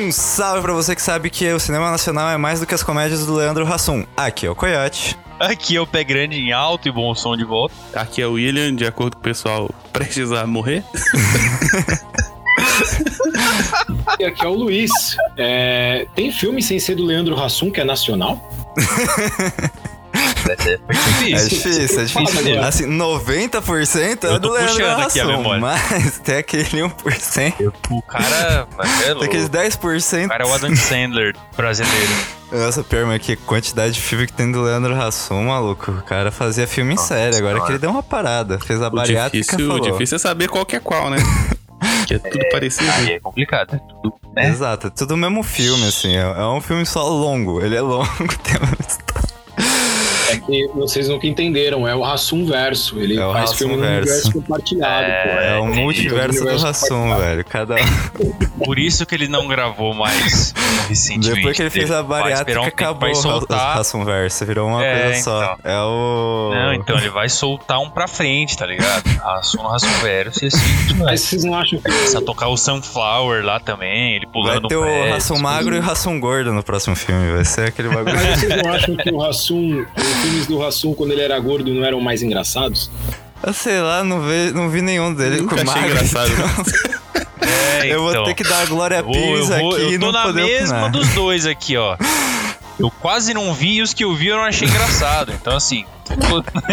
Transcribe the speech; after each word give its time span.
Um 0.00 0.10
salve 0.10 0.62
pra 0.62 0.72
você 0.72 0.96
que 0.96 1.02
sabe 1.02 1.28
que 1.28 1.46
o 1.52 1.60
cinema 1.60 1.90
nacional 1.90 2.30
é 2.30 2.36
mais 2.38 2.58
do 2.58 2.64
que 2.64 2.74
as 2.74 2.82
comédias 2.82 3.26
do 3.26 3.34
Leandro 3.34 3.70
Hassum. 3.70 4.06
Aqui 4.16 4.46
é 4.46 4.50
o 4.50 4.54
Coyote. 4.54 5.14
Aqui 5.38 5.76
é 5.76 5.80
o 5.80 5.86
Pé 5.86 6.02
Grande 6.02 6.36
em 6.36 6.52
alto 6.52 6.88
e 6.88 6.90
bom 6.90 7.14
som 7.14 7.36
de 7.36 7.44
volta. 7.44 7.74
Aqui 7.94 8.22
é 8.22 8.26
o 8.26 8.32
William, 8.32 8.74
de 8.74 8.86
acordo 8.86 9.16
com 9.16 9.20
o 9.20 9.22
pessoal, 9.22 9.70
prestes 9.92 10.32
a 10.32 10.46
morrer. 10.46 10.82
E 14.18 14.24
aqui 14.24 14.42
é 14.42 14.48
o 14.48 14.54
Luiz. 14.54 14.90
É, 15.36 16.06
tem 16.14 16.32
filme 16.32 16.62
sem 16.62 16.80
ser 16.80 16.94
do 16.94 17.04
Leandro 17.04 17.38
Hassum, 17.38 17.70
que 17.70 17.82
é 17.82 17.84
nacional? 17.84 18.40
É 20.48 21.44
difícil, 21.48 22.00
é 22.00 22.04
difícil. 22.04 22.62
Assim, 22.62 22.86
90% 22.86 24.24
é 24.24 24.38
do 24.38 24.50
Leandro 24.50 24.86
Hassum, 24.86 25.58
mas 25.60 26.18
tem 26.18 26.38
aquele 26.38 26.64
1%. 26.64 27.72
O 27.90 28.02
cara... 28.02 28.66
É 29.04 29.14
tem 29.14 29.24
aqueles 29.24 29.48
10%. 29.48 30.26
O 30.26 30.28
cara 30.28 30.44
é 30.44 30.46
o 30.46 30.54
Adam 30.54 30.74
Sandler 30.76 31.36
brasileiro. 31.56 32.40
Nossa, 32.52 32.82
pior, 32.82 33.06
mas 33.06 33.22
que 33.22 33.36
quantidade 33.36 33.94
de 33.94 34.00
filme 34.00 34.26
que 34.26 34.32
tem 34.32 34.50
do 34.50 34.62
Leandro 34.62 34.94
Hassum, 35.00 35.44
maluco. 35.44 35.92
O 35.92 36.02
cara 36.02 36.32
fazia 36.32 36.66
filme 36.66 36.94
em 36.94 36.96
série, 36.96 37.36
agora 37.36 37.60
que 37.60 37.70
ele 37.70 37.78
deu 37.78 37.90
uma 37.90 38.02
parada. 38.02 38.58
Fez 38.58 38.82
a 38.82 38.88
o 38.88 38.90
bariátrica 38.90 39.56
difícil, 39.56 39.68
falou. 39.68 39.86
O 39.86 39.92
difícil 39.92 40.16
é 40.16 40.18
saber 40.18 40.48
qual 40.48 40.66
que 40.66 40.74
é 40.74 40.80
qual, 40.80 41.10
né? 41.10 41.18
que 42.06 42.14
é 42.14 42.18
tudo 42.18 42.42
é, 42.42 42.50
parecido. 42.50 42.90
Aí 42.90 43.12
é 43.12 43.20
complicado, 43.20 43.76
é 43.76 43.78
tudo, 44.02 44.14
né? 44.34 44.48
Exato, 44.48 44.88
é 44.88 44.90
tudo 44.90 45.14
o 45.14 45.16
mesmo 45.16 45.44
filme, 45.44 45.86
assim. 45.86 46.16
É, 46.16 46.22
é 46.22 46.46
um 46.46 46.60
filme 46.60 46.84
só 46.84 47.08
longo. 47.08 47.60
Ele 47.60 47.76
é 47.76 47.80
longo, 47.80 48.08
tem 48.42 48.56
uma 48.56 48.76
história. 48.80 49.09
É 50.30 50.38
que 50.38 50.68
vocês 50.74 51.08
nunca 51.08 51.26
entenderam, 51.26 51.86
é 51.86 51.94
o 51.94 52.02
Rassum 52.02 52.46
Verso. 52.46 52.98
Ele 52.98 53.18
é 53.18 53.32
faz 53.32 53.52
filme 53.54 53.76
no 53.76 53.82
universo 53.82 54.32
compartilhado, 54.32 55.06
é, 55.06 55.22
pô. 55.22 55.28
É, 55.40 55.58
o 55.58 55.66
multiverso 55.66 56.44
do 56.44 56.56
Rassum, 56.56 57.16
velho. 57.16 57.44
Cada 57.44 57.76
Por 58.64 58.78
isso 58.78 59.06
que 59.06 59.14
ele 59.14 59.28
não 59.28 59.48
gravou 59.48 59.94
mais 59.94 60.54
recentemente. 60.88 61.36
Depois 61.36 61.56
que 61.56 61.62
ele 61.62 61.70
fez 61.70 61.90
a 61.90 62.02
bariátrica, 62.02 62.60
um 62.60 62.64
acabou 62.64 63.14
soltar... 63.14 63.74
o 63.74 63.78
Rassum 63.78 64.04
Verso. 64.04 64.44
Virou 64.44 64.68
uma 64.68 64.84
é, 64.84 65.02
coisa 65.04 65.22
só. 65.22 65.56
Então. 65.58 65.72
É 65.72 65.80
o... 65.80 66.50
Não, 66.54 66.74
então 66.74 66.98
ele 66.98 67.08
vai 67.08 67.28
soltar 67.28 67.80
um 67.80 67.88
pra 67.88 68.06
frente, 68.06 68.56
tá 68.56 68.66
ligado? 68.66 69.06
Rassum 69.18 69.62
no 69.62 69.68
Rassum 69.68 69.92
Verso 70.02 70.44
e 70.44 70.48
assim. 70.48 70.94
Mas 70.98 71.22
vocês 71.22 71.44
não 71.44 71.54
acham 71.54 71.78
que... 71.78 71.90
Precisa 71.90 72.22
tocar 72.22 72.48
o 72.48 72.56
Sunflower 72.56 73.44
lá 73.44 73.58
também, 73.58 74.16
ele 74.16 74.26
pulando 74.26 74.68
Vai 74.68 74.68
ter 74.68 74.76
o 74.76 75.10
Rassum 75.10 75.38
magro 75.38 75.74
e 75.74 75.78
o 75.78 75.82
Rassum 75.82 76.20
gordo 76.20 76.52
no 76.52 76.62
próximo 76.62 76.94
filme. 76.94 77.32
Vai 77.32 77.44
ser 77.44 77.68
aquele 77.68 77.88
bagulho. 77.88 78.14
Mas 78.14 78.40
vocês 78.40 78.62
não 78.62 78.72
acham 78.72 78.96
que 78.96 79.10
o 79.10 79.18
Rassum 79.18 79.86
filmes 80.20 80.46
do 80.46 80.58
Rassum, 80.58 80.94
quando 80.94 81.12
ele 81.12 81.22
era 81.22 81.38
gordo, 81.38 81.72
não 81.72 81.84
eram 81.84 82.00
mais 82.00 82.22
engraçados? 82.22 82.90
Eu 83.42 83.52
sei 83.54 83.80
lá, 83.80 84.04
não 84.04 84.20
vi, 84.22 84.52
não 84.52 84.68
vi 84.68 84.82
nenhum 84.82 85.14
dele 85.14 85.42
com 85.44 85.56
magro. 85.64 85.86
engraçado. 85.90 86.30
É, 87.40 87.86
eu 87.94 88.02
vou 88.02 88.10
então. 88.10 88.24
ter 88.24 88.34
que 88.34 88.44
dar 88.44 88.60
a 88.62 88.66
Glória 88.66 89.02
Pires 89.02 89.50
aqui 89.50 89.64
eu 89.64 89.98
tô 89.98 90.06
não 90.06 90.12
na 90.12 90.22
poder 90.24 90.44
mesma 90.44 90.76
opinar. 90.86 90.90
dos 90.90 91.08
dois 91.14 91.46
aqui, 91.46 91.76
ó. 91.76 91.96
Eu 92.78 92.90
quase 92.90 93.32
não 93.34 93.52
vi 93.54 93.76
e 93.76 93.82
os 93.82 93.92
que 93.94 94.04
eu 94.04 94.14
vi 94.14 94.28
eu 94.28 94.36
não 94.36 94.44
achei 94.44 94.68
engraçado. 94.68 95.32
Então, 95.32 95.56
assim, 95.56 95.84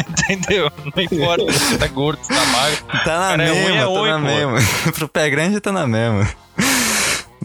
entendeu? 0.10 0.72
Não 0.96 1.04
importa 1.04 1.52
se 1.54 1.78
tá 1.78 1.88
gordo, 1.88 2.20
se 2.22 2.30
tá 2.30 2.46
magro. 2.46 2.78
Tá 2.86 2.96
na 2.96 3.04
Cara, 3.30 3.44
é 3.44 3.52
mesma, 3.52 3.64
ruim, 3.64 3.76
é 3.76 3.80
tá 3.80 3.86
ruim, 3.88 4.10
na 4.10 4.18
pô. 4.20 4.26
mesma. 4.26 4.58
Pro 4.94 5.08
pé 5.08 5.30
grande 5.30 5.60
tá 5.60 5.72
na 5.72 5.88
mesma. 5.88 6.28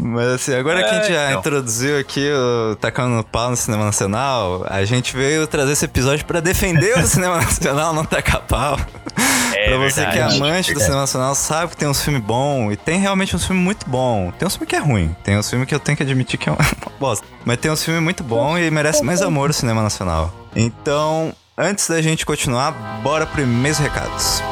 Mas 0.05 0.27
assim, 0.29 0.55
agora 0.55 0.81
É, 0.81 0.83
que 0.83 0.89
a 0.91 0.95
gente 1.03 1.13
já 1.13 1.29
então. 1.29 1.41
introduziu 1.41 1.99
aqui 1.99 2.29
o 2.33 2.75
Tacando 2.77 3.11
no 3.15 3.23
Pau 3.25 3.51
no 3.51 3.57
Cinema 3.57 3.85
Nacional, 3.85 4.67
a 4.69 4.85
gente 4.85 5.15
veio 5.17 5.47
trazer 5.47 5.73
esse 5.73 5.85
episódio 5.85 6.25
pra 6.25 6.41
defender 6.41 6.99
o 6.99 7.03
Cinema 7.07 7.37
Nacional, 7.37 7.95
não 7.95 8.05
tacar 8.05 8.41
pau. 8.43 8.79
É 9.55 9.69
pra 9.69 9.79
você 9.79 10.01
que 10.01 10.07
é 10.09 10.13
verdade, 10.13 10.37
amante 10.37 10.63
do 10.63 10.67
verdade. 10.67 10.81
cinema 10.85 11.01
nacional, 11.03 11.35
sabe 11.35 11.71
que 11.71 11.77
tem 11.77 11.87
uns 11.89 12.03
filmes 12.03 12.23
bons. 12.23 12.73
E 12.73 12.77
tem 12.77 12.99
realmente 12.99 13.37
uns 13.37 13.45
filmes 13.47 13.63
muito 13.63 13.89
bons. 13.89 14.33
Tem 14.39 14.47
uns 14.49 14.55
filmes 14.57 14.69
que 14.69 14.75
é 14.77 14.79
ruim. 14.81 15.15
Tem 15.23 15.39
uns 15.39 15.49
filmes 15.49 15.69
que 15.69 15.75
eu 15.75 15.79
tenho 15.79 15.97
que 15.97 16.03
admitir 16.03 16.39
que 16.39 16.49
é 16.49 16.53
uma 16.53 16.59
bosta. 16.99 17.25
Mas 17.45 17.59
tem 17.59 17.71
uns 17.71 17.85
filmes 17.85 18.03
muito 18.03 18.25
bons 18.25 18.59
e 18.59 18.71
merece 18.71 19.05
mais 19.05 19.23
amor 19.23 19.51
o 19.51 19.53
cinema 19.53 19.83
nacional. 19.83 20.33
Então, 20.57 21.33
antes 21.57 21.87
da 21.89 22.01
gente 22.03 22.27
continuar, 22.27 22.73
bora 23.03 23.25
pro 23.27 23.43
e 23.43 23.45
recados. 23.79 24.43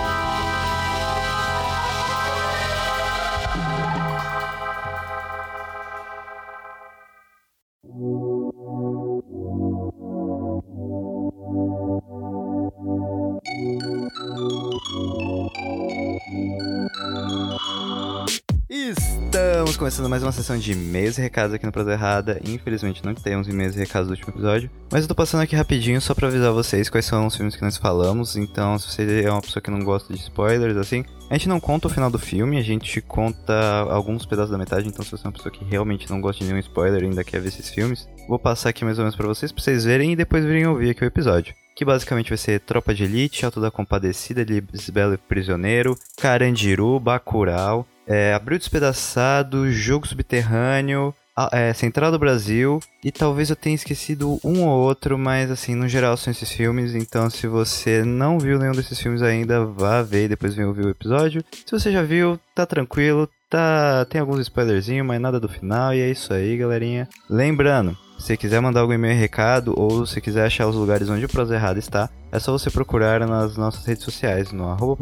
Estamos 19.60 19.76
começando 19.76 20.08
mais 20.08 20.22
uma 20.22 20.32
sessão 20.32 20.56
de 20.56 20.72
e-mails 20.72 21.18
e 21.18 21.20
recados 21.20 21.52
aqui 21.52 21.66
no 21.66 21.70
Prazer 21.70 21.92
Errada. 21.92 22.40
Infelizmente 22.46 23.04
não 23.04 23.14
temos 23.14 23.46
e-mails 23.46 23.76
e 23.76 23.80
recados 23.80 24.08
do 24.08 24.12
último 24.12 24.32
episódio, 24.32 24.70
mas 24.90 25.02
eu 25.02 25.08
tô 25.08 25.14
passando 25.14 25.42
aqui 25.42 25.54
rapidinho 25.54 26.00
só 26.00 26.14
pra 26.14 26.28
avisar 26.28 26.50
vocês 26.50 26.88
quais 26.88 27.04
são 27.04 27.26
os 27.26 27.36
filmes 27.36 27.54
que 27.54 27.60
nós 27.60 27.76
falamos. 27.76 28.36
Então, 28.36 28.78
se 28.78 28.88
você 28.88 29.22
é 29.22 29.30
uma 29.30 29.42
pessoa 29.42 29.62
que 29.62 29.70
não 29.70 29.80
gosta 29.80 30.14
de 30.14 30.18
spoilers, 30.18 30.78
assim, 30.78 31.04
a 31.28 31.34
gente 31.34 31.46
não 31.46 31.60
conta 31.60 31.88
o 31.88 31.90
final 31.90 32.10
do 32.10 32.18
filme, 32.18 32.56
a 32.56 32.62
gente 32.62 33.02
conta 33.02 33.52
alguns 33.90 34.24
pedaços 34.24 34.50
da 34.50 34.56
metade. 34.56 34.88
Então, 34.88 35.04
se 35.04 35.10
você 35.10 35.26
é 35.26 35.28
uma 35.28 35.34
pessoa 35.34 35.52
que 35.52 35.62
realmente 35.62 36.08
não 36.08 36.22
gosta 36.22 36.42
de 36.42 36.50
nenhum 36.50 36.60
spoiler 36.60 37.02
e 37.02 37.04
ainda 37.04 37.22
quer 37.22 37.42
ver 37.42 37.48
esses 37.48 37.68
filmes, 37.68 38.08
vou 38.26 38.38
passar 38.38 38.70
aqui 38.70 38.82
mais 38.82 38.98
ou 38.98 39.04
menos 39.04 39.14
pra 39.14 39.28
vocês, 39.28 39.52
pra 39.52 39.62
vocês 39.62 39.84
verem 39.84 40.12
e 40.12 40.16
depois 40.16 40.42
virem 40.42 40.66
ouvir 40.66 40.88
aqui 40.88 41.04
o 41.04 41.06
episódio. 41.06 41.54
Que 41.76 41.84
basicamente 41.84 42.30
vai 42.30 42.38
ser 42.38 42.60
Tropa 42.60 42.94
de 42.94 43.04
Elite, 43.04 43.44
Alto 43.44 43.60
da 43.60 43.70
Compadecida, 43.70 44.42
Lisbela 44.42 45.14
e 45.14 45.18
Prisioneiro, 45.18 45.98
Carandiru, 46.16 46.98
Bacurau, 46.98 47.86
é, 48.10 48.34
Abril 48.34 48.58
Despedaçado, 48.58 49.70
Jogo 49.70 50.04
Subterrâneo, 50.04 51.14
é, 51.52 51.72
Central 51.72 52.10
do 52.10 52.18
Brasil 52.18 52.80
e 53.04 53.12
talvez 53.12 53.50
eu 53.50 53.56
tenha 53.56 53.76
esquecido 53.76 54.40
um 54.44 54.64
ou 54.66 54.80
outro, 54.80 55.16
mas 55.16 55.48
assim, 55.48 55.76
no 55.76 55.86
geral 55.86 56.16
são 56.16 56.32
esses 56.32 56.50
filmes, 56.50 56.92
então 56.94 57.30
se 57.30 57.46
você 57.46 58.04
não 58.04 58.36
viu 58.36 58.58
nenhum 58.58 58.72
desses 58.72 59.00
filmes 59.00 59.22
ainda, 59.22 59.64
vá 59.64 60.02
ver 60.02 60.24
e 60.24 60.28
depois 60.28 60.56
vem 60.56 60.66
ouvir 60.66 60.84
o 60.84 60.90
episódio. 60.90 61.44
Se 61.64 61.70
você 61.70 61.92
já 61.92 62.02
viu, 62.02 62.38
tá 62.52 62.66
tranquilo, 62.66 63.28
tá 63.48 64.04
tem 64.06 64.20
alguns 64.20 64.40
spoilerzinhos, 64.40 65.06
mas 65.06 65.20
nada 65.20 65.38
do 65.38 65.48
final 65.48 65.94
e 65.94 66.00
é 66.00 66.10
isso 66.10 66.34
aí, 66.34 66.56
galerinha. 66.56 67.08
Lembrando, 67.28 67.96
se 68.20 68.36
quiser 68.36 68.60
mandar 68.60 68.80
algum 68.80 68.92
e-mail 68.92 69.18
recado 69.18 69.74
ou 69.76 70.04
se 70.04 70.20
quiser 70.20 70.46
achar 70.46 70.66
os 70.66 70.76
lugares 70.76 71.08
onde 71.08 71.24
o 71.24 71.28
Prosa 71.28 71.54
Errada 71.54 71.78
está, 71.78 72.08
é 72.32 72.38
só 72.38 72.52
você 72.52 72.70
procurar 72.70 73.26
nas 73.26 73.56
nossas 73.56 73.84
redes 73.84 74.04
sociais, 74.04 74.52
no 74.52 74.68
arroba 74.68 74.96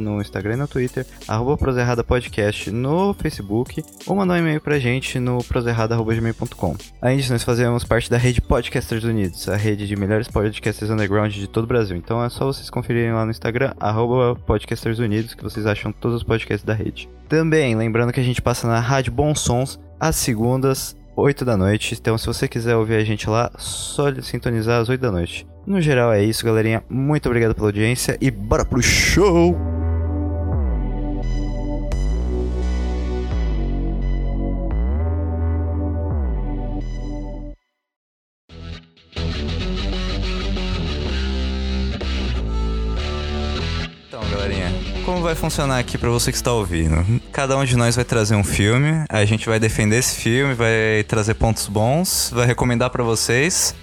no 0.00 0.20
Instagram 0.20 0.54
e 0.54 0.56
no 0.56 0.68
Twitter, 0.68 1.06
arroba 1.28 1.58
Prosa 1.58 1.80
Errada 1.80 2.02
Podcast 2.02 2.70
no 2.70 3.12
Facebook, 3.12 3.84
ou 4.06 4.16
mandar 4.16 4.34
um 4.34 4.38
e-mail 4.38 4.60
pra 4.60 4.78
gente 4.78 5.18
no 5.18 5.44
proserrada.gmail.com. 5.44 6.76
Além 7.02 7.18
disso, 7.18 7.32
nós 7.32 7.42
fazemos 7.42 7.84
parte 7.84 8.10
da 8.10 8.16
rede 8.16 8.40
Podcasters 8.40 9.04
Unidos, 9.04 9.48
a 9.48 9.56
rede 9.56 9.86
de 9.86 9.96
melhores 9.96 10.28
podcasters 10.28 10.90
underground 10.90 11.32
de 11.32 11.46
todo 11.46 11.64
o 11.64 11.68
Brasil. 11.68 11.96
Então 11.96 12.24
é 12.24 12.30
só 12.30 12.46
vocês 12.46 12.70
conferirem 12.70 13.12
lá 13.12 13.24
no 13.24 13.30
Instagram, 13.30 13.74
arroba 13.78 14.38
Podcasters 14.46 14.98
Unidos, 14.98 15.34
que 15.34 15.42
vocês 15.42 15.66
acham 15.66 15.92
todos 15.92 16.18
os 16.18 16.22
podcasts 16.22 16.64
da 16.64 16.72
rede. 16.72 17.10
Também, 17.28 17.74
lembrando 17.74 18.12
que 18.12 18.20
a 18.20 18.24
gente 18.24 18.40
passa 18.40 18.66
na 18.66 18.80
Rádio 18.80 19.12
Bons 19.12 19.40
Sons, 19.40 19.78
às 20.00 20.16
segundas, 20.16 20.96
8 21.16 21.44
da 21.44 21.56
noite. 21.56 21.94
Então, 21.94 22.16
se 22.18 22.26
você 22.26 22.48
quiser 22.48 22.76
ouvir 22.76 22.96
a 22.96 23.04
gente 23.04 23.28
lá, 23.28 23.50
só 23.56 24.12
sintonizar 24.22 24.80
às 24.80 24.88
8 24.88 25.00
da 25.00 25.12
noite. 25.12 25.46
No 25.66 25.80
geral 25.80 26.12
é 26.12 26.22
isso, 26.22 26.44
galerinha. 26.44 26.84
Muito 26.88 27.26
obrigado 27.26 27.54
pela 27.54 27.68
audiência 27.68 28.18
e 28.20 28.30
bora 28.30 28.64
pro 28.64 28.82
show! 28.82 29.73
Como 45.04 45.20
vai 45.20 45.34
funcionar 45.34 45.78
aqui 45.78 45.98
pra 45.98 46.08
você 46.08 46.30
que 46.30 46.36
está 46.36 46.52
ouvindo? 46.52 47.20
Cada 47.30 47.56
um 47.56 47.64
de 47.64 47.76
nós 47.76 47.94
vai 47.94 48.04
trazer 48.04 48.34
um 48.34 48.42
filme, 48.42 49.04
a 49.08 49.24
gente 49.24 49.46
vai 49.46 49.60
defender 49.60 49.98
esse 49.98 50.16
filme, 50.16 50.54
vai 50.54 51.04
trazer 51.06 51.34
pontos 51.34 51.66
bons, 51.66 52.30
vai 52.32 52.46
recomendar 52.46 52.90
pra 52.90 53.04
vocês. 53.04 53.74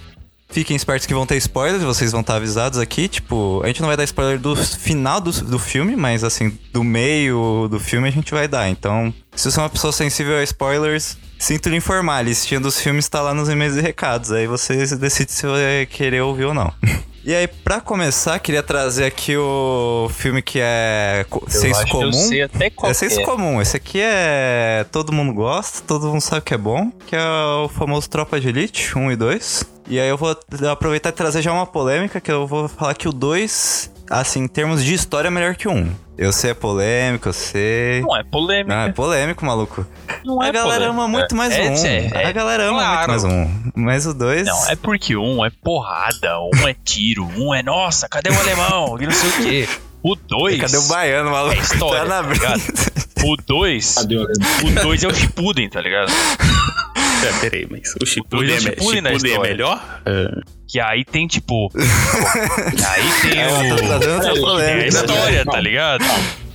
Fiquem 0.48 0.76
espertos 0.76 1.06
que 1.06 1.14
vão 1.14 1.24
ter 1.24 1.36
spoilers, 1.36 1.82
vocês 1.82 2.12
vão 2.12 2.20
estar 2.20 2.36
avisados 2.36 2.78
aqui. 2.78 3.08
Tipo, 3.08 3.62
a 3.64 3.68
gente 3.68 3.80
não 3.80 3.88
vai 3.88 3.96
dar 3.96 4.04
spoiler 4.04 4.38
do 4.38 4.54
final 4.56 5.20
do, 5.20 5.30
do 5.30 5.58
filme, 5.58 5.96
mas 5.96 6.24
assim, 6.24 6.58
do 6.72 6.84
meio 6.84 7.68
do 7.70 7.78
filme 7.78 8.08
a 8.08 8.12
gente 8.12 8.34
vai 8.34 8.46
dar. 8.46 8.68
Então, 8.68 9.14
se 9.34 9.50
você 9.50 9.58
é 9.58 9.62
uma 9.62 9.70
pessoa 9.70 9.92
sensível 9.92 10.36
a 10.36 10.42
spoilers, 10.42 11.16
sinto 11.38 11.68
lhe 11.68 11.76
informar. 11.76 12.16
A 12.16 12.22
listinha 12.22 12.60
dos 12.60 12.80
filmes 12.80 13.08
tá 13.08 13.22
lá 13.22 13.32
nos 13.32 13.48
e-mails 13.48 13.76
e 13.76 13.80
recados. 13.80 14.32
Aí 14.32 14.46
você 14.46 14.84
decide 14.96 15.32
se 15.32 15.46
vai 15.46 15.86
querer 15.86 16.20
ouvir 16.20 16.44
ou 16.44 16.54
não. 16.54 16.72
E 17.24 17.32
aí, 17.32 17.46
pra 17.46 17.80
começar, 17.80 18.36
queria 18.40 18.64
trazer 18.64 19.04
aqui 19.04 19.36
o 19.36 20.08
filme 20.12 20.42
que 20.42 20.58
é 20.60 21.24
co- 21.30 21.44
senso 21.48 21.86
comum. 21.86 22.06
eu 22.06 22.12
sei 22.12 22.42
até 22.42 22.68
qual 22.68 22.90
é 22.90 22.94
senso 22.94 23.20
é. 23.20 23.24
comum. 23.24 23.62
Esse 23.62 23.76
aqui 23.76 24.00
é. 24.02 24.84
Todo 24.90 25.12
mundo 25.12 25.32
gosta, 25.32 25.82
todo 25.86 26.08
mundo 26.08 26.20
sabe 26.20 26.42
que 26.42 26.52
é 26.52 26.58
bom. 26.58 26.90
Que 27.06 27.14
é 27.14 27.22
o 27.64 27.68
famoso 27.68 28.10
Tropa 28.10 28.40
de 28.40 28.48
Elite 28.48 28.98
1 28.98 29.12
e 29.12 29.16
2. 29.16 29.64
E 29.88 30.00
aí 30.00 30.08
eu 30.08 30.16
vou 30.16 30.36
aproveitar 30.70 31.10
e 31.10 31.12
trazer 31.12 31.42
já 31.42 31.52
uma 31.52 31.66
polêmica, 31.66 32.20
que 32.20 32.30
eu 32.30 32.44
vou 32.46 32.68
falar 32.68 32.94
que 32.94 33.08
o 33.08 33.12
2. 33.12 33.90
Assim, 34.20 34.40
em 34.40 34.48
termos 34.48 34.84
de 34.84 34.94
história, 34.94 35.28
é 35.28 35.30
melhor 35.30 35.54
que 35.56 35.66
1. 35.68 35.90
Eu 36.18 36.32
sei 36.32 36.50
é 36.50 36.54
polêmico, 36.54 37.28
eu 37.28 37.32
sei. 37.32 38.00
Não 38.02 38.16
é 38.16 38.22
polêmico. 38.22 38.68
Não, 38.68 38.82
é 38.82 38.92
polêmico, 38.92 39.44
maluco. 39.44 39.86
Não 40.24 40.40
a 40.40 40.48
é 40.48 40.52
galera 40.52 40.84
polêmico. 40.84 41.00
ama 41.00 41.08
muito 41.08 41.34
mais 41.34 41.54
o 41.54 41.56
É, 41.56 41.70
1. 41.70 41.86
é, 41.86 42.10
é, 42.22 42.26
a 42.26 42.32
galera 42.32 42.64
ama 42.64 42.78
claro. 42.80 43.12
muito 43.12 43.26
mais 43.26 43.48
1. 43.48 43.72
Mas 43.74 44.06
o 44.06 44.14
2. 44.14 44.46
Não, 44.46 44.68
é 44.68 44.76
porque 44.76 45.16
um 45.16 45.44
é 45.44 45.50
porrada, 45.50 46.38
um 46.54 46.68
é 46.68 46.74
tiro, 46.84 47.26
um 47.36 47.54
é 47.54 47.62
nossa, 47.62 48.08
cadê 48.08 48.30
o 48.30 48.38
alemão? 48.38 48.96
E 49.00 49.06
não 49.06 49.12
sei 49.12 49.30
o 49.30 49.32
quê. 49.42 49.68
O 50.02 50.14
2. 50.16 50.60
Cadê 50.60 50.76
o 50.76 50.88
baiano, 50.88 51.30
maluco? 51.30 51.54
É 51.56 51.58
história, 51.60 52.04
tá 52.04 52.22
na 52.22 52.34
tá. 52.34 52.54
O 53.24 53.36
2. 53.36 53.94
Cadê 53.94 54.16
o 54.16 54.22
O 54.24 54.82
2 54.82 55.04
é 55.04 55.08
o 55.08 55.14
Shippuden, 55.14 55.68
tá 55.70 55.80
ligado? 55.80 56.10
É, 57.22 57.40
peraí, 57.40 57.66
mas 57.70 57.94
o 58.00 58.06
Shippuden 58.06 58.50
é, 58.50 58.54
é 58.54 58.58
o 58.58 58.60
Shippuden 58.62 59.00
na 59.02 59.10
Shippuden 59.12 59.34
é 59.34 59.38
melhor? 59.40 60.02
É. 60.06 60.40
Que 60.68 60.80
aí 60.80 61.04
tem 61.04 61.26
tipo. 61.26 61.68
que 61.74 62.84
aí 62.84 63.30
tem 63.30 63.40
É, 63.40 63.74
o. 63.74 64.20
Tem 64.20 64.30
a 64.30 64.34
polêmica. 64.40 64.88
história, 64.88 65.44
tá 65.44 65.60
ligado? 65.60 66.04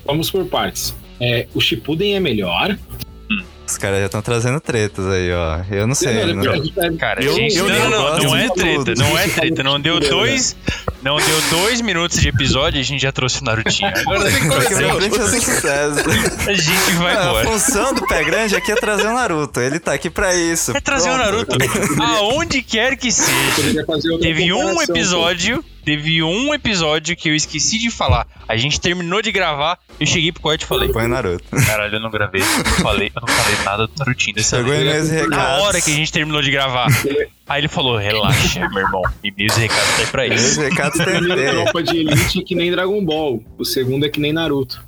Vamos 0.05 0.29
por 0.31 0.45
partes. 0.45 0.95
É, 1.19 1.47
o 1.53 1.61
Shippuden 1.61 2.15
é 2.15 2.19
melhor. 2.19 2.77
Os 3.67 3.77
caras 3.77 3.99
já 3.99 4.05
estão 4.05 4.21
trazendo 4.21 4.59
tretas 4.61 5.05
aí, 5.07 5.31
ó. 5.33 5.59
Eu 5.69 5.85
não 5.85 5.93
sei. 5.93 6.25
Não, 6.33 6.43
não- 6.43 6.51
a 6.51 6.55
gente 6.55 6.73
vai- 6.73 6.91
Cara, 6.93 7.21
Eu- 7.23 7.33
gente, 7.35 7.55
eu 7.57 7.67
não, 7.67 7.89
não, 7.89 8.17
não, 8.17 8.23
não 8.23 8.35
é 8.35 8.49
treta, 8.49 8.93
não 8.95 9.17
é 9.17 9.27
treta. 9.27 9.61
Não 9.63 9.79
deu 9.79 9.99
dois. 9.99 10.55
Não 11.03 11.17
deu 11.17 11.41
dois 11.51 11.79
minutos 11.81 12.19
de 12.19 12.27
episódio 12.29 12.77
e 12.79 12.81
a 12.81 12.83
gente 12.83 13.01
já 13.01 13.11
trouxe 13.11 13.41
o 13.41 13.43
Narutinho. 13.45 13.91
Agora 13.95 14.23
tem 14.31 15.09
que 15.09 15.17
é 15.19 15.19
sucesso. 15.41 15.99
A 16.49 16.53
gente 16.53 16.91
vai 16.97 17.13
Ah, 17.15 17.19
a 17.19 17.25
embora. 17.25 17.47
função 17.49 17.93
do 17.93 18.07
pé 18.07 18.23
grande 18.23 18.55
aqui 18.55 18.71
é 18.71 18.75
trazer 18.75 19.05
o 19.05 19.13
Naruto. 19.13 19.59
Ele 19.59 19.79
tá 19.79 19.93
aqui 19.93 20.09
pra 20.09 20.33
isso. 20.33 20.75
É 20.75 20.81
trazer 20.81 21.09
o 21.09 21.13
Pronto. 21.17 21.57
Naruto 21.57 21.57
aonde 22.01 22.61
quer 22.61 22.95
que 22.97 23.11
seja. 23.11 23.85
Teve 24.21 24.51
um 24.53 24.81
episódio, 24.81 25.63
teve 25.87 26.21
um 26.21 26.53
episódio 26.53 27.15
que 27.15 27.29
eu 27.29 27.33
esqueci 27.35 27.79
de 27.79 27.89
falar. 27.89 28.27
A 28.45 28.57
gente 28.57 28.77
terminou 28.81 29.21
de 29.21 29.31
gravar, 29.31 29.79
eu 29.97 30.05
cheguei 30.05 30.33
pro 30.33 30.41
corte 30.41 30.63
e 30.63 30.67
falei: 30.67 30.89
Põe 30.91 31.05
o 31.05 31.07
Naruto. 31.07 31.45
Caralho, 31.65 31.95
eu 31.95 31.99
não 32.01 32.09
gravei. 32.11 32.41
Eu 32.41 32.83
falei, 32.83 33.09
eu 33.15 33.21
não 33.21 33.27
falei 33.33 33.57
nada 33.63 33.87
do 33.87 33.93
Narutinho 33.97 34.35
dessa 34.35 34.57
Chegou 34.57 34.73
vez. 34.73 34.83
meus 34.83 35.09
recados. 35.09 35.37
Na 35.37 35.57
hora 35.59 35.79
que 35.81 35.89
a 35.89 35.93
gente 35.93 36.11
terminou 36.11 36.41
de 36.41 36.51
gravar. 36.51 36.87
Aí 37.47 37.61
ele 37.61 37.69
falou: 37.69 37.97
relaxa, 37.97 38.67
meu 38.67 38.79
irmão. 38.83 39.01
E 39.23 39.31
meus 39.31 39.55
recados 39.55 39.95
tá 39.95 40.01
aí 40.01 40.07
pra 40.07 40.27
Meus 40.27 40.41
isso. 40.41 40.59
recados 40.61 40.99
O 40.99 41.03
primeiro 41.05 41.35
tem 41.35 41.63
tropa 41.63 41.83
de 41.83 41.97
elite 41.97 42.39
é 42.39 42.43
que 42.43 42.53
nem 42.53 42.69
Dragon 42.69 43.05
Ball. 43.05 43.41
O 43.57 43.63
segundo 43.63 44.05
é 44.05 44.09
que 44.09 44.19
nem 44.19 44.33
Naruto. 44.33 44.85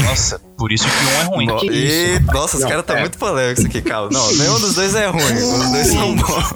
Nossa, 0.00 0.38
por 0.56 0.72
isso 0.72 0.84
que 0.88 1.04
um 1.04 1.20
é 1.20 1.22
ruim. 1.24 1.46
No- 1.46 1.56
Que 1.58 1.66
E, 1.68 2.14
isso? 2.14 2.22
nossa, 2.32 2.56
os 2.56 2.64
caras 2.64 2.84
tá 2.86 2.96
é. 2.96 3.00
muito 3.00 3.18
polêmicos 3.18 3.64
aqui, 3.64 3.82
calma. 3.82 4.08
Não, 4.10 4.32
nenhum 4.36 4.58
dos 4.58 4.74
dois 4.74 4.94
é 4.94 5.06
ruim. 5.06 5.22
Os 5.34 5.70
dois 5.70 5.86
são 5.88 6.16
bons. 6.16 6.54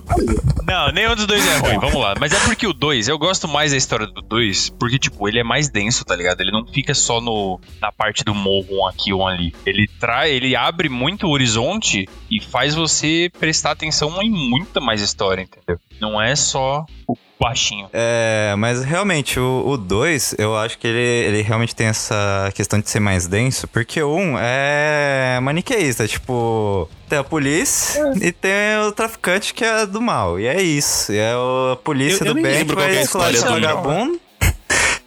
Não, 0.66 0.90
nenhum 0.92 1.14
dos 1.14 1.26
dois 1.26 1.46
é 1.46 1.58
ruim, 1.58 1.78
vamos 1.78 2.00
lá. 2.00 2.14
Mas 2.18 2.32
é 2.32 2.38
porque 2.40 2.66
o 2.66 2.72
2, 2.72 3.08
eu 3.08 3.18
gosto 3.18 3.46
mais 3.46 3.72
da 3.72 3.76
história 3.76 4.06
do 4.06 4.22
2, 4.22 4.70
porque, 4.78 4.98
tipo, 4.98 5.28
ele 5.28 5.38
é 5.38 5.44
mais 5.44 5.68
denso, 5.68 6.04
tá 6.04 6.16
ligado? 6.16 6.40
Ele 6.40 6.50
não 6.52 6.64
fica 6.66 6.94
só 6.94 7.20
no, 7.20 7.60
na 7.82 7.92
parte 7.92 8.24
do 8.24 8.34
morro, 8.34 8.66
um 8.78 8.86
aqui, 8.86 9.12
um 9.12 9.26
ali. 9.26 9.54
Ele 9.66 9.86
traz, 10.00 10.32
ele 10.32 10.56
abre 10.56 10.88
muito 10.88 11.26
o 11.26 11.30
horizonte 11.30 12.08
e 12.30 12.40
faz 12.40 12.74
você 12.74 13.30
prestar 13.38 13.72
atenção 13.72 14.22
em 14.22 14.30
muita 14.30 14.80
mais 14.80 15.02
história, 15.02 15.42
entendeu? 15.42 15.78
Não 16.00 16.20
é 16.20 16.34
só 16.34 16.86
o 17.06 17.14
baixinho. 17.44 17.88
É, 17.92 18.54
mas 18.56 18.82
realmente, 18.84 19.38
o 19.38 19.76
2, 19.76 20.36
eu 20.38 20.56
acho 20.56 20.78
que 20.78 20.86
ele, 20.86 20.98
ele 21.28 21.42
realmente 21.42 21.74
tem 21.74 21.86
essa 21.88 22.50
questão 22.54 22.80
de 22.80 22.88
ser 22.88 23.00
mais 23.00 23.26
denso, 23.26 23.68
porque 23.68 24.02
o 24.02 24.14
1 24.16 24.20
um 24.20 24.36
é 24.38 25.38
maniqueísta, 25.42 26.08
tipo, 26.08 26.88
tem 27.08 27.18
a 27.18 27.24
polícia 27.24 28.00
e 28.20 28.32
tem 28.32 28.78
o 28.88 28.92
traficante 28.92 29.52
que 29.54 29.64
é 29.64 29.84
do 29.86 30.00
mal, 30.00 30.38
e 30.40 30.46
é 30.46 30.62
isso. 30.62 31.12
E 31.12 31.18
é 31.18 31.32
a 31.32 31.76
polícia 31.76 32.24
Eu- 32.24 32.28
eu 32.28 32.34
do 32.34 32.42
bem 32.42 32.64
que 32.64 32.72
é 32.72 32.74
vai 32.74 33.02
história 33.02 33.36
esculachar 33.36 33.52
o 33.58 33.60
do- 33.60 33.66
vagabundo. 33.66 34.20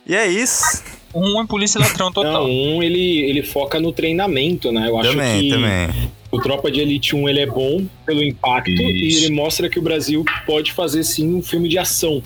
E 0.05 0.15
é 0.15 0.25
isso. 0.27 0.83
Um 1.13 1.41
é 1.41 1.47
polícia 1.47 1.79
ladrão 1.79 2.07
Não, 2.07 2.13
total. 2.13 2.45
um 2.45 2.83
ele, 2.83 3.21
ele 3.29 3.41
foca 3.43 3.79
no 3.79 3.91
treinamento, 3.91 4.71
né? 4.71 4.87
Eu 4.87 4.99
acho 4.99 5.09
Também, 5.11 5.41
que 5.41 5.49
também. 5.49 6.11
O 6.37 6.41
Tropa 6.41 6.71
de 6.71 6.79
Elite 6.79 7.15
1 7.15 7.27
ele 7.29 7.39
é 7.41 7.45
bom 7.45 7.85
pelo 8.05 8.23
impacto 8.23 8.69
e 8.69 9.07
Isso. 9.07 9.25
ele 9.25 9.35
mostra 9.35 9.69
que 9.69 9.79
o 9.79 9.81
Brasil 9.81 10.23
pode 10.45 10.71
fazer 10.71 11.03
sim 11.03 11.33
um 11.35 11.41
filme 11.41 11.67
de 11.69 11.77
ação. 11.77 12.21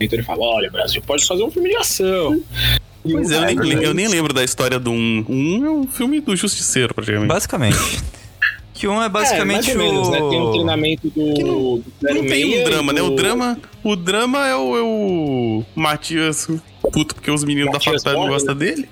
Então 0.00 0.18
ele 0.18 0.24
fala: 0.26 0.40
olha, 0.44 0.68
o 0.68 0.72
Brasil 0.72 1.02
pode 1.06 1.24
fazer 1.26 1.42
um 1.42 1.50
filme 1.50 1.70
de 1.70 1.76
ação. 1.76 2.40
E 3.04 3.12
Pois 3.12 3.30
o 3.30 3.34
é, 3.34 3.52
eu 3.52 3.54
nem, 3.56 3.82
eu 3.82 3.94
nem 3.94 4.08
lembro 4.08 4.32
da 4.32 4.44
história 4.44 4.78
do 4.78 4.90
1. 4.90 4.94
Um. 4.94 5.24
Um 5.28 5.66
é 5.66 5.70
um 5.70 5.86
filme 5.86 6.20
do 6.20 6.34
Justiceiro, 6.36 6.94
praticamente. 6.94 7.28
Basicamente. 7.28 7.76
Que 8.74 8.88
um 8.88 9.00
é 9.00 9.08
basicamente 9.08 9.70
é, 9.70 9.74
mais 9.74 9.86
ou 9.88 9.92
menos, 9.92 10.08
né? 10.08 10.16
Tem 10.30 10.40
o 10.40 10.44
o. 10.46 10.50
treinamento 10.52 11.08
do. 11.10 11.34
Que 11.34 11.44
não- 11.44 11.54
do 11.54 11.84
Não 12.02 12.26
tem 12.26 12.50
06 12.50 12.60
um 12.60 12.64
drama, 12.64 12.92
e 12.92 12.94
né? 12.96 13.02
O 13.02 13.10
do- 13.10 13.16
drama, 13.16 13.58
o 13.84 13.94
drama 13.96 14.48
é 14.48 14.56
o, 14.56 14.76
é 14.76 14.80
o 14.82 15.64
Matias 15.76 16.48
puto 16.90 17.14
porque 17.14 17.30
os 17.30 17.44
meninos 17.44 17.70
Matias 17.70 18.02
da 18.02 18.10
faculdade 18.10 18.26
não 18.26 18.32
gostam 18.32 18.56
dele. 18.56 18.88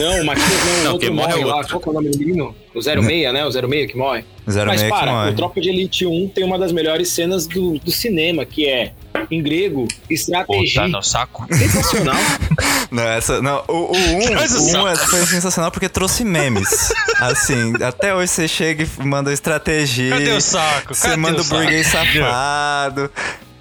Não, 0.00 0.22
o 0.22 0.24
Matias 0.24 0.48
não, 0.48 0.84
Não, 0.84 0.90
o 0.90 0.92
outro 0.94 1.14
morre 1.14 1.32
é 1.32 1.36
morre 1.36 1.44
lá. 1.44 1.64
Qual 1.64 1.80
que 1.80 1.88
é 1.88 1.90
o 1.90 1.94
nome 1.94 2.08
do 2.08 2.18
menino? 2.18 2.54
O 2.74 2.80
06, 2.80 3.32
né? 3.32 3.44
O 3.44 3.50
06 3.52 3.90
que 3.90 3.96
morre. 3.98 4.24
Zero 4.50 4.66
Mas 4.68 4.80
meio 4.80 4.92
que 4.92 4.98
para, 4.98 5.12
morre. 5.12 5.30
o 5.30 5.36
Tropa 5.36 5.60
de 5.60 5.68
Elite 5.68 6.06
1 6.06 6.28
tem 6.34 6.44
uma 6.44 6.58
das 6.58 6.72
melhores 6.72 7.10
cenas 7.10 7.46
do, 7.46 7.78
do 7.78 7.90
cinema, 7.90 8.46
que 8.46 8.66
é, 8.66 8.92
em 9.30 9.42
grego, 9.42 9.86
Pô, 9.86 10.14
estratégia. 10.14 10.82
tá 10.82 10.88
no 10.88 11.02
saco. 11.02 11.46
Sensacional. 11.54 12.16
Não, 12.90 13.04
essa, 13.04 13.40
não, 13.40 13.62
o, 13.68 13.72
o 13.72 13.96
1 13.96 14.20
Traz 14.26 14.52
o 14.52 14.76
um, 14.76 14.96
foi 14.96 15.24
sensacional 15.24 15.70
porque 15.70 15.88
trouxe 15.88 16.24
memes. 16.24 16.92
Assim, 17.20 17.72
até 17.84 18.12
hoje 18.12 18.32
você 18.32 18.48
chega 18.48 18.82
e 18.82 19.04
manda 19.04 19.32
estratégia. 19.32 20.10
Cadê 20.10 20.32
o 20.32 20.40
saco? 20.40 20.92
Você 20.92 21.02
Cadê 21.10 21.16
manda 21.16 21.40
o 21.40 21.44
burguês 21.44 21.86
safado. 21.86 23.08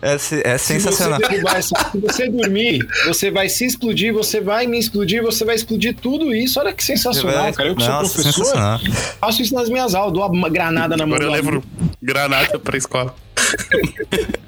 É, 0.01 0.15
é 0.53 0.57
sensacional. 0.57 1.19
Se 1.19 1.41
você, 1.41 1.57
essa- 1.57 1.89
se 1.91 1.97
você 1.99 2.29
dormir, 2.29 2.87
você 3.05 3.29
vai 3.31 3.49
se 3.49 3.65
explodir, 3.65 4.13
você 4.13 4.39
vai 4.39 4.65
me 4.65 4.79
explodir, 4.79 5.21
você 5.21 5.43
vai 5.43 5.55
explodir 5.55 5.95
tudo 5.95 6.33
isso. 6.33 6.59
Olha 6.59 6.71
que 6.73 6.83
sensacional, 6.83 7.51
cara. 7.53 7.69
Eu 7.69 7.75
que 7.75 7.83
sou 7.83 7.91
Nossa, 7.93 8.13
professor, 8.13 8.45
sensacional. 8.45 8.79
faço 9.19 9.41
isso 9.41 9.53
nas 9.53 9.67
minhas 9.69 9.93
aulas, 9.95 10.13
dou 10.13 10.25
uma 10.31 10.49
granada 10.49 10.95
na 10.95 11.05
mão 11.05 11.15
Agora 11.17 11.25
eu 11.25 11.31
levo 11.31 11.63
granada 12.01 12.57
pra 12.59 12.77
escola. 12.77 13.13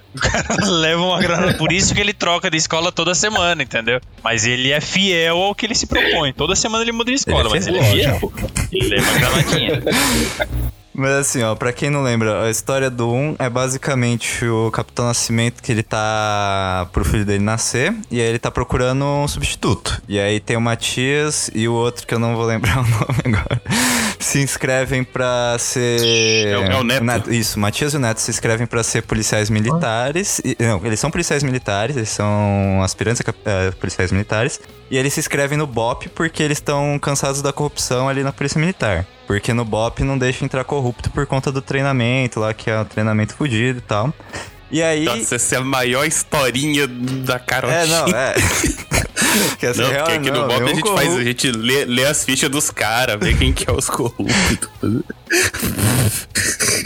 Leva 0.68 1.02
uma 1.02 1.20
grana. 1.22 1.54
Por 1.54 1.72
isso 1.72 1.94
que 1.96 2.02
ele 2.02 2.14
troca 2.14 2.50
de 2.52 2.58
escola 2.58 2.92
toda 2.92 3.16
semana, 3.16 3.64
entendeu? 3.64 4.02
Mas 4.22 4.46
ele 4.46 4.70
é 4.72 4.82
fiel 4.82 5.38
ao 5.38 5.56
que 5.56 5.66
ele 5.66 5.74
se 5.74 5.88
propõe. 5.88 6.34
Toda 6.34 6.54
semana 6.56 6.84
ele 6.84 6.92
muda 6.92 7.10
de 7.12 7.16
escola, 7.18 7.40
Ele 7.40 7.48
é 7.48 7.52
mas 7.52 7.68
ele 7.68 7.78
é 7.80 7.84
fiel. 7.84 8.34
Ele 8.74 8.88
leva 8.90 9.10
a 9.10 9.14
granadinha. 9.20 9.82
Mas 10.94 11.12
assim, 11.12 11.42
ó, 11.42 11.56
pra 11.56 11.72
quem 11.72 11.90
não 11.90 12.04
lembra, 12.04 12.44
a 12.44 12.50
história 12.50 12.90
do 12.90 13.10
1 13.10 13.36
é 13.40 13.50
basicamente 13.50 14.46
o 14.46 14.70
Capitão 14.72 15.06
Nascimento 15.06 15.62
que 15.64 15.72
ele 15.72 15.84
tá 15.84 16.88
pro 16.92 17.06
filho 17.06 17.24
dele 17.26 17.44
nascer, 17.44 17.96
e 18.12 18.20
aí 18.20 18.28
ele 18.28 18.40
tá 18.40 18.52
procurando 18.52 19.06
um 19.06 19.28
substituto. 19.28 20.02
E 20.08 20.20
aí 20.20 20.40
tem 20.40 20.58
o 20.58 20.62
Matias 20.62 21.50
e 21.56 21.68
o 21.68 21.74
outro 21.74 22.06
que 22.06 22.14
eu 22.14 22.20
não 22.20 22.36
vou 22.36 22.46
lembrar 22.46 22.80
o 22.84 22.84
nome 22.84 23.22
agora. 23.38 23.62
Se 24.20 24.40
inscrevem 24.42 25.04
pra 25.04 25.56
ser. 25.60 26.48
É 26.48 26.58
o- 26.58 26.64
é 26.64 26.80
o 26.80 26.84
Neto. 26.84 27.34
Isso, 27.34 27.58
o 27.58 27.60
Matias 27.62 27.94
e 27.94 27.98
o 27.98 28.00
Neto 28.00 28.20
se 28.20 28.30
inscrevem 28.30 28.68
pra 28.68 28.84
ser 28.84 29.02
policiais 29.04 29.50
militares. 29.50 30.40
E- 30.44 30.56
não, 30.60 30.86
eles 30.86 31.00
são 31.00 31.10
policiais 31.10 31.42
militares, 31.42 31.96
eles 31.96 32.10
são 32.10 32.82
aspirantes 32.84 33.22
a 33.26 33.70
a 33.70 33.72
policiais 33.72 34.12
militares. 34.12 34.60
E 34.92 34.98
eles 34.98 35.14
se 35.14 35.20
inscrevem 35.22 35.58
no 35.58 35.66
BOP 35.66 36.10
porque 36.10 36.44
eles 36.44 36.58
estão 36.58 37.00
cansados 37.00 37.42
da 37.42 37.54
corrupção 37.54 38.10
ali 38.10 38.24
na 38.24 38.34
Polícia 38.34 38.60
Militar. 38.60 39.08
Porque 39.28 39.54
no 39.54 39.64
BOP 39.64 40.00
não 40.04 40.18
deixa 40.18 40.44
entrar 40.44 40.64
corrupto 40.64 41.10
por 41.10 41.26
conta 41.26 41.52
do 41.52 41.62
treinamento 41.62 42.40
lá, 42.40 42.54
que 42.54 42.70
é 42.70 42.80
um 42.80 42.86
treinamento 42.86 43.34
fudido 43.36 43.80
e 43.80 43.82
tal. 43.82 44.14
E 44.70 44.82
aí. 44.82 45.04
Nossa, 45.06 45.36
essa 45.36 45.56
é 45.56 45.58
a 45.58 45.62
maior 45.62 46.06
historinha 46.06 46.88
da 46.88 47.40
carotinha. 47.40 47.82
é, 47.82 47.88
não, 47.88 48.08
é. 48.08 48.34
que 49.60 49.66
essa 49.66 49.82
Não, 49.82 49.90
real, 49.90 50.06
porque 50.06 50.18
aqui 50.20 50.32
não, 50.32 50.42
no 50.42 50.48
BOP 50.48 50.56
a 50.56 50.64
nenhum 50.66 50.76
gente 50.76 50.88
faz, 50.88 51.00
a 51.00 51.04
corrupto. 51.04 51.24
gente 51.24 51.52
lê, 51.52 51.86
lê 51.86 52.06
as 52.06 52.24
fichas 52.26 52.50
dos 52.50 52.70
caras, 52.72 53.18
vê 53.20 53.34
quem 53.34 53.54
que 53.54 53.70
é 53.70 53.74
os 53.74 53.90
corruptos. 53.90 54.70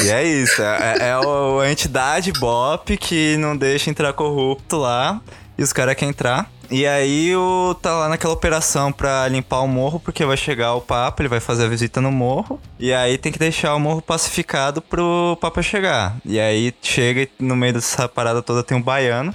E 0.04 0.10
é 0.10 0.24
isso, 0.24 0.62
é, 0.62 1.10
é 1.10 1.18
o- 1.18 1.60
a 1.62 1.72
entidade 1.72 2.32
BOP 2.34 2.98
que 2.98 3.38
não 3.38 3.56
deixa 3.58 3.90
entrar 3.90 4.14
corrupto 4.14 4.78
lá, 4.78 5.20
e 5.58 5.64
os 5.64 5.72
caras 5.74 5.96
querem 5.96 6.10
entrar. 6.10 6.50
E 6.70 6.86
aí 6.86 7.36
o 7.36 7.76
tá 7.82 7.94
lá 7.94 8.10
naquela 8.10 8.34
operação 8.34 8.92
pra 8.92 9.28
limpar 9.28 9.62
o 9.62 9.68
morro, 9.68 10.00
porque 10.00 10.26
vai 10.26 10.38
chegar 10.38 10.74
o 10.74 10.82
Papa, 10.82 11.22
ele 11.22 11.30
vai 11.30 11.40
fazer 11.40 11.66
a 11.66 11.70
visita 11.70 12.02
no 12.02 12.12
morro, 12.12 12.60
e 12.80 12.94
aí 12.94 13.18
tem 13.18 13.32
que 13.32 13.40
deixar 13.40 13.76
o 13.76 13.80
morro 13.80 14.02
pacificado 14.02 14.82
pro 14.82 15.38
Papa 15.40 15.62
chegar. 15.62 16.18
E 16.26 16.40
aí 16.40 16.74
chega 16.82 17.22
e 17.22 17.30
no 17.40 17.56
meio 17.56 17.74
dessa 17.74 18.08
parada 18.08 18.42
toda 18.42 18.64
tem 18.64 18.78
um 18.78 18.82
baiano, 18.82 19.34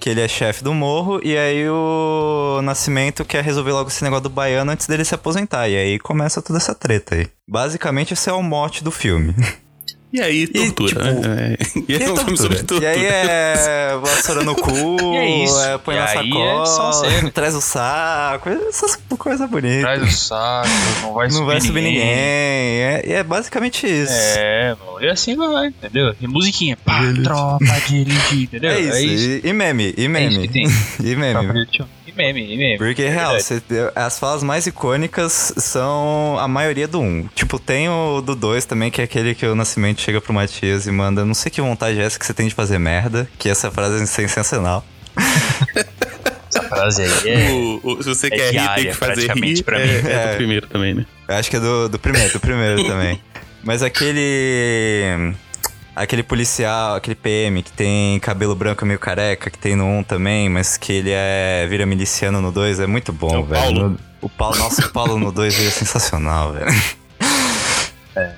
que 0.00 0.08
ele 0.08 0.20
é 0.22 0.28
chefe 0.28 0.64
do 0.64 0.72
morro, 0.72 1.20
e 1.22 1.36
aí 1.36 1.68
o 1.68 2.60
Nascimento 2.62 3.24
quer 3.24 3.44
resolver 3.44 3.72
logo 3.72 3.90
esse 3.90 4.02
negócio 4.02 4.24
do 4.24 4.30
baiano 4.30 4.72
antes 4.72 4.86
dele 4.86 5.04
se 5.04 5.14
aposentar. 5.14 5.68
E 5.68 5.76
aí 5.76 5.98
começa 5.98 6.40
toda 6.40 6.58
essa 6.58 6.74
treta 6.74 7.14
aí. 7.14 7.28
Basicamente, 7.46 8.14
esse 8.14 8.30
é 8.30 8.32
o 8.32 8.42
mote 8.42 8.82
do 8.82 8.90
filme. 8.90 9.34
E 10.12 10.20
aí, 10.20 10.46
tortura. 10.48 10.88
tipo, 10.88 11.28
né? 11.28 11.56
E 11.88 11.94
aí, 11.94 12.00
E, 12.00 12.02
é 12.04 12.10
um 12.10 12.16
filme 12.16 12.36
sobre 12.36 12.56
tortura. 12.58 12.80
tortura. 12.80 12.96
e 12.96 13.06
aí 13.06 13.06
é 13.06 13.96
vassoura 14.02 14.42
no 14.42 14.54
cu, 14.58 14.98
E 15.14 15.16
é 15.16 15.44
isso. 15.44 15.54
põe 15.84 15.94
E 15.94 15.98
na 15.98 16.04
é 16.04 16.14
sacola, 16.14 16.92
cena. 16.92 17.30
traz 17.32 17.54
o 17.54 17.60
saco, 17.60 18.48
essas 18.48 18.96
coisas 19.18 19.48
bonitas. 19.48 19.80
Traz 19.82 20.02
o 20.02 20.10
saco, 20.10 20.68
não 21.02 21.14
vai 21.14 21.26
Não 21.28 21.32
subir 21.34 21.46
vai 21.46 21.60
subir 21.60 21.82
ninguém. 21.82 22.00
ninguém. 22.00 22.12
É, 22.12 23.02
e 23.06 23.12
é 23.12 23.22
basicamente 23.22 23.86
isso. 23.86 24.12
É, 24.12 24.74
mano, 24.84 25.00
e 25.00 25.08
assim 25.08 25.36
vai, 25.36 25.68
entendeu? 25.68 26.12
E 26.20 26.26
musiquinha, 26.26 26.76
pá, 26.84 27.00
tropa 27.22 27.64
de 27.86 27.96
elite, 28.00 28.34
entendeu? 28.42 28.70
É 28.70 28.80
isso. 28.80 28.96
E, 28.96 29.40
e 29.48 29.52
meme, 29.52 29.94
e 29.96 30.00
É 30.00 30.02
isso 30.02 30.08
meme. 30.10 30.48
que 30.48 30.52
tem. 30.52 30.66
e 31.04 31.16
meme. 31.16 31.66
E 32.10 32.16
meme, 32.16 32.54
e 32.54 32.56
meme. 32.56 32.78
Porque, 32.78 33.06
real, 33.08 33.32
verdade. 33.36 33.62
você- 33.68 33.92
as 33.94 34.18
falas 34.18 34.42
mais 34.42 34.66
icônicas 34.66 35.52
são 35.56 36.36
a 36.38 36.48
maioria 36.48 36.88
do 36.88 37.00
1. 37.00 37.28
Tipo, 37.34 37.58
tem 37.58 37.88
o 37.88 38.20
do 38.20 38.34
2 38.34 38.64
também, 38.64 38.90
que 38.90 39.00
é 39.00 39.04
aquele 39.04 39.34
que 39.34 39.46
o 39.46 39.54
Nascimento 39.54 40.00
chega 40.00 40.20
pro 40.20 40.32
Matias 40.32 40.86
e 40.86 40.90
manda 40.90 41.24
não 41.24 41.34
sei 41.34 41.50
que 41.50 41.60
vontade 41.60 42.00
é 42.00 42.04
essa 42.04 42.18
que 42.18 42.26
você 42.26 42.34
tem 42.34 42.48
de 42.48 42.54
fazer 42.54 42.78
merda, 42.78 43.28
que 43.38 43.48
essa 43.48 43.70
frase 43.70 44.02
é 44.02 44.06
sensacional. 44.06 44.84
Essa 46.52 46.62
frase 46.64 47.02
aí 47.02 47.28
é. 47.30 47.50
O- 47.52 47.80
o- 47.84 48.02
se 48.02 48.08
você 48.08 48.26
é 48.26 48.30
quer 48.30 48.36
rir, 48.38 48.50
tem 48.50 48.60
diária, 48.60 48.84
que 48.90 48.96
fazer 48.96 49.32
rir. 49.34 49.62
pra 49.62 49.78
é, 49.80 49.86
mim. 49.86 50.08
é 50.08 50.12
É. 50.12 50.30
do 50.32 50.36
primeiro 50.36 50.66
também, 50.66 50.94
né? 50.94 51.06
Eu 51.28 51.36
acho 51.36 51.48
que 51.48 51.54
é 51.56 51.60
do, 51.60 51.88
do 51.88 51.96
primeiro, 51.96 52.32
do 52.32 52.40
primeiro 52.40 52.84
também. 52.84 53.20
Mas 53.62 53.82
aquele. 53.84 55.32
Aquele 56.02 56.22
policial, 56.22 56.94
aquele 56.94 57.14
PM 57.14 57.62
que 57.62 57.70
tem 57.72 58.18
cabelo 58.20 58.54
branco 58.54 58.86
meio 58.86 58.98
careca, 58.98 59.50
que 59.50 59.58
tem 59.58 59.76
no 59.76 59.84
1 59.84 60.02
também, 60.04 60.48
mas 60.48 60.76
que 60.78 60.92
ele 60.92 61.10
é 61.12 61.66
vira 61.68 61.84
miliciano 61.84 62.40
no 62.40 62.50
2, 62.50 62.80
é 62.80 62.86
muito 62.86 63.12
bom, 63.12 63.34
É 63.34 63.38
o 63.38 63.44
velho. 63.44 63.62
Paulo? 63.62 63.88
No- 63.90 63.98
o 64.22 64.28
Paulo, 64.28 64.56
nossa, 64.58 64.86
o 64.86 64.90
Paulo 64.90 65.18
no 65.18 65.30
2 65.32 65.58
ele 65.58 65.68
é 65.68 65.70
sensacional, 65.70 66.52
velho. 66.52 66.66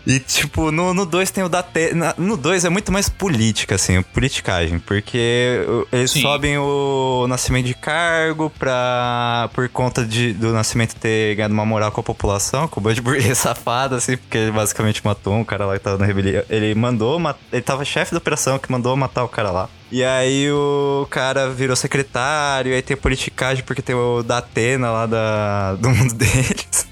E, 0.06 0.18
tipo, 0.20 0.70
no, 0.70 0.92
no 0.94 1.06
2 1.06 1.30
tem 1.30 1.42
o 1.42 1.48
da 1.48 1.62
Te- 1.62 1.92
No 2.18 2.36
2 2.36 2.64
é 2.64 2.68
muito 2.68 2.92
mais 2.92 3.08
política, 3.08 3.74
assim, 3.76 4.02
politicagem. 4.02 4.78
Porque 4.78 5.64
eles 5.90 6.10
Sim. 6.10 6.22
sobem 6.22 6.58
o 6.58 7.26
nascimento 7.28 7.66
de 7.66 7.74
cargo 7.74 8.50
pra. 8.50 9.48
Por 9.54 9.68
conta 9.68 10.04
de, 10.04 10.32
do 10.34 10.52
nascimento 10.52 10.94
ter 10.96 11.34
ganhado 11.36 11.54
uma 11.54 11.64
moral 11.66 11.90
com 11.90 12.00
a 12.00 12.04
população, 12.04 12.68
com 12.68 12.80
o 12.80 12.82
Bud 12.82 13.00
Burger 13.00 13.34
safado, 13.36 13.94
assim, 13.94 14.16
porque 14.16 14.38
ele 14.38 14.52
basicamente 14.52 15.04
matou 15.04 15.34
um 15.34 15.44
cara 15.44 15.64
lá 15.66 15.74
que 15.74 15.80
tava 15.80 15.98
na 15.98 16.04
rebelião. 16.06 16.42
Ele 16.48 16.74
mandou. 16.74 17.18
ma- 17.18 17.34
Ele 17.52 17.62
tava 17.62 17.84
chefe 17.84 18.12
da 18.12 18.18
operação 18.18 18.58
que 18.58 18.70
mandou 18.70 18.96
matar 18.96 19.24
o 19.24 19.28
cara 19.28 19.50
lá. 19.50 19.68
E 19.90 20.02
aí 20.02 20.50
o 20.50 21.06
cara 21.10 21.50
virou 21.50 21.76
secretário, 21.76 22.72
aí 22.74 22.80
tem 22.80 22.96
politicagem 22.96 23.62
porque 23.62 23.82
tem 23.82 23.94
o 23.94 24.22
da 24.22 24.38
Atena 24.38 24.90
lá 24.90 25.04
da, 25.06 25.74
do 25.74 25.90
mundo 25.90 26.12
deles. 26.16 26.86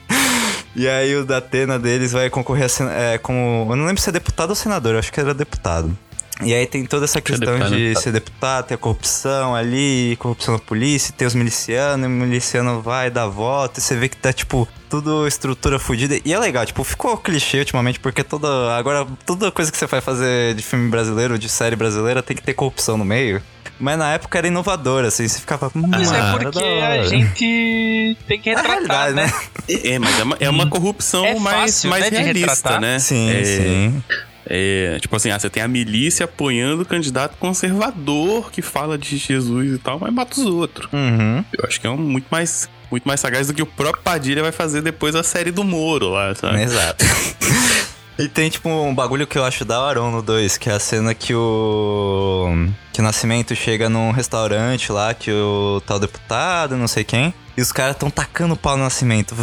E 0.81 0.89
aí 0.89 1.15
o 1.15 1.27
da 1.27 1.37
Atena 1.37 1.79
deles 1.79 2.13
vai 2.13 2.31
concorrer 2.31 2.65
a 2.65 2.85
é, 2.95 3.19
como. 3.19 3.71
Eu 3.71 3.77
não 3.77 3.85
lembro 3.85 4.01
se 4.01 4.09
é 4.09 4.13
deputado 4.13 4.49
ou 4.49 4.57
senador, 4.57 4.97
acho 4.97 5.13
que 5.13 5.21
era 5.21 5.35
deputado. 5.35 5.95
E 6.43 6.55
aí 6.55 6.67
tem 6.67 6.85
toda 6.85 7.05
essa 7.05 7.19
é 7.19 7.21
questão 7.21 7.47
deputado, 7.47 7.71
de 7.71 7.83
deputado. 7.83 8.03
ser 8.03 8.13
deputado, 8.13 8.67
ter 8.67 8.75
a 8.75 8.79
corrupção 8.79 9.55
ali, 9.55 10.17
corrupção 10.19 10.55
na 10.55 10.61
polícia, 10.61 11.13
ter 11.17 11.27
os 11.27 11.35
milicianos, 11.35 12.05
e 12.05 12.07
o 12.07 12.11
miliciano 12.11 12.81
vai 12.81 13.11
dar 13.11 13.27
voto, 13.27 13.79
e 13.79 13.83
você 13.83 13.97
vê 13.97 14.09
que 14.09 14.17
tá, 14.17 14.33
tipo, 14.33 14.67
tudo 14.89 15.27
estrutura 15.27 15.79
fodida. 15.79 16.19
E 16.25 16.33
é 16.33 16.39
legal, 16.39 16.65
tipo, 16.65 16.83
ficou 16.83 17.17
clichê 17.17 17.59
ultimamente, 17.59 18.01
porque 18.01 18.25
toda. 18.25 18.75
Agora, 18.77 19.07
toda 19.27 19.51
coisa 19.51 19.71
que 19.71 19.79
você 19.79 19.87
vai 19.87 20.01
fazer 20.01 20.55
de 20.55 20.63
filme 20.63 20.89
brasileiro, 20.91 21.39
de 21.39 21.49
série 21.49 21.77
brasileira, 21.77 22.23
tem 22.23 22.37
que 22.37 22.43
ter 22.43 22.55
corrupção 22.55 22.97
no 22.97 23.05
meio. 23.05 23.43
Mas 23.79 23.97
na 23.99 24.13
época 24.13 24.37
era 24.37 24.47
inovador, 24.47 25.05
assim, 25.07 25.27
você 25.27 25.39
ficava. 25.41 25.71
Mas 25.75 26.11
"Hum, 26.11 26.15
é 26.15 26.19
era 26.19 26.39
porque 26.39 26.59
a 26.59 26.63
hora." 26.63 27.07
gente 27.09 28.17
tem 28.29 28.39
que 28.39 28.51
É 28.51 28.55
retratar, 28.55 28.73
realidade, 28.73 29.15
né? 29.15 29.33
É, 29.69 29.99
mas 29.99 30.19
é 30.19 30.23
uma, 30.23 30.37
é 30.41 30.51
uma 30.51 30.69
corrupção 30.69 31.25
É 31.25 31.39
mais, 31.39 31.73
fácil, 31.77 31.91
mais 31.91 32.11
né, 32.11 32.19
realista, 32.19 32.79
né? 32.79 32.99
Sim, 32.99 33.31
é, 33.31 33.45
sim. 33.45 34.03
É, 34.47 34.99
tipo 35.01 35.15
assim, 35.15 35.31
ah, 35.31 35.39
você 35.39 35.51
tem 35.51 35.63
a 35.63 35.69
milícia 35.69 36.25
apoiando 36.25 36.83
o 36.83 36.87
candidato 36.87 37.37
conservador 37.39 38.51
que 38.51 38.63
fala 38.63 38.97
de 38.97 39.17
Jesus 39.17 39.75
e 39.75 39.79
tal, 39.79 39.99
mas 39.99 40.13
mata 40.13 40.41
os 40.41 40.47
outros. 40.47 40.89
Uhum. 40.93 41.45
Eu 41.57 41.65
acho 41.67 41.81
que 41.81 41.87
é 41.87 41.91
um 41.91 41.97
muito 41.97 42.27
mais, 42.31 42.69
muito 42.91 43.07
mais 43.07 43.21
sagaz 43.21 43.47
do 43.47 43.55
que 43.55 43.63
o 43.63 43.67
próprio 43.67 44.03
Padilha 44.03 44.43
vai 44.43 44.53
fazer 44.53 44.83
depois 44.83 45.15
a 45.15 45.23
série 45.23 45.51
do 45.51 45.63
Moro 45.65 46.11
lá, 46.11 46.35
sabe? 46.35 46.63
Exato. 46.63 47.05
E 48.21 48.29
tem, 48.29 48.51
tipo, 48.51 48.69
um 48.69 48.95
bagulho 48.95 49.27
que 49.27 49.39
eu 49.39 49.45
acho 49.47 49.65
da 49.65 49.81
hora 49.81 49.99
no 49.99 50.21
2, 50.21 50.59
que 50.59 50.69
é 50.69 50.75
a 50.75 50.79
cena 50.79 51.15
que 51.15 51.35
o. 51.35 52.69
Que 52.93 53.01
o 53.01 53.03
Nascimento 53.03 53.57
chega 53.57 53.89
num 53.89 54.11
restaurante 54.11 54.93
lá, 54.93 55.15
que 55.15 55.33
o 55.33 55.83
tal 55.87 55.99
deputado, 55.99 56.77
não 56.77 56.87
sei 56.87 57.03
quem, 57.03 57.33
e 57.57 57.63
os 57.63 57.73
caras 57.73 57.97
tão 57.97 58.11
tacando 58.11 58.55
pau 58.57 58.77
no 58.77 58.85
Nascimento. 58.85 59.35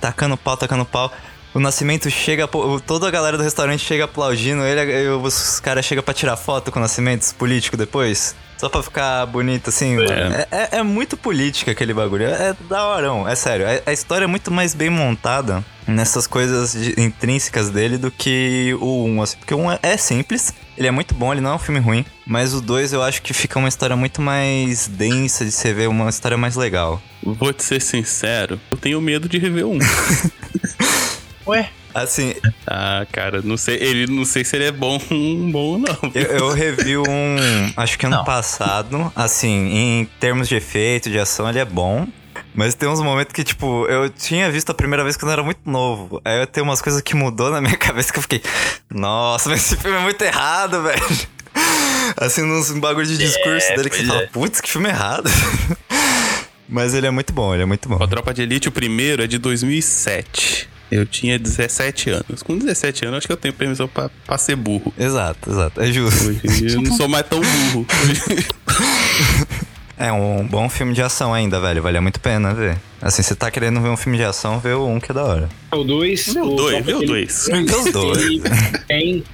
Tacando 0.00 0.36
pau, 0.36 0.56
tacando 0.56 0.84
pau. 0.84 1.12
O 1.52 1.58
Nascimento 1.58 2.08
chega, 2.10 2.46
toda 2.86 3.08
a 3.08 3.10
galera 3.10 3.36
do 3.36 3.42
restaurante 3.42 3.80
chega 3.84 4.04
aplaudindo 4.04 4.62
ele, 4.64 5.08
os 5.08 5.58
caras 5.58 5.84
chegam 5.84 6.02
pra 6.04 6.14
tirar 6.14 6.36
foto 6.36 6.70
com 6.70 6.78
o 6.78 6.82
Nascimento, 6.82 7.22
os 7.22 7.32
políticos 7.32 7.76
depois. 7.78 8.36
Só 8.56 8.68
pra 8.68 8.82
ficar 8.82 9.24
bonito, 9.26 9.70
assim. 9.70 9.96
É, 10.02 10.46
é- 10.50 10.68
é 10.78 10.82
muito 10.82 11.16
política 11.16 11.70
aquele 11.72 11.94
bagulho. 11.94 12.26
É, 12.26 12.50
é 12.50 12.56
da 12.68 12.86
horão, 12.86 13.26
é 13.26 13.34
sério. 13.34 13.66
A, 13.66 13.90
a 13.90 13.92
história 13.92 14.24
é 14.24 14.28
muito 14.28 14.50
mais 14.50 14.74
bem 14.74 14.90
montada 14.90 15.64
nessas 15.88 16.26
coisas 16.26 16.72
de- 16.74 16.94
intrínsecas 17.00 17.70
dele 17.70 17.96
do 17.96 18.10
que 18.10 18.76
o 18.78 19.04
1, 19.06 19.22
assim. 19.22 19.38
Porque 19.38 19.54
o 19.54 19.58
1 19.58 19.72
é, 19.72 19.78
é 19.82 19.96
simples, 19.96 20.52
ele 20.76 20.86
é 20.86 20.90
muito 20.90 21.14
bom, 21.14 21.32
ele 21.32 21.40
não 21.40 21.52
é 21.52 21.54
um 21.54 21.58
filme 21.58 21.80
ruim. 21.80 22.04
Mas 22.26 22.52
o 22.52 22.60
2 22.60 22.92
eu 22.92 23.02
acho 23.02 23.22
que 23.22 23.32
fica 23.32 23.58
uma 23.58 23.68
história 23.68 23.96
muito 23.96 24.20
mais 24.20 24.86
densa 24.86 25.42
de 25.42 25.50
você 25.52 25.72
ver, 25.72 25.88
uma 25.88 26.10
história 26.10 26.36
mais 26.36 26.54
legal. 26.54 27.00
Vou 27.22 27.54
te 27.54 27.64
ser 27.64 27.80
sincero, 27.80 28.60
eu 28.70 28.76
tenho 28.76 29.00
medo 29.00 29.26
de 29.26 29.38
rever 29.38 29.64
um. 29.66 29.78
Ué, 31.46 31.68
Assim, 31.92 32.34
ah, 32.68 33.04
cara, 33.10 33.42
não 33.42 33.56
sei, 33.56 33.74
ele 33.76 34.06
não 34.06 34.24
sei 34.24 34.44
se 34.44 34.54
ele 34.54 34.66
é 34.66 34.70
bom, 34.72 34.96
bom 35.50 35.58
ou 35.58 35.78
não. 35.78 35.98
Eu, 36.14 36.22
eu 36.22 36.52
revi 36.52 36.96
um, 36.96 37.36
acho 37.76 37.98
que 37.98 38.06
ano 38.06 38.18
Não. 38.18 38.24
passado, 38.24 39.12
assim, 39.16 39.48
em 39.72 40.04
termos 40.20 40.48
de 40.48 40.54
efeito, 40.54 41.10
de 41.10 41.18
ação, 41.18 41.48
ele 41.48 41.58
é 41.58 41.64
bom. 41.64 42.06
Mas 42.54 42.74
tem 42.74 42.88
uns 42.88 43.00
momentos 43.00 43.32
que, 43.32 43.42
tipo, 43.42 43.86
eu 43.86 44.08
tinha 44.08 44.50
visto 44.50 44.70
a 44.70 44.74
primeira 44.74 45.02
vez 45.02 45.16
quando 45.16 45.30
eu 45.30 45.32
era 45.34 45.42
muito 45.42 45.60
novo. 45.68 46.20
Aí 46.24 46.38
eu 46.40 46.46
tenho 46.46 46.64
umas 46.64 46.80
coisas 46.80 47.00
que 47.00 47.14
mudou 47.16 47.50
na 47.50 47.60
minha 47.60 47.76
cabeça 47.78 48.12
que 48.12 48.18
eu 48.18 48.22
fiquei, 48.22 48.42
nossa, 48.88 49.48
mas 49.48 49.60
esse 49.64 49.76
filme 49.76 49.96
é 49.96 50.00
muito 50.00 50.22
errado, 50.22 50.82
velho. 50.84 51.02
Assim, 52.16 52.42
nos 52.42 52.70
bagulho 52.72 53.06
de 53.06 53.18
discurso 53.18 53.66
É, 53.72 53.76
dele 53.76 53.90
que 53.90 53.96
você 53.96 54.02
pois 54.02 54.08
fala, 54.12 54.22
é. 54.22 54.26
putz, 54.28 54.60
que 54.60 54.70
filme 54.70 54.88
errado. 54.88 55.28
Mas 56.68 56.94
ele 56.94 57.06
é 57.06 57.10
muito 57.10 57.32
bom, 57.32 57.52
ele 57.52 57.64
é 57.64 57.66
muito 57.66 57.88
bom. 57.88 58.00
A 58.02 58.06
Tropa 58.06 58.32
de 58.32 58.42
Elite, 58.42 58.68
o 58.68 58.72
primeiro, 58.72 59.24
é 59.24 59.26
de 59.26 59.38
2007. 59.38 60.68
Eu 60.90 61.06
tinha 61.06 61.38
17 61.38 62.10
anos. 62.10 62.42
Com 62.42 62.58
17 62.58 63.04
anos, 63.06 63.18
acho 63.18 63.26
que 63.26 63.32
eu 63.32 63.36
tenho 63.36 63.54
permissão 63.54 63.86
pra, 63.86 64.10
pra 64.26 64.36
ser 64.36 64.56
burro. 64.56 64.92
Exato, 64.98 65.50
exato, 65.50 65.80
é 65.80 65.92
justo. 65.92 66.28
Hoje 66.28 66.40
em 66.44 66.48
dia 66.48 66.70
eu 66.72 66.82
não 66.82 66.96
sou 66.96 67.08
mais 67.08 67.26
tão 67.26 67.40
burro. 67.40 67.86
É 70.00 70.10
um 70.10 70.46
bom 70.46 70.66
filme 70.70 70.94
de 70.94 71.02
ação 71.02 71.34
ainda, 71.34 71.60
velho. 71.60 71.82
Vale 71.82 72.00
muito 72.00 72.16
a 72.16 72.20
pena 72.20 72.54
ver. 72.54 72.78
Assim, 73.02 73.22
você 73.22 73.34
tá 73.34 73.50
querendo 73.50 73.80
ver 73.80 73.88
um 73.88 73.96
filme 73.96 74.18
de 74.18 74.24
ação, 74.24 74.60
vê 74.60 74.72
o 74.72 74.86
um 74.86 75.00
que 75.00 75.10
é 75.10 75.14
da 75.14 75.24
hora. 75.24 75.48
O 75.72 75.84
2. 75.84 76.34
Vê 76.34 76.40
o 76.40 76.54
dois, 76.54 76.84
vê 76.84 76.94
o 76.94 77.00
dois. 77.00 77.48
Vê 77.48 77.74
os 77.74 77.92
dois. 77.92 78.18
Ele 78.18 78.42
tem 78.86 79.24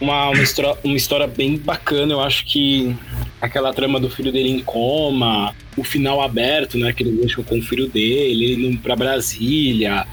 uma, 0.00 0.30
uma, 0.30 0.42
história, 0.42 0.76
uma 0.82 0.96
história 0.96 1.26
bem 1.26 1.56
bacana. 1.56 2.12
Eu 2.12 2.20
acho 2.20 2.44
que 2.46 2.96
aquela 3.40 3.72
trama 3.72 4.00
do 4.00 4.08
filho 4.08 4.32
dele 4.32 4.50
em 4.50 4.60
coma, 4.60 5.54
o 5.76 5.84
final 5.84 6.20
aberto, 6.20 6.78
né? 6.78 6.92
Que 6.92 7.02
ele 7.02 7.12
deixa 7.12 7.42
com 7.42 7.58
o 7.58 7.62
filho 7.62 7.88
dele, 7.88 8.44
ele 8.44 8.66
indo 8.68 8.78
pra 8.80 8.96
Brasília. 8.96 10.06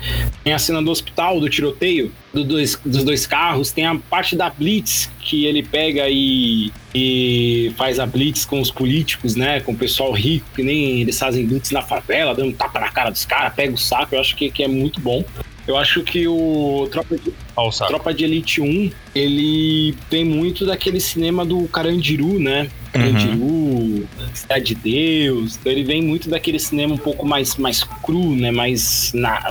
Tem 0.44 0.54
a 0.54 0.60
cena 0.60 0.82
do 0.82 0.90
hospital, 0.90 1.40
do 1.40 1.50
tiroteio 1.50 2.12
do 2.34 2.44
dois, 2.44 2.80
dos 2.84 3.04
dois 3.04 3.26
carros. 3.26 3.72
Tem 3.72 3.86
a 3.86 3.96
parte 3.96 4.36
da 4.36 4.50
Blitz, 4.50 5.10
que 5.20 5.46
ele 5.46 5.64
pega 5.64 6.10
e, 6.10 6.72
e 6.94 7.72
faz 7.78 8.00
a 8.00 8.06
Blitz 8.06 8.46
com 8.46 8.60
os 8.60 8.72
políticos, 8.72 9.36
né? 9.36 9.60
Com 9.60 9.74
o 9.74 9.78
pessoal 9.78 10.12
rico, 10.12 10.48
que 10.56 10.64
nem 10.64 11.02
eles 11.02 11.18
fazem 11.18 11.46
Blitz 11.46 11.72
na 11.72 11.82
favela, 11.82 12.34
dando 12.34 12.50
um 12.50 12.54
tapa 12.54 12.80
na 12.80 12.90
cara 13.00 13.10
dos 13.10 13.26
caras, 13.26 13.54
pega 13.54 13.74
o 13.74 13.78
saco. 13.78 14.16
Eu 14.16 14.20
acho 14.20 14.36
que, 14.36 14.52
que 14.52 14.64
é 14.64 14.68
muito 14.68 15.00
bom. 15.00 15.24
Eu 15.68 15.78
acho 15.78 16.04
que 16.04 16.28
o 16.28 16.88
Tropa 16.92 17.16
de, 17.16 17.34
ó 17.56 17.68
o 17.68 17.72
saco. 17.72 17.92
Tropa 17.92 18.14
de 18.14 18.24
Elite 18.24 18.60
1, 18.60 18.92
ele 19.14 19.96
tem 20.10 20.26
muito 20.26 20.66
daquele 20.66 21.00
cinema 21.00 21.46
do 21.46 21.68
Carandiru, 21.68 22.40
né? 22.40 22.70
Carandiru, 22.92 24.08
Cidade 24.34 24.74
de 24.74 24.76
Deus. 24.76 25.58
Então 25.58 25.72
ele 25.72 25.84
vem 25.84 26.02
muito 26.02 26.30
daquele 26.30 26.60
cinema 26.60 26.96
um 26.96 26.98
pouco 26.98 27.26
mais, 27.26 27.56
mais 27.56 27.84
cru, 27.84 28.36
né? 28.36 28.52
Mais, 28.52 29.12
na, 29.14 29.50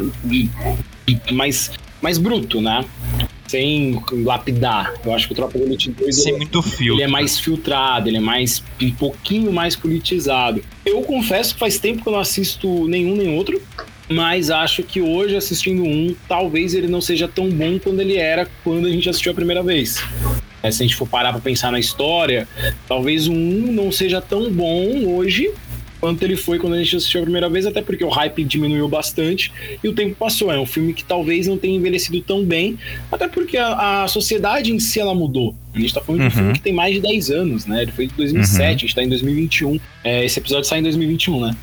mais, 1.32 1.70
mais 2.02 2.18
bruto, 2.18 2.60
né? 2.60 2.84
Sem 3.48 4.00
lapidar. 4.24 4.94
Eu 5.04 5.14
acho 5.14 5.26
que 5.26 5.32
o 5.32 5.36
Tropa 5.36 5.58
de 5.58 5.64
Elite 5.64 5.90
2 5.90 6.14
Sem 6.14 6.28
ele, 6.28 6.38
muito 6.38 6.62
fio. 6.62 6.94
ele 6.94 7.02
é 7.02 7.08
mais 7.08 7.38
filtrado, 7.38 8.08
ele 8.08 8.18
é 8.18 8.20
mais 8.20 8.62
um 8.80 8.90
pouquinho 8.92 9.52
mais 9.52 9.74
politizado. 9.74 10.62
Eu 10.84 11.02
confesso 11.02 11.54
que 11.54 11.60
faz 11.60 11.78
tempo 11.78 12.02
que 12.02 12.08
eu 12.08 12.12
não 12.12 12.20
assisto 12.20 12.86
nenhum 12.86 13.16
nem 13.16 13.36
outro. 13.36 13.60
Mas 14.10 14.50
acho 14.50 14.82
que 14.82 15.02
hoje, 15.02 15.36
assistindo 15.36 15.82
um, 15.82 16.14
talvez 16.26 16.72
ele 16.72 16.86
não 16.88 17.00
seja 17.00 17.28
tão 17.28 17.50
bom 17.50 17.78
quando 17.78 18.00
ele 18.00 18.16
era 18.16 18.48
quando 18.64 18.86
a 18.86 18.90
gente 18.90 19.08
assistiu 19.08 19.32
a 19.32 19.34
primeira 19.34 19.62
vez. 19.62 20.02
É, 20.62 20.70
se 20.70 20.82
a 20.82 20.86
gente 20.86 20.96
for 20.96 21.06
parar 21.06 21.30
pra 21.32 21.40
pensar 21.40 21.70
na 21.70 21.78
história, 21.78 22.48
talvez 22.88 23.28
o 23.28 23.32
1 23.32 23.72
não 23.72 23.92
seja 23.92 24.20
tão 24.20 24.50
bom 24.50 25.04
hoje 25.04 25.52
quanto 26.00 26.22
ele 26.22 26.36
foi 26.36 26.58
quando 26.58 26.74
a 26.74 26.78
gente 26.78 26.96
assistiu 26.96 27.20
a 27.20 27.22
primeira 27.24 27.48
vez, 27.48 27.66
até 27.66 27.82
porque 27.82 28.04
o 28.04 28.08
hype 28.08 28.44
diminuiu 28.44 28.88
bastante 28.88 29.52
e 29.82 29.88
o 29.88 29.94
tempo 29.94 30.14
passou. 30.14 30.50
É 30.52 30.58
um 30.58 30.66
filme 30.66 30.92
que 30.92 31.04
talvez 31.04 31.46
não 31.46 31.58
tenha 31.58 31.76
envelhecido 31.76 32.20
tão 32.20 32.44
bem, 32.44 32.78
até 33.10 33.28
porque 33.28 33.56
a, 33.56 34.04
a 34.04 34.08
sociedade 34.08 34.72
em 34.72 34.78
si 34.78 35.00
ela 35.00 35.14
mudou, 35.14 35.54
A 35.78 35.86
gente 35.86 35.94
tá 35.94 36.00
falando 36.00 36.20
de 36.20 36.26
um 36.26 36.28
Uhum. 36.28 36.36
filme 36.36 36.52
que 36.54 36.60
tem 36.60 36.72
mais 36.72 36.94
de 36.94 37.00
10 37.00 37.30
anos, 37.30 37.66
né? 37.66 37.82
Ele 37.82 37.92
foi 37.92 38.06
de 38.06 38.14
2007, 38.14 38.62
a 38.64 38.78
gente 38.78 38.94
tá 38.94 39.02
em 39.02 39.08
2021. 39.08 39.80
É, 40.04 40.24
esse 40.24 40.38
episódio 40.38 40.64
sai 40.68 40.80
em 40.80 40.82
2021, 40.82 41.40
né? 41.46 41.56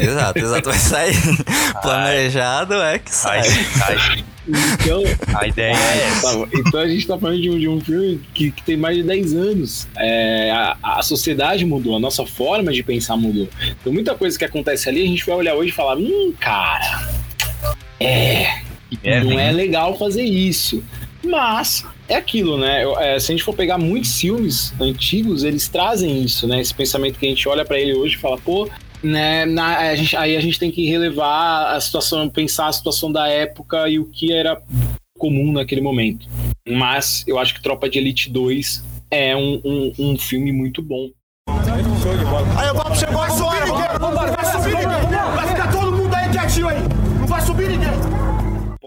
Exato, 0.00 0.38
exato. 0.38 0.70
Vai 0.70 0.78
sair 0.78 1.14
planejado, 1.82 2.74
é 2.74 2.98
que 2.98 3.14
sai. 3.14 3.42
Sai, 3.44 3.98
sai. 3.98 4.24
Então, 4.48 5.02
A 5.38 5.46
ideia 5.46 5.72
é 5.72 6.06
essa. 6.08 6.36
Tá, 6.38 6.48
então 6.52 6.80
a 6.80 6.88
gente 6.88 7.06
tá 7.06 7.16
falando 7.16 7.40
de 7.40 7.48
um, 7.50 7.58
de 7.58 7.68
um 7.68 7.80
filme 7.80 8.20
que, 8.34 8.50
que 8.50 8.62
tem 8.62 8.76
mais 8.76 8.96
de 8.96 9.02
10 9.04 9.34
anos. 9.34 9.86
É, 9.96 10.50
a, 10.50 10.76
a 10.98 11.02
sociedade 11.02 11.64
mudou, 11.64 11.94
a 11.96 12.00
nossa 12.00 12.26
forma 12.26 12.72
de 12.72 12.82
pensar 12.82 13.16
mudou. 13.16 13.48
Então 13.80 13.92
muita 13.92 14.14
coisa 14.16 14.36
que 14.36 14.44
acontece 14.44 14.88
ali, 14.88 15.02
a 15.02 15.06
gente 15.06 15.24
vai 15.24 15.36
olhar 15.36 15.54
hoje 15.54 15.70
e 15.70 15.74
falar, 15.74 15.96
hum, 15.96 16.32
cara, 16.40 17.08
é, 18.00 18.62
merda, 19.02 19.24
não 19.24 19.32
hein? 19.38 19.46
é 19.46 19.52
legal 19.52 19.96
fazer 19.96 20.24
isso. 20.24 20.82
Mas 21.24 21.84
é 22.08 22.16
aquilo, 22.16 22.58
né? 22.58 22.82
É, 23.00 23.18
se 23.18 23.30
a 23.32 23.34
gente 23.34 23.44
for 23.44 23.54
pegar 23.54 23.78
muitos 23.78 24.18
filmes 24.20 24.72
antigos, 24.80 25.44
eles 25.44 25.68
trazem 25.68 26.22
isso, 26.22 26.46
né? 26.46 26.60
Esse 26.60 26.74
pensamento 26.74 27.18
que 27.18 27.26
a 27.26 27.28
gente 27.28 27.48
olha 27.48 27.64
pra 27.64 27.78
ele 27.78 27.94
hoje 27.94 28.16
e 28.16 28.18
fala, 28.18 28.36
pô, 28.38 28.68
né? 29.02 29.44
na- 29.46 29.78
a 29.78 29.94
gente- 29.96 30.16
aí 30.16 30.36
a 30.36 30.40
gente 30.40 30.58
tem 30.58 30.70
que 30.70 30.86
relevar 30.88 31.74
a 31.74 31.80
situação, 31.80 32.28
pensar 32.28 32.66
a 32.68 32.72
situação 32.72 33.10
da 33.10 33.26
época 33.28 33.88
e 33.88 33.98
o 33.98 34.04
que 34.04 34.32
era 34.32 34.60
comum 35.18 35.52
naquele 35.52 35.80
momento. 35.80 36.26
Mas 36.68 37.24
eu 37.26 37.38
acho 37.38 37.54
que 37.54 37.62
Tropa 37.62 37.88
de 37.88 37.98
Elite 37.98 38.30
2 38.30 38.84
é 39.10 39.34
um, 39.36 39.60
um, 39.64 39.92
um 39.98 40.18
filme 40.18 40.52
muito 40.52 40.80
bom. 40.82 41.08
Aí 41.48 42.70
o 42.70 42.74
papo 42.74 42.94
chegou 42.96 43.20
agora, 43.22 43.66
vambora, 43.66 43.98
vambora, 43.98 44.26
não 44.30 44.36
vai 44.36 44.44
subir 44.52 44.76
ninguém. 44.76 45.10
Vai 45.34 45.48
ficar 45.48 45.72
todo 45.72 45.92
mundo 45.92 46.14
aí 46.14 46.30
quietinho 46.30 46.68
aí. 46.68 46.78
Não 47.18 47.26
vai 47.26 47.40
subir 47.40 47.68
ninguém. 47.68 47.90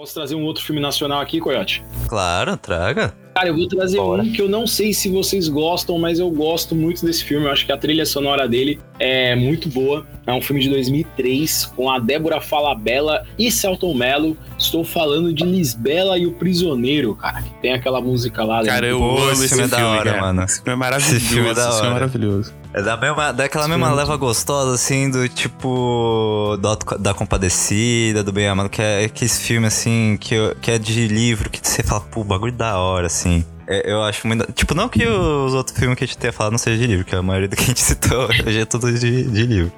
Posso 0.05 0.13
trazer 0.13 0.35
um 0.35 0.43
outro 0.43 0.63
filme 0.63 0.79
nacional 0.79 1.19
aqui, 1.19 1.39
Coyote? 1.39 1.83
Claro, 2.07 2.55
traga. 2.57 3.11
Cara, 3.33 3.47
eu 3.47 3.55
vou 3.55 3.67
trazer 3.67 3.97
Bora. 3.97 4.21
um 4.21 4.31
que 4.31 4.39
eu 4.39 4.47
não 4.47 4.67
sei 4.67 4.93
se 4.93 5.09
vocês 5.09 5.49
gostam, 5.49 5.97
mas 5.97 6.19
eu 6.19 6.29
gosto 6.29 6.75
muito 6.75 7.03
desse 7.03 7.23
filme. 7.23 7.47
Eu 7.47 7.51
acho 7.51 7.65
que 7.65 7.71
a 7.71 7.77
trilha 7.77 8.05
sonora 8.05 8.47
dele 8.47 8.79
é 8.99 9.35
muito 9.35 9.67
boa. 9.67 10.05
É 10.27 10.31
um 10.31 10.39
filme 10.39 10.61
de 10.61 10.69
2003 10.69 11.73
com 11.75 11.89
a 11.89 11.97
Débora 11.97 12.39
Falabella 12.39 13.25
e 13.37 13.49
Celton 13.49 13.95
Mello. 13.95 14.37
Estou 14.59 14.83
falando 14.85 15.33
de 15.33 15.43
Lisbela 15.43 16.19
e 16.19 16.27
o 16.27 16.33
Prisioneiro, 16.33 17.15
cara. 17.15 17.41
Que 17.41 17.49
tem 17.63 17.73
aquela 17.73 17.99
música 17.99 18.43
lá. 18.43 18.61
né? 18.61 18.69
Cara, 18.69 18.85
eu 18.85 19.03
amo 19.03 19.31
esse 19.31 19.49
filme 19.49 19.63
é 19.63 19.67
da 19.67 19.87
hora, 19.87 20.11
cara. 20.11 20.21
mano. 20.21 20.43
Esse 20.43 20.57
filme 20.61 20.71
é 20.71 20.75
maravilhoso. 20.75 21.17
Esse 21.17 21.25
filme 21.33 21.49
é 21.49 21.53
da 21.55 21.61
esse 21.61 21.71
filme 21.71 21.81
é 21.81 21.89
hora. 21.89 21.93
maravilhoso. 21.93 22.53
É 22.77 22.81
da 22.81 22.97
mesma, 22.97 23.31
daquela 23.31 23.69
mesma 23.69 23.89
leva 23.93 24.17
gostosa, 24.17 24.75
assim, 24.75 25.09
do 25.09 25.29
tipo. 25.29 26.57
Do, 26.59 26.97
da 26.97 27.13
Compadecida, 27.13 28.21
do 28.21 28.33
Bem 28.33 28.49
Amado, 28.49 28.67
que 28.67 28.81
é 28.81 29.07
que 29.07 29.23
esse 29.23 29.39
filme, 29.39 29.65
assim, 29.65 30.17
que, 30.19 30.35
que 30.61 30.71
é 30.71 30.77
de 30.77 31.07
livro, 31.07 31.49
que 31.49 31.65
você 31.65 31.81
fala, 31.81 32.01
pô, 32.01 32.21
bagulho 32.21 32.51
da 32.51 32.77
hora, 32.77 33.07
assim. 33.07 33.45
É, 33.67 33.91
eu 33.91 34.03
acho 34.03 34.27
muito. 34.27 34.51
Tipo, 34.53 34.75
não 34.75 34.87
que 34.87 35.05
os 35.05 35.53
outros 35.53 35.77
filmes 35.77 35.97
que 35.97 36.03
a 36.03 36.07
gente 36.07 36.17
tenha 36.17 36.31
falado 36.33 36.51
não 36.51 36.57
seja 36.57 36.77
de 36.77 36.87
livro, 36.87 37.05
que 37.05 37.15
a 37.15 37.21
maioria 37.21 37.47
do 37.47 37.55
que 37.55 37.63
a 37.63 37.65
gente 37.65 37.81
citou 37.81 38.27
hoje 38.29 38.59
é 38.59 38.65
tudo 38.65 38.91
de, 38.91 39.23
de 39.23 39.45
livro. 39.45 39.71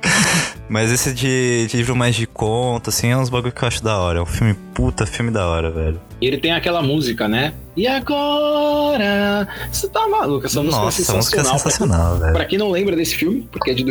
Mas 0.70 0.92
esse 0.92 1.14
de, 1.14 1.68
de 1.68 1.78
livro 1.78 1.96
mais 1.96 2.16
de 2.16 2.28
conto, 2.28 2.90
assim, 2.90 3.10
é 3.10 3.18
uns 3.18 3.30
bagulho 3.30 3.54
que 3.54 3.64
eu 3.64 3.68
acho 3.68 3.82
da 3.84 3.98
hora. 3.98 4.20
É 4.20 4.22
um 4.22 4.26
filme 4.26 4.54
puta, 4.74 5.06
filme 5.06 5.32
da 5.32 5.48
hora, 5.48 5.72
velho. 5.72 6.02
E 6.20 6.28
ele 6.28 6.38
tem 6.38 6.52
aquela 6.52 6.82
música, 6.82 7.28
né? 7.28 7.54
E 7.76 7.88
agora? 7.88 9.48
Você 9.72 9.88
tá 9.88 10.08
maluco? 10.08 10.46
Essa 10.46 10.62
música 10.62 10.84
Nossa, 10.84 11.02
é 11.02 11.04
essa 11.04 11.14
música 11.14 11.40
é 11.40 11.44
sensacional. 11.44 11.62
Pra 11.62 11.72
sensacional, 11.72 12.20
velho. 12.20 12.34
Pra 12.34 12.46
quem 12.46 12.58
não 12.58 12.70
lembra 12.70 12.96
desse 12.96 13.16
filme, 13.16 13.48
porque 13.52 13.72
é 13.72 13.74
de 13.74 13.84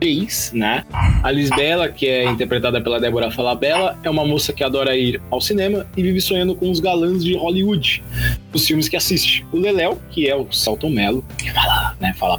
2003, 0.00 0.52
né? 0.54 0.84
A 1.22 1.30
Lisbela, 1.30 1.88
que 1.88 2.06
é 2.06 2.24
interpretada 2.24 2.80
pela 2.80 3.00
Débora 3.00 3.30
Falabella, 3.30 3.98
é 4.02 4.10
uma 4.10 4.24
moça 4.24 4.52
que 4.52 4.62
adora 4.62 4.96
ir 4.96 5.20
ao 5.30 5.40
cinema 5.40 5.86
e 5.96 6.02
vive 6.02 6.20
sonhando 6.20 6.54
com 6.54 6.70
os 6.70 6.80
galãs 6.80 7.24
de 7.24 7.34
Hollywood, 7.36 8.02
os 8.52 8.66
filmes 8.66 8.88
que 8.88 8.96
assiste. 8.96 9.44
O 9.52 9.58
Leléu, 9.58 10.00
que 10.10 10.28
é 10.28 10.34
o 10.36 10.50
Salton 10.52 10.90
Mello, 10.90 11.24
que 11.38 11.50
fala, 11.52 11.96
né? 12.00 12.14
Fala 12.18 12.38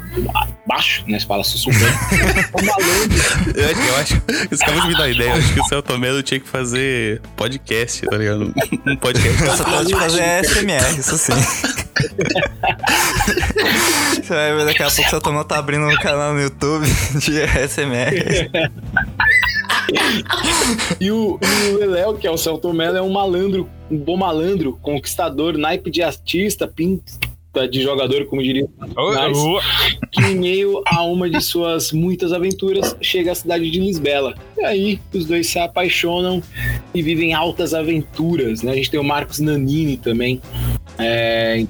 baixo, 0.68 1.04
né? 1.08 1.20
Fala 1.20 1.44
sussurrando. 1.44 1.86
o 2.54 2.66
malandro. 2.66 3.56
Eu, 3.56 3.66
acho- 3.70 3.82
eu 3.90 3.96
acho. 3.98 4.22
Você 4.50 4.64
acabou 4.64 4.82
de 4.82 4.88
me 4.90 4.98
dar 4.98 5.10
ideia. 5.10 5.30
Eu 5.30 5.34
acho 5.36 5.54
que 5.54 5.60
o 5.60 5.64
Celton 5.66 5.98
Mello 5.98 6.24
tinha 6.24 6.40
que 6.40 6.48
fazer 6.48 7.22
podcast, 7.36 8.06
tá 8.06 8.18
ligado? 8.18 8.54
Um 8.86 8.96
podcast. 8.96 9.38
Você 9.44 9.64
pode 9.64 9.92
fazer 9.96 10.44
SMR, 10.46 11.00
isso 11.00 11.18
sim. 11.18 11.34
Você 14.14 14.34
vai 14.34 14.56
ver 14.56 14.66
daqui 14.66 14.84
a 14.84 14.92
pouco 14.92 15.10
seu 15.10 15.22
Tomão 15.22 15.44
tá 15.44 15.58
abrindo 15.58 15.86
um 15.88 15.96
canal 15.96 16.34
no 16.34 16.42
YouTube 16.42 16.86
de 17.20 17.40
SMR. 17.68 18.50
E 21.00 21.10
o, 21.12 21.40
e 21.42 21.72
o 21.72 21.78
Leléu, 21.80 22.14
que 22.16 22.28
é 22.28 22.32
o 22.32 22.38
Celton 22.38 22.74
Mello, 22.74 22.98
é 22.98 23.02
um 23.02 23.12
malandro, 23.12 23.70
um 23.90 23.98
bom 23.98 24.18
malandro, 24.18 24.78
conquistador, 24.82 25.58
naipe 25.58 25.90
de 25.90 26.02
artista, 26.04 26.68
pinta 26.68 27.08
de 27.72 27.82
jogador, 27.82 28.26
como 28.26 28.44
diria 28.44 28.68
Ô, 28.96 29.28
Nice. 29.28 29.40
ô, 29.40 29.60
que 30.12 30.22
em 30.22 30.36
meio 30.36 30.84
a 30.86 31.04
uma 31.04 31.30
de 31.30 31.42
suas 31.42 31.92
muitas 31.92 32.32
aventuras 32.34 32.96
chega 33.02 33.32
à 33.32 33.36
cidade 33.36 33.72
de 33.72 33.80
Lisbela. 33.80 34.36
E 34.58 34.64
aí 34.64 35.00
os 35.14 35.26
dois 35.26 35.48
se 35.48 35.58
apaixonam 35.58 36.44
e 36.94 37.02
vivem 37.02 37.34
altas 37.34 37.74
aventuras, 37.74 38.62
né? 38.62 38.74
A 38.74 38.76
gente 38.76 38.92
tem 38.92 39.00
o 39.00 39.04
Marcos 39.04 39.40
Nanini 39.40 39.98
também. 39.98 40.42
É, 41.00 41.66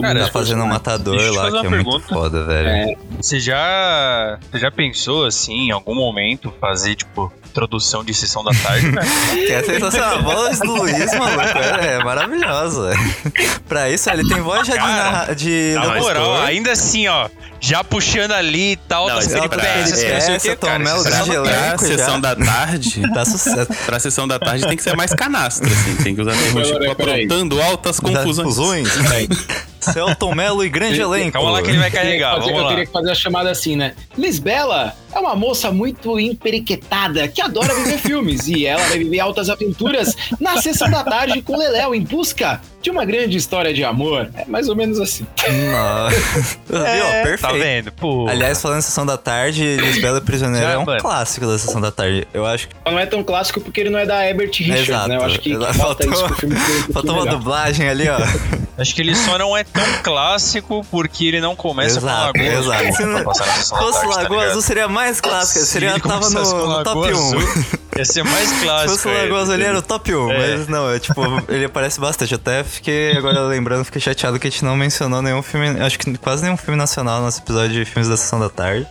Cara, 0.00 0.20
tá 0.24 0.32
fazendo 0.32 0.62
um 0.62 0.66
matador 0.66 1.16
lá, 1.32 1.50
que 1.50 1.56
é 1.56 1.60
uma 1.60 1.70
muito 1.70 1.70
pergunta. 1.70 2.06
foda, 2.08 2.44
velho. 2.44 2.68
É. 2.68 2.94
Você 3.20 3.38
já, 3.40 4.38
você 4.50 4.58
já 4.58 4.70
pensou, 4.70 5.24
assim, 5.24 5.68
em 5.68 5.70
algum 5.70 5.94
momento, 5.94 6.52
fazer, 6.60 6.94
tipo, 6.96 7.32
introdução 7.46 8.02
de 8.04 8.12
sessão 8.12 8.42
da 8.42 8.50
tarde, 8.52 8.90
velho? 8.90 9.06
Que 9.46 9.52
é 9.52 9.62
sensacional. 9.62 10.14
A 10.16 10.18
voz 10.22 10.58
do 10.58 10.74
Luiz, 10.74 11.12
maluco, 11.18 11.58
é, 11.58 11.94
é 11.94 12.04
maravilhosa. 12.04 12.90
pra 13.68 13.88
isso, 13.90 14.10
ele 14.10 14.28
tem 14.28 14.40
voz 14.40 14.66
já 14.66 14.74
de, 14.74 14.78
Cara, 14.80 15.10
narra- 15.10 15.34
de 15.34 15.74
Na 15.76 15.94
moral, 16.00 16.42
ainda 16.42 16.72
assim, 16.72 17.06
ó, 17.06 17.28
já 17.66 17.82
puxando 17.82 18.32
ali 18.32 18.72
e 18.72 18.76
tal, 18.76 19.08
Não, 19.08 19.16
das 19.16 19.32
é 19.32 19.38
pra- 19.38 19.48
peripécias, 19.48 20.02
que 20.02 20.12
não 20.12 20.20
sei 20.40 20.52
o 20.52 20.56
cara. 20.58 20.82
Isso 20.84 21.08
é 21.08 21.10
grande 21.10 21.30
uma- 21.30 21.42
Pra 21.44 21.52
elenco 21.66 21.84
sessão 21.86 22.20
da 22.20 22.36
tarde. 22.36 23.02
Dá 23.14 23.24
sucesso. 23.24 23.68
Pra 23.86 23.98
sessão 23.98 24.28
da 24.28 24.38
tarde 24.38 24.66
tem 24.66 24.76
que 24.76 24.82
ser 24.82 24.94
mais 24.96 25.12
canastra, 25.14 25.66
assim. 25.66 25.96
Tem 26.02 26.14
que 26.14 26.20
usar 26.20 26.32
termos 26.36 26.68
tipo 26.68 26.90
aprontando 26.90 27.62
altas 27.62 27.98
confusões. 28.00 28.88
Confusões. 28.88 28.88
Celton 29.80 30.34
Mello 30.34 30.64
e 30.64 30.68
grande 30.70 30.98
elenco. 31.00 31.32
Calma 31.32 31.50
lá 31.50 31.62
que 31.62 31.68
ele 31.68 31.78
vai 31.78 31.90
carregar, 31.90 32.36
fazer- 32.36 32.40
vamos 32.46 32.58
eu 32.58 32.62
lá. 32.64 32.68
teria 32.70 32.86
que 32.86 32.92
fazer 32.92 33.10
a 33.10 33.14
chamada 33.14 33.50
assim, 33.50 33.76
né? 33.76 33.94
Lisbela 34.16 34.94
é 35.14 35.18
uma 35.18 35.36
moça 35.36 35.70
muito 35.70 36.18
emperiquetada 36.18 37.28
que 37.28 37.40
adora 37.42 37.74
viver 37.74 37.98
filmes 37.98 38.48
e 38.48 38.64
ela 38.66 38.82
vai 38.88 38.98
viver 38.98 39.20
altas 39.20 39.50
aventuras 39.50 40.16
na 40.40 40.60
sessão 40.60 40.90
da 40.90 41.04
tarde 41.04 41.42
com 41.42 41.56
Leléu 41.56 41.94
em 41.94 42.00
busca 42.02 42.60
de 42.84 42.90
uma 42.90 43.04
grande 43.06 43.36
história 43.38 43.72
de 43.72 43.82
amor. 43.82 44.28
É 44.36 44.44
mais 44.44 44.68
ou 44.68 44.76
menos 44.76 45.00
assim. 45.00 45.26
Nossa. 45.72 46.54
É, 46.74 47.22
Perfeito. 47.22 47.40
Tá 47.40 47.52
vendo? 47.52 47.92
Pô. 47.92 48.28
Aliás, 48.28 48.60
falando 48.60 48.78
em 48.78 48.82
Sessão 48.82 49.06
da 49.06 49.16
Tarde, 49.16 49.76
Lisbela 49.76 50.20
Prisioneira 50.20 50.66
Já, 50.66 50.72
é 50.72 50.78
um 50.78 50.84
mano. 50.84 51.00
clássico 51.00 51.46
da 51.46 51.58
Sessão 51.58 51.80
da 51.80 51.90
Tarde. 51.90 52.26
Eu 52.34 52.44
acho 52.44 52.68
que 52.68 52.74
Não 52.84 52.98
é 52.98 53.06
tão 53.06 53.22
clássico 53.22 53.60
porque 53.60 53.80
ele 53.80 53.90
não 53.90 53.98
é 53.98 54.04
da 54.06 54.26
Herbert 54.26 54.50
Richards, 54.52 54.88
Exato. 54.88 55.08
né? 55.08 55.16
Eu 55.16 55.22
acho 55.24 55.38
que, 55.38 55.52
falta 55.54 55.74
Faltou- 55.74 56.12
isso 56.12 56.24
pro 56.24 56.34
filme 56.34 56.56
um 56.56 56.92
faltou 56.92 57.14
uma 57.14 57.26
dublagem 57.26 57.88
ali, 57.88 58.08
ó. 58.08 58.18
Acho 58.76 58.92
que 58.92 59.02
ele 59.02 59.14
só 59.14 59.38
não 59.38 59.56
é 59.56 59.62
tão 59.62 59.84
clássico 60.02 60.84
porque 60.90 61.26
ele 61.26 61.40
não 61.40 61.54
começa 61.54 61.98
Exato, 62.00 62.32
com 62.32 62.40
Lagoa 62.40 62.58
exato. 62.60 62.82
Azul 62.82 62.92
Se 62.96 63.04
não 63.06 63.22
fosse 63.22 64.00
tá 64.00 64.06
Lagoa 64.08 64.22
ligado? 64.38 64.50
Azul, 64.50 64.62
seria 64.62 64.88
mais 64.88 65.20
clássica. 65.20 65.60
Se 65.60 65.66
Seria, 65.66 66.00
tava 66.00 66.28
no, 66.28 66.40
no 66.40 66.82
top 66.82 66.98
Lagoa 66.98 67.06
1. 67.06 67.10
Azul, 67.38 67.64
Ia 67.96 68.04
ser 68.04 68.24
mais 68.24 68.48
Se 68.50 68.64
clássico. 68.64 68.90
fosse 68.96 69.06
o 69.08 69.12
Lagoa 69.16 69.42
Azul, 69.42 69.54
ele 69.54 69.62
era 69.64 69.78
o 69.78 69.82
top 69.82 70.12
1. 70.12 70.30
É. 70.32 70.56
Mas 70.56 70.66
não, 70.66 70.90
é 70.92 70.98
tipo, 70.98 71.22
ele 71.48 71.66
aparece 71.66 72.00
bastante. 72.00 72.34
Até 72.34 72.64
fiquei, 72.74 73.16
agora 73.16 73.40
lembrando, 73.42 73.84
fiquei 73.84 74.00
chateado 74.00 74.38
que 74.38 74.46
a 74.46 74.50
gente 74.50 74.64
não 74.64 74.76
mencionou 74.76 75.22
nenhum 75.22 75.42
filme. 75.42 75.68
Acho 75.80 75.98
que 75.98 76.16
quase 76.18 76.42
nenhum 76.42 76.56
filme 76.56 76.76
nacional 76.76 77.18
no 77.18 77.24
nosso 77.24 77.40
episódio 77.40 77.70
de 77.72 77.84
filmes 77.84 78.08
da 78.08 78.16
Sessão 78.16 78.38
da 78.38 78.48
Tarde. 78.48 78.86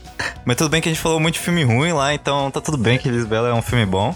Mas 0.45 0.55
tudo 0.55 0.69
bem 0.69 0.81
que 0.81 0.89
a 0.89 0.91
gente 0.91 1.01
falou 1.01 1.19
muito 1.19 1.35
de 1.35 1.41
filme 1.41 1.63
ruim 1.63 1.91
lá, 1.91 2.13
então 2.13 2.49
tá 2.51 2.59
tudo 2.61 2.77
bem 2.77 2.97
que 2.97 3.09
Lisbela 3.09 3.49
é 3.49 3.53
um 3.53 3.61
filme 3.61 3.85
bom. 3.85 4.15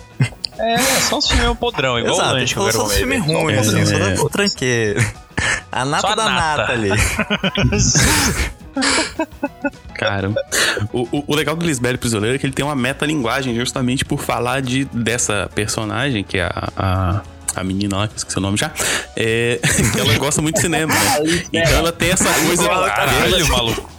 É, 0.57 0.77
só 1.01 1.17
uns 1.17 1.27
filmes 1.29 1.57
podrão, 1.57 1.99
igual 1.99 2.15
Exato, 2.15 2.27
o 2.27 2.31
a 2.31 2.33
Lanche 2.33 2.45
gente 2.47 2.55
que 2.55 2.61
eu 2.61 2.71
só 2.71 2.89
filmes 2.89 3.23
ruins, 3.23 3.67
assim, 3.67 3.85
só 3.85 3.95
É. 3.95 4.13
da 4.15 4.21
o 4.23 4.29
tranqueiro. 4.29 5.05
A 5.71 5.85
nata 5.85 6.01
Só 6.07 6.13
a 6.13 6.15
da 6.15 6.25
nata. 6.29 6.57
nata 6.57 6.71
ali. 6.73 6.89
Cara, 9.95 10.29
o, 10.93 11.01
o, 11.17 11.23
o 11.27 11.35
legal 11.35 11.55
do 11.55 11.65
Lisbelo 11.65 11.97
Prisioneiro 11.97 12.35
é 12.35 12.39
que 12.39 12.45
ele 12.45 12.53
tem 12.53 12.63
uma 12.65 12.75
metalinguagem 12.75 13.55
justamente 13.55 14.05
por 14.05 14.19
falar 14.21 14.61
de, 14.61 14.85
dessa 14.85 15.49
personagem, 15.53 16.23
que 16.23 16.37
é 16.37 16.43
a, 16.43 16.69
a, 16.77 17.21
a 17.61 17.63
menina 17.63 17.97
lá, 17.97 18.07
que 18.07 18.13
eu 18.13 18.17
esqueci 18.17 18.37
o 18.37 18.41
nome 18.41 18.57
já, 18.57 18.71
é, 19.15 19.59
que 19.93 19.99
ela 19.99 20.17
gosta 20.17 20.41
muito 20.41 20.55
de 20.55 20.61
cinema, 20.61 20.93
né? 20.93 21.45
Então 21.53 21.77
ela 21.77 21.91
tem 21.91 22.11
essa 22.11 22.31
coisa... 22.45 22.67
Caralho, 22.67 23.47
maluco. 23.47 23.89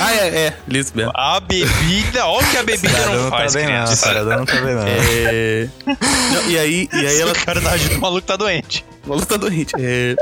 Ah, 0.00 0.14
é, 0.14 0.46
é, 0.46 0.56
Lisbelo. 0.66 1.12
A 1.14 1.38
bebida, 1.38 2.26
olha 2.26 2.46
o 2.46 2.50
que 2.50 2.56
a 2.56 2.62
bebida 2.62 2.98
não 3.06 3.14
não 3.14 3.30
tá 3.30 3.36
faz, 3.36 3.54
bem, 3.54 3.66
não. 3.66 3.96
Parada 3.96 4.36
não 4.36 4.46
tá 4.46 4.60
bem, 4.60 4.74
não. 4.74 4.84
É... 4.86 5.68
Não, 5.86 6.50
e 6.50 6.58
aí, 6.58 6.88
e 6.92 7.06
aí 7.06 7.20
ela 7.20 7.32
O 7.32 7.44
cara 7.44 7.60
da 7.60 7.72
ajuda, 7.72 7.94
o 7.96 8.00
maluco 8.00 8.26
tá 8.26 8.36
doente. 8.36 8.84
O 9.04 9.10
maluco 9.10 9.26
tá 9.26 9.36
doente. 9.36 9.74
É... 9.78 10.16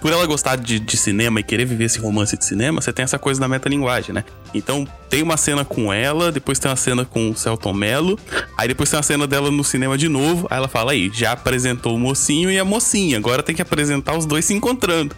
Por 0.00 0.12
ela 0.12 0.24
gostar 0.26 0.56
de, 0.56 0.78
de 0.80 0.96
cinema 0.96 1.40
e 1.40 1.42
querer 1.42 1.64
viver 1.64 1.84
esse 1.84 1.98
romance 1.98 2.36
de 2.36 2.44
cinema, 2.44 2.80
você 2.80 2.92
tem 2.92 3.02
essa 3.02 3.18
coisa 3.18 3.40
da 3.40 3.46
metalinguagem, 3.48 4.14
né? 4.14 4.24
Então 4.54 4.86
tem 5.08 5.22
uma 5.22 5.36
cena 5.36 5.64
com 5.64 5.92
ela, 5.92 6.30
depois 6.32 6.58
tem 6.58 6.70
uma 6.70 6.76
cena 6.76 7.04
com 7.04 7.30
o 7.30 7.36
Celton 7.36 7.72
Mello, 7.72 8.18
aí 8.56 8.68
depois 8.68 8.88
tem 8.90 8.96
uma 8.96 9.02
cena 9.02 9.26
dela 9.26 9.50
no 9.50 9.62
cinema 9.64 9.98
de 9.98 10.08
novo. 10.08 10.46
Aí 10.50 10.56
ela 10.58 10.68
fala 10.68 10.92
aí, 10.92 11.10
já 11.12 11.32
apresentou 11.32 11.94
o 11.96 11.98
mocinho 11.98 12.50
e 12.50 12.58
a 12.58 12.64
mocinha, 12.64 13.16
agora 13.18 13.42
tem 13.42 13.54
que 13.54 13.62
apresentar 13.62 14.16
os 14.16 14.24
dois 14.26 14.44
se 14.44 14.54
encontrando. 14.54 15.14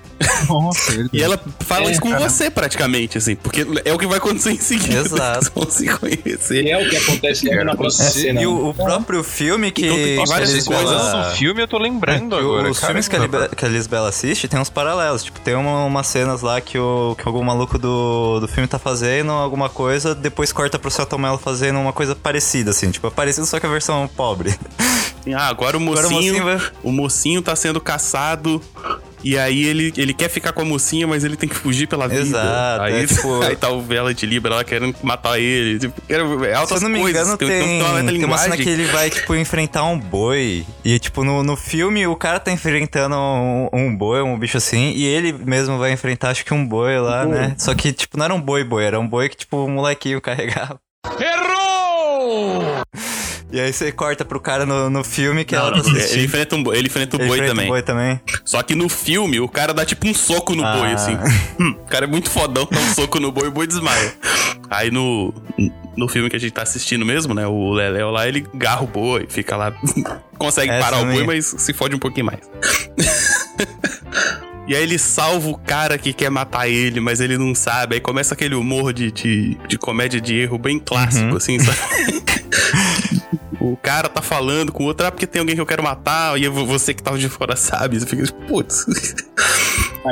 Nossa, 0.48 1.08
E 1.12 1.22
ela 1.22 1.40
fala 1.60 1.88
É, 1.88 1.92
isso 1.92 2.00
com 2.00 2.10
cara. 2.10 2.28
você 2.28 2.50
praticamente, 2.50 3.18
assim, 3.18 3.36
porque 3.36 3.66
é 3.84 3.92
o 3.92 3.98
que 3.98 4.06
vai 4.06 4.18
acontecer 4.18 4.50
em 4.52 4.58
seguida. 4.58 5.00
Exato. 5.00 5.50
Vão 5.54 5.70
se 5.70 5.86
conhecer. 5.86 6.64
E 6.64 6.70
é 6.70 6.78
o 6.78 6.88
que 6.88 6.96
acontece 6.96 7.46
logo 7.46 7.64
na 7.64 7.74
próxima 7.76 8.08
Você- 8.10 8.20
cena. 8.22 8.40
E 8.42 8.46
o, 8.46 8.68
o 8.70 8.74
próprio 8.74 9.22
filme 9.22 9.70
que. 9.70 9.84
Então 9.84 9.96
tem 9.96 10.24
várias 10.26 10.64
coisas. 10.64 11.12
do 11.12 11.36
filme, 11.36 11.62
eu 11.62 11.68
tô 11.68 11.78
lembrando 11.78 12.34
É, 12.36 12.38
agora. 12.40 12.70
Os 12.70 12.78
cara. 12.78 12.92
filmes 12.92 13.08
que 13.08 13.16
a, 13.16 13.18
Libe- 13.20 13.48
que 13.56 13.64
a 13.64 13.68
Lisbela 13.68 14.08
assiste 14.08 14.48
tem 14.48 14.58
uns 14.58 14.70
paralelos. 14.72 15.22
Tipo, 15.24 15.38
tem 15.40 15.54
uma, 15.54 15.84
umas 15.84 16.06
cenas 16.06 16.42
lá 16.42 16.60
que, 16.60 16.78
o, 16.78 17.14
que 17.16 17.26
algum 17.26 17.42
maluco 17.44 17.78
do, 17.78 18.40
do 18.40 18.48
filme 18.48 18.66
tá 18.66 18.78
fazendo 18.78 19.30
alguma 19.30 19.68
coisa, 19.68 20.14
depois 20.14 20.52
corta 20.52 20.78
pro 20.78 20.90
Celton 20.90 21.18
Mello 21.18 21.38
fazendo 21.38 21.78
uma 21.78 21.92
coisa 21.92 22.14
parecida, 22.16 22.70
assim. 22.70 22.90
Tipo, 22.90 23.06
é 23.06 23.10
parecido, 23.10 23.46
só 23.46 23.60
que 23.60 23.66
a 23.66 23.70
versão 23.70 24.08
pobre. 24.16 24.54
Ah, 25.36 25.46
agora 25.48 25.78
o 25.78 25.80
Agora 25.82 26.06
o 26.08 26.10
mocinho, 26.10 26.42
mocinho 26.42 26.44
vai- 26.44 26.70
o 26.82 26.90
mocinho 26.90 27.42
tá 27.42 27.54
sendo 27.54 27.80
caçado. 27.80 28.60
E 29.24 29.38
aí 29.38 29.64
ele, 29.64 29.92
ele 29.96 30.12
quer 30.12 30.28
ficar 30.28 30.52
com 30.52 30.62
a 30.62 30.64
mocinha, 30.64 31.06
mas 31.06 31.22
ele 31.24 31.36
tem 31.36 31.48
que 31.48 31.54
fugir 31.54 31.86
pela 31.86 32.08
vida. 32.08 32.22
Exato, 32.22 32.82
Aí, 32.82 33.02
é 33.02 33.06
tipo- 33.06 33.42
aí 33.44 33.56
tá 33.56 33.68
o 33.70 33.80
Vela 33.82 34.12
de 34.12 34.26
Libra 34.26 34.56
lá 34.56 34.64
querendo 34.64 34.94
matar 35.02 35.38
ele. 35.38 35.78
Tipo, 35.78 36.02
é 36.44 36.48
Se 36.48 36.54
altas 36.54 36.82
eu 36.82 36.88
não 36.88 36.94
me 36.96 37.00
coisas. 37.00 37.22
engano, 37.22 37.38
tem, 37.38 37.48
tem, 37.48 37.60
tem, 37.60 37.80
uma 37.80 37.90
uma 37.90 37.98
metalinguagem. 38.02 38.44
cena 38.52 38.56
que 38.56 38.68
ele 38.68 38.84
vai, 38.86 39.10
tipo, 39.10 39.34
enfrentar 39.34 39.84
um 39.84 39.98
boi. 39.98 40.64
E, 40.84 40.98
tipo, 40.98 41.22
no, 41.24 41.42
no 41.42 41.56
filme, 41.56 42.06
o 42.06 42.16
cara 42.16 42.40
tá 42.40 42.50
enfrentando 42.50 43.14
um, 43.16 43.68
um 43.72 43.96
boi, 43.96 44.22
um 44.22 44.38
bicho 44.38 44.56
assim, 44.56 44.92
e 44.96 45.04
ele 45.04 45.32
mesmo 45.32 45.78
vai 45.78 45.92
enfrentar, 45.92 46.30
acho 46.30 46.44
que 46.44 46.52
um 46.54 46.66
boi 46.66 46.98
lá, 46.98 47.24
né? 47.24 47.54
Só 47.58 47.74
que, 47.74 47.92
tipo, 47.92 48.16
não 48.18 48.24
era 48.24 48.34
um 48.34 48.40
boi-boi, 48.40 48.84
era 48.84 48.98
um 48.98 49.06
boi 49.06 49.28
que, 49.28 49.36
tipo, 49.36 49.64
o 49.64 49.68
molequinho 49.70 50.20
carregava. 50.22 50.80
Errou! 51.20 52.82
E 53.52 53.60
aí 53.60 53.70
você 53.72 53.92
corta 53.92 54.24
pro 54.24 54.40
cara 54.40 54.64
no, 54.64 54.88
no 54.88 55.04
filme 55.04 55.44
que 55.44 55.54
Não, 55.54 55.66
ela 55.66 55.76
não, 55.76 55.82
tá 55.82 55.90
ele 55.90 55.98
assistindo. 55.98 56.24
enfrenta, 56.24 56.56
um, 56.56 56.72
ele 56.72 56.86
enfrenta 56.86 57.16
o 57.16 57.20
Ele 57.20 57.28
boi 57.28 57.36
enfrenta 57.38 57.54
também. 57.54 57.66
o 57.66 57.72
boi 57.72 57.82
também. 57.82 58.20
Só 58.46 58.62
que 58.62 58.74
no 58.74 58.88
filme, 58.88 59.38
o 59.40 59.48
cara 59.48 59.74
dá 59.74 59.84
tipo 59.84 60.08
um 60.08 60.14
soco 60.14 60.54
no 60.54 60.64
Ah. 60.64 60.76
boi, 60.76 60.92
assim. 60.92 61.16
Hum, 61.60 61.72
o 61.72 61.84
cara 61.86 62.06
é 62.06 62.08
muito 62.08 62.30
fodão, 62.30 62.66
dá 62.70 62.78
um 62.80 62.94
soco 62.94 63.20
no 63.20 63.30
boi 63.30 63.44
e 63.44 63.48
o 63.48 63.52
boi 63.52 63.66
desmaia. 63.66 64.14
Aí 64.70 64.90
no, 64.90 65.34
no 65.94 66.08
filme 66.08 66.30
que 66.30 66.36
a 66.36 66.38
gente 66.38 66.52
tá 66.52 66.62
assistindo 66.62 67.04
mesmo, 67.04 67.34
né? 67.34 67.46
O 67.46 67.72
Leléo 67.72 68.10
lá, 68.10 68.26
ele 68.26 68.46
garra 68.54 68.84
o 68.84 68.86
boi, 68.86 69.26
fica 69.28 69.54
lá. 69.54 69.70
consegue 70.38 70.72
Essa 70.72 70.80
parar 70.80 71.02
o 71.02 71.12
boi, 71.12 71.24
mas 71.24 71.54
se 71.58 71.74
fode 71.74 71.94
um 71.94 71.98
pouquinho 71.98 72.26
mais. 72.26 72.40
E 74.68 74.76
aí 74.76 74.82
ele 74.84 74.96
salva 74.96 75.48
o 75.48 75.58
cara 75.58 75.98
que 75.98 76.12
quer 76.12 76.30
matar 76.30 76.68
ele, 76.68 77.00
mas 77.00 77.20
ele 77.20 77.36
não 77.36 77.52
sabe. 77.52 77.96
Aí 77.96 78.00
começa 78.00 78.32
aquele 78.32 78.54
humor 78.54 78.92
de, 78.92 79.10
de, 79.10 79.58
de 79.66 79.76
comédia 79.76 80.20
de 80.20 80.36
erro 80.36 80.56
bem 80.56 80.78
clássico, 80.78 81.30
Uhum. 81.30 81.36
assim, 81.36 81.58
sabe? 81.58 81.78
o 83.62 83.76
cara 83.76 84.08
tá 84.08 84.20
falando 84.20 84.72
com 84.72 84.82
o 84.82 84.86
outro, 84.86 85.06
ah, 85.06 85.12
porque 85.12 85.26
tem 85.26 85.40
alguém 85.40 85.54
que 85.54 85.60
eu 85.60 85.66
quero 85.66 85.82
matar, 85.82 86.36
e 86.40 86.48
você 86.48 86.92
que 86.92 87.02
tava 87.02 87.16
de 87.16 87.28
fora 87.28 87.54
sabe. 87.54 88.00
Você 88.00 88.06
fica 88.06 88.24
tipo, 88.24 88.40
putz. 88.46 88.86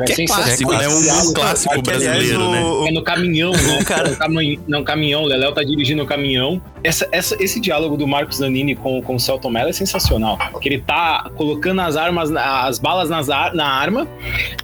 Que 0.07 0.23
é 0.23 0.27
clássico, 0.27 0.73
né? 0.73 0.89
Um 0.89 1.03
Diálogo, 1.03 1.35
clássico 1.35 1.73
aliás, 1.75 2.05
brasileiro, 2.05 2.45
o- 2.45 2.51
né? 2.85 2.89
É 2.89 2.93
no 2.93 3.03
caminhão, 3.03 3.51
né? 3.53 3.83
cara- 3.85 4.09
No, 4.11 4.17
cami 4.17 4.61
no 4.69 4.85
caminhão, 4.85 5.23
o 5.23 5.27
Leléo 5.27 5.53
tá 5.53 5.63
dirigindo 5.63 6.03
o 6.03 6.07
caminhão. 6.07 6.63
Essa, 6.85 7.09
essa, 7.13 7.37
esse 7.43 7.59
diálogo 7.61 7.97
do 7.97 8.07
Marcos 8.07 8.39
Danini 8.39 8.75
com, 8.77 9.03
com 9.03 9.17
o 9.17 9.21
Celton 9.21 9.51
Mello 9.51 9.69
é 9.69 9.73
sensacional. 9.73 10.39
Que 10.61 10.69
ele 10.69 10.79
tá 10.81 11.29
colocando 11.37 11.81
as 11.81 11.97
armas, 11.97 12.31
as 12.31 12.79
balas 12.79 13.11
nas 13.11 13.27
na 13.29 13.67
arma 13.67 14.07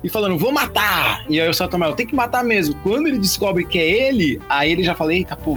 e 0.03 0.09
falando, 0.09 0.39
vou 0.39 0.53
matar! 0.53 1.25
E 1.29 1.41
aí 1.41 1.49
o 1.49 1.53
Celton 1.55 1.79
Mello, 1.79 1.95
tem 1.95 2.07
que 2.07 2.15
matar 2.15 2.45
mesmo. 2.45 2.75
Quando 2.83 3.09
ele 3.09 3.19
descobre 3.19 3.65
que 3.65 3.79
é 3.79 4.09
ele, 4.09 4.41
aí 4.49 4.71
ele 4.73 4.83
já 4.85 4.95
fala, 4.95 5.13
eita, 5.13 5.35
pô. 5.37 5.55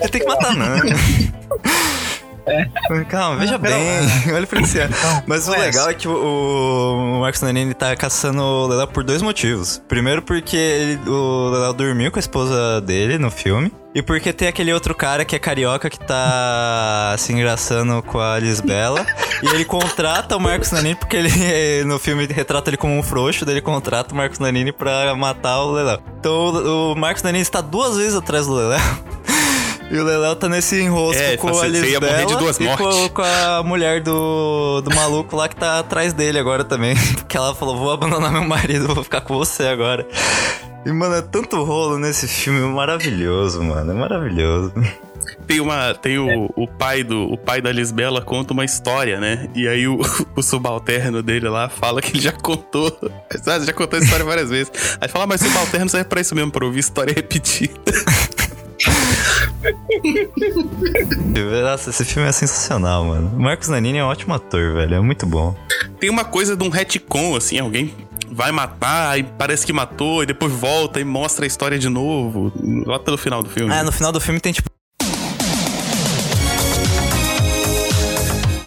Ele 0.00 0.08
tem 0.10 0.20
que 0.20 0.26
matar, 0.26 0.54
não. 0.54 0.66
Calma, 3.08 3.36
veja 3.36 3.58
bem. 3.58 3.72
Olha 4.34 4.46
pra 4.46 4.60
esse 4.60 4.78
Mas 5.26 5.48
o 5.48 5.50
legal 5.52 5.90
é 5.90 5.94
que 5.94 6.06
o, 6.06 7.16
o 7.16 7.20
Marcos 7.20 7.40
Nanini 7.42 7.74
tá 7.74 7.94
caçando 7.96 8.40
o 8.42 8.66
Leléo 8.66 8.86
por 8.86 9.02
dois 9.04 9.20
motivos. 9.22 9.82
Primeiro 9.88 10.22
porque 10.22 10.56
ele- 10.56 11.00
o 11.10 11.50
Leléo 11.50 11.72
dormiu 11.72 12.10
com 12.10 12.18
a 12.18 12.20
esposa 12.20 12.80
dele 12.80 13.18
no 13.18 13.30
filme. 13.30 13.72
E 13.94 14.02
porque 14.02 14.30
tem 14.32 14.46
aquele 14.46 14.72
outro 14.74 14.94
cara 14.94 15.24
que 15.24 15.34
é 15.34 15.38
carioca 15.38 15.88
que 15.88 15.98
tá 15.98 17.14
se 17.18 17.32
engraçando 17.32 18.02
com 18.02 18.20
a 18.20 18.38
Lisbela. 18.38 19.04
e 19.42 19.46
ele 19.54 19.64
contrata 19.64 20.36
o 20.36 20.40
Marcos 20.40 20.70
Nanini 20.70 20.94
porque 20.94 21.16
ele 21.16 21.84
no 21.84 21.98
filme 21.98 22.26
retrata 22.26 22.70
ele 22.70 22.76
como 22.76 22.96
um 22.96 23.02
frouxo, 23.02 23.44
daí 23.44 23.54
ele 23.54 23.62
contrata 23.62 24.12
o 24.12 24.16
Marcos 24.16 24.38
Nanini 24.38 24.70
pra 24.70 25.14
matar 25.16 25.60
o 25.62 25.72
Leléo. 25.72 25.98
Então 26.20 26.32
o, 26.32 26.92
o 26.92 26.96
Marcos 26.96 27.22
Nanini 27.22 27.42
está 27.42 27.60
duas 27.60 27.96
vezes 27.96 28.14
atrás 28.14 28.46
do 28.46 28.54
Leléo. 28.54 28.80
E 29.90 29.96
o 29.98 30.04
Leléo 30.04 30.34
tá 30.34 30.48
nesse 30.48 30.80
enrosco 30.80 31.22
É, 31.22 31.36
com 31.36 31.48
a 31.48 31.52
você 31.52 31.68
ia 31.68 32.00
de 32.26 32.36
duas 32.36 32.58
e 32.58 32.64
mortes. 32.64 32.86
com, 32.86 33.08
com 33.10 33.22
a 33.22 33.62
mulher 33.62 34.02
do, 34.02 34.80
do 34.80 34.94
maluco 34.94 35.36
lá 35.36 35.48
que 35.48 35.54
tá 35.56 35.78
atrás 35.78 36.12
dele 36.12 36.38
agora 36.38 36.64
também. 36.64 36.96
Porque 37.14 37.36
ela 37.36 37.54
falou, 37.54 37.76
vou 37.76 37.92
abandonar 37.92 38.32
meu 38.32 38.44
marido, 38.44 38.92
vou 38.92 39.04
ficar 39.04 39.20
com 39.20 39.36
você 39.36 39.64
agora. 39.68 40.06
E, 40.84 40.90
mano, 40.92 41.14
é 41.14 41.22
tanto 41.22 41.62
rolo 41.62 41.98
nesse 41.98 42.26
filme 42.26 42.60
maravilhoso, 42.72 43.62
mano. 43.62 43.92
É 43.92 43.94
maravilhoso. 43.94 44.72
Tem 45.46 45.60
uma. 45.60 45.94
Tem 45.94 46.18
o, 46.18 46.50
o 46.56 46.66
pai 46.66 47.02
do. 47.04 47.24
O 47.32 47.38
pai 47.38 47.60
da 47.60 47.70
Lisbela 47.72 48.20
conta 48.20 48.52
uma 48.52 48.64
história, 48.64 49.18
né? 49.20 49.48
E 49.54 49.66
aí 49.68 49.86
o, 49.86 49.98
o 50.36 50.42
subalterno 50.42 51.22
dele 51.22 51.48
lá 51.48 51.68
fala 51.68 52.00
que 52.02 52.12
ele 52.12 52.20
já 52.20 52.32
contou. 52.32 52.96
Sabe, 53.42 53.66
já 53.66 53.72
contou 53.72 53.98
a 53.98 54.02
história 54.02 54.24
várias 54.24 54.50
vezes. 54.50 54.72
Aí 55.00 55.08
fala, 55.08 55.24
"Ah, 55.24 55.26
mas 55.28 55.40
subalterno 55.40 55.88
serve 55.88 56.08
pra 56.08 56.20
isso 56.20 56.34
mesmo, 56.34 56.50
pra 56.50 56.64
ouvir 56.64 56.80
história 56.80 57.12
repetida. 57.14 57.72
Nossa, 61.62 61.90
esse 61.90 62.04
filme 62.04 62.28
é 62.28 62.32
sensacional, 62.32 63.04
mano. 63.04 63.32
O 63.36 63.40
Marcos 63.40 63.68
Nanini 63.68 63.98
é 63.98 64.04
um 64.04 64.08
ótimo 64.08 64.34
ator, 64.34 64.74
velho. 64.74 64.94
É 64.96 65.00
muito 65.00 65.26
bom. 65.26 65.54
Tem 65.98 66.10
uma 66.10 66.24
coisa 66.24 66.56
de 66.56 66.64
um 66.64 66.68
retcon, 66.68 67.36
assim, 67.36 67.58
alguém 67.58 67.92
vai 68.30 68.52
matar 68.52 69.18
e 69.18 69.22
parece 69.22 69.64
que 69.64 69.72
matou, 69.72 70.22
e 70.22 70.26
depois 70.26 70.52
volta 70.52 71.00
e 71.00 71.04
mostra 71.04 71.44
a 71.44 71.48
história 71.48 71.78
de 71.78 71.88
novo. 71.88 72.52
Lá 72.86 72.98
pelo 72.98 73.16
final 73.18 73.42
do 73.42 73.48
filme. 73.48 73.72
Ah, 73.72 73.82
no 73.82 73.92
final 73.92 74.12
do 74.12 74.20
filme 74.20 74.40
tem 74.40 74.52
tipo. 74.52 74.68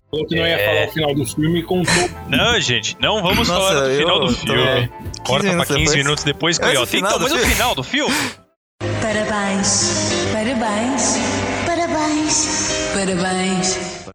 Falou 0.10 0.26
que 0.28 0.36
não 0.36 0.48
ia 0.48 0.58
falar 0.66 0.88
o 0.88 0.92
final 0.92 1.14
do 1.16 1.26
filme 1.26 1.60
e 1.60 1.64
contou. 1.64 2.10
Não, 2.30 2.60
gente, 2.60 2.98
não 3.00 3.22
vamos 3.22 3.48
Nossa, 3.48 3.62
falar 3.76 3.88
do 3.90 3.96
final 3.96 4.20
do 4.22 4.26
tô- 4.28 4.34
filme. 4.34 4.90
15 4.90 5.22
Corta 5.24 5.44
pra 5.44 5.52
minutos 5.52 5.68
15 5.68 5.80
depois. 5.84 5.96
minutos 5.98 6.24
depois 6.24 6.58
que 6.58 6.66
ó, 6.66 6.70
é 6.70 6.80
o 6.80 6.88
tem, 6.88 6.90
final 7.00 7.12
então, 7.12 7.22
mas 7.22 7.32
o 7.32 7.38
final 7.46 7.76
do 7.76 7.84
filme? 7.84 8.16
Parabéns, 9.10 10.14
parabéns, 10.32 11.18
parabéns, 11.66 12.92
parabéns. 12.94 14.06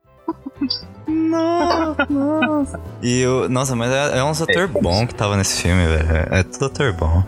E 3.03 3.27
o. 3.27 3.49
Nossa, 3.49 3.75
mas 3.75 3.91
é, 3.91 4.19
é 4.19 4.23
uns 4.23 4.41
ator 4.41 4.69
bom 4.69 5.05
que 5.05 5.13
tava 5.13 5.37
nesse 5.37 5.61
filme, 5.63 5.85
velho. 5.85 6.09
É, 6.31 6.39
é 6.39 6.43
tudo 6.45 6.67
ator 6.67 6.93
bom. 6.93 7.25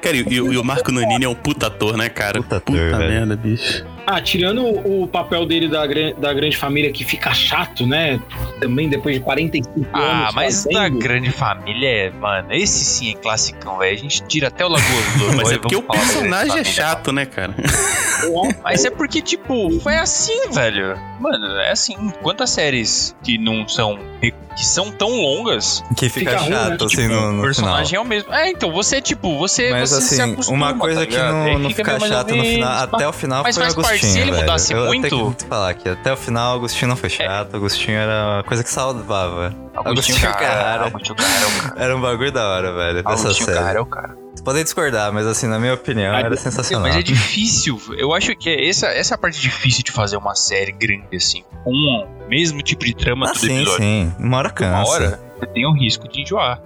Cara, 0.00 0.16
e, 0.16 0.22
e 0.22 0.34
e 0.36 0.56
o 0.56 0.64
Marco 0.64 0.90
Nanini 0.90 1.26
é 1.26 1.28
um 1.28 1.34
puta 1.34 1.66
ator, 1.66 1.98
né, 1.98 2.08
cara? 2.08 2.42
Puta 2.42 2.56
ator, 2.56 2.76
velho. 2.76 2.98
merda, 2.98 3.36
bicho. 3.36 3.84
Ah, 4.06 4.20
tirando 4.20 4.64
o 4.66 5.06
papel 5.06 5.46
dele 5.46 5.68
da, 5.68 5.86
da 5.86 6.32
grande 6.32 6.56
família 6.56 6.90
que 6.92 7.04
fica 7.04 7.32
chato, 7.32 7.86
né? 7.86 8.20
Também 8.60 8.88
depois 8.88 9.14
de 9.14 9.20
45 9.20 9.70
anos. 9.78 9.88
Ah, 9.92 10.30
mas 10.34 10.64
da 10.64 10.72
fazendo. 10.72 10.98
grande 10.98 11.30
família, 11.30 11.88
é, 11.88 12.10
mano, 12.10 12.52
esse 12.52 12.84
sim 12.84 13.12
é 13.12 13.14
classicão, 13.14 13.78
velho. 13.78 13.94
A 13.94 13.98
gente 13.98 14.22
tira 14.24 14.48
até 14.48 14.64
o 14.64 14.68
Lagoa 14.68 14.88
Azul. 15.14 15.36
Mas 15.36 15.52
é 15.52 15.58
porque 15.58 15.76
o 15.76 15.82
da 15.82 15.88
personagem 15.94 16.58
é 16.58 16.64
chato, 16.64 17.12
né, 17.12 17.26
cara? 17.26 17.54
Mas 18.62 18.84
é 18.84 18.90
porque, 18.90 19.20
tipo, 19.20 19.80
foi 19.80 19.96
assim, 19.96 20.50
velho. 20.50 20.96
Mano, 21.20 21.46
é 21.60 21.70
assim. 21.72 21.96
Quantas 22.22 22.50
séries 22.50 23.14
que 23.22 23.38
não 23.38 23.66
são. 23.66 23.98
que 24.20 24.64
são 24.64 24.90
tão 24.92 25.08
longas, 25.10 25.82
Que 25.96 26.08
fica, 26.08 26.32
Fica 26.32 26.42
ruim, 26.42 26.50
né? 26.50 26.56
chato, 26.70 26.84
assim, 26.84 26.96
tipo, 26.96 27.14
no, 27.14 27.28
o 27.28 27.32
no 27.32 27.42
personagem 27.42 27.86
final. 27.86 28.02
é 28.02 28.06
o 28.06 28.08
mesmo. 28.08 28.32
É, 28.34 28.50
então, 28.50 28.70
você, 28.70 29.00
tipo, 29.00 29.38
você, 29.38 29.70
Mas 29.70 29.90
você 29.90 30.00
se 30.00 30.20
assim, 30.20 30.32
acostuma, 30.32 30.56
uma 30.56 30.78
coisa 30.78 31.00
tá 31.00 31.06
que 31.06 31.16
não, 31.16 31.58
não 31.58 31.70
fica 31.70 31.94
fica 31.94 32.08
chato 32.08 32.34
no 32.34 32.44
final, 32.44 32.72
até 32.84 33.08
o 33.08 33.12
final 33.12 33.42
Mas 33.42 33.56
foi 33.56 33.64
faz 33.64 33.74
Agostinho, 33.92 34.12
se 34.12 34.18
ele 34.20 34.30
velho. 34.30 34.42
mudasse 34.42 34.72
eu 34.72 34.84
muito- 34.86 35.08
tenho 35.08 35.34
que 35.34 35.44
falar 35.44 35.70
aqui, 35.70 35.88
até 35.88 36.12
o 36.12 36.16
final 36.16 36.54
Agostinho 36.56 36.88
não 36.88 36.96
foi 36.96 37.08
chato, 37.10 37.56
Agostinho 37.56 37.96
era 37.98 38.34
uma 38.36 38.42
coisa 38.44 38.62
que 38.64 38.70
salvava. 38.70 39.54
Agostinho 39.74 40.20
Carrara. 40.20 40.86
Agostinho 40.86 41.16
Carrara 41.16 41.44
é 41.44 41.46
o 41.46 41.62
cara. 41.62 41.74
Era 41.84 41.96
um 41.96 42.00
bagulho 42.00 42.32
da 42.32 42.48
hora, 42.48 42.72
velho, 42.74 42.98
Agostinho 43.00 43.34
série. 43.34 43.58
Carrara 43.58 43.78
é 43.78 43.82
o 43.82 43.86
cara. 43.86 44.16
Vocês 44.32 44.40
podem 44.42 44.64
discordar, 44.64 45.12
mas 45.12 45.26
assim, 45.26 45.46
na 45.46 45.58
minha 45.58 45.74
opinião, 45.74 46.14
Ah, 46.14 46.20
era 46.20 46.34
eu- 46.34 46.36
sensacional. 46.38 46.88
Mas 46.88 46.96
é 46.96 47.02
difícil. 47.02 47.78
Eu 47.98 48.14
acho 48.14 48.34
que 48.34 48.48
é 48.48 48.68
essa, 48.68 48.86
essa 48.86 49.14
é 49.14 49.16
a 49.16 49.18
parte 49.18 49.38
difícil 49.40 49.82
de 49.84 49.92
fazer 49.92 50.16
uma 50.16 50.34
série 50.34 50.72
grande 50.72 51.16
assim. 51.16 51.44
Com 51.64 51.70
o 51.70 52.28
mesmo 52.28 52.62
tipo 52.62 52.84
de 52.84 52.94
trama 52.94 53.26
Ah, 53.26 53.32
todo 53.32 53.40
sim, 53.40 53.56
episódio. 53.56 53.76
sim. 53.84 54.12
Uma 54.18 54.38
hora 54.38 54.50
cansa. 54.50 54.70
Uma 54.72 54.88
hora, 54.88 55.20
você 55.38 55.46
tem 55.46 55.66
o 55.66 55.72
risco 55.72 56.08
de 56.08 56.22
enjoar. 56.22 56.60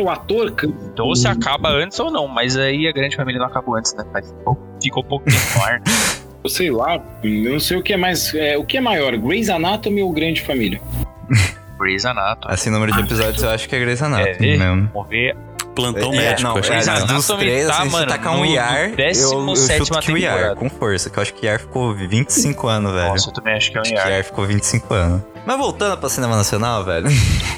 O 0.00 0.08
ator 0.08 0.50
can- 0.52 0.72
Então 0.92 1.06
você 1.06 1.28
acaba 1.28 1.68
antes 1.68 2.00
ou 2.00 2.10
não, 2.10 2.26
mas 2.26 2.56
aí 2.56 2.88
a 2.88 2.92
grande 2.92 3.14
família 3.14 3.38
não 3.38 3.46
acabou 3.46 3.76
antes, 3.76 3.94
né? 3.94 4.04
Mas 4.12 4.26
ficou- 4.30 4.58
ficou 4.82 5.04
pouco 5.04 5.26
tempo 5.26 5.58
no 5.58 5.64
ar. 5.64 5.82
Eu 6.44 6.50
sei 6.50 6.70
lá, 6.70 7.00
eu 7.22 7.52
não 7.52 7.60
sei 7.60 7.76
o 7.76 7.82
que 7.82 7.92
é 7.92 7.96
mais. 7.96 8.34
é, 8.34 8.56
o 8.58 8.64
que 8.64 8.76
é 8.76 8.80
maior, 8.80 9.16
Grey's 9.16 9.48
Anatomy 9.48 10.02
ou 10.02 10.12
Grande 10.12 10.40
Família? 10.42 10.80
Grey's 11.78 12.04
Anatomy. 12.04 12.52
Assim, 12.54 12.70
número 12.70 12.92
de 12.92 13.00
episódios, 13.00 13.42
eu 13.42 13.50
acho 13.50 13.68
que 13.68 13.74
é 13.76 13.80
Grey's 13.80 14.02
Anatomy 14.02 14.50
É, 14.54 14.56
mesmo. 14.56 14.90
Vamos 14.92 15.08
ver 15.08 15.36
plantão 15.74 16.12
É, 16.12 16.16
médico. 16.16 16.42
não, 16.42 16.58
é, 16.58 16.60
Grey's 16.60 16.86
dos 16.86 16.88
Anatomy 17.30 17.38
três, 17.40 17.66
tá, 17.66 17.72
assim, 17.78 17.84
se 17.86 17.92
mano, 17.92 18.06
tacar 18.06 18.34
um 18.34 18.38
no- 18.40 18.44
IAR, 18.46 18.90
eu, 18.90 19.08
eu 19.08 19.14
chuto 19.14 19.52
17ª 19.54 20.00
que 20.02 20.12
o 20.12 20.18
IAR, 20.18 20.54
com 20.54 20.68
força, 20.68 21.08
que 21.08 21.18
eu 21.18 21.22
acho 21.22 21.32
que 21.32 21.46
o 21.46 21.48
IAR 21.48 21.58
ficou 21.60 21.94
25 21.94 22.68
anos, 22.68 22.92
velho. 22.92 23.08
Nossa, 23.08 23.30
eu 23.30 23.32
também 23.32 23.54
acho 23.54 23.70
que 23.72 23.78
é 23.78 23.80
um 23.80 23.82
Acho 23.82 23.90
que 23.90 23.96
o 23.96 23.98
IAR. 23.98 24.10
IAR 24.10 24.24
ficou 24.24 24.44
25 24.46 24.92
anos. 24.94 25.22
Mas 25.46 25.56
voltando 25.58 25.96
pra 25.98 26.08
cinema 26.10 26.36
nacional, 26.36 26.84
velho. 26.84 27.08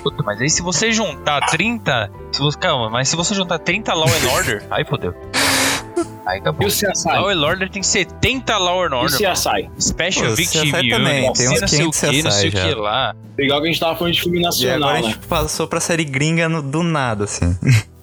Puta, 0.03 0.23
mas 0.23 0.40
aí 0.40 0.49
se 0.49 0.62
você 0.62 0.90
juntar 0.92 1.40
30. 1.51 2.09
Se 2.33 2.40
você, 2.40 2.57
calma, 2.59 2.88
mas 2.88 3.09
se 3.09 3.16
você 3.16 3.35
juntar 3.35 3.59
30 3.59 3.92
Law 3.92 4.07
and 4.09 4.33
Order, 4.33 4.62
aí 4.70 4.85
fodeu. 4.85 5.12
Aí 6.26 6.38
E 6.38 6.40
acabou. 6.40 6.66
o 6.66 6.70
CSI? 6.70 7.06
Law 7.08 7.28
and 7.28 7.40
Order 7.42 7.68
tem 7.70 7.82
70 7.82 8.56
Law 8.56 8.82
and 8.82 8.87
E 8.87 8.94
o 8.94 8.96
Order. 8.96 9.20
mano. 9.20 9.34
CSI? 9.34 9.70
Special 9.78 10.26
Pô, 10.28 10.34
Victim 10.37 10.60
CSI 10.72 10.88
também, 10.90 11.32
tem 11.34 11.48
uns 11.48 11.60
não 11.60 11.68
sei 11.68 11.84
o 11.84 11.90
500 11.90 12.00
que, 12.10 12.22
não 12.22 12.30
sei 12.30 12.48
o 12.48 12.52
CSI 12.52 12.68
que 12.68 12.74
lá. 12.74 13.14
Legal 13.38 13.60
que 13.60 13.66
a 13.68 13.70
gente 13.70 13.80
tava 13.80 13.96
falando 13.96 14.14
de 14.14 14.20
filme 14.22 14.38
E 14.38 14.42
nacional, 14.42 14.76
agora 14.88 14.98
a 14.98 15.02
né? 15.02 15.08
gente 15.14 15.26
passou 15.26 15.66
pra 15.66 15.80
série 15.80 16.04
gringa 16.04 16.48
no- 16.48 16.62
do 16.62 16.82
nada, 16.82 17.24
assim. 17.24 17.56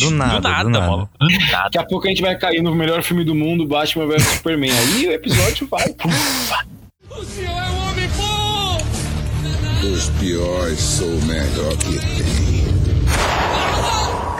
Do 0.00 0.10
nada, 0.12 0.40
do 0.40 0.48
nada, 0.48 0.62
do 0.64 0.70
nada. 0.70 0.86
mano. 0.90 1.10
Do 1.18 1.28
nada. 1.28 1.64
Daqui 1.64 1.78
a 1.78 1.84
pouco 1.84 2.06
a 2.06 2.08
gente 2.10 2.22
vai 2.22 2.38
cair 2.38 2.62
no 2.62 2.72
melhor 2.72 3.02
filme 3.02 3.24
do 3.24 3.34
mundo, 3.34 3.66
Batman 3.66 4.06
vs 4.06 4.22
Superman. 4.22 4.70
Aí 4.70 5.08
o 5.08 5.12
episódio 5.12 5.66
vai. 5.68 5.92
Dos 9.80 10.08
piores, 10.20 10.78
sou 10.78 11.08
o 11.08 11.22
melhor 11.24 11.76
que 11.78 11.98
tem. 11.98 12.66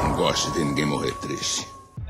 Não 0.02 0.16
gosto 0.16 0.52
de 0.52 0.58
ver 0.58 0.64
ninguém 0.64 0.86
morrer 0.86 1.12
triste. 1.20 1.66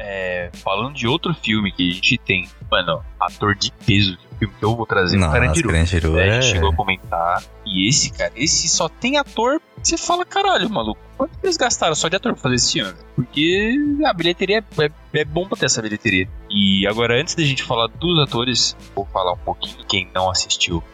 É, 0.09 0.51
falando 0.53 0.95
de 0.95 1.09
outro 1.09 1.35
filme 1.35 1.73
que 1.73 1.91
a 1.91 1.93
gente 1.93 2.17
tem, 2.19 2.49
mano, 2.71 3.03
ator 3.19 3.57
de 3.57 3.73
peso, 3.85 4.17
que 4.17 4.25
é 4.25 4.29
o 4.29 4.39
filme 4.39 4.55
que 4.57 4.65
eu 4.65 4.77
vou 4.77 4.87
trazer 4.87 5.17
no 5.17 5.23
Nossa, 5.23 5.33
Carandiru. 5.33 5.69
Carandiru 5.69 6.19
É, 6.19 6.29
é... 6.29 6.31
A 6.31 6.41
gente 6.41 6.53
chegou 6.53 6.71
a 6.71 6.77
comentar. 6.77 7.43
E 7.67 7.89
esse, 7.89 8.13
cara, 8.13 8.33
esse 8.37 8.69
só 8.69 8.89
tem 8.89 9.19
ator. 9.19 9.61
Você 9.83 9.97
fala, 9.97 10.25
caralho, 10.25 10.71
maluco. 10.71 11.01
Quanto 11.17 11.33
eles 11.43 11.57
gastaram 11.57 11.95
só 11.97 12.09
de 12.09 12.15
ator 12.15 12.35
pra 12.35 12.43
fazer 12.43 12.55
esse 12.55 12.73
filme? 12.75 12.95
Porque 13.17 13.77
a 14.05 14.13
bilheteria 14.13 14.59
é, 14.79 14.85
é, 14.85 14.91
é 15.21 15.25
bom 15.25 15.49
pra 15.49 15.57
ter 15.57 15.67
essa 15.67 15.83
bilheteria. 15.83 16.29
E 16.49 16.87
agora, 16.87 17.21
antes 17.21 17.35
da 17.35 17.43
gente 17.43 17.65
falar 17.65 17.89
dos 17.89 18.21
atores, 18.21 18.77
vou 18.95 19.07
falar 19.07 19.33
um 19.33 19.39
pouquinho 19.39 19.85
quem 19.89 20.09
não 20.15 20.31
assistiu. 20.31 20.85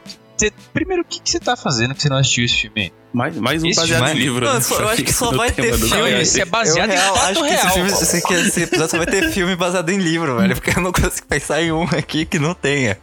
Você- 0.46 0.52
primeiro, 0.72 1.02
o 1.02 1.04
que, 1.04 1.20
que 1.20 1.30
você 1.30 1.38
tá 1.40 1.56
fazendo 1.56 1.94
que 1.94 2.02
você 2.02 2.08
não 2.08 2.16
assistiu 2.16 2.44
esse 2.44 2.56
filme? 2.56 2.92
Mais, 3.12 3.36
mais 3.36 3.62
um 3.62 3.66
Esse 3.66 3.80
baseado 3.80 4.04
filme- 4.06 4.20
em 4.20 4.24
livro. 4.24 4.46
Não, 4.46 4.54
né? 4.54 4.60
só- 4.60 4.80
eu 4.80 4.88
acho 4.88 5.02
que 5.04 5.12
só 5.12 5.30
vai 5.32 5.50
ter 5.52 5.74
filme. 5.74 5.88
Não, 5.90 6.06
esse 6.08 6.40
é 6.40 6.44
baseado 6.44 6.90
eu 6.90 6.94
real, 6.96 7.14
em 7.14 7.18
fato 7.18 7.30
acho 7.30 7.42
que 7.42 7.48
real. 7.50 7.64
esse, 7.66 7.72
filme, 7.74 7.90
esse, 7.92 8.22
que 8.26 8.34
esse 8.34 8.62
episódio 8.62 8.90
só 8.90 8.96
vai 8.96 9.06
ter 9.06 9.30
filme 9.30 9.54
baseado 9.56 9.90
em 9.90 9.98
livro, 9.98 10.36
velho. 10.38 10.54
Porque 10.54 10.70
eu 10.70 10.82
não 10.82 10.92
consigo 10.92 11.26
pensar 11.28 11.62
em 11.62 11.70
um 11.72 11.84
aqui 11.84 12.24
que 12.24 12.38
não 12.38 12.54
tenha. 12.54 12.98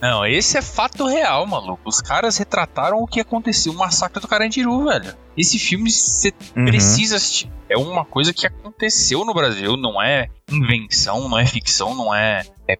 Não, 0.00 0.24
esse 0.24 0.56
é 0.56 0.62
fato 0.62 1.06
real, 1.06 1.46
maluco. 1.46 1.82
Os 1.84 2.00
caras 2.00 2.36
retrataram 2.38 2.98
o 3.02 3.06
que 3.06 3.20
aconteceu, 3.20 3.72
o 3.72 3.76
massacre 3.76 4.18
do 4.20 4.26
Carandiru, 4.26 4.84
velho. 4.84 5.14
Esse 5.40 5.58
filme 5.58 5.90
você 5.90 6.32
Uhum. 6.56 6.64
precisa 6.66 7.16
assistir. 7.16 7.50
É 7.68 7.76
uma 7.78 8.04
coisa 8.04 8.32
que 8.34 8.46
aconteceu 8.46 9.24
no 9.24 9.32
Brasil, 9.32 9.76
não 9.76 10.02
é 10.02 10.26
invenção, 10.50 11.28
não 11.28 11.38
é 11.38 11.46
ficção, 11.46 11.94
não 11.94 12.12
é, 12.12 12.42
é, 12.68 12.76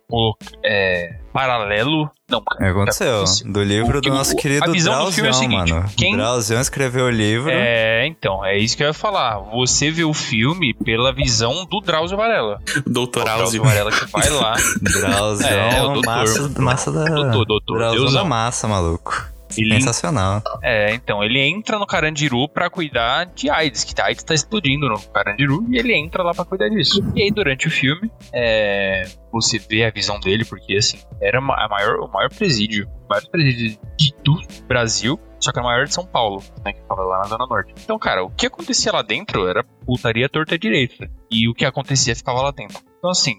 é 0.65 1.17
paralelo. 1.33 2.11
Não, 2.29 2.43
cara. 2.43 2.71
Aconteceu. 2.71 3.25
Do 3.47 3.63
livro 3.63 3.99
O 3.99 4.03
que- 4.03 4.11
do 4.11 4.17
nosso 4.17 4.35
o- 4.35 4.37
querido 4.37 4.65
a 4.65 4.73
visão 4.73 5.05
do 5.05 5.13
filme 5.13 5.29
é 5.29 5.33
o 5.33 5.35
Drauzião, 5.35 5.59
seguinte, 5.61 5.73
mano. 5.73 5.91
quem- 5.97 6.17
Drauzião 6.17 6.61
escreveu 6.61 7.07
o 7.07 7.11
livro. 7.11 7.51
É, 7.53 8.05
então, 8.07 8.45
é 8.45 8.59
isso 8.59 8.77
que 8.77 8.83
eu 8.83 8.89
ia 8.89 8.93
falar. 8.93 9.39
Você 9.53 9.91
vê 9.93 10.03
o 10.05 10.13
filme 10.13 10.75
pela 10.75 11.13
visão 11.13 11.65
do 11.67 11.81
Drauzio 11.81 12.17
Varela. 12.17 12.61
Doutor 12.87 13.21
O 13.23 13.25
Drauzio. 13.25 13.63
Varela 13.63 13.91
que 13.93 14.05
vai 14.07 14.29
lá. 14.29 14.55
Drauzião, 14.83 15.51
É, 15.51 15.83
o 15.83 15.93
doutor. 15.95 16.07
massa, 16.07 16.49
massa 16.61 16.93
da. 16.93 17.05
Doutor, 17.05 17.45
doutor, 17.47 17.79
Deusão. 17.93 18.13
da 18.23 18.25
massa, 18.29 18.67
maluco. 18.69 19.25
Ele 19.57 19.75
Sensacional. 19.75 20.43
É, 20.63 20.93
então, 20.95 21.23
ele 21.23 21.39
entra 21.41 21.79
no 21.79 21.87
Carandiru 21.87 22.49
pra 22.49 22.69
cuidar 22.71 23.27
de 23.27 23.49
AIDS, 23.51 23.85
que 23.85 24.01
a 24.01 24.07
AIDS 24.07 24.23
tá 24.23 24.35
explodindo 24.35 24.89
no 24.89 24.99
Carandiru, 25.01 25.65
e 25.69 25.79
ele 25.79 25.95
entra 25.95 26.23
lá 26.23 26.33
pra 26.35 26.45
cuidar 26.45 26.69
disso. 26.69 27.01
E 27.15 27.23
aí, 27.23 27.31
durante 27.31 27.67
o 27.67 27.71
filme, 27.71 28.11
é, 28.33 29.05
você 29.33 29.59
vê 29.59 29.85
a 29.85 29.91
visão 29.91 30.19
dele, 30.21 30.45
porque, 30.45 30.77
assim, 30.77 30.99
era 31.21 31.39
a 31.39 31.69
maior, 31.69 32.01
o 32.01 32.09
maior 32.13 32.29
presídio, 32.31 32.87
o 33.05 33.09
maior 33.09 33.23
presídio 33.31 33.79
de- 33.99 34.15
do 34.23 34.39
Brasil, 34.67 35.19
só 35.41 35.53
que 35.53 35.61
o 35.61 35.63
maior 35.63 35.87
de 35.87 35.95
São 35.95 36.05
Paulo, 36.07 36.43
né, 36.65 36.73
que 36.73 36.81
ficava 36.81 37.03
lá 37.03 37.19
na 37.19 37.25
Zona 37.25 37.47
Norte. 37.47 37.73
Então, 37.83 37.99
cara, 37.99 38.23
o 38.23 38.31
que 38.31 38.47
acontecia 38.47 38.93
lá 38.93 39.03
dentro 39.03 39.49
era 39.49 39.65
putaria 39.87 40.29
torta 40.29 40.59
direita, 40.59 41.09
e 41.31 41.49
o 41.49 41.55
que 41.55 41.65
acontecia 41.65 42.15
ficava 42.15 42.41
lá 42.43 42.51
dentro. 42.51 42.79
Então, 42.99 43.11
assim, 43.11 43.39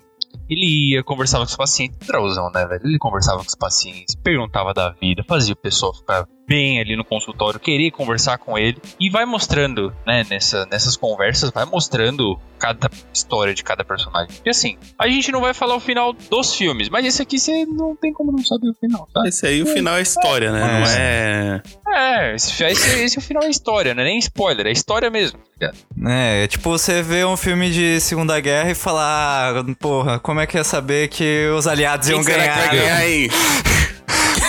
ele 0.51 0.95
ia, 0.95 1.03
conversava 1.03 1.45
com 1.45 1.49
os 1.49 1.55
pacientes, 1.55 1.97
Drauzão, 2.05 2.51
né, 2.53 2.65
velho? 2.65 2.81
Ele 2.85 2.99
conversava 2.99 3.37
com 3.37 3.47
os 3.47 3.55
pacientes, 3.55 4.15
perguntava 4.15 4.73
da 4.73 4.89
vida, 4.89 5.23
fazia 5.25 5.53
o 5.53 5.57
pessoal 5.57 5.93
ficar 5.93 6.27
bem 6.51 6.81
ali 6.81 6.97
no 6.97 7.05
consultório, 7.05 7.57
querer 7.57 7.91
conversar 7.91 8.37
com 8.37 8.57
ele 8.57 8.77
e 8.99 9.09
vai 9.09 9.25
mostrando, 9.25 9.93
né, 10.05 10.25
nessa, 10.29 10.65
nessas 10.65 10.97
conversas, 10.97 11.49
vai 11.49 11.63
mostrando 11.63 12.37
cada 12.59 12.91
história 13.13 13.53
de 13.53 13.63
cada 13.63 13.85
personagem. 13.85 14.35
E 14.45 14.49
assim, 14.49 14.77
a 14.99 15.07
gente 15.07 15.31
não 15.31 15.39
vai 15.39 15.53
falar 15.53 15.75
o 15.75 15.79
final 15.79 16.11
dos 16.11 16.53
filmes, 16.53 16.89
mas 16.89 17.05
esse 17.05 17.21
aqui 17.21 17.39
você 17.39 17.65
não 17.65 17.95
tem 17.95 18.11
como 18.11 18.33
não 18.33 18.43
saber 18.43 18.69
o 18.69 18.73
final, 18.73 19.07
tá? 19.13 19.25
Esse 19.25 19.47
aí, 19.47 19.63
o 19.63 19.65
final 19.65 19.95
é 19.95 20.01
história, 20.01 20.51
né? 20.51 20.59
Não 20.59 20.87
é. 20.87 21.61
É, 21.87 22.35
esse, 22.35 22.63
esse, 22.65 22.99
esse 22.99 23.17
é 23.17 23.19
o 23.19 23.23
final 23.23 23.43
é 23.43 23.49
história, 23.49 23.93
não 23.95 24.01
é 24.01 24.05
nem 24.05 24.19
spoiler, 24.19 24.67
é 24.67 24.71
história 24.71 25.09
mesmo. 25.09 25.39
tá? 25.57 25.71
É, 26.05 26.43
é 26.43 26.47
tipo 26.47 26.69
você 26.69 27.01
ver 27.01 27.25
um 27.25 27.37
filme 27.37 27.71
de 27.71 28.01
Segunda 28.01 28.37
Guerra 28.41 28.71
e 28.71 28.75
falar, 28.75 29.55
ah, 29.57 29.75
porra, 29.79 30.19
como 30.19 30.41
é 30.41 30.45
que 30.45 30.57
ia 30.57 30.65
saber 30.65 31.07
que 31.07 31.47
os 31.57 31.65
aliados 31.65 32.09
iam 32.09 32.17
Quem 32.17 32.25
será 32.25 32.43
ganhar? 32.43 32.53
que 32.55 32.67
vai 32.67 32.77
ganhar 32.77 32.97
aí? 32.97 33.29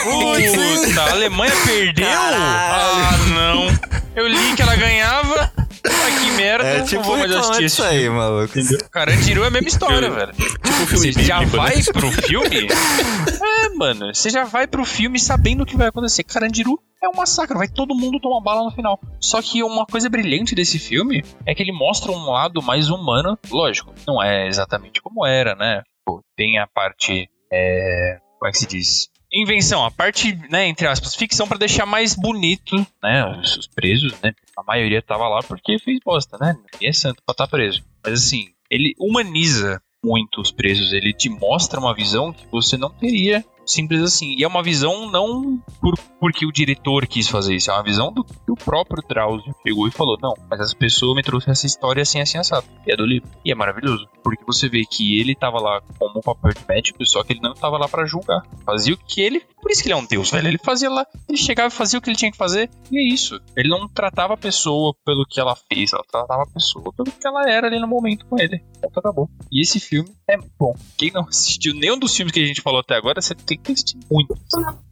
Puta, 0.03 1.03
a 1.03 1.11
Alemanha 1.13 1.53
perdeu? 1.65 2.07
Ah, 2.09 3.17
não. 3.35 3.67
Eu 4.15 4.27
li 4.27 4.55
que 4.55 4.63
ela 4.63 4.77
ganhava. 4.77 5.53
Ai, 5.85 6.21
que 6.21 6.31
merda. 6.33 6.65
É 6.69 6.79
não 6.79 6.87
tipo 6.87 7.03
vou 7.03 7.17
mais 7.19 7.33
assistir 7.35 7.65
esse 7.65 7.83
aí, 7.83 8.09
maluco. 8.09 8.53
Carandiru 8.91 9.45
é 9.45 9.47
a 9.47 9.51
mesma 9.51 9.69
história, 9.69 10.11
velho. 10.11 10.33
Tipo 10.33 10.83
um 10.83 10.87
filme 10.87 11.13
Você 11.13 11.23
já 11.23 11.39
bíblico, 11.41 11.57
né? 11.57 11.71
vai 11.71 11.83
pro 11.85 12.13
filme? 12.13 12.69
É, 12.69 13.69
mano. 13.77 14.15
Você 14.15 14.31
já 14.31 14.45
vai 14.45 14.67
pro 14.67 14.85
filme 14.85 15.19
sabendo 15.19 15.63
o 15.63 15.67
que 15.67 15.77
vai 15.77 15.89
acontecer. 15.89 16.23
Carandiru 16.25 16.79
é 17.03 17.09
um 17.09 17.17
massacre. 17.17 17.57
Vai 17.57 17.69
todo 17.69 17.95
mundo 17.95 18.21
tomar 18.21 18.41
bala 18.41 18.65
no 18.65 18.71
final. 18.71 19.01
Só 19.21 19.41
que 19.43 19.63
uma 19.63 19.87
coisa 19.87 20.09
brilhante 20.09 20.55
desse 20.55 20.79
filme 20.79 21.25
é 21.47 21.55
que 21.55 21.63
ele 21.63 21.73
mostra 21.73 22.13
um 22.13 22.31
lado 22.31 22.63
mais 22.63 22.91
humano. 22.91 23.39
Lógico, 23.51 23.93
não 24.07 24.23
é 24.23 24.47
exatamente 24.47 25.01
como 25.01 25.27
era, 25.27 25.55
né? 25.55 25.83
Pô, 26.05 26.21
tem 26.37 26.59
a 26.59 26.67
parte. 26.67 27.29
É, 27.53 28.19
como 28.39 28.49
é 28.49 28.53
que 28.53 28.59
se 28.59 28.67
diz? 28.67 29.09
Invenção, 29.35 29.85
a 29.85 29.91
parte, 29.91 30.35
né, 30.51 30.67
entre 30.67 30.87
aspas, 30.87 31.15
ficção 31.15 31.49
pra 31.49 31.57
deixar 31.57 31.87
mais 31.87 32.15
bonito, 32.15 32.77
né, 33.03 33.25
os, 33.41 33.57
os 33.57 33.67
presos, 33.67 34.13
né, 34.21 34.35
a 34.57 34.63
maioria 34.63 35.01
tava 35.01 35.27
lá 35.29 35.41
porque 35.43 35.79
fez 35.79 35.99
bosta, 36.05 36.37
né, 36.39 36.55
ninguém 36.73 36.91
é 36.91 36.93
santo 36.93 37.23
pra 37.25 37.33
estar 37.33 37.47
preso. 37.47 37.83
Mas 38.05 38.25
assim, 38.25 38.49
ele 38.71 38.95
humaniza 38.99 39.81
muito 40.05 40.41
os 40.41 40.51
presos, 40.51 40.93
ele 40.93 41.13
te 41.13 41.31
mostra 41.31 41.81
uma 41.81 41.95
visão 41.95 42.33
que 42.33 42.47
você 42.51 42.77
não 42.77 42.91
teria 42.91 43.45
simples 43.73 44.03
assim. 44.03 44.35
E 44.37 44.45
é 44.45 44.49
uma 44.49 44.63
visão 44.63 45.11
não 45.11 45.59
por, 45.81 45.99
porque 46.21 46.47
o 46.47 46.53
diretor 46.53 47.07
quis 47.07 47.29
fazer 47.29 47.55
isso, 47.55 47.71
é 47.71 47.75
uma 47.75 47.83
visão 47.83 48.13
do 48.13 48.25
que 48.25 48.51
o 48.51 48.55
próprio 48.55 49.03
Drauzio 49.07 49.55
pegou 49.63 49.89
e 49.89 49.91
falou: 49.91 50.19
não, 50.21 50.35
mas 50.49 50.61
essa 50.61 50.77
pessoa 50.77 51.15
me 51.15 51.23
trouxe 51.23 51.51
essa 51.51 51.67
história 51.67 52.03
assim, 52.03 52.21
assim, 52.21 52.39
assado. 52.39 52.67
E 52.87 52.93
é 52.93 52.97
do 52.97 53.05
livro. 53.05 53.29
E 53.45 53.51
é 53.51 53.55
maravilhoso, 53.55 54.09
porque 54.23 54.45
você 54.45 54.69
vê 54.69 54.85
que 54.85 55.19
ele 55.21 55.35
tava 55.35 55.61
lá 55.61 55.81
como 55.99 56.19
um 56.19 56.23
papel 56.23 56.53
de 56.53 56.61
médico, 56.69 57.05
só 57.07 57.23
que 57.23 57.33
ele 57.33 57.41
não 57.41 57.55
tava 57.55 57.79
lá 57.79 57.89
pra 57.89 58.07
julgar. 58.07 58.43
Fazia 58.65 58.95
o 58.95 58.97
que 58.97 59.21
ele. 59.21 59.43
Por 59.61 59.71
isso 59.71 59.83
que 59.83 59.89
ele 59.89 59.95
é 59.95 59.97
um 59.97 60.07
deus, 60.07 60.31
velho. 60.31 60.49
Ele 60.49 60.59
fazia 60.59 60.91
lá, 60.91 61.07
ele 61.29 61.39
chegava 61.39 61.69
e 61.69 61.77
fazia 61.77 61.99
o 61.99 62.03
que 62.03 62.11
ele 62.11 62.17
tinha 62.17 62.31
que 62.31 62.37
fazer, 62.37 62.69
e 62.91 62.99
é 62.99 63.15
isso. 63.15 63.41
Ele 63.57 63.69
não 63.69 63.89
tratava 63.89 64.35
a 64.35 64.37
pessoa 64.37 64.95
pelo 65.05 65.25
que 65.25 65.41
ela 65.41 65.57
fez, 65.57 65.93
ela 65.93 66.05
tratava 66.11 66.43
a 66.43 66.47
pessoa 66.47 66.93
pelo 66.93 67.11
que 67.11 67.27
ela 67.27 67.49
era 67.49 67.67
ali 67.69 67.79
no 67.79 67.87
momento 67.87 68.27
com 68.27 68.39
ele. 68.39 68.61
Ponto, 68.81 68.99
acabou. 68.99 69.31
E 69.51 69.63
esse 69.63 69.79
filme 69.79 70.11
é 70.29 70.37
bom. 70.59 70.75
Quem 70.97 71.13
não 71.13 71.23
assistiu 71.29 71.75
nenhum 71.75 71.99
dos 71.99 72.17
filmes 72.17 72.33
que 72.33 72.43
a 72.43 72.47
gente 72.47 72.61
falou 72.61 72.81
até 72.81 72.97
agora, 72.97 73.21
você 73.21 73.35
tem 73.35 73.59
assistir 73.71 73.97
muito. 74.11 74.37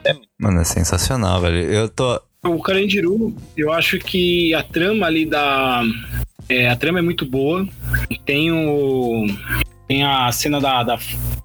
É 0.05 0.13
muito. 0.13 0.29
Mano, 0.39 0.61
é 0.61 0.65
sensacional, 0.65 1.41
velho. 1.41 1.57
Eu 1.73 1.89
tô. 1.89 2.21
O 2.45 2.63
Carandiru, 2.63 3.35
eu 3.57 3.73
acho 3.73 3.99
que 3.99 4.55
a 4.55 4.63
trama 4.63 5.07
ali 5.07 5.27
da. 5.27 5.83
é, 6.49 6.69
a 6.69 6.77
trama 6.77 7.01
é 7.01 7.03
muito 7.03 7.27
boa. 7.27 7.67
Tem 8.25 8.53
o. 8.53 9.27
Tem 9.89 10.05
a 10.05 10.31
cena 10.31 10.61
da, 10.61 10.85
da- 10.85 10.99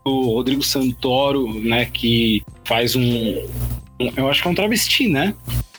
do 0.06 0.22
Rodrigo 0.34 0.62
Santoro, 0.62 1.52
né? 1.64 1.86
Que 1.86 2.44
faz 2.64 2.96
um. 2.96 3.02
um- 4.00 4.12
eu 4.16 4.30
acho 4.30 4.42
que 4.42 4.48
é 4.48 4.52
um 4.52 4.56
travesti, 4.56 5.08
né? 5.08 5.34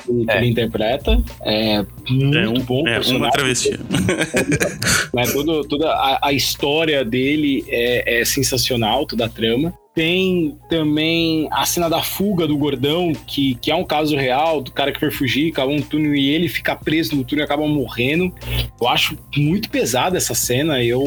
O 0.08 0.24
que 0.24 0.30
É. 0.32 0.36
ele 0.38 0.48
interpreta. 0.48 1.22
É 1.42 1.84
muito 2.10 2.38
É, 2.38 2.48
um, 2.48 2.60
bom. 2.60 2.86
é 2.88 2.98
uma 3.00 3.30
travesti. 3.30 3.70
né? 5.14 5.22
Todo, 5.32 5.64
toda 5.64 5.88
a, 5.92 6.28
a 6.28 6.32
história 6.32 7.04
dele 7.04 7.64
é, 7.68 8.20
é 8.20 8.24
sensacional, 8.24 9.06
toda 9.06 9.26
a 9.26 9.28
trama. 9.28 9.72
Tem 9.96 10.58
também 10.68 11.48
a 11.50 11.64
cena 11.64 11.88
da 11.88 12.02
fuga 12.02 12.46
do 12.46 12.54
gordão, 12.54 13.14
que, 13.26 13.54
que 13.54 13.70
é 13.70 13.74
um 13.74 13.82
caso 13.82 14.14
real, 14.14 14.60
do 14.60 14.70
cara 14.70 14.92
que 14.92 15.00
foi 15.00 15.10
fugir, 15.10 15.50
cavou 15.52 15.74
um 15.74 15.80
túnel 15.80 16.14
e 16.14 16.28
ele 16.28 16.50
fica 16.50 16.76
preso 16.76 17.16
no 17.16 17.24
túnel 17.24 17.44
e 17.44 17.46
acaba 17.46 17.66
morrendo. 17.66 18.30
Eu 18.78 18.88
acho 18.88 19.16
muito 19.34 19.70
pesada 19.70 20.18
essa 20.18 20.34
cena. 20.34 20.84
Eu. 20.84 21.00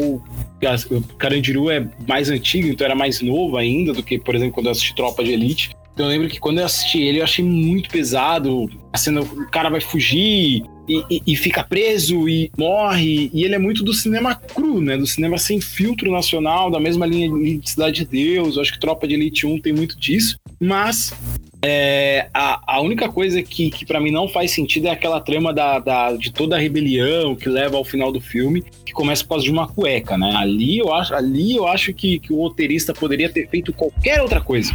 O 0.90 1.02
Carandiru 1.20 1.70
é 1.70 1.88
mais 2.08 2.32
antigo, 2.32 2.68
então 2.68 2.84
era 2.84 2.96
mais 2.96 3.22
novo 3.22 3.58
ainda 3.58 3.94
do 3.94 4.02
que, 4.02 4.18
por 4.18 4.34
exemplo, 4.34 4.54
quando 4.54 4.66
eu 4.66 4.72
assisti 4.72 4.96
Tropa 4.96 5.24
de 5.24 5.34
Elite. 5.34 5.70
Então 5.94 6.08
eu 6.08 6.10
lembro 6.10 6.28
que 6.28 6.40
quando 6.40 6.58
eu 6.58 6.66
assisti 6.66 7.00
ele, 7.00 7.20
eu 7.20 7.24
achei 7.24 7.46
muito 7.46 7.90
pesado. 7.92 8.68
A 8.92 8.98
cena, 8.98 9.22
o 9.22 9.52
cara 9.52 9.70
vai 9.70 9.82
fugir 9.82 10.64
e, 11.10 11.22
e- 11.28 11.36
fica 11.36 11.64
preso 11.64 12.28
e 12.28 12.52
morre. 12.58 13.30
E 13.34 13.44
ele 13.44 13.56
é 13.56 13.60
muito 13.60 13.84
do 13.84 13.94
cinema 13.94 14.36
cru, 14.36 14.82
né? 14.82 14.98
Do 14.98 15.06
cinema 15.08 15.38
sem 15.38 15.62
filtro 15.62 16.12
nacional, 16.12 16.70
da 16.72 16.80
mesma 16.80 17.06
linha 17.06 17.30
de 17.60 17.70
Cidade 17.70 18.04
de 18.04 18.06
Deus. 18.06 18.56
Eu 18.56 18.62
acho 18.62 18.74
que 18.74 18.80
Tropa 18.80 19.08
de 19.08 19.14
Elite 19.14 19.46
1 19.46 19.60
tem 19.62 19.74
muito 19.74 19.98
disso. 20.00 20.38
Mas 20.60 21.14
é, 21.62 22.28
a, 22.34 22.76
a 22.76 22.82
única 22.82 23.10
coisa 23.10 23.42
que, 23.44 23.70
que 23.70 23.86
para 23.86 24.00
mim 24.00 24.12
não 24.12 24.28
faz 24.28 24.52
sentido 24.52 24.88
é 24.88 24.92
aquela 24.92 25.20
trama 25.22 25.54
da, 25.54 25.80
da- 25.80 26.14
de 26.14 26.32
toda 26.32 26.56
a 26.56 26.60
rebelião 26.60 27.36
que 27.36 27.50
leva 27.50 27.78
ao 27.78 27.84
final 27.84 28.12
do 28.12 28.20
filme, 28.22 28.64
que 28.86 28.92
começa 28.94 29.24
por 29.24 29.30
causa 29.32 29.46
de 29.46 29.52
uma 29.52 29.68
cueca, 29.68 30.18
né? 30.18 30.34
Ali 30.36 30.78
eu 30.80 30.94
acho, 30.94 31.14
ali 31.14 31.56
eu 31.56 31.68
acho 31.68 31.94
que, 31.94 32.20
que 32.20 32.34
o 32.34 32.38
roteirista 32.38 32.94
poderia 32.94 33.30
ter 33.30 33.48
feito 33.50 33.74
qualquer 33.74 34.22
outra 34.22 34.42
coisa. 34.42 34.74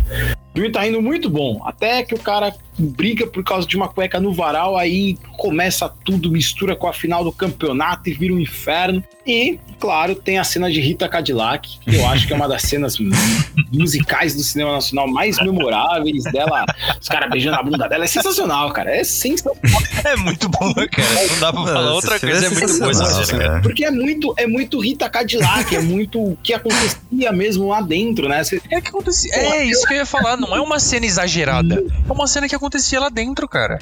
O 0.54 0.56
filme 0.56 0.70
tá 0.70 0.86
indo 0.86 1.02
muito 1.02 1.28
bom, 1.28 1.60
até 1.66 2.04
que 2.04 2.14
o 2.14 2.18
cara 2.18 2.54
briga 2.78 3.26
por 3.26 3.42
causa 3.44 3.66
de 3.66 3.76
uma 3.76 3.88
cueca 3.88 4.20
no 4.20 4.32
varal, 4.32 4.76
aí 4.76 5.16
começa 5.36 5.88
tudo, 6.04 6.30
mistura 6.30 6.74
com 6.76 6.86
a 6.86 6.92
final 6.92 7.24
do 7.24 7.32
campeonato 7.32 8.08
e 8.08 8.12
vira 8.12 8.32
um 8.32 8.38
inferno. 8.38 9.02
E, 9.26 9.58
claro, 9.80 10.14
tem 10.14 10.38
a 10.38 10.44
cena 10.44 10.70
de 10.70 10.80
Rita 10.80 11.08
Cadillac, 11.08 11.78
que 11.80 11.96
eu 11.96 12.06
acho 12.08 12.26
que 12.26 12.32
é 12.32 12.36
uma 12.36 12.46
das 12.48 12.62
cenas 12.62 12.96
musicais 13.72 14.34
do 14.34 14.42
cinema 14.42 14.72
nacional 14.72 15.08
mais 15.08 15.38
memoráveis 15.40 16.24
dela. 16.24 16.64
Os 17.00 17.08
caras 17.08 17.30
beijando 17.30 17.56
a 17.56 17.62
bunda 17.62 17.88
dela. 17.88 18.04
É 18.04 18.08
sensacional, 18.08 18.70
cara. 18.72 18.94
É 18.94 19.02
sensacional. 19.04 19.56
É 20.04 20.16
muito 20.16 20.48
bom, 20.48 20.72
cara. 20.74 21.26
Não 21.30 21.40
dá 21.40 21.52
pra 21.52 21.62
falar 21.62 21.74
Mano, 21.74 21.94
outra 21.94 22.16
esse 22.16 22.26
coisa. 22.26 22.46
É 22.46 22.50
muito 22.50 22.78
boa 22.78 22.90
essa 22.90 23.24
cena, 23.24 23.38
cara. 23.44 23.60
Porque 23.62 23.84
é 23.84 23.90
muito, 23.90 24.34
é 24.36 24.46
muito 24.46 24.80
Rita 24.80 25.08
Cadillac, 25.08 25.74
é 25.74 25.80
muito 25.80 26.20
o 26.20 26.36
que 26.42 26.52
acontecia 26.52 27.32
mesmo 27.32 27.68
lá 27.68 27.80
dentro, 27.80 28.28
né? 28.28 28.42
Você- 28.44 28.60
É 28.70 28.80
que 28.80 28.88
acontecia. 28.88 29.32
É 29.34 29.64
isso 29.64 29.86
que 29.86 29.94
eu 29.94 29.98
ia 29.98 30.06
falar. 30.06 30.36
Não 30.46 30.57
é 30.57 30.61
uma 30.61 30.78
cena 30.78 31.07
exagerada. 31.07 31.74
É 32.09 32.12
uma 32.12 32.26
cena 32.26 32.48
que 32.48 32.54
acontecia 32.54 33.00
lá 33.00 33.09
dentro, 33.09 33.48
cara. 33.48 33.78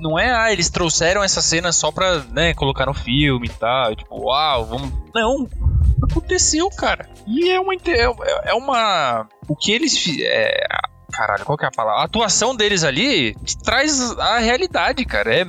Não 0.00 0.18
é, 0.18 0.34
ah, 0.34 0.52
eles 0.52 0.68
trouxeram 0.70 1.22
essa 1.22 1.40
cena 1.40 1.72
só 1.72 1.90
pra, 1.90 2.18
né, 2.30 2.52
colocar 2.54 2.86
no 2.86 2.92
filme 2.94 3.46
e 3.46 3.50
tal. 3.50 3.94
Tipo, 3.96 4.20
uau, 4.26 4.66
vamos. 4.66 4.92
Não. 5.14 5.48
Aconteceu, 6.10 6.68
cara. 6.70 7.08
E 7.26 7.50
é 7.50 7.58
uma. 7.60 7.74
inte- 7.74 7.90
É 7.90 8.10
é 8.44 8.54
uma. 8.54 9.26
O 9.48 9.56
que 9.56 9.72
eles. 9.72 10.04
É... 10.20 10.66
Caralho, 11.12 11.44
qual 11.44 11.56
que 11.56 11.64
é 11.64 11.68
a 11.68 11.70
palavra? 11.70 12.02
A 12.02 12.04
atuação 12.04 12.56
deles 12.56 12.82
ali 12.82 13.36
traz 13.62 14.10
a 14.18 14.38
realidade, 14.38 15.04
cara. 15.04 15.32
É, 15.34 15.46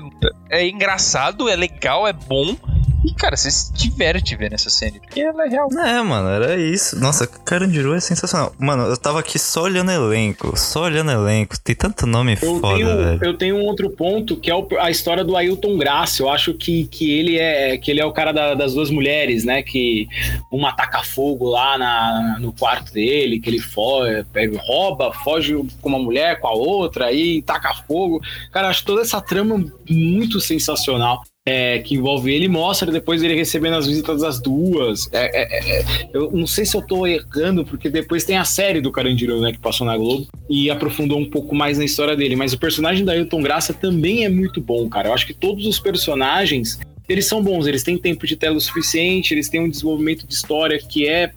é 0.52 0.68
engraçado, 0.68 1.50
é 1.50 1.56
legal, 1.56 2.08
é 2.08 2.14
bom. 2.14 2.56
E, 3.06 3.14
cara, 3.14 3.38
você 3.38 3.52
se 3.52 3.72
diverte 3.74 4.36
vendo 4.36 4.54
essa 4.54 4.70
cena. 4.70 5.00
Porque 5.00 5.20
ela 5.22 5.46
é 5.46 5.50
real. 5.50 5.68
É, 5.72 6.02
mano, 6.02 6.28
era 6.30 6.56
isso. 6.58 7.00
Nossa, 7.00 7.28
Carandiru 7.28 7.94
é 7.94 8.00
sensacional. 8.00 8.54
Mano, 8.58 8.84
eu 8.84 8.98
tava 8.98 9.20
aqui 9.20 9.38
só 9.38 9.64
olhando 9.64 9.92
elenco, 9.92 10.58
só 10.58 10.84
olhando 10.84 11.12
elenco. 11.12 11.60
Tem 11.60 11.76
tanto 11.76 12.08
nome 12.08 12.34
Eu 12.42 12.60
foda, 12.60 12.76
tenho, 12.76 12.98
velho. 12.98 13.20
eu 13.24 13.38
tenho 13.38 13.56
um 13.58 13.62
outro 13.66 13.90
ponto 13.90 14.36
que 14.38 14.50
é 14.50 14.56
o- 14.56 14.68
a 14.80 14.90
história 14.90 15.24
do 15.24 15.38
Ailton 15.38 15.78
Graça. 15.78 16.24
Eu 16.24 16.30
acho 16.30 16.54
que, 16.54 16.86
que 16.88 17.12
ele 17.12 17.38
é 17.38 17.78
que 17.78 17.92
ele 17.92 18.00
é 18.02 18.06
o 18.06 18.12
cara 18.12 18.32
da- 18.32 18.54
das 18.56 18.74
duas 18.74 18.90
mulheres, 18.90 19.44
né? 19.46 19.62
Que 19.62 20.08
uma 20.52 20.70
ataca 20.70 21.04
fogo 21.04 21.50
lá 21.50 21.78
na- 21.78 22.38
no 22.40 22.52
quarto 22.54 22.92
dele, 22.92 23.40
que 23.40 23.50
ele 23.50 23.60
foge, 23.60 24.24
pega, 24.34 24.60
rouba, 24.64 25.14
foge 25.24 25.56
com 25.82 25.90
uma 25.90 26.00
mulher, 26.00 26.40
com 26.40 26.48
a 26.48 26.54
outra, 26.54 27.06
aí 27.06 27.42
taca 27.44 27.74
fogo. 27.88 28.20
Cara, 28.52 28.68
eu 28.68 28.72
acho 28.72 28.84
toda 28.86 29.02
essa 29.02 29.22
trama 29.22 29.64
muito 29.90 30.40
sensacional. 30.40 31.22
É, 31.48 31.78
que 31.80 31.94
envolve 31.94 32.34
ele 32.34 32.48
mostra 32.48 32.92
depois 32.92 33.22
ele 33.22 33.36
recebendo 33.36 33.76
as 33.76 33.86
visitas 33.86 34.22
das 34.22 34.42
duas. 34.42 35.08
É, 35.12 35.44
é, 35.44 35.80
é, 35.80 36.10
eu 36.12 36.32
não 36.32 36.48
sei 36.48 36.66
se 36.66 36.76
eu 36.76 36.82
tô 36.82 37.06
errando, 37.06 37.64
porque 37.64 37.88
depois 37.90 38.24
tem 38.24 38.38
a 38.38 38.44
série 38.44 38.82
do 38.82 38.92
Carandiru, 38.92 39.40
né, 39.40 39.52
que 39.52 39.60
passou 39.60 39.86
na 39.86 39.96
Globo, 39.96 40.28
e 40.50 40.72
aprofundou 40.72 41.20
um 41.20 41.30
pouco 41.30 41.54
mais 41.54 41.78
na 41.78 41.86
história 41.86 42.16
dele. 42.16 42.36
Mas 42.36 42.54
o 42.54 42.58
personagem 42.58 43.06
da 43.06 43.12
Ailton 43.12 43.42
Graça 43.44 43.74
também 43.74 44.26
é 44.26 44.30
muito 44.30 44.60
bom, 44.60 44.90
cara. 44.90 45.10
Eu 45.10 45.14
acho 45.14 45.28
que 45.28 45.34
todos 45.34 45.68
os 45.68 45.80
personagens. 45.80 46.80
Eles 47.08 47.28
são 47.28 47.42
bons, 47.42 47.68
eles 47.68 47.84
têm 47.84 47.98
tempo 47.98 48.26
de 48.26 48.36
tela 48.36 48.56
o 48.56 48.62
suficiente, 48.62 49.34
eles 49.34 49.50
têm 49.50 49.62
um 49.62 49.70
desenvolvimento 49.70 50.28
de 50.28 50.34
história 50.34 50.80
que 50.80 51.08
é 51.08 51.32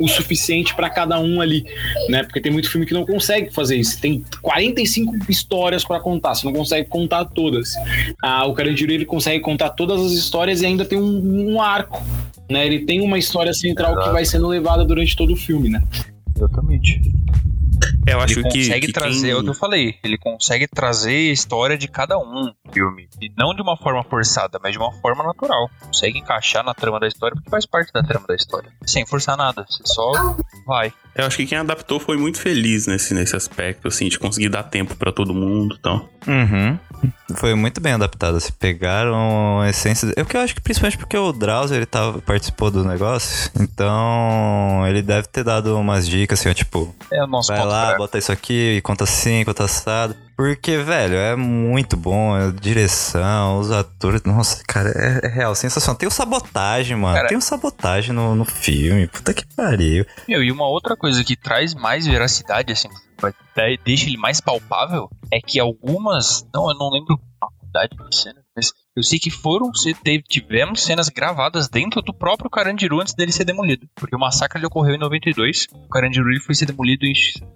o 0.00 0.08
suficiente 0.08 0.74
pra 0.74 0.90
cada 0.90 1.18
um 1.18 1.40
ali, 1.40 1.64
né? 2.08 2.22
Porque 2.22 2.40
tem 2.40 2.52
muito 2.52 2.70
filme 2.70 2.86
que 2.86 2.94
não 2.94 3.06
consegue 3.06 3.52
fazer 3.52 3.76
isso. 3.76 4.00
Tem 4.00 4.24
45 4.42 5.30
histórias 5.30 5.84
pra 5.84 5.98
contar, 6.00 6.34
você 6.34 6.46
não 6.46 6.52
consegue 6.52 6.88
contar 6.88 7.24
todas. 7.24 7.74
Ah, 8.22 8.46
o 8.46 8.54
Carandiru 8.54 8.92
ele 8.92 9.04
consegue 9.04 9.40
contar 9.40 9.70
todas 9.70 10.00
as 10.00 10.12
histórias 10.12 10.62
e 10.62 10.66
ainda 10.66 10.84
tem 10.84 10.98
um, 10.98 11.52
um 11.52 11.60
arco, 11.60 12.02
né? 12.50 12.66
Ele 12.66 12.80
tem 12.80 13.00
uma 13.00 13.18
história 13.18 13.52
central 13.52 13.98
que 14.02 14.10
vai 14.10 14.24
sendo 14.24 14.46
levada 14.46 14.84
durante 14.84 15.16
todo 15.16 15.32
o 15.32 15.36
filme, 15.36 15.68
né? 15.68 15.82
Exatamente. 16.38 17.00
É, 18.06 18.14
eu 18.14 18.20
acho 18.20 18.40
ele 18.40 18.48
que. 18.48 18.58
consegue 18.58 18.86
que 18.86 18.92
trazer, 18.92 19.20
quem- 19.20 19.30
é 19.30 19.36
o 19.36 19.42
que 19.42 19.50
eu 19.50 19.54
falei, 19.54 19.94
ele 20.02 20.16
consegue 20.18 20.66
trazer 20.66 21.28
a 21.30 21.32
história 21.32 21.76
de 21.76 21.86
cada 21.86 22.18
um 22.18 22.46
no 22.46 22.54
filme. 22.72 23.08
E 23.20 23.30
não 23.36 23.54
de 23.54 23.60
uma 23.62 23.76
forma 23.76 24.02
forçada, 24.04 24.58
mas 24.62 24.72
de 24.72 24.78
uma 24.78 24.92
forma 25.00 25.22
natural. 25.22 25.70
Consegue 25.80 26.18
encaixar 26.18 26.64
na 26.64 26.72
trama 26.74 26.98
da 26.98 27.06
história, 27.06 27.34
porque 27.36 27.50
faz 27.50 27.66
parte 27.66 27.92
da 27.92 28.02
trama 28.02 28.26
da 28.26 28.34
história. 28.34 28.70
Sem 28.86 29.04
forçar 29.06 29.36
nada, 29.36 29.64
você 29.68 29.82
só 29.84 30.36
vai. 30.66 30.92
Eu 31.14 31.26
acho 31.26 31.36
que 31.36 31.46
quem 31.46 31.58
adaptou 31.58 32.00
foi 32.00 32.16
muito 32.16 32.38
feliz 32.40 32.86
nesse, 32.86 33.12
nesse 33.12 33.36
aspecto, 33.36 33.88
assim, 33.88 34.08
de 34.08 34.18
conseguir 34.18 34.48
dar 34.48 34.62
tempo 34.62 34.96
pra 34.96 35.12
todo 35.12 35.34
mundo 35.34 35.76
então. 35.78 36.08
Uhum. 36.26 36.78
Foi 37.36 37.54
muito 37.54 37.80
bem 37.80 37.92
adaptado. 37.92 38.40
Se 38.40 38.50
pegaram 38.52 39.60
a 39.60 39.68
essência. 39.68 40.12
É 40.16 40.22
o 40.22 40.26
que 40.26 40.36
eu 40.36 40.40
acho 40.40 40.54
que 40.54 40.60
principalmente 40.60 40.98
porque 40.98 41.16
o 41.16 41.32
Drauzio 41.32 41.76
ele 41.76 41.86
tava, 41.86 42.20
participou 42.22 42.70
do 42.70 42.84
negócio. 42.84 43.50
Então 43.60 44.84
ele 44.86 45.02
deve 45.02 45.28
ter 45.28 45.44
dado 45.44 45.78
umas 45.78 46.08
dicas 46.08 46.40
assim, 46.40 46.48
ó, 46.50 46.54
tipo, 46.54 46.94
É 47.12 47.22
o 47.22 47.26
nosso 47.26 47.52
vai 47.52 47.64
lá, 47.64 47.86
fraco. 47.86 47.98
bota 47.98 48.18
isso 48.18 48.32
aqui, 48.32 48.80
conta 48.82 49.04
assim, 49.04 49.44
conta 49.44 49.64
assado. 49.64 50.16
Porque, 50.38 50.76
velho, 50.78 51.16
é 51.16 51.34
muito 51.34 51.96
bom. 51.96 52.32
A 52.32 52.52
direção, 52.52 53.58
os 53.58 53.72
atores. 53.72 54.22
Nossa, 54.22 54.62
cara, 54.64 54.90
é, 54.94 55.26
é 55.26 55.28
real, 55.28 55.52
sensacional. 55.52 55.98
Tem 55.98 56.06
o 56.06 56.12
sabotagem, 56.12 56.96
mano. 56.96 57.16
Cara- 57.16 57.26
Tem 57.28 57.36
o 57.36 57.40
sabotagem 57.42 58.14
no, 58.14 58.36
no 58.36 58.44
filme. 58.44 59.08
Puta 59.08 59.34
que 59.34 59.44
pariu. 59.56 60.06
Meu, 60.28 60.40
e 60.44 60.52
uma 60.52 60.68
outra 60.68 60.96
coisa 60.96 61.24
que 61.24 61.34
traz 61.34 61.74
mais 61.74 62.06
veracidade, 62.06 62.72
assim, 62.72 62.88
deixa 63.84 64.06
ele 64.06 64.16
mais 64.16 64.40
palpável, 64.40 65.10
é 65.28 65.40
que 65.40 65.58
algumas. 65.58 66.46
Não, 66.54 66.70
eu 66.70 66.78
não 66.78 66.88
lembro 66.92 67.18
a 67.40 67.48
quantidade 67.48 67.96
de 68.08 68.16
cenas, 68.16 68.44
eu 68.98 69.02
sei 69.02 69.18
que 69.18 69.30
foram. 69.30 69.70
Tivemos 70.28 70.82
cenas 70.82 71.08
gravadas 71.08 71.68
dentro 71.68 72.02
do 72.02 72.12
próprio 72.12 72.50
Carandiru 72.50 73.00
antes 73.00 73.14
dele 73.14 73.32
ser 73.32 73.44
demolido. 73.44 73.88
Porque 73.94 74.16
o 74.16 74.18
massacre 74.18 74.64
ocorreu 74.66 74.96
em 74.96 74.98
92, 74.98 75.68
o 75.72 75.88
Carandiru 75.88 76.30
ele 76.30 76.40
foi 76.40 76.54
ser 76.54 76.66
demolido 76.66 77.06
em, 77.06 77.12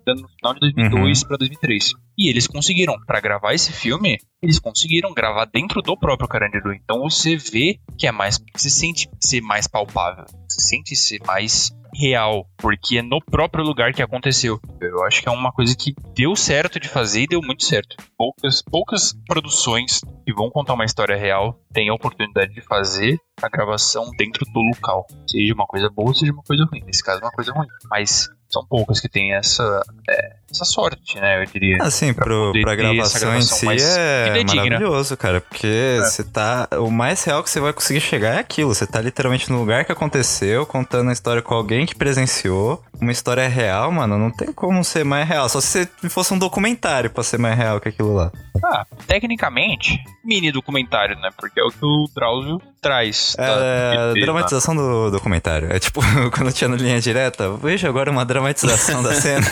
no 0.06 0.28
final 0.28 0.54
de 0.54 0.60
2002 0.60 1.24
pra 1.24 1.36
2003. 1.36 1.90
E 2.16 2.28
eles 2.28 2.46
conseguiram, 2.46 2.94
pra 3.06 3.20
gravar 3.20 3.54
esse 3.54 3.72
filme, 3.72 4.18
eles 4.40 4.58
conseguiram 4.58 5.12
gravar 5.12 5.46
dentro 5.46 5.82
do 5.82 5.96
próprio 5.96 6.28
Carandiru. 6.28 6.72
Então 6.72 7.00
você 7.00 7.36
vê 7.36 7.78
que 7.98 8.06
é 8.06 8.12
mais. 8.12 8.40
Você 8.56 8.70
sente 8.70 9.08
ser 9.20 9.40
mais 9.40 9.66
palpável. 9.66 10.24
Você 10.48 10.60
sente 10.60 10.94
ser 10.94 11.20
mais 11.26 11.72
real, 11.94 12.46
porque 12.56 12.98
é 12.98 13.02
no 13.02 13.20
próprio 13.20 13.64
lugar 13.64 13.92
que 13.92 14.02
aconteceu. 14.02 14.60
Eu 14.80 15.04
acho 15.04 15.22
que 15.22 15.28
é 15.28 15.32
uma 15.32 15.52
coisa 15.52 15.74
que 15.76 15.94
deu 16.14 16.34
certo 16.34 16.80
de 16.80 16.88
fazer 16.88 17.22
e 17.22 17.26
deu 17.26 17.40
muito 17.42 17.64
certo. 17.64 17.96
Poucas, 18.16 18.62
poucas 18.62 19.14
produções 19.26 20.00
que 20.24 20.32
vão 20.32 20.50
contar 20.50 20.74
uma 20.74 20.84
história 20.84 21.16
real 21.16 21.58
têm 21.72 21.88
a 21.88 21.94
oportunidade 21.94 22.52
de 22.54 22.60
fazer 22.62 23.18
a 23.42 23.48
gravação 23.48 24.10
dentro 24.16 24.44
do 24.52 24.60
local. 24.60 25.06
Seja 25.28 25.54
uma 25.54 25.66
coisa 25.66 25.88
boa, 25.90 26.14
seja 26.14 26.32
uma 26.32 26.42
coisa 26.42 26.64
ruim. 26.64 26.82
Nesse 26.84 27.02
caso, 27.02 27.20
uma 27.20 27.30
coisa 27.30 27.52
ruim. 27.52 27.68
Mas 27.90 28.28
são 28.48 28.66
poucas 28.66 29.00
que 29.00 29.08
têm 29.08 29.34
essa, 29.34 29.82
é, 30.08 30.36
essa 30.52 30.64
sorte, 30.64 31.18
né? 31.20 31.42
Eu 31.42 31.46
diria. 31.46 31.78
Assim, 31.82 32.12
Pra 32.12 32.24
pro, 32.24 32.52
pra 32.62 32.74
gravação 32.74 33.34
em 33.36 33.42
si 33.42 33.64
mais 33.64 33.82
é 33.96 34.44
maravilhoso, 34.44 35.16
cara. 35.16 35.40
Porque 35.40 35.98
você 36.02 36.22
tá. 36.24 36.68
O 36.78 36.90
mais 36.90 37.22
real 37.24 37.42
que 37.42 37.50
você 37.50 37.60
vai 37.60 37.72
conseguir 37.72 38.00
chegar 38.00 38.36
é 38.36 38.38
aquilo. 38.38 38.74
Você 38.74 38.86
tá 38.86 39.00
literalmente 39.00 39.50
no 39.50 39.58
lugar 39.58 39.84
que 39.84 39.92
aconteceu, 39.92 40.64
contando 40.66 41.10
a 41.10 41.12
história 41.12 41.42
com 41.42 41.54
alguém 41.54 41.86
que 41.86 41.94
presenciou. 41.94 42.82
Uma 43.00 43.10
história 43.10 43.48
real, 43.48 43.90
mano, 43.90 44.16
não 44.16 44.30
tem 44.30 44.52
como 44.52 44.84
ser 44.84 45.04
mais 45.04 45.26
real. 45.28 45.48
Só 45.48 45.60
se 45.60 45.88
fosse 46.08 46.32
um 46.32 46.38
documentário 46.38 47.10
pra 47.10 47.24
ser 47.24 47.36
mais 47.38 47.56
real 47.56 47.80
que 47.80 47.88
aquilo 47.88 48.14
lá. 48.14 48.30
Ah, 48.64 48.86
tecnicamente, 49.08 49.98
mini 50.24 50.52
documentário, 50.52 51.16
né? 51.18 51.30
Porque 51.36 51.58
é 51.58 51.64
o 51.64 51.70
que 51.70 51.84
o 51.84 52.04
Drauzio 52.14 52.60
traz. 52.80 53.34
tá? 53.36 53.42
É 53.58 54.10
Ele- 54.12 54.20
dramatização 54.20 54.76
do 54.76 55.10
documentário. 55.10 55.72
É 55.72 55.80
tipo, 55.80 56.00
quando 56.30 56.52
tinha 56.52 56.68
no 56.68 56.76
linha 56.76 57.00
direta, 57.00 57.50
veja 57.56 57.88
agora 57.88 58.08
uma 58.08 58.24
dramatização 58.24 59.02
da 59.02 59.14
cena. 59.20 59.46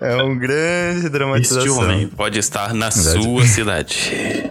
É 0.00 0.22
um 0.22 0.36
grande 0.38 0.98
Este 0.98 1.08
dramatização. 1.10 1.78
homem 1.78 2.08
pode 2.08 2.38
estar 2.38 2.72
na 2.74 2.88
Verdade. 2.88 3.22
sua 3.22 3.46
cidade. 3.46 4.50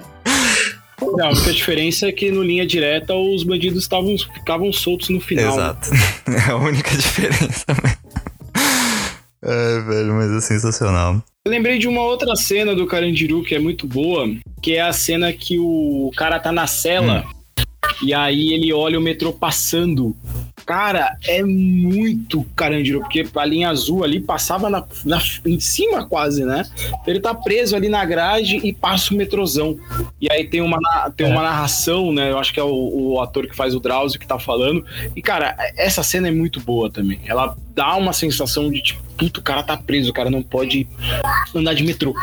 Não, 1.02 1.28
a 1.28 1.30
única 1.32 1.54
diferença 1.54 2.08
é 2.08 2.12
que 2.12 2.32
no 2.32 2.42
linha 2.44 2.66
direta 2.66 3.14
os 3.14 3.44
bandidos 3.44 3.84
estavam 3.84 4.18
ficavam 4.18 4.72
soltos 4.74 5.10
no 5.10 5.20
final. 5.20 5.54
Exato. 5.54 5.90
É 6.28 6.52
a 6.52 6.56
única 6.56 6.96
diferença. 6.96 7.66
Ai, 9.46 9.82
velho, 9.86 10.14
mas 10.14 10.32
é 10.32 10.42
sensacional. 10.42 11.22
Eu 11.46 11.52
lembrei 11.52 11.78
de 11.78 11.88
uma 11.88 12.02
outra 12.02 12.34
cena 12.36 12.74
do 12.74 12.88
Carandiru 12.88 13.44
que 13.44 13.54
é 13.54 13.60
muito 13.60 13.86
boa, 13.86 14.26
que 14.62 14.74
é 14.76 14.82
a 14.82 14.94
cena 14.94 15.34
que 15.34 15.60
o 15.60 16.10
cara 16.16 16.40
tá 16.40 16.52
na 16.52 16.66
cela 16.66 17.26
e 18.02 18.14
aí 18.14 18.54
ele 18.54 18.72
olha 18.72 18.98
o 18.98 19.02
metrô 19.02 19.34
passando 19.34 20.16
Cara, 20.66 21.18
é 21.28 21.44
muito 21.44 22.44
Carandiru, 22.56 23.00
porque 23.02 23.26
a 23.36 23.46
linha 23.46 23.70
azul 23.70 24.04
ali 24.04 24.20
passava 24.20 24.70
na, 24.70 24.84
na- 25.06 25.22
em 25.46 25.60
cima 25.60 26.06
quase, 26.06 26.46
né? 26.46 26.64
Ele 27.06 27.20
tá 27.20 27.34
preso 27.34 27.76
ali 27.76 27.90
na 27.90 28.04
grade 28.06 28.58
e 28.64 28.74
passa 28.74 29.14
o 29.14 29.18
metrozão. 29.18 29.78
E 30.22 30.32
aí 30.32 30.46
tem 30.48 30.62
uma, 30.62 30.78
tem 31.16 31.28
uma 31.28 31.42
narração, 31.42 32.12
né? 32.12 32.32
Eu 32.32 32.40
acho 32.40 32.54
que 32.54 32.60
é 32.60 32.64
o, 32.64 33.14
o 33.14 33.22
ator 33.22 33.48
que 33.48 33.56
faz 33.56 33.76
o 33.76 33.80
Drauzio 33.80 34.20
que 34.20 34.28
tá 34.28 34.40
falando. 34.40 34.86
E, 35.16 35.22
cara, 35.22 35.56
essa 35.78 36.02
cena 36.04 36.28
é 36.28 36.32
muito 36.32 36.60
boa 36.62 36.90
também. 36.90 37.20
Ela 37.26 37.56
dá 37.76 37.96
uma 37.96 38.14
sensação 38.14 38.70
de 38.72 38.82
tipo, 38.82 39.02
puto, 39.18 39.40
o 39.40 39.44
cara 39.44 39.64
tá 39.64 39.76
preso, 39.78 40.10
o 40.12 40.14
cara 40.14 40.30
não 40.30 40.42
pode 40.42 40.88
andar 41.54 41.74
de 41.74 41.84
metrô. 41.84 42.14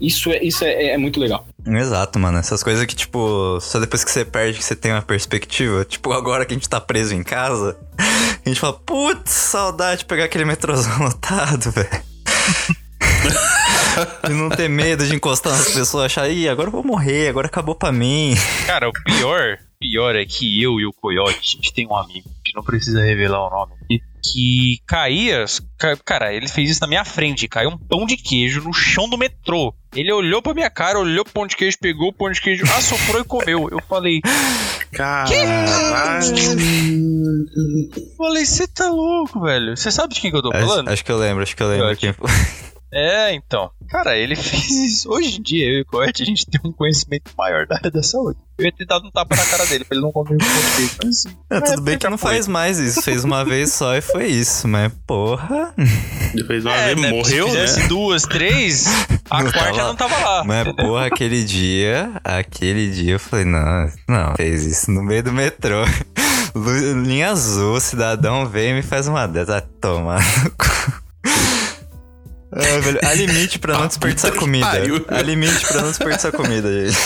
Isso 0.00 0.30
é, 0.30 0.42
isso 0.42 0.64
é, 0.64 0.90
é 0.92 0.98
muito 0.98 1.18
legal. 1.18 1.46
Exato, 1.76 2.18
mano. 2.18 2.38
Essas 2.38 2.62
coisas 2.62 2.84
que, 2.86 2.94
tipo, 2.94 3.58
só 3.60 3.78
depois 3.78 4.02
que 4.04 4.10
você 4.10 4.24
perde 4.24 4.58
que 4.58 4.64
você 4.64 4.74
tem 4.74 4.92
uma 4.92 5.02
perspectiva. 5.02 5.84
Tipo, 5.84 6.12
agora 6.12 6.44
que 6.46 6.54
a 6.54 6.56
gente 6.56 6.68
tá 6.68 6.80
preso 6.80 7.14
em 7.14 7.22
casa, 7.22 7.76
a 7.98 8.48
gente 8.48 8.60
fala, 8.60 8.72
putz, 8.72 9.30
saudade 9.30 10.00
de 10.00 10.04
pegar 10.06 10.24
aquele 10.24 10.44
metrôzão 10.44 10.98
lotado, 11.04 11.70
velho. 11.70 12.02
e 14.28 14.32
não 14.32 14.48
ter 14.48 14.68
medo 14.68 15.06
de 15.06 15.14
encostar 15.14 15.52
nas 15.52 15.68
pessoas, 15.70 16.04
achar, 16.06 16.28
ih, 16.30 16.48
agora 16.48 16.68
eu 16.68 16.72
vou 16.72 16.84
morrer, 16.84 17.28
agora 17.28 17.46
acabou 17.48 17.74
pra 17.74 17.92
mim. 17.92 18.34
Cara, 18.66 18.88
o 18.88 18.92
pior, 19.04 19.58
pior 19.78 20.16
é 20.16 20.24
que 20.24 20.60
eu 20.62 20.80
e 20.80 20.86
o 20.86 20.92
Coyote, 20.92 21.38
a 21.38 21.56
gente 21.56 21.72
tem 21.72 21.86
um 21.86 21.94
amigo, 21.96 22.28
a 22.28 22.32
gente 22.44 22.54
não 22.54 22.62
precisa 22.62 23.02
revelar 23.02 23.46
o 23.46 23.50
nome 23.50 23.72
aqui, 23.84 24.02
que 24.22 24.78
caía. 24.86 25.44
ca- 25.78 25.96
Cara, 26.04 26.34
ele 26.34 26.48
fez 26.48 26.70
isso 26.70 26.80
na 26.80 26.86
minha 26.88 27.04
frente, 27.04 27.46
caiu 27.48 27.70
um 27.70 27.78
pão 27.78 28.04
de 28.04 28.16
queijo 28.16 28.60
no 28.62 28.72
chão 28.72 29.08
do 29.08 29.16
metrô. 29.16 29.72
Ele 29.94 30.12
olhou 30.12 30.42
pra 30.42 30.52
minha 30.52 30.68
cara, 30.68 30.98
olhou 30.98 31.24
pro 31.24 31.32
pão 31.32 31.46
de 31.46 31.56
queijo, 31.56 31.78
pegou 31.80 32.08
o 32.08 32.12
pão 32.12 32.30
de 32.30 32.40
queijo, 32.40 32.64
assoprou 32.76 33.20
e 33.20 33.24
comeu. 33.24 33.68
Eu 33.70 33.80
falei, 33.88 34.20
Caralho. 34.92 35.34
falei, 38.16 38.44
você 38.44 38.66
tá 38.66 38.90
louco, 38.90 39.40
velho. 39.40 39.76
Você 39.76 39.90
sabe 39.90 40.14
de 40.14 40.20
quem 40.20 40.30
que 40.30 40.36
eu 40.36 40.42
tô 40.42 40.50
Acho, 40.52 40.66
falando? 40.66 40.88
acho 40.88 41.04
que 41.04 41.12
eu 41.12 41.18
lembro, 41.18 41.42
acho 41.42 41.56
que 41.56 41.62
eu 41.62 41.68
lembro 41.68 41.84
Coyote. 41.84 42.00
quem. 42.00 42.14
É, 42.92 43.34
então. 43.34 43.70
Cara, 43.88 44.16
ele 44.16 44.34
fez 44.36 44.70
isso. 44.70 45.10
Hoje 45.10 45.38
em 45.38 45.42
dia, 45.42 45.66
eu 45.66 45.78
e 45.78 45.80
o 45.82 45.86
Coyote, 45.86 46.22
a 46.22 46.26
gente 46.26 46.46
tem 46.46 46.60
um 46.64 46.72
conhecimento 46.72 47.30
maior 47.36 47.66
da 47.66 47.76
área 47.76 47.90
da 47.90 48.02
saúde. 48.02 48.38
Eu 48.58 48.64
ia 48.64 48.72
ter 48.72 48.86
dado 48.86 49.06
um 49.06 49.10
tapa 49.10 49.36
na 49.36 49.44
cara 49.44 49.64
dele 49.66 49.84
pra 49.84 49.94
ele 49.96 50.04
não 50.04 50.10
comer 50.10 50.34
o 50.34 50.38
queijo. 50.38 50.96
Mas, 51.04 51.26
assim, 51.26 51.36
É, 51.50 51.60
tudo 51.60 51.82
bem 51.82 51.96
que 51.98 52.08
não 52.08 52.18
foi. 52.18 52.32
faz 52.32 52.48
mais 52.48 52.78
isso. 52.78 53.02
Fez 53.02 53.22
uma 53.24 53.44
vez 53.44 53.72
só 53.72 53.94
e 53.96 54.00
foi 54.00 54.26
isso, 54.26 54.66
mas 54.66 54.92
porra. 55.06 55.72
Depois 56.34 56.64
uma 56.64 56.74
É, 56.74 56.86
vez 56.94 57.00
né, 57.00 57.10
morreu, 57.10 57.48
se 57.48 57.54
né? 57.54 57.66
fizesse 57.66 57.88
duas, 57.88 58.22
três, 58.22 58.86
a 59.30 59.42
Não 59.44 59.52
quarta 59.52 59.72
tava- 59.74 59.82
não 59.88 59.94
tava 59.96 60.18
lá. 60.18 60.44
Mas 60.44 60.72
porra, 60.74 61.06
aquele 61.06 61.44
dia, 61.44 62.10
aquele 62.24 62.90
dia 62.90 63.12
eu 63.12 63.20
falei, 63.20 63.44
não, 63.44 63.92
não, 64.08 64.34
fez 64.34 64.64
isso 64.64 64.90
no 64.90 65.02
meio 65.02 65.22
do 65.22 65.32
metrô. 65.32 65.84
Linha 67.04 67.30
azul, 67.30 67.78
cidadão 67.80 68.46
vem 68.48 68.70
e 68.70 68.74
me 68.74 68.82
faz 68.82 69.06
uma 69.06 69.26
dessa. 69.28 69.58
Ah, 69.58 69.62
toma. 69.80 70.16
no 70.42 70.50
cu. 70.50 71.07
Ah, 72.52 72.80
velho, 72.80 72.98
há 73.04 73.14
limite 73.14 73.58
pra 73.58 73.78
não 73.78 73.86
desperdiçar 73.86 74.34
comida. 74.34 74.66
pariu. 74.66 75.04
Há 75.08 75.22
limite 75.22 75.66
pra 75.66 75.82
não 75.82 75.88
desperdiçar 75.88 76.32
comida, 76.32 76.68
gente. 76.86 76.98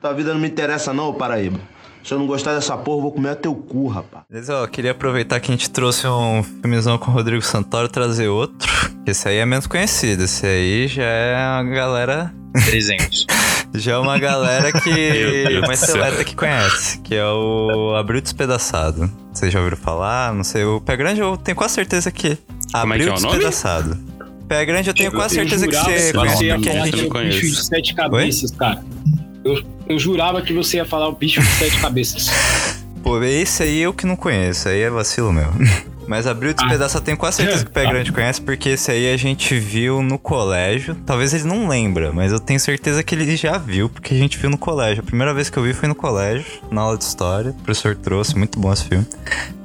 Tua 0.00 0.12
vida 0.12 0.32
não 0.32 0.40
me 0.40 0.48
interessa 0.48 0.92
não, 0.92 1.12
Paraíba. 1.12 1.58
Se 2.02 2.14
eu 2.14 2.18
não 2.18 2.26
gostar 2.26 2.54
dessa 2.54 2.76
porra, 2.76 2.98
eu 2.98 3.02
vou 3.02 3.12
comer 3.12 3.36
teu 3.36 3.54
cu, 3.54 3.86
rapaz. 3.88 4.24
Mas 4.30 4.48
ó, 4.48 4.66
queria 4.66 4.92
aproveitar 4.92 5.38
que 5.40 5.50
a 5.50 5.54
gente 5.54 5.68
trouxe 5.70 6.06
um 6.06 6.42
filmezão 6.42 6.96
com 6.96 7.10
o 7.10 7.14
Rodrigo 7.14 7.42
Santoro 7.42 7.86
e 7.86 7.90
trazer 7.90 8.28
outro. 8.28 8.70
Esse 9.06 9.28
aí 9.28 9.36
é 9.36 9.44
menos 9.44 9.66
conhecido. 9.66 10.24
Esse 10.24 10.46
aí 10.46 10.88
já 10.88 11.02
é 11.04 11.36
uma 11.36 11.64
galera 11.64 12.34
300. 12.66 13.26
Já 13.72 13.92
é 13.92 13.98
uma 13.98 14.18
galera 14.18 14.72
que. 14.72 15.44
Céu. 15.76 15.76
seleta 15.76 16.24
que 16.24 16.34
conhece, 16.34 16.98
que 17.02 17.14
é 17.14 17.24
o 17.24 17.94
Abril 17.94 18.20
Despedaçado. 18.20 19.08
Vocês 19.32 19.52
já 19.52 19.60
ouviram 19.60 19.76
falar? 19.76 20.34
Não 20.34 20.42
sei. 20.42 20.64
O 20.64 20.80
Pé 20.80 20.96
Grande 20.96 21.20
eu 21.20 21.36
tenho 21.36 21.56
quase 21.56 21.74
certeza 21.74 22.10
que. 22.10 22.36
Como 22.72 22.94
é 22.94 22.98
que 22.98 23.08
Abril 23.08 23.14
é 23.14 23.16
o 23.16 23.20
nome? 23.20 23.44
Pé 24.50 24.64
Grande 24.64 24.88
eu 24.88 24.94
tenho 24.94 25.12
quase 25.12 25.36
certeza 25.36 25.68
que 25.68 25.76
você 25.76 26.12
conhece. 26.12 26.12
porque 26.12 26.68
a 26.70 26.84
gente- 26.84 27.08
bicho 27.08 27.46
de 27.54 27.64
sete 27.64 27.94
cabeças, 27.94 28.50
cara. 28.50 28.82
Eu, 29.44 29.62
eu 29.88 29.96
jurava 29.96 30.42
que 30.42 30.52
você 30.52 30.78
ia 30.78 30.84
falar 30.84 31.06
o 31.08 31.12
bicho 31.12 31.40
de 31.40 31.46
sete 31.46 31.78
cabeças. 31.80 32.26
Pô, 33.00 33.22
esse 33.22 33.62
aí 33.62 33.78
eu 33.78 33.92
que 33.94 34.04
não 34.04 34.16
conheço, 34.16 34.68
aí 34.68 34.80
é 34.80 34.90
vacilo 34.90 35.32
meu. 35.32 35.46
Mas 36.10 36.26
Abril 36.26 36.52
Despedaçado 36.52 37.02
eu 37.02 37.04
tenho 37.04 37.16
quase 37.16 37.36
certeza 37.36 37.64
que 37.64 37.70
o 37.70 37.72
Pé 37.72 37.86
Grande 37.88 38.10
conhece, 38.10 38.40
porque 38.42 38.70
esse 38.70 38.90
aí 38.90 39.14
a 39.14 39.16
gente 39.16 39.56
viu 39.60 40.02
no 40.02 40.18
colégio. 40.18 40.96
Talvez 41.06 41.32
ele 41.32 41.44
não 41.44 41.68
lembra, 41.68 42.10
mas 42.12 42.32
eu 42.32 42.40
tenho 42.40 42.58
certeza 42.58 43.00
que 43.04 43.14
ele 43.14 43.36
já 43.36 43.56
viu, 43.58 43.88
porque 43.88 44.12
a 44.12 44.18
gente 44.18 44.36
viu 44.36 44.50
no 44.50 44.58
colégio. 44.58 45.04
A 45.04 45.06
primeira 45.06 45.32
vez 45.32 45.48
que 45.48 45.56
eu 45.56 45.62
vi 45.62 45.72
foi 45.72 45.88
no 45.88 45.94
colégio, 45.94 46.44
na 46.68 46.80
aula 46.80 46.98
de 46.98 47.04
história. 47.04 47.52
O 47.52 47.54
professor 47.62 47.94
trouxe, 47.94 48.36
muito 48.36 48.58
bom 48.58 48.72
esse 48.72 48.86
filme. 48.86 49.06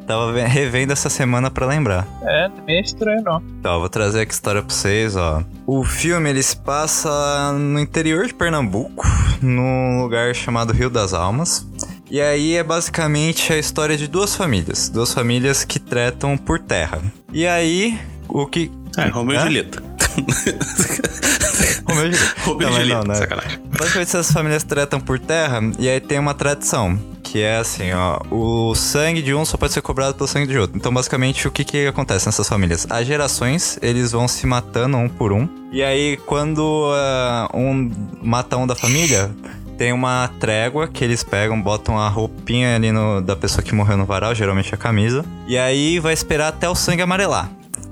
Tava 0.05 0.31
ve- 0.33 0.43
revendo 0.45 0.93
essa 0.93 1.09
semana 1.09 1.49
pra 1.49 1.65
lembrar. 1.65 2.07
É, 2.21 2.47
é 2.67 2.79
estranho, 2.79 3.23
não. 3.23 3.41
Então, 3.59 3.79
vou 3.79 3.89
trazer 3.89 4.21
aqui 4.21 4.31
a 4.31 4.35
história 4.35 4.61
pra 4.61 4.71
vocês, 4.71 5.15
ó. 5.15 5.41
O 5.65 5.83
filme, 5.83 6.29
ele 6.29 6.43
se 6.43 6.55
passa 6.57 7.51
no 7.53 7.79
interior 7.79 8.27
de 8.27 8.35
Pernambuco, 8.35 9.03
num 9.41 9.99
lugar 10.03 10.35
chamado 10.35 10.71
Rio 10.73 10.91
das 10.91 11.11
Almas. 11.11 11.65
E 12.09 12.21
aí 12.21 12.55
é 12.55 12.63
basicamente 12.63 13.51
a 13.51 13.57
história 13.57 13.97
de 13.97 14.07
duas 14.07 14.35
famílias. 14.35 14.89
Duas 14.89 15.13
famílias 15.13 15.63
que 15.63 15.79
tretam 15.79 16.37
por 16.37 16.59
terra. 16.59 17.01
E 17.33 17.47
aí, 17.47 17.99
o 18.27 18.45
que... 18.45 18.71
É, 18.97 19.07
Romeu 19.07 19.39
e? 19.39 19.43
Julieta. 19.43 19.83
Romeu 21.87 22.07
e 22.07 22.13
Julieta. 22.13 22.41
Romeu 22.43 22.69
e 22.69 22.73
Julieta, 22.73 22.99
não, 22.99 23.03
né? 23.03 23.15
sacanagem. 23.15 23.59
Basicamente 23.67 24.07
essas 24.07 24.31
famílias 24.31 24.63
tretam 24.63 24.99
por 24.99 25.19
terra 25.19 25.59
e 25.79 25.89
aí 25.89 25.99
tem 25.99 26.19
uma 26.19 26.33
tradição. 26.33 26.97
Que 27.23 27.41
é 27.41 27.57
assim, 27.57 27.91
ó, 27.91 28.21
o 28.31 28.75
sangue 28.75 29.21
de 29.21 29.33
um 29.33 29.43
só 29.43 29.57
pode 29.57 29.73
ser 29.73 29.81
cobrado 29.81 30.13
pelo 30.13 30.27
sangue 30.27 30.47
de 30.47 30.57
outro. 30.57 30.77
Então, 30.77 30.93
basicamente, 30.93 31.47
o 31.47 31.51
que 31.51 31.65
que 31.65 31.87
acontece 31.87 32.27
nessas 32.27 32.47
famílias? 32.47 32.85
As 32.89 33.05
gerações, 33.05 33.79
eles 33.81 34.11
vão 34.11 34.27
se 34.27 34.45
matando 34.45 34.95
um 34.95 35.09
por 35.09 35.33
um. 35.33 35.49
E 35.71 35.83
aí, 35.83 36.17
quando 36.25 36.91
ah, 36.93 37.49
um 37.53 37.91
mata 38.21 38.55
um 38.55 38.65
da 38.65 38.75
família, 38.75 39.31
tem 39.77 39.93
uma 39.93 40.29
trégua 40.39 40.87
que 40.87 41.03
eles 41.03 41.23
pegam, 41.23 41.61
botam 41.61 41.97
a 41.97 42.07
roupinha 42.07 42.75
ali 42.75 42.91
no, 42.91 43.21
da 43.21 43.35
pessoa 43.35 43.63
que 43.63 43.75
morreu 43.75 43.97
no 43.97 44.05
varal, 44.05 44.33
geralmente 44.33 44.73
a 44.73 44.77
camisa. 44.77 45.25
E 45.47 45.57
aí 45.57 45.99
vai 45.99 46.13
esperar 46.13 46.49
até 46.49 46.69
o 46.69 46.75
sangue 46.75 47.01
amarelar. 47.01 47.49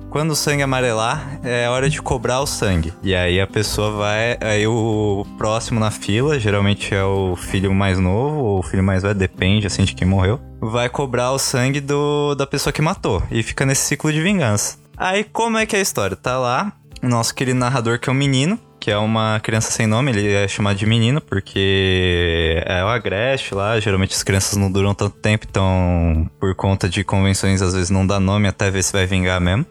Quando 0.09 0.29
o 0.29 0.35
sangue 0.35 0.61
amarelar, 0.61 1.39
é 1.43 1.67
hora 1.67 1.89
de 1.89 1.99
cobrar 1.99 2.39
o 2.39 2.45
sangue. 2.45 2.93
E 3.01 3.15
aí 3.15 3.41
a 3.41 3.47
pessoa 3.47 3.89
vai. 3.91 4.37
Aí 4.41 4.67
o 4.67 5.25
próximo 5.39 5.79
na 5.79 5.89
fila, 5.89 6.39
geralmente 6.39 6.93
é 6.93 7.03
o 7.03 7.35
filho 7.35 7.73
mais 7.73 7.97
novo 7.97 8.35
ou 8.37 8.59
o 8.59 8.61
filho 8.63 8.83
mais 8.83 9.01
velho, 9.01 9.15
depende 9.15 9.65
assim 9.65 9.83
de 9.83 9.95
quem 9.95 10.07
morreu. 10.07 10.39
Vai 10.61 10.87
cobrar 10.87 11.31
o 11.31 11.39
sangue 11.39 11.81
do, 11.81 12.35
da 12.35 12.45
pessoa 12.45 12.71
que 12.71 12.79
matou. 12.79 13.23
E 13.31 13.41
fica 13.41 13.65
nesse 13.65 13.87
ciclo 13.87 14.13
de 14.13 14.21
vingança. 14.21 14.77
Aí 14.95 15.23
como 15.23 15.57
é 15.57 15.65
que 15.65 15.75
é 15.75 15.79
a 15.79 15.81
história? 15.81 16.15
Tá 16.15 16.37
lá 16.37 16.71
o 17.01 17.09
nosso 17.09 17.33
querido 17.35 17.59
narrador, 17.59 17.99
que 17.99 18.09
é 18.09 18.13
um 18.13 18.15
menino, 18.15 18.57
que 18.83 18.91
é 18.91 18.97
uma 18.97 19.39
criança 19.39 19.71
sem 19.71 19.87
nome, 19.87 20.11
ele 20.11 20.33
é 20.33 20.45
chamado 20.45 20.75
de 20.75 20.85
menino 20.85 21.21
porque 21.21 22.61
é 22.65 22.83
o 22.83 22.89
agreste 22.89 23.55
lá, 23.55 23.79
geralmente 23.79 24.13
as 24.13 24.23
crianças 24.23 24.57
não 24.57 24.69
duram 24.69 24.93
tanto 24.93 25.15
tempo, 25.19 25.47
então 25.49 26.29
por 26.37 26.53
conta 26.53 26.89
de 26.89 27.01
convenções 27.01 27.61
às 27.61 27.73
vezes 27.73 27.89
não 27.89 28.05
dá 28.05 28.19
nome 28.19 28.45
até 28.45 28.69
ver 28.69 28.83
se 28.83 28.91
vai 28.91 29.05
vingar 29.05 29.39
mesmo. 29.39 29.65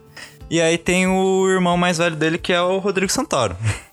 E 0.49 0.59
aí 0.59 0.79
tem 0.79 1.05
o 1.05 1.47
irmão 1.47 1.77
mais 1.77 1.99
velho 1.99 2.15
dele, 2.15 2.39
que 2.39 2.51
é 2.51 2.59
o 2.59 2.79
Rodrigo 2.79 3.11
Santoro. 3.11 3.55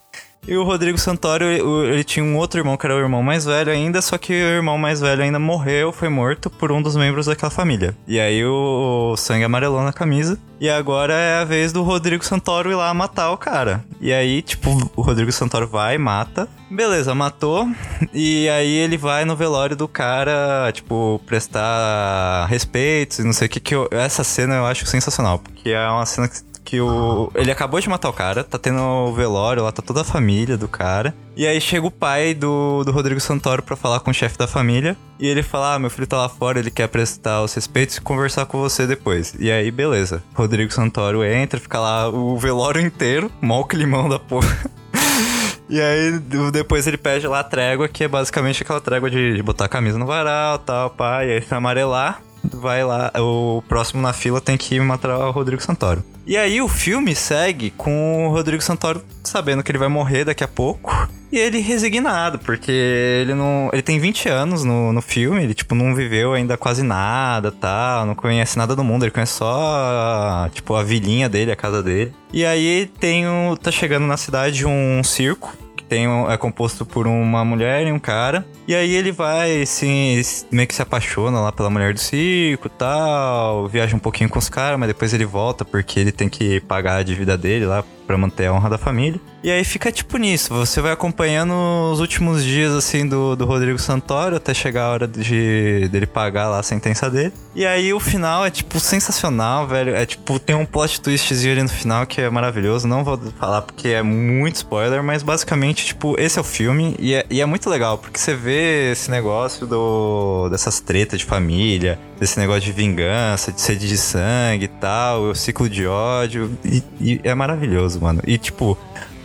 E 0.50 0.56
o 0.56 0.64
Rodrigo 0.64 0.98
Santoro, 0.98 1.44
ele, 1.44 2.02
tinha 2.02 2.24
um 2.24 2.36
outro 2.36 2.58
irmão 2.58 2.76
que 2.76 2.84
era 2.84 2.96
o 2.96 2.98
irmão 2.98 3.22
mais 3.22 3.44
velho 3.44 3.70
ainda, 3.70 4.02
só 4.02 4.18
que 4.18 4.32
o 4.32 4.34
irmão 4.56 4.76
mais 4.76 5.00
velho 5.00 5.22
ainda 5.22 5.38
morreu, 5.38 5.92
foi 5.92 6.08
morto 6.08 6.50
por 6.50 6.72
um 6.72 6.82
dos 6.82 6.96
membros 6.96 7.26
daquela 7.26 7.50
família. 7.52 7.96
E 8.04 8.18
aí 8.18 8.44
o, 8.44 9.12
o 9.12 9.16
sangue 9.16 9.44
amarelou 9.44 9.80
na 9.84 9.92
camisa. 9.92 10.36
E 10.60 10.68
agora 10.68 11.14
é 11.14 11.36
a 11.40 11.44
vez 11.44 11.72
do 11.72 11.84
Rodrigo 11.84 12.24
Santoro 12.24 12.68
ir 12.70 12.74
lá 12.74 12.92
matar 12.92 13.30
o 13.30 13.38
cara. 13.38 13.82
E 14.00 14.12
aí, 14.12 14.42
tipo, 14.42 14.70
o 14.96 15.00
Rodrigo 15.02 15.30
Santoro 15.30 15.68
vai, 15.68 15.96
mata. 15.96 16.48
Beleza, 16.68 17.14
matou. 17.14 17.66
E 18.12 18.48
aí 18.48 18.74
ele 18.74 18.98
vai 18.98 19.24
no 19.24 19.36
velório 19.36 19.76
do 19.76 19.86
cara, 19.86 20.70
tipo, 20.72 21.20
prestar 21.26 22.46
respeitos 22.46 23.20
e 23.20 23.24
não 23.24 23.32
sei 23.32 23.46
o 23.46 23.50
que. 23.50 23.60
que 23.60 23.74
eu- 23.74 23.88
essa 23.92 24.24
cena 24.24 24.56
eu 24.56 24.66
acho 24.66 24.84
sensacional, 24.84 25.38
porque 25.38 25.70
é 25.70 25.88
uma 25.88 26.04
cena 26.04 26.28
que 26.28 26.36
que 26.70 26.80
o. 26.80 27.32
Ele 27.34 27.50
acabou 27.50 27.80
de 27.80 27.88
matar 27.88 28.08
o 28.08 28.12
cara, 28.12 28.44
tá 28.44 28.56
tendo 28.56 28.80
o 28.80 29.12
velório 29.12 29.64
lá, 29.64 29.72
tá 29.72 29.82
toda 29.82 30.02
a 30.02 30.04
família 30.04 30.56
do 30.56 30.68
cara. 30.68 31.12
E 31.36 31.44
aí 31.44 31.60
chega 31.60 31.84
o 31.84 31.90
pai 31.90 32.32
do, 32.32 32.84
do 32.84 32.92
Rodrigo 32.92 33.20
Santoro 33.20 33.60
pra 33.60 33.74
falar 33.74 33.98
com 33.98 34.12
o 34.12 34.14
chefe 34.14 34.38
da 34.38 34.46
família. 34.46 34.96
E 35.18 35.26
ele 35.26 35.42
fala: 35.42 35.74
Ah, 35.74 35.78
meu 35.80 35.90
filho 35.90 36.06
tá 36.06 36.16
lá 36.16 36.28
fora, 36.28 36.60
ele 36.60 36.70
quer 36.70 36.86
prestar 36.86 37.42
os 37.42 37.52
respeitos 37.54 37.96
e 37.96 38.00
conversar 38.00 38.46
com 38.46 38.60
você 38.60 38.86
depois. 38.86 39.34
E 39.40 39.50
aí, 39.50 39.68
beleza. 39.72 40.22
Rodrigo 40.32 40.72
Santoro 40.72 41.24
entra, 41.24 41.58
fica 41.58 41.80
lá 41.80 42.08
o 42.08 42.38
velório 42.38 42.80
inteiro, 42.80 43.32
mal 43.40 43.64
climão 43.64 44.08
da 44.08 44.20
porra. 44.20 44.56
E 45.72 45.80
aí, 45.80 46.18
depois 46.50 46.84
ele 46.88 46.96
pede 46.96 47.28
lá 47.28 47.38
a 47.38 47.44
trégua, 47.44 47.86
que 47.86 48.02
é 48.02 48.08
basicamente 48.08 48.60
aquela 48.60 48.80
trégua 48.80 49.08
de, 49.08 49.36
de 49.36 49.40
botar 49.40 49.66
a 49.66 49.68
camisa 49.68 49.96
no 49.96 50.04
varal 50.04 50.58
tal, 50.58 50.90
pá. 50.90 51.24
E 51.24 51.30
aí, 51.30 51.40
se 51.40 51.54
amarelar, 51.54 52.20
vai 52.60 52.84
lá. 52.84 53.10
O 53.18 53.62
próximo 53.68 54.00
na 54.00 54.12
fila 54.12 54.40
tem 54.40 54.56
que 54.56 54.78
matar 54.78 55.16
o 55.16 55.30
Rodrigo 55.30 55.62
Santoro. 55.62 56.04
E 56.26 56.36
aí, 56.36 56.60
o 56.60 56.68
filme 56.68 57.14
segue 57.14 57.70
com 57.70 58.28
o 58.28 58.30
Rodrigo 58.30 58.62
Santoro 58.62 59.02
sabendo 59.24 59.62
que 59.62 59.70
ele 59.72 59.78
vai 59.78 59.88
morrer 59.88 60.24
daqui 60.24 60.44
a 60.44 60.48
pouco. 60.48 61.08
E 61.32 61.38
ele 61.38 61.60
resignado, 61.60 62.40
porque 62.40 62.72
ele 62.72 63.34
não. 63.34 63.70
Ele 63.72 63.82
tem 63.82 64.00
20 64.00 64.28
anos 64.28 64.64
no, 64.64 64.92
no 64.92 65.00
filme, 65.00 65.44
ele, 65.44 65.54
tipo, 65.54 65.76
não 65.76 65.94
viveu 65.94 66.32
ainda 66.32 66.56
quase 66.56 66.82
nada 66.82 67.52
tal, 67.52 68.04
não 68.04 68.16
conhece 68.16 68.58
nada 68.58 68.74
do 68.74 68.82
mundo, 68.82 69.04
ele 69.04 69.12
conhece 69.12 69.34
só, 69.34 70.48
tipo, 70.52 70.74
a 70.74 70.82
vilinha 70.82 71.28
dele, 71.28 71.52
a 71.52 71.56
casa 71.56 71.82
dele. 71.82 72.12
E 72.32 72.44
aí 72.44 72.90
tem 72.98 73.28
um. 73.28 73.56
tá 73.56 73.70
chegando 73.70 74.06
na 74.06 74.16
cidade 74.16 74.66
um 74.66 75.02
circo 75.04 75.56
tem 75.90 76.06
um, 76.06 76.30
é 76.30 76.36
composto 76.38 76.86
por 76.86 77.08
uma 77.08 77.44
mulher 77.44 77.84
e 77.84 77.90
um 77.90 77.98
cara. 77.98 78.46
E 78.66 78.74
aí 78.76 78.94
ele 78.94 79.10
vai, 79.10 79.62
assim, 79.62 80.22
meio 80.50 80.68
que 80.68 80.74
se 80.74 80.80
apaixona 80.80 81.40
lá 81.40 81.50
pela 81.50 81.68
mulher 81.68 81.92
do 81.92 81.98
circo 81.98 82.68
tal, 82.68 83.66
viaja 83.66 83.96
um 83.96 83.98
pouquinho 83.98 84.30
com 84.30 84.38
os 84.38 84.48
caras, 84.48 84.78
mas 84.78 84.86
depois 84.86 85.12
ele 85.12 85.24
volta 85.24 85.64
porque 85.64 85.98
ele 85.98 86.12
tem 86.12 86.28
que 86.28 86.60
pagar 86.60 86.98
a 86.98 87.02
dívida 87.02 87.36
dele 87.36 87.66
lá 87.66 87.84
para 88.10 88.18
manter 88.18 88.46
a 88.46 88.52
honra 88.52 88.70
da 88.70 88.78
família. 88.78 89.20
E 89.42 89.50
aí 89.50 89.64
fica 89.64 89.90
tipo 89.92 90.18
nisso, 90.18 90.52
você 90.52 90.80
vai 90.80 90.92
acompanhando 90.92 91.54
os 91.92 92.00
últimos 92.00 92.44
dias 92.44 92.72
assim 92.72 93.08
do, 93.08 93.36
do 93.36 93.46
Rodrigo 93.46 93.78
Santoro 93.78 94.36
até 94.36 94.52
chegar 94.52 94.86
a 94.86 94.90
hora 94.90 95.08
de 95.08 95.88
dele 95.88 96.06
pagar 96.06 96.48
lá 96.48 96.58
a 96.58 96.62
sentença 96.62 97.08
dele. 97.08 97.32
E 97.54 97.64
aí 97.64 97.92
o 97.94 98.00
final 98.00 98.44
é 98.44 98.50
tipo 98.50 98.78
sensacional, 98.78 99.66
velho. 99.66 99.94
É 99.94 100.04
tipo, 100.04 100.38
tem 100.38 100.54
um 100.54 100.66
plot 100.66 101.00
twistzinho 101.00 101.52
ali 101.52 101.62
no 101.62 101.68
final 101.68 102.04
que 102.06 102.20
é 102.20 102.28
maravilhoso. 102.28 102.86
Não 102.86 103.02
vou 103.02 103.18
falar 103.38 103.62
porque 103.62 103.88
é 103.88 104.02
muito 104.02 104.56
spoiler, 104.56 105.02
mas 105.02 105.22
basicamente, 105.22 105.86
tipo, 105.86 106.20
esse 106.20 106.38
é 106.38 106.40
o 106.40 106.44
filme 106.44 106.94
e 106.98 107.14
é, 107.14 107.24
e 107.30 107.40
é 107.40 107.46
muito 107.46 107.70
legal, 107.70 107.96
porque 107.96 108.18
você 108.18 108.34
vê 108.34 108.92
esse 108.92 109.10
negócio 109.10 109.66
do 109.66 110.48
dessas 110.50 110.80
tretas 110.80 111.20
de 111.20 111.24
família, 111.24 111.98
desse 112.18 112.38
negócio 112.38 112.62
de 112.62 112.72
vingança, 112.72 113.50
de 113.50 113.60
sede 113.60 113.88
de 113.88 113.96
sangue 113.96 114.66
e 114.66 114.68
tal, 114.68 115.22
o 115.22 115.34
ciclo 115.34 115.68
de 115.68 115.86
ódio. 115.86 116.56
E, 116.64 116.82
e 117.00 117.20
é 117.24 117.34
maravilhoso, 117.34 117.99
mano. 118.00 118.20
E 118.26 118.38
tipo, 118.38 118.76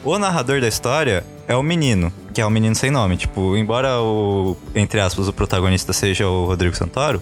o 0.04 0.18
narrador 0.20 0.62
da 0.62 0.68
história 0.68 1.26
é 1.48 1.56
o 1.56 1.64
menino, 1.64 2.12
que 2.34 2.42
é 2.42 2.46
o 2.46 2.50
menino 2.50 2.76
sem 2.76 2.92
nome. 2.92 3.18
Tipo, 3.18 3.56
embora 3.56 4.00
o, 4.00 4.58
entre 4.74 5.00
aspas, 5.00 5.28
o 5.28 5.34
protagonista 5.34 5.94
seja 5.94 6.28
o 6.28 6.46
Rodrigo 6.46 6.76
Santoro, 6.76 7.22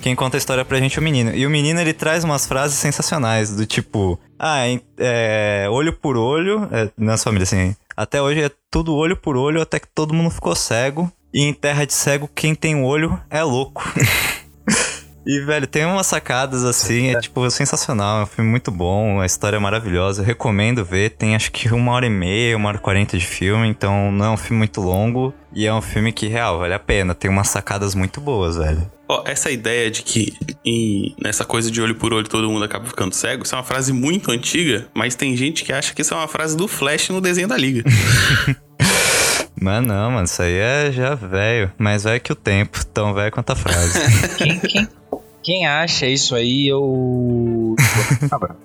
quem 0.00 0.14
conta 0.14 0.36
a 0.36 0.38
história 0.38 0.64
pra 0.64 0.78
gente 0.78 0.98
é 0.98 1.00
o 1.00 1.04
menino. 1.04 1.34
E 1.34 1.46
o 1.46 1.50
menino, 1.50 1.80
ele 1.80 1.92
traz 1.92 2.24
umas 2.24 2.46
frases 2.46 2.78
sensacionais, 2.78 3.54
do 3.54 3.66
tipo... 3.66 4.18
Ah, 4.38 4.60
é, 4.98 5.66
olho 5.70 5.92
por 5.92 6.16
olho... 6.16 6.68
É, 6.70 6.88
nas 6.96 7.22
famílias, 7.22 7.52
assim... 7.52 7.76
Até 7.96 8.22
hoje 8.22 8.40
é 8.40 8.50
tudo 8.70 8.94
olho 8.94 9.14
por 9.14 9.36
olho, 9.36 9.60
até 9.60 9.78
que 9.78 9.86
todo 9.86 10.14
mundo 10.14 10.30
ficou 10.30 10.54
cego. 10.54 11.12
E 11.34 11.42
em 11.42 11.52
terra 11.52 11.84
de 11.84 11.92
cego, 11.92 12.30
quem 12.34 12.54
tem 12.54 12.82
olho 12.82 13.20
é 13.28 13.42
louco. 13.42 13.82
E, 15.26 15.40
velho, 15.40 15.66
tem 15.66 15.84
umas 15.84 16.06
sacadas 16.06 16.64
assim, 16.64 17.08
é 17.08 17.20
tipo 17.20 17.48
sensacional. 17.50 18.20
É 18.20 18.22
um 18.24 18.26
filme 18.26 18.50
muito 18.50 18.70
bom, 18.70 19.20
a 19.20 19.26
história 19.26 19.56
é 19.56 19.60
maravilhosa. 19.60 20.22
Eu 20.22 20.26
recomendo 20.26 20.84
ver. 20.84 21.10
Tem 21.10 21.34
acho 21.34 21.52
que 21.52 21.72
uma 21.72 21.92
hora 21.92 22.06
e 22.06 22.10
meia, 22.10 22.56
uma 22.56 22.68
hora 22.68 22.78
e 22.78 22.80
quarenta 22.80 23.18
de 23.18 23.26
filme, 23.26 23.68
então 23.68 24.10
não 24.10 24.24
é 24.24 24.30
um 24.30 24.36
filme 24.36 24.58
muito 24.58 24.80
longo. 24.80 25.34
E 25.52 25.66
é 25.66 25.74
um 25.74 25.82
filme 25.82 26.12
que, 26.12 26.26
real, 26.26 26.58
vale 26.58 26.74
a 26.74 26.78
pena. 26.78 27.14
Tem 27.14 27.30
umas 27.30 27.48
sacadas 27.48 27.94
muito 27.94 28.20
boas, 28.20 28.56
velho. 28.56 28.90
Ó, 29.08 29.24
essa 29.26 29.50
ideia 29.50 29.90
de 29.90 30.02
que 30.02 30.32
em, 30.64 31.16
nessa 31.20 31.44
coisa 31.44 31.68
de 31.68 31.82
olho 31.82 31.96
por 31.96 32.14
olho 32.14 32.28
todo 32.28 32.48
mundo 32.48 32.64
acaba 32.64 32.86
ficando 32.86 33.12
cego, 33.12 33.42
isso 33.44 33.54
é 33.56 33.58
uma 33.58 33.64
frase 33.64 33.92
muito 33.92 34.30
antiga, 34.30 34.86
mas 34.94 35.16
tem 35.16 35.36
gente 35.36 35.64
que 35.64 35.72
acha 35.72 35.92
que 35.92 36.02
isso 36.02 36.14
é 36.14 36.16
uma 36.16 36.28
frase 36.28 36.56
do 36.56 36.68
Flash 36.68 37.08
no 37.08 37.20
desenho 37.20 37.48
da 37.48 37.56
Liga. 37.56 37.82
Mas 39.60 39.84
não, 39.84 40.10
mano, 40.12 40.24
isso 40.24 40.40
aí 40.42 40.54
é 40.54 40.90
já 40.90 41.14
velho. 41.14 41.70
Mais 41.78 42.04
velho 42.04 42.20
que 42.20 42.32
o 42.32 42.36
tempo, 42.36 42.84
tão 42.86 43.12
velho 43.12 43.30
quanto 43.30 43.50
a 43.50 43.56
frase. 43.56 43.98
Quem, 44.38 44.58
quem, 44.58 44.88
quem 45.42 45.66
acha 45.66 46.06
isso 46.06 46.34
aí, 46.34 46.68
eu. 46.68 47.74
Calma, 48.28 48.56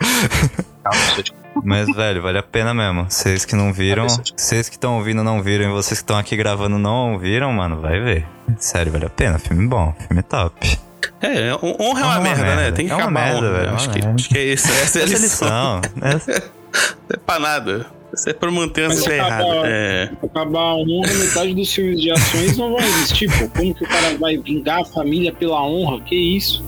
Mas, 1.63 1.87
velho, 1.95 2.21
vale 2.21 2.37
a 2.37 2.43
pena 2.43 2.73
mesmo. 2.73 3.05
Vocês 3.09 3.43
que 3.45 3.55
não 3.55 3.73
viram, 3.73 4.07
vocês 4.07 4.69
que 4.69 4.75
estão 4.75 4.97
ouvindo 4.97 5.23
não 5.23 5.41
viram 5.41 5.65
e 5.65 5.71
vocês 5.73 5.99
que 5.99 6.03
estão 6.03 6.17
aqui 6.17 6.35
gravando 6.35 6.77
não 6.77 7.17
viram, 7.17 7.51
mano, 7.51 7.81
vai 7.81 7.99
ver. 7.99 8.25
Sério, 8.57 8.91
vale 8.91 9.05
a 9.05 9.09
pena. 9.09 9.39
Filme 9.39 9.67
bom, 9.67 9.93
filme 10.07 10.21
top. 10.23 10.77
É, 11.21 11.53
honra 11.55 12.01
é 12.01 12.03
uma, 12.05 12.19
merda, 12.19 12.41
merda, 12.43 12.55
né? 12.61 12.71
Tem 12.71 12.85
que 12.87 12.91
é 12.91 12.95
acabar 12.95 13.11
merda, 13.11 13.37
honra. 13.47 13.51
velho. 13.57 13.73
Acho, 13.75 13.89
que, 13.89 14.05
acho 14.05 14.29
que 14.29 14.37
é 14.37 14.43
isso. 14.43 14.67
Essa 14.71 14.99
é 14.99 15.01
a 15.01 15.05
é 15.05 15.07
lição. 15.07 15.81
lição. 15.81 15.81
Essa- 16.01 16.31
é 17.13 17.17
pra 17.17 17.39
nada. 17.39 17.85
Isso 18.15 18.29
é 18.29 18.33
pra 18.33 18.49
manter 18.49 18.87
Mas 18.87 18.97
essa 18.99 19.07
ideia 19.07 19.23
acabar- 19.25 19.43
errada. 19.51 19.67
É. 19.67 20.09
Acabar 20.23 20.59
a 20.59 20.75
honra, 20.75 21.13
metade 21.13 21.53
dos 21.53 21.73
filmes 21.73 22.01
de 22.01 22.11
ações 22.11 22.57
não 22.57 22.73
vai 22.73 22.85
existir, 22.87 23.27
pô. 23.37 23.49
Como 23.49 23.75
que 23.75 23.83
o 23.83 23.87
cara 23.87 24.17
vai 24.17 24.37
vingar 24.37 24.81
a 24.81 24.85
família 24.85 25.33
pela 25.33 25.61
honra? 25.63 26.01
Que 26.01 26.15
isso? 26.15 26.63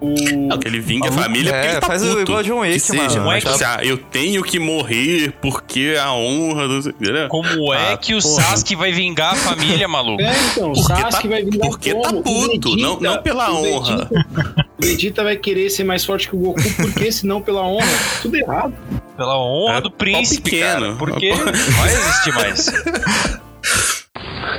O... 0.00 0.14
Não, 0.48 0.58
que 0.58 0.68
ele 0.68 0.78
vinga 0.78 1.08
a 1.08 1.10
Maluco, 1.10 1.22
família 1.24 1.52
porque 1.52 1.66
é, 1.66 1.70
ele 1.72 1.80
tá 1.80 1.86
faz 1.88 2.02
o- 2.04 2.08
puto. 2.10 2.20
igual 2.22 2.42
John 2.44 2.60
Wick, 2.60 2.74
que 2.74 2.80
seja, 2.80 3.20
mano. 3.20 3.48
assim, 3.48 3.64
ah, 3.64 3.80
eu 3.82 3.98
tenho 3.98 4.42
que 4.44 4.58
morrer 4.60 5.32
porque 5.42 5.96
a 6.00 6.12
honra 6.12 6.68
do... 6.68 6.94
Como 7.28 7.74
é 7.74 7.94
Ah, 7.94 7.96
que 7.96 8.14
o 8.14 8.22
porra. 8.22 8.42
Sasuke 8.42 8.76
vai 8.76 8.92
vingar 8.92 9.32
a 9.32 9.36
família, 9.36 9.88
maluco? 9.88 10.22
É, 10.22 10.32
então, 10.52 10.70
o 10.70 10.74
Porque 10.74 10.92
Sasuke 11.02 11.22
tá- 11.24 11.28
vai 11.28 11.42
vingar 11.42 11.68
porque 11.68 11.90
como? 11.92 12.02
tá 12.04 12.10
O 12.10 12.22
puto, 12.22 12.76
não- 12.76 13.00
não 13.00 13.22
pela 13.22 13.50
o 13.50 13.56
honra. 13.74 13.96
Vegeta- 14.08 14.66
O 14.78 14.84
Vegeta 14.86 15.24
vai 15.24 15.36
querer 15.36 15.68
ser 15.70 15.82
mais 15.84 16.04
forte 16.04 16.28
que 16.28 16.36
o 16.36 16.38
Goku, 16.38 16.60
porque 16.76 17.10
senão 17.10 17.42
pela 17.42 17.62
honra? 17.66 17.88
Tudo 18.22 18.36
errado. 18.36 18.74
Pela 19.16 19.36
honra 19.36 19.78
É 19.78 19.80
do 19.80 19.90
príncipe, 19.90 20.42
pequeno. 20.50 20.62
cara. 20.80 20.92
Porque 20.94 21.30
não 21.30 21.44
vai 21.44 21.92
existir 21.92 22.32
mais. 22.34 22.66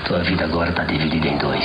Tua 0.07 0.23
vida 0.23 0.43
agora 0.45 0.73
tá 0.73 0.83
dividida 0.85 1.27
em 1.27 1.37
dois. 1.37 1.63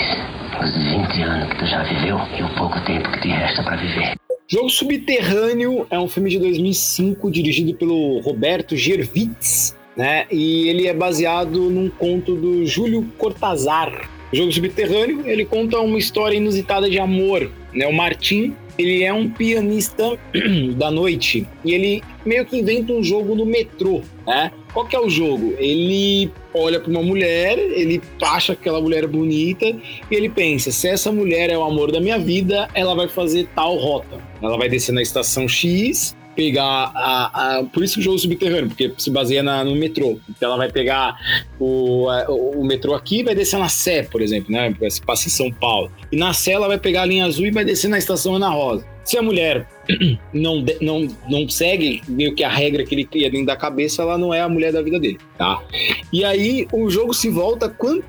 Os 0.63 0.71
20 0.73 1.23
anos 1.23 1.49
que 1.51 1.59
tu 1.59 1.67
já 1.67 1.83
viveu 1.83 2.17
e 2.39 2.43
o 2.43 2.55
pouco 2.57 2.81
tempo 2.85 3.11
que 3.13 3.21
te 3.23 3.29
resta 3.29 3.63
pra 3.63 3.77
viver. 3.77 4.15
Jogo 4.49 4.69
Subterrâneo 4.69 5.87
é 5.91 5.99
um 5.99 6.07
filme 6.07 6.31
de 6.31 6.39
2005 6.39 7.31
dirigido 7.31 7.75
pelo 7.75 8.21
Roberto 8.21 8.77
Gervitz, 8.77 9.77
né? 9.97 10.27
E 10.31 10.69
ele 10.69 10.87
é 10.87 10.95
baseado 10.95 11.71
num 11.71 11.89
conto 11.89 12.35
do 12.35 12.67
Júlio 12.67 13.03
Cortázar. 13.19 14.09
O 14.33 14.37
Jogo 14.37 14.53
Subterrâneo, 14.53 15.27
ele 15.27 15.45
conta 15.45 15.79
uma 15.81 15.99
história 15.99 16.37
inusitada 16.37 16.89
de 16.89 16.99
amor, 16.99 17.51
né? 17.73 17.87
O 17.87 17.93
Martim, 17.93 18.55
ele 18.79 19.05
é 19.05 19.13
um 19.13 19.29
pianista 19.29 20.19
da 20.77 20.91
noite 20.91 21.47
e 21.65 21.73
ele 21.73 22.03
meio 22.25 22.45
que 22.45 22.59
inventa 22.59 22.93
um 22.93 23.03
jogo 23.03 23.35
no 23.35 23.47
metrô, 23.47 24.03
né? 24.27 24.51
Qual 24.73 24.87
que 24.87 24.97
é 24.97 25.01
o 25.01 25.09
jogo? 25.09 25.55
Ele 25.59 26.31
olha 26.53 26.81
para 26.81 26.91
uma 26.91 27.03
mulher, 27.03 27.59
ele 27.59 28.03
acha 28.21 28.55
aquela 28.55 28.81
mulher 28.81 29.07
bonita 29.07 29.67
e 29.67 29.79
ele 30.11 30.29
pensa: 30.29 30.73
se 30.73 30.89
essa 30.89 31.13
mulher 31.13 31.49
é 31.51 31.57
o 31.57 31.63
amor 31.63 31.93
da 31.93 32.01
minha 32.01 32.19
vida, 32.19 32.69
ela 32.75 32.95
vai 32.95 33.09
fazer 33.09 33.49
tal 33.55 33.77
rota. 33.77 34.21
Ela 34.43 34.59
vai 34.59 34.69
descer 34.69 34.93
na 34.93 35.03
estação 35.03 35.47
X, 35.47 36.17
pegar 36.35 36.91
a. 36.95 37.59
a- 37.59 37.65
por 37.65 37.83
isso 37.85 37.95
que 37.95 38.01
o 38.01 38.03
jogo 38.03 38.19
subterrâneo, 38.19 38.69
porque 38.69 38.93
se 38.99 39.11
baseia 39.11 39.43
na- 39.43 39.65
no 39.65 39.75
metrô. 39.75 40.19
Então 40.29 40.49
ela 40.49 40.57
vai 40.59 40.71
pegar 40.71 41.17
o, 41.59 42.09
a- 42.09 42.27
o 42.31 42.65
metrô 42.65 42.95
aqui 42.95 43.21
e 43.21 43.23
vai 43.23 43.35
descer 43.35 43.59
na 43.59 43.69
Sé, 43.69 44.03
por 44.03 44.21
exemplo, 44.21 44.53
né? 44.53 44.71
Porque 44.71 44.91
se 44.91 45.01
passa 45.01 45.27
em 45.29 45.31
São 45.31 45.51
Paulo. 45.51 45.91
E 46.13 46.17
na 46.17 46.33
Sé 46.33 46.53
ela 46.53 46.69
vai 46.69 46.79
pegar 46.79 47.03
a 47.03 47.07
linha 47.07 47.25
azul 47.25 47.47
e 47.47 47.51
vai 47.51 47.65
descer 47.65 47.89
na 47.89 47.99
estação 47.99 48.35
Ana 48.35 48.49
Rosa. 48.49 48.87
Se 49.05 49.19
a 49.19 49.23
mulher 49.23 49.69
não, 50.33 50.65
não, 50.81 51.07
não 51.29 51.47
segue 51.49 52.01
meio 52.09 52.35
que 52.35 52.43
a 52.43 52.49
regra 52.49 52.85
que 52.85 52.95
ele 52.95 53.05
cria 53.05 53.31
dentro 53.31 53.47
da 53.47 53.57
cabeça, 53.57 54.01
ela 54.01 54.17
não 54.17 54.33
é 54.33 54.41
a 54.41 54.49
mulher 54.49 54.73
da 54.73 54.81
vida 54.81 54.99
dele, 54.99 55.19
tá? 55.37 55.63
E 56.11 56.25
aí 56.25 56.67
o 56.73 56.89
jogo 56.89 57.13
se 57.13 57.29
volta 57.29 57.69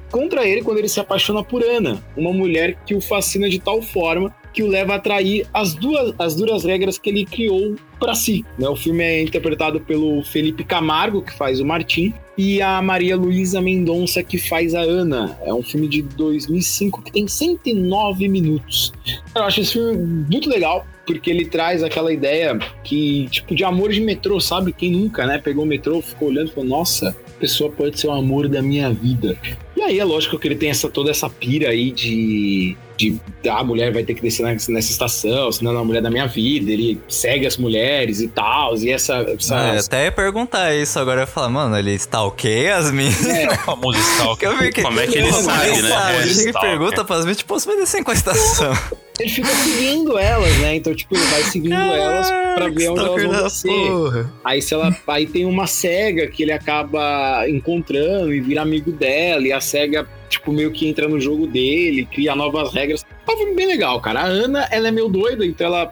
contra 0.09 0.47
ele 0.47 0.61
quando 0.61 0.77
ele 0.77 0.87
se 0.87 0.99
apaixona 1.01 1.43
por 1.43 1.61
Ana, 1.63 2.01
uma 2.15 2.31
mulher 2.31 2.77
que 2.85 2.95
o 2.95 3.01
fascina 3.01 3.49
de 3.49 3.59
tal 3.59 3.81
forma 3.81 4.33
que 4.55 4.63
o 4.63 4.67
leva 4.67 4.95
a 4.95 4.99
trair 4.99 5.45
as 5.53 5.73
duas 5.73 6.15
as 6.17 6.33
duras 6.33 6.63
regras 6.63 6.97
que 6.97 7.09
ele 7.09 7.25
criou 7.25 7.75
para 7.99 8.15
si. 8.15 8.45
Né? 8.57 8.67
O 8.69 8.75
filme 8.75 9.03
é 9.03 9.21
interpretado 9.21 9.81
pelo 9.81 10.23
Felipe 10.23 10.63
Camargo, 10.63 11.21
que 11.21 11.33
faz 11.33 11.59
o 11.59 11.65
Martim, 11.65 12.13
e 12.37 12.61
a 12.61 12.81
Maria 12.81 13.17
Luísa 13.17 13.61
Mendonça, 13.61 14.23
que 14.23 14.37
faz 14.37 14.73
a 14.73 14.81
Ana. 14.81 15.37
É 15.43 15.53
um 15.53 15.61
filme 15.61 15.87
de 15.87 16.01
2005 16.01 17.01
que 17.01 17.11
tem 17.11 17.27
109 17.27 18.29
minutos. 18.29 18.93
Eu 19.35 19.43
acho 19.43 19.59
esse 19.59 19.73
filme 19.73 19.97
muito 20.29 20.49
legal, 20.49 20.85
porque 21.05 21.29
ele 21.29 21.45
traz 21.45 21.83
aquela 21.83 22.11
ideia 22.11 22.57
que, 22.83 23.27
tipo, 23.29 23.53
de 23.53 23.63
amor 23.63 23.91
de 23.91 23.99
metrô, 23.99 24.39
sabe? 24.39 24.71
Quem 24.71 24.91
nunca, 24.91 25.25
né? 25.25 25.37
Pegou 25.37 25.63
o 25.63 25.67
metrô, 25.67 26.01
ficou 26.01 26.29
olhando 26.29 26.49
e 26.49 26.53
falou, 26.53 26.69
nossa, 26.69 27.09
a 27.09 27.39
pessoa 27.39 27.69
pode 27.69 27.99
ser 27.99 28.07
o 28.07 28.11
amor 28.11 28.47
da 28.47 28.61
minha 28.61 28.91
vida. 28.91 29.37
E 29.75 29.81
aí 29.81 29.99
é 29.99 30.03
lógico 30.05 30.39
que 30.39 30.47
ele 30.47 30.55
tem 30.55 30.69
essa, 30.69 30.89
toda 30.89 31.11
essa 31.11 31.29
pira 31.29 31.69
aí 31.69 31.91
de, 31.91 32.75
de 32.97 33.19
ah, 33.47 33.59
a 33.59 33.63
mulher 33.63 33.91
vai 33.93 34.03
ter 34.03 34.13
que 34.13 34.21
descer 34.21 34.43
nessa, 34.43 34.71
nessa 34.71 34.91
estação, 34.91 35.51
senão 35.51 35.71
ela 35.71 35.79
é 35.79 35.83
a 35.83 35.85
mulher 35.85 36.01
da 36.01 36.09
minha 36.09 36.27
vida. 36.27 36.71
Ele 36.71 36.99
segue 37.07 37.45
as 37.45 37.57
mulheres 37.57 38.21
e 38.21 38.27
tal, 38.27 38.75
e 38.77 38.89
essa. 38.91 39.15
essa 39.37 39.55
Ah, 39.55 39.73
eu 39.75 39.79
até 39.79 40.05
ia 40.05 40.11
perguntar 40.11 40.73
isso, 40.75 40.97
agora 40.99 41.21
eu 41.21 41.23
ia 41.23 41.27
falar, 41.27 41.49
mano, 41.49 41.77
ele 41.77 41.93
stalkeia 41.93 42.77
as 42.77 42.91
minhas. 42.91 43.25
É, 43.25 43.47
O 43.49 43.55
famoso 43.57 43.99
Stalker. 43.99 44.73
Que- 44.73 44.81
Como 44.81 44.99
é 44.99 45.07
que 45.07 45.17
ele 45.17 45.31
sabe, 45.33 45.67
ele 45.69 45.81
né? 45.83 45.89
sabe? 45.89 46.13
É, 46.13 46.21
Ele 46.21 46.29
chega 46.33 46.41
e 46.41 46.47
stalker. 46.49 46.69
pergunta 46.71 47.05
pras 47.05 47.23
vezes, 47.25 47.37
tipo, 47.39 47.53
você 47.59 47.67
vai 47.67 47.77
descer 47.77 47.99
em 47.99 48.03
qual 48.03 48.15
estação? 48.15 48.73
ele 49.19 49.29
fica 49.29 49.47
seguindo 49.47 50.17
elas, 50.17 50.57
né? 50.59 50.75
Então, 50.75 50.93
tipo, 50.93 51.15
ele 51.15 51.23
vai 51.25 51.43
seguindo 51.43 51.73
elas 51.73 52.29
pra 52.55 52.69
ver 52.69 52.89
onde 52.89 52.99
elas 52.99 53.23
vão 53.23 53.43
descer. 53.43 53.67
porra. 53.67 54.33
Aí 54.43 54.61
se 54.61 54.73
ela, 54.73 54.95
aí 55.07 55.25
tem 55.25 55.45
uma 55.45 55.67
cega 55.67 56.27
que 56.27 56.43
ele 56.43 56.51
acaba 56.51 57.47
encontrando 57.47 58.33
e 58.33 58.39
vira 58.39 58.61
amigo 58.61 58.91
dela, 58.91 59.47
e 59.47 59.51
a 59.51 59.61
cega, 59.61 60.07
tipo, 60.29 60.51
meio 60.51 60.71
que 60.71 60.87
entra 60.87 61.07
no 61.07 61.19
jogo 61.19 61.47
dele, 61.47 62.07
cria 62.11 62.35
novas 62.35 62.73
regras. 62.73 63.05
É 63.27 63.31
um 63.31 63.37
filme 63.37 63.55
bem 63.55 63.67
legal, 63.67 63.99
cara. 64.01 64.21
A 64.21 64.25
Ana, 64.25 64.67
ela 64.71 64.87
é 64.87 64.91
meio 64.91 65.07
doida, 65.07 65.45
então 65.45 65.67
ela 65.67 65.91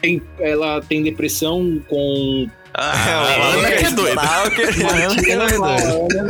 tem, 0.00 0.22
ela 0.38 0.80
tem 0.80 1.02
depressão 1.02 1.80
com. 1.88 2.46
Ah, 2.72 2.92
a 2.92 3.46
Ana 3.54 3.72
que 3.72 3.84
é 3.84 3.90
doida. 3.90 4.22
Stalker, 4.22 4.86
a 4.86 4.96
Ana 5.06 5.22
que 5.22 5.30
é 5.30 5.34
Ela 5.34 5.46
doida. 5.46 6.26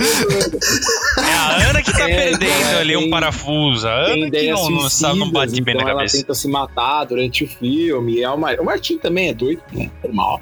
é. 1.18 1.20
É 1.20 1.32
a 1.34 1.68
Ana 1.70 1.82
que 1.82 1.92
tá 1.92 2.08
É, 2.10 2.14
perdendo 2.30 2.78
ali 2.78 2.96
um 2.96 3.10
parafuso. 3.10 3.86
A 3.86 3.92
Ana 4.06 4.30
que 4.30 4.50
não, 4.50 4.70
não 4.70 4.88
sabe, 4.90 5.18
não 5.18 5.30
bate 5.30 5.50
suicidas, 5.50 5.64
bem 5.66 5.74
na 5.74 5.80
então 5.82 5.90
ela 5.90 5.98
cabeça. 6.00 6.16
tenta 6.16 6.34
se 6.34 6.48
matar 6.48 7.04
durante 7.04 7.44
o 7.44 7.48
filme. 7.48 8.20
É 8.22 8.30
o, 8.30 8.38
Mar... 8.38 8.58
o 8.58 8.64
Martin 8.64 8.98
também 8.98 9.28
é 9.28 9.34
doido, 9.34 9.62
né? 9.72 9.90
Normal. 10.02 10.40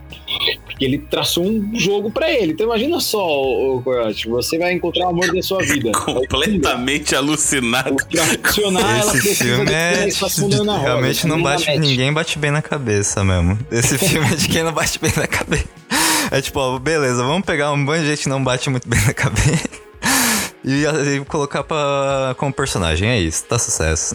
Porque 0.64 0.84
ele 0.84 0.98
traçou 0.98 1.44
um 1.44 1.72
jogo 1.74 2.10
pra 2.10 2.30
ele. 2.30 2.52
Então 2.52 2.66
imagina 2.66 3.00
só, 3.00 3.18
o 3.26 3.82
Coyote, 3.82 4.28
você 4.28 4.56
vai 4.58 4.72
encontrar 4.74 5.06
o 5.06 5.08
amor 5.10 5.34
da 5.34 5.42
sua 5.42 5.58
vida. 5.64 5.90
Completamente 5.98 7.14
alucinado. 7.16 7.96
Pra 8.10 8.24
funcionar, 8.24 9.00
ela 9.00 9.16
Esse 9.16 9.34
filme 9.34 9.70
é. 9.72 10.08
roda, 10.20 10.78
Realmente 10.78 11.26
não 11.26 11.42
bate. 11.42 11.76
Ninguém 11.76 12.12
bate 12.12 12.38
bem 12.38 12.50
na 12.52 12.62
cabeça 12.62 13.24
mesmo. 13.24 13.58
Esse 13.70 13.98
filme 13.98 14.26
é 14.32 14.36
de 14.36 14.48
quem 14.48 14.62
não 14.62 14.72
bate 14.72 14.98
bem 15.00 15.12
na 15.16 15.26
cabeça. 15.26 15.66
É 16.32 16.40
tipo, 16.40 16.58
ó, 16.60 16.78
beleza, 16.78 17.22
vamos 17.22 17.44
pegar 17.46 17.72
um 17.72 17.76
monte 17.76 18.00
de 18.00 18.06
gente 18.08 18.22
que 18.24 18.28
não 18.28 18.42
bate 18.42 18.68
muito 18.70 18.88
bem 18.88 19.00
na 19.04 19.14
cabeça. 19.14 19.68
E, 20.64 20.84
e 20.84 21.24
colocar 21.24 21.62
pra, 21.62 22.34
como 22.36 22.52
personagem, 22.52 23.08
é 23.08 23.18
isso, 23.18 23.44
tá 23.44 23.58
sucesso. 23.58 24.14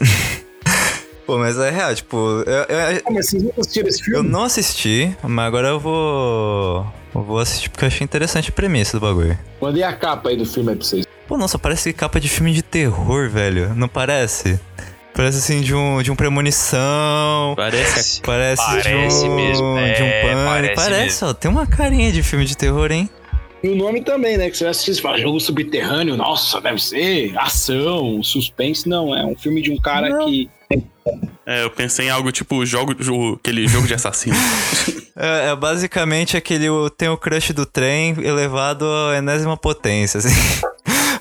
Pô, 1.26 1.38
mas 1.38 1.58
é 1.58 1.72
real, 1.72 1.96
tipo, 1.96 2.18
eu, 2.18 2.54
eu, 2.54 3.02
Ah, 3.06 3.12
mas 3.12 3.30
vocês 3.30 3.42
nunca 3.42 3.62
assistiram 3.62 3.88
esse 3.88 4.02
eu 4.02 4.06
filme? 4.06 4.30
não 4.30 4.44
assisti, 4.44 5.18
mas 5.24 5.46
agora 5.48 5.70
eu 5.70 5.80
vou. 5.80 6.86
Eu 7.16 7.24
vou 7.24 7.40
assistir 7.40 7.70
porque 7.70 7.86
eu 7.86 7.88
achei 7.88 8.04
interessante 8.04 8.50
a 8.50 8.52
premissa 8.52 9.00
do 9.00 9.02
bagulho. 9.06 9.40
Mandei 9.62 9.84
a 9.84 9.94
capa 9.94 10.30
aí 10.30 10.38
do 10.38 10.46
filme 10.46 10.72
aí 10.72 10.76
pra 10.76 10.86
vocês. 10.86 11.06
Pô, 11.28 11.38
nossa, 11.38 11.58
parece 11.58 11.94
capa 11.94 12.20
de 12.20 12.28
filme 12.28 12.54
de 12.54 12.62
terror, 12.62 13.30
velho. 13.30 13.74
Não 13.74 13.88
parece? 13.88 14.60
Parece 15.14 15.38
assim 15.38 15.62
de 15.62 15.76
um, 15.76 16.02
de 16.02 16.12
um 16.12 16.16
premonição. 16.16 17.54
Parece. 17.56 18.22
Parece, 18.22 18.66
Parece 18.66 19.22
de 19.22 19.28
um, 19.30 19.36
mesmo, 19.36 19.64
de 19.76 20.04
um 20.04 20.06
é, 20.08 20.22
pânico. 20.22 20.46
parece 20.46 20.76
Parece, 20.76 21.06
mesmo. 21.24 21.28
ó. 21.28 21.34
Tem 21.34 21.52
uma 21.52 21.68
carinha 21.68 22.12
de 22.12 22.24
filme 22.24 22.46
de 22.46 22.58
terror, 22.58 22.92
hein? 22.92 23.10
E 23.64 23.70
o 23.70 23.76
nome 23.76 24.02
também, 24.02 24.38
né? 24.38 24.50
Que 24.50 24.58
você 24.58 24.64
vai 24.66 24.72
assistir, 24.72 25.02
fala, 25.02 25.18
jogo 25.20 25.40
subterrâneo, 25.40 26.18
nossa, 26.18 26.60
deve 26.60 26.82
ser 26.84 27.34
ação, 27.38 28.22
suspense. 28.24 28.90
Não, 28.90 29.16
é 29.16 29.24
um 29.26 29.36
filme 29.36 29.62
de 29.62 29.72
um 29.72 29.78
cara 29.78 30.10
Não. 30.10 30.26
que. 30.26 30.50
É, 31.46 31.64
eu 31.64 31.70
pensei 31.70 32.08
em 32.08 32.10
algo 32.10 32.32
tipo 32.32 32.66
jogo, 32.66 32.96
jo- 32.96 33.34
aquele 33.40 33.68
jogo 33.68 33.88
de 33.88 33.94
assassino. 33.94 34.36
É, 35.16 35.52
é 35.52 35.56
basicamente 35.56 36.36
aquele. 36.36 36.68
o- 36.72 36.90
Tem 36.90 37.08
o 37.08 37.16
crush 37.16 37.54
do 37.54 37.68
trem 37.68 38.16
elevado 38.24 38.84
à 38.92 39.16
enésima 39.16 39.56
potência, 39.56 40.18
assim. 40.18 40.30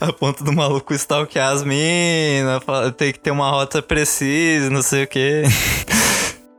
A 0.09 0.13
ponto 0.13 0.43
do 0.43 0.53
maluco 0.53 0.93
stalkear 0.95 1.53
as 1.53 1.63
minas, 1.63 2.61
tem 2.97 3.13
que 3.13 3.21
ter 3.21 3.31
uma 3.31 3.49
rota 3.51 3.81
precisa, 3.81 4.69
não 4.69 4.83
sei 4.83 5.05
o 5.05 5.07
quê. 5.07 5.43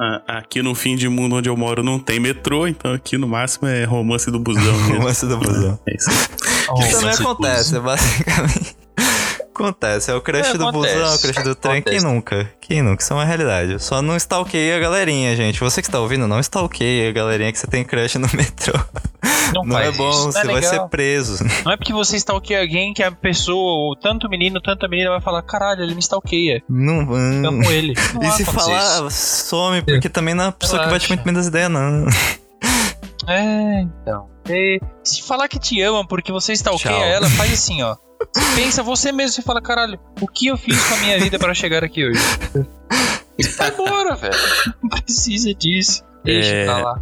Ah, 0.02 0.40
aqui 0.40 0.62
no 0.62 0.74
fim 0.74 0.96
de 0.96 1.08
mundo 1.08 1.36
onde 1.36 1.48
eu 1.48 1.56
moro 1.56 1.84
não 1.84 2.00
tem 2.00 2.20
metrô, 2.20 2.68
então 2.68 2.92
aqui 2.94 3.16
no 3.16 3.28
máximo 3.28 3.68
é 3.68 3.86
romance 3.86 4.30
do 4.30 4.40
busão. 4.40 4.76
Romance 4.90 5.26
do 5.26 5.38
busão. 5.38 5.80
É 5.88 5.96
isso 5.96 6.10
aí. 6.10 6.80
Isso 6.80 7.00
também 7.00 7.14
acontece, 7.14 7.78
é 7.78 7.80
basicamente. 7.80 8.76
Acontece, 9.54 10.10
é 10.12 10.16
o 10.16 10.22
crush 10.22 10.50
É, 10.50 10.58
do 10.58 10.68
acontece. 10.68 10.96
busão, 10.96 11.16
o 11.16 11.20
crush 11.20 11.44
do 11.44 11.56
trem. 11.56 11.82
Quem 11.82 12.00
nunca? 12.02 12.50
Quem 12.60 12.82
nunca? 12.82 13.04
Isso 13.04 13.14
é 13.14 13.16
uma 13.16 13.26
realidade. 13.26 13.82
Só 13.84 14.02
não 14.02 14.16
stalkeia 14.18 14.78
a 14.78 14.80
galerinha, 14.80 15.36
gente. 15.36 15.60
Você 15.60 15.82
que 15.82 15.88
está 15.88 16.00
ouvindo, 16.00 16.28
não 16.28 16.40
stalkeia 16.40 17.10
a 17.10 17.12
galerinha 17.12 17.52
que 17.52 17.60
você 17.60 17.68
tem 17.68 17.84
crush 17.84 18.16
no 18.18 18.28
metrô. 18.34 18.74
Não, 19.54 19.64
Não, 19.64 19.78
é 19.80 19.92
bom, 19.92 20.10
isso, 20.10 20.24
não 20.26 20.32
você 20.32 20.40
é 20.40 20.44
vai 20.46 20.56
legal. 20.56 20.72
ser 20.72 20.90
preso. 20.90 21.46
Não 21.64 21.72
é 21.72 21.78
porque 21.78 21.94
você 21.94 22.18
stalkeia 22.18 22.62
alguém 22.62 22.94
que 22.94 23.04
a 23.04 23.12
pessoa, 23.12 23.74
ou 23.88 23.96
tanto 23.96 24.28
menino, 24.28 24.60
tanto 24.60 24.90
menina 24.90 25.12
vai 25.12 25.22
falar, 25.22 25.44
caralho, 25.44 25.84
ele 25.84 25.94
me 25.94 26.00
stalkeia. 26.02 26.64
Não, 26.68 27.04
não. 27.06 27.42
Tamo 27.44 27.72
ele. 27.72 27.94
Não 28.16 28.24
E 28.24 28.28
vai 28.28 28.32
se 28.38 28.46
falar, 28.46 29.12
some, 29.12 29.82
porque 29.84 30.10
também 30.10 30.34
não 30.34 30.46
é 30.46 30.48
a 30.48 30.52
pessoa 30.52 30.80
que 30.84 30.90
bate 30.90 31.08
Relaxa. 31.08 31.14
muito 31.14 31.24
bem 31.26 31.34
das 31.34 31.48
ideias, 31.48 31.70
não. 31.70 32.06
É, 33.28 33.82
então. 33.82 34.30
E 34.50 34.80
se 35.04 35.22
falar 35.24 35.48
que 35.48 35.60
te 35.60 35.82
ama 35.82 36.06
porque 36.08 36.32
você 36.32 36.54
stalkeia 36.54 36.94
Tchau. 36.96 37.04
ela, 37.04 37.30
faz 37.32 37.54
assim, 37.54 37.82
ó. 37.82 37.96
Você 38.34 38.56
pensa 38.56 38.84
você 38.84 39.12
mesmo 39.12 39.42
e 39.42 39.44
fala, 39.44 39.62
caralho, 39.62 40.00
o 40.22 40.28
que 40.28 40.48
eu 40.48 40.58
fiz 40.58 40.82
com 40.88 40.94
a 40.96 40.98
minha 40.98 41.20
vida 41.20 41.38
para 41.38 41.54
chegar 41.54 41.84
aqui 41.84 42.06
hoje? 42.06 42.20
Vai 43.58 43.70
embora, 43.72 44.16
velho. 44.16 44.34
Não 44.82 44.90
precisa 44.90 45.54
disso. 45.54 46.04
Deixa 46.24 46.54
É. 46.54 46.66
pra 46.66 46.78
lá. 46.78 47.02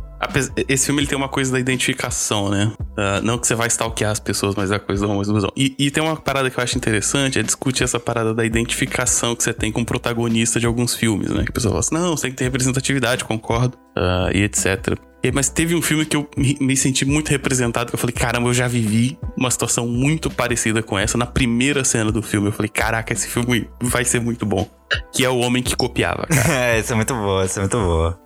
Esse 0.68 0.86
filme 0.88 1.02
ele 1.02 1.08
tem 1.08 1.18
uma 1.18 1.30
coisa 1.30 1.52
da 1.52 1.60
identificação, 1.60 2.50
né? 2.50 2.72
Ah, 2.98 3.22
não 3.22 3.38
que 3.38 3.46
você 3.48 3.54
vai 3.56 3.68
stalkear 3.68 4.12
as 4.12 4.20
pessoas, 4.20 4.56
mas 4.56 4.72
é 4.72 4.76
a 4.76 4.80
coisa 4.80 5.06
da 5.06 5.12
homosexual. 5.14 5.52
E, 5.56 5.76
e 5.78 5.92
tem 5.92 6.02
uma 6.02 6.16
parada 6.16 6.50
que 6.50 6.60
eu 6.60 6.64
acho 6.64 6.78
interessante, 6.78 7.38
é 7.40 7.44
discutir 7.44 7.84
essa 7.84 8.00
parada 8.00 8.34
da 8.34 8.46
identificação 8.46 9.36
que 9.36 9.44
você 9.44 9.54
tem 9.54 9.72
com 9.72 9.82
o 9.82 9.86
protagonista 9.86 10.60
de 10.60 10.66
alguns 10.66 10.96
filmes, 10.96 11.30
né? 11.30 11.44
Que 11.44 11.50
a 11.50 11.54
pessoa 11.54 11.72
fala 11.72 11.80
assim, 11.80 11.96
não, 11.96 12.16
você 12.16 12.24
tem 12.24 12.32
que 12.32 12.38
ter 12.38 12.44
representatividade, 12.46 13.24
concordo, 13.26 13.78
ah, 13.96 14.30
e 14.34 14.44
etc. 14.44 14.96
Mas 15.34 15.50
teve 15.50 15.76
um 15.76 15.82
filme 15.82 16.06
que 16.06 16.16
eu 16.16 16.28
me, 16.36 16.58
me 16.60 16.76
senti 16.76 17.06
muito 17.06 17.30
representado, 17.30 17.90
que 17.90 17.96
eu 17.96 18.00
falei, 18.00 18.14
caramba, 18.14 18.50
eu 18.50 18.54
já 18.54 18.68
vivi 18.68 19.18
uma 19.38 19.52
situação 19.52 19.88
muito 19.88 20.30
parecida 20.30 20.82
com 20.82 20.98
essa. 20.98 21.18
Na 21.18 21.26
primeira 21.26 21.84
cena 21.84 22.12
do 22.12 22.22
filme, 22.22 22.48
eu 22.48 22.52
falei, 22.52 22.70
caraca, 22.70 23.14
esse 23.14 23.28
filme 23.28 23.70
vai 23.82 24.04
ser 24.04 24.20
muito 24.20 24.46
bom. 24.46 24.70
Que 25.14 25.24
é 25.24 25.30
O 25.30 25.38
Homem 25.38 25.62
que 25.62 25.76
Copiava, 25.76 26.26
cara. 26.28 26.52
É, 26.72 26.80
isso 26.80 26.92
é 26.94 26.96
muito 26.96 27.14
boa, 27.14 27.46
isso 27.46 27.60
é 27.60 27.62
muito 27.62 27.78
boa. 27.78 28.20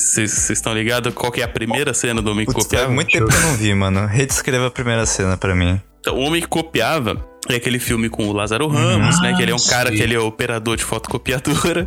Vocês 0.00 0.48
estão 0.48 0.72
ligados 0.72 1.12
qual 1.12 1.30
que 1.30 1.42
é 1.42 1.44
a 1.44 1.48
primeira 1.48 1.92
cena 1.92 2.22
do 2.22 2.30
Homem 2.30 2.46
que 2.46 2.52
Putz, 2.52 2.64
Copiava? 2.64 2.86
faz 2.86 2.94
muito 2.94 3.12
tempo 3.12 3.26
que 3.28 3.36
eu 3.36 3.40
não 3.42 3.54
vi, 3.54 3.74
mano. 3.74 4.06
Redescreva 4.06 4.68
a 4.68 4.70
primeira 4.70 5.04
cena 5.04 5.36
pra 5.36 5.54
mim. 5.54 5.78
Então, 6.00 6.16
o 6.16 6.20
Homem 6.20 6.40
que 6.40 6.48
Copiava 6.48 7.22
é 7.50 7.56
aquele 7.56 7.78
filme 7.78 8.08
com 8.08 8.26
o 8.26 8.32
Lázaro 8.32 8.66
Ramos, 8.66 9.20
né? 9.20 9.34
Que 9.36 9.42
ele 9.42 9.52
é 9.52 9.54
um 9.54 9.58
cara 9.58 9.90
sim. 9.90 9.96
que 9.96 10.02
ele 10.02 10.14
é 10.14 10.18
operador 10.18 10.78
de 10.78 10.84
fotocopiadora. 10.84 11.86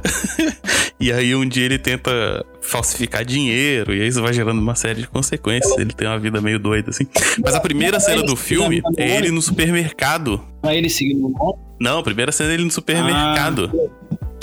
e 1.00 1.12
aí 1.12 1.36
um 1.36 1.44
dia 1.44 1.66
ele 1.66 1.80
tenta 1.80 2.46
falsificar 2.62 3.26
dinheiro. 3.26 3.96
E 3.96 4.02
aí 4.02 4.08
isso 4.08 4.22
vai 4.22 4.32
gerando 4.32 4.62
uma 4.62 4.76
série 4.76 5.02
de 5.02 5.08
consequências. 5.08 5.76
Ele 5.80 5.92
tem 5.92 6.08
uma 6.08 6.20
vida 6.20 6.40
meio 6.40 6.60
doida, 6.60 6.92
assim. 6.92 7.08
Mas 7.44 7.56
a 7.56 7.60
primeira 7.60 8.00
cena 8.00 8.22
do 8.22 8.36
filme 8.36 8.84
é 8.96 9.18
ele 9.18 9.32
no 9.32 9.42
supermercado. 9.42 10.40
Pra 10.62 10.76
ele 10.76 10.88
seguindo 10.88 11.26
o. 11.26 11.58
Não, 11.82 11.98
a 11.98 12.04
primeira 12.04 12.32
cena 12.32 12.52
é 12.52 12.54
ele 12.54 12.64
no 12.64 12.72
supermercado. 12.72 13.72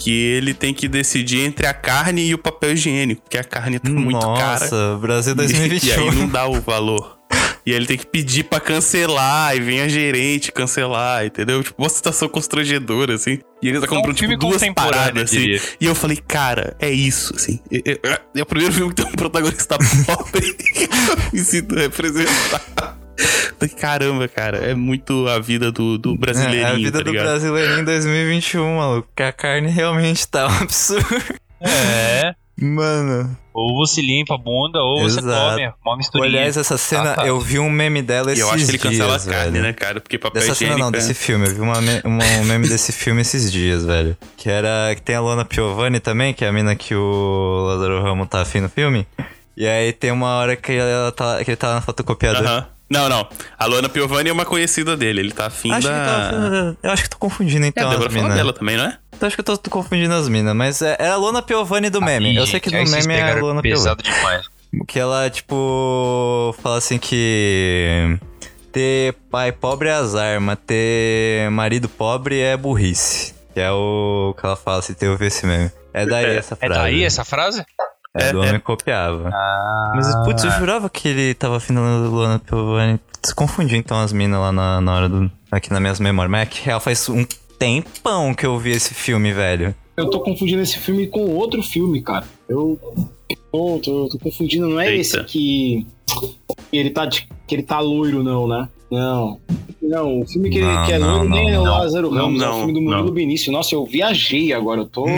Que 0.03 0.11
ele 0.11 0.55
tem 0.55 0.73
que 0.73 0.89
decidir 0.89 1.41
entre 1.41 1.67
a 1.67 1.75
carne 1.75 2.23
e 2.27 2.35
o 2.35 2.39
papel 2.39 2.73
higiênico. 2.73 3.23
Porque 3.23 3.37
a 3.39 3.45
carne 3.45 3.79
tá 3.79 3.91
muito 3.91 4.19
cara. 4.35 4.61
Nossa, 4.61 4.99
Brasil 5.01 5.35
E, 5.39 5.39
e 5.39 5.43
aí 5.43 5.47
2021. 5.69 6.13
não 6.13 6.29
dá 6.29 6.47
o 6.47 6.61
valor. 6.61 7.19
E 7.67 7.73
aí 7.73 7.77
ele 7.77 7.87
tem 7.87 7.99
que 7.99 8.07
pedir 8.07 8.45
pra 8.45 8.59
cancelar, 8.59 9.55
e 9.55 9.61
vem 9.61 9.83
a 9.83 9.87
gerente 9.89 10.51
cancelar, 10.51 11.27
entendeu? 11.27 11.63
Tipo, 11.63 11.83
uma 11.83 11.91
situação 11.91 12.27
constrangedora, 12.27 13.15
assim. 13.15 13.39
E 13.63 13.69
ele 13.69 13.79
tá 13.79 13.87
comprando, 13.87 14.19
filme 14.19 14.35
tipo, 14.35 14.49
duas 14.49 14.63
paradas, 14.75 15.15
eu 15.17 15.23
assim. 15.25 15.37
diria. 15.37 15.61
E 15.79 15.85
eu 15.85 15.95
falei, 15.95 16.17
cara, 16.17 16.75
é 16.81 16.91
isso, 16.91 17.37
assim. 17.37 17.61
É, 17.71 17.99
é- 18.03 18.21
é 18.37 18.43
o 18.43 18.47
primeiro 18.47 18.73
filme 18.75 18.95
que 18.95 19.03
tem 19.03 19.13
um 19.13 19.15
protagonista 19.15 19.77
pobre. 20.07 20.57
me 21.33 21.39
sinto 21.41 21.75
representado. 21.75 22.99
Caramba, 23.81 24.27
cara, 24.29 24.59
é 24.59 24.75
muito 24.75 25.27
a 25.29 25.39
vida 25.39 25.71
do, 25.71 25.99
do 25.99 26.17
brasileirinho, 26.17 26.67
É 26.67 26.71
a 26.71 26.75
vida 26.75 26.99
tá 26.99 27.05
do 27.05 27.11
ligado? 27.11 27.27
brasileirinho 27.27 27.81
em 27.81 27.85
2021, 27.85 28.77
maluco. 28.77 29.09
Que 29.17 29.23
a 29.23 29.33
carne 29.33 29.69
realmente 29.69 30.27
tá 30.29 30.47
um 30.47 30.63
absurdo. 30.63 31.07
É. 31.61 32.35
Mano. 32.63 33.37
Ou 33.55 33.75
você 33.77 34.01
limpa 34.03 34.35
a 34.35 34.39
bunda, 34.39 34.81
ou 34.81 35.01
você 35.01 35.19
Exato. 35.19 35.51
come 35.57 35.73
uma 35.85 35.97
misturinha. 35.97 36.29
Aliás, 36.29 36.57
essa 36.59 36.77
cena, 36.79 37.13
Ah, 37.13 37.15
tá. 37.17 37.27
eu 37.27 37.41
vi 37.41 37.59
um 37.59 37.71
meme 37.71 38.01
dela 38.03 38.31
E 38.31 38.33
esses 38.35 38.45
eu 38.45 38.51
acho 38.51 38.65
que 38.65 38.71
ele 38.71 38.79
cancela 38.79 39.09
dias, 39.19 39.29
a 39.29 39.31
carne, 39.33 39.51
velho. 39.53 39.65
né, 39.65 39.73
cara? 39.73 40.01
Porque 40.01 40.19
papel 40.19 40.41
Dessa 40.43 40.55
cena 40.55 40.73
higiênico... 40.75 40.79
não, 40.81 40.89
é- 40.89 40.93
desse 40.93 41.15
filme. 41.15 41.47
Eu 41.49 41.55
vi 41.55 41.61
uma 41.61 41.81
me- 41.81 42.01
uma- 42.05 42.25
um 42.41 42.45
meme 42.45 42.69
desse 42.69 42.93
filme 42.93 43.23
esses 43.23 43.51
dias, 43.51 43.85
velho. 43.85 44.17
Que 44.37 44.49
era. 44.51 44.95
Que 44.95 45.01
tem 45.03 45.17
a 45.17 45.21
Lona 45.21 45.45
Piovani 45.45 46.01
também, 46.01 46.33
que 46.35 46.45
é 46.45 46.49
a 46.49 46.53
mina 46.53 46.77
que 46.77 46.95
o 46.95 47.65
Lázaro 47.69 48.03
Ramos 48.03 48.29
tá 48.29 48.43
afim 48.43 48.61
no 48.61 48.69
filme. 48.69 49.07
E 49.57 49.67
aí 49.67 49.93
tem 49.93 50.11
uma 50.13 50.29
hora 50.37 50.55
que, 50.55 50.73
ela 50.73 51.11
tá, 51.13 51.43
que 51.43 51.51
ele 51.51 51.57
tá 51.57 51.75
na 51.75 51.81
fotocopiadora. 51.81 52.47
Aham. 52.49 52.67
Não, 52.91 53.09
não. 53.09 53.29
A 53.57 53.67
Luana 53.67 53.89
Piovani 53.89 54.31
é 54.31 54.33
uma 54.33 54.45
conhecida 54.45 54.97
dele. 54.97 55.21
Ele 55.21 55.31
tá 55.33 55.47
afim 55.47 55.71
Acho 55.73 55.87
que 55.87 55.93
da... 55.95 56.75
eu 56.83 56.91
acho 56.91 57.03
que 57.05 57.11
tô 57.11 57.19
confundindo 57.19 57.65
É, 57.65 57.69
então 57.69 57.89
a 57.89 57.95
as 57.95 57.99
Débora 58.01 58.35
dela 58.35 58.53
também, 58.53 58.77
não 58.77 58.85
é? 58.85 58.99
Então 59.17 59.27
acho 59.27 59.37
que 59.37 59.41
eu 59.41 59.45
tô, 59.45 59.57
tô 59.57 59.71
confundindo 59.71 60.13
as 60.13 60.29
minas, 60.29 60.55
mas 60.57 60.83
é, 60.83 60.97
é 60.99 61.09
a 61.09 61.17
Lona 61.17 61.41
Piovani 61.41 61.89
do 61.89 62.01
meme. 62.03 62.33
Ih, 62.33 62.37
eu 62.37 62.47
sei 62.47 62.59
que 62.59 62.71
no 62.71 62.79
aí 62.79 62.87
vocês 62.87 63.07
meme 63.07 63.21
é 63.21 63.23
a 63.23 63.27
pegaram 63.27 63.47
Lona 63.47 63.63
Piovani. 63.63 63.83
pesado 63.85 64.03
demais. 64.03 64.47
Que 64.89 64.99
ela, 64.99 65.29
tipo, 65.31 66.55
fala 66.63 66.79
assim 66.79 66.99
que 66.99 68.19
ter 68.73 69.15
pai 69.31 69.53
pobre 69.53 69.89
é 69.89 69.93
azar, 69.93 70.41
mas 70.41 70.59
ter 70.67 71.51
marido 71.51 71.89
pobre 71.89 72.41
é 72.41 72.57
burrice. 72.57 73.35
Que 73.55 73.61
é 73.61 73.71
o 73.71 74.35
que 74.39 74.47
ela 74.47 74.57
fala 74.57 74.79
assim, 74.79 74.95
tem 74.95 75.09
ouvido 75.09 75.27
esse 75.29 75.45
meme. 75.47 75.71
É 75.93 76.07
daí 76.07 76.25
É- 76.25 76.37
essa 76.37 76.55
É 76.61 76.67
frase. 76.67 76.81
daí 76.81 77.05
essa 77.05 77.25
frase? 77.25 77.65
É, 78.17 78.29
É, 78.29 78.33
do 78.33 78.39
é. 78.43 78.49
homem 78.49 78.61
que 78.61 78.67
copiava. 78.67 79.31
Ah. 79.33 79.93
Mas, 79.95 80.15
putz, 80.25 80.45
eu 80.45 80.51
jurava 80.53 80.91
que 80.91 81.09
ele 81.09 81.35
tava 81.35 81.57
afim 81.57 81.75
da 81.75 81.81
Luana 81.81 82.39
Piovani. 82.39 82.99
Putz, 83.13 83.33
confundi 83.33 83.77
então 83.77 84.01
as 84.01 84.13
minas 84.13 84.41
lá 84.41 84.51
na, 84.53 84.81
na 84.81 84.95
hora 84.95 85.09
do... 85.09 85.31
Aqui 85.51 85.71
nas 85.71 85.81
minhas 85.81 86.01
memórias. 86.01 86.31
Mas 86.31 86.43
é 86.43 86.47
que 86.47 86.65
real 86.65 86.81
faz 86.81 87.09
um 87.09 87.25
tempão 87.59 88.35
que 88.35 88.47
eu 88.47 88.59
vi 88.59 88.71
esse 88.71 88.95
filme, 88.95 89.33
velho. 89.33 89.75
Eu 89.97 90.09
tô 90.09 90.21
confundindo 90.21 90.63
esse 90.63 90.79
filme 90.79 91.07
com 91.07 91.21
outro 91.35 91.63
filme, 91.63 92.01
cara. 92.03 92.25
Eu 92.49 92.79
tô, 93.53 93.81
tô, 93.83 94.09
tô 94.09 94.19
confundindo, 94.19 94.69
não 94.69 94.81
é 94.81 94.87
Eita. 94.89 95.01
esse 95.01 95.25
que 95.25 95.87
ele 96.73 96.91
tá 96.91 97.07
de, 97.07 97.27
que 97.47 97.55
ele 97.55 97.63
tá 97.63 97.81
loiro, 97.81 98.23
não, 98.23 98.47
né? 98.49 98.69
Não. 98.91 99.39
não. 99.81 100.21
O 100.21 100.27
filme 100.27 100.51
que, 100.51 100.61
Não, 100.61 100.85
que 100.85 100.93
é 100.93 100.99
não, 100.99 101.19
loiro 101.19 101.31
nem 101.31 101.51
é 101.53 101.59
o 101.61 101.65
não. 101.65 101.79
Lázaro 101.79 102.11
Não, 102.11 102.25
Ramos, 102.25 102.43
é 102.43 102.47
o 102.47 102.49
não, 102.49 102.59
filme 102.59 102.73
do 102.75 102.81
Murilo 102.81 103.07
não. 103.07 103.13
Benício. 103.13 103.53
Nossa, 103.53 103.75
eu 103.75 103.85
viajei 103.87 104.53
agora. 104.53 104.81
Eu 104.81 104.87
tô. 104.87 105.05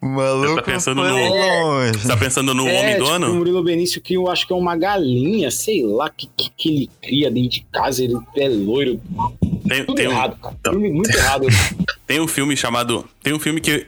Maluco 0.00 0.56
Tá 0.56 0.62
pensando 0.62 1.02
foi 1.02 1.10
no- 1.10 1.18
longe. 1.18 1.98
Você 1.98 2.08
tá 2.08 2.16
pensando 2.16 2.54
no 2.54 2.66
é, 2.66 2.80
Homem 2.80 2.96
do 2.96 3.04
tipo, 3.04 3.14
Ano? 3.14 3.30
o 3.30 3.34
Murilo 3.36 3.62
Benício 3.62 4.00
que 4.00 4.14
eu 4.14 4.28
acho 4.28 4.46
que 4.46 4.52
é 4.52 4.56
uma 4.56 4.76
galinha, 4.76 5.50
sei 5.50 5.84
lá, 5.84 6.08
que, 6.10 6.28
que, 6.36 6.50
que 6.56 6.68
ele 6.68 6.90
cria 7.00 7.30
dentro 7.30 7.50
de 7.50 7.66
casa, 7.72 8.02
ele 8.02 8.16
é 8.36 8.48
loiro. 8.48 9.00
Tem, 9.68 9.84
Tudo 9.84 9.94
tem, 9.96 10.08
um, 10.08 10.10
errado, 10.10 10.36
cara. 10.40 10.56
Então. 10.60 10.72
Filme 10.72 10.90
muito 10.90 11.14
errado. 11.16 11.46
tem 12.06 12.20
um 12.20 12.26
filme 12.28 12.56
chamado. 12.56 13.04
Tem 13.22 13.32
um 13.32 13.38
filme 13.38 13.60
que. 13.60 13.86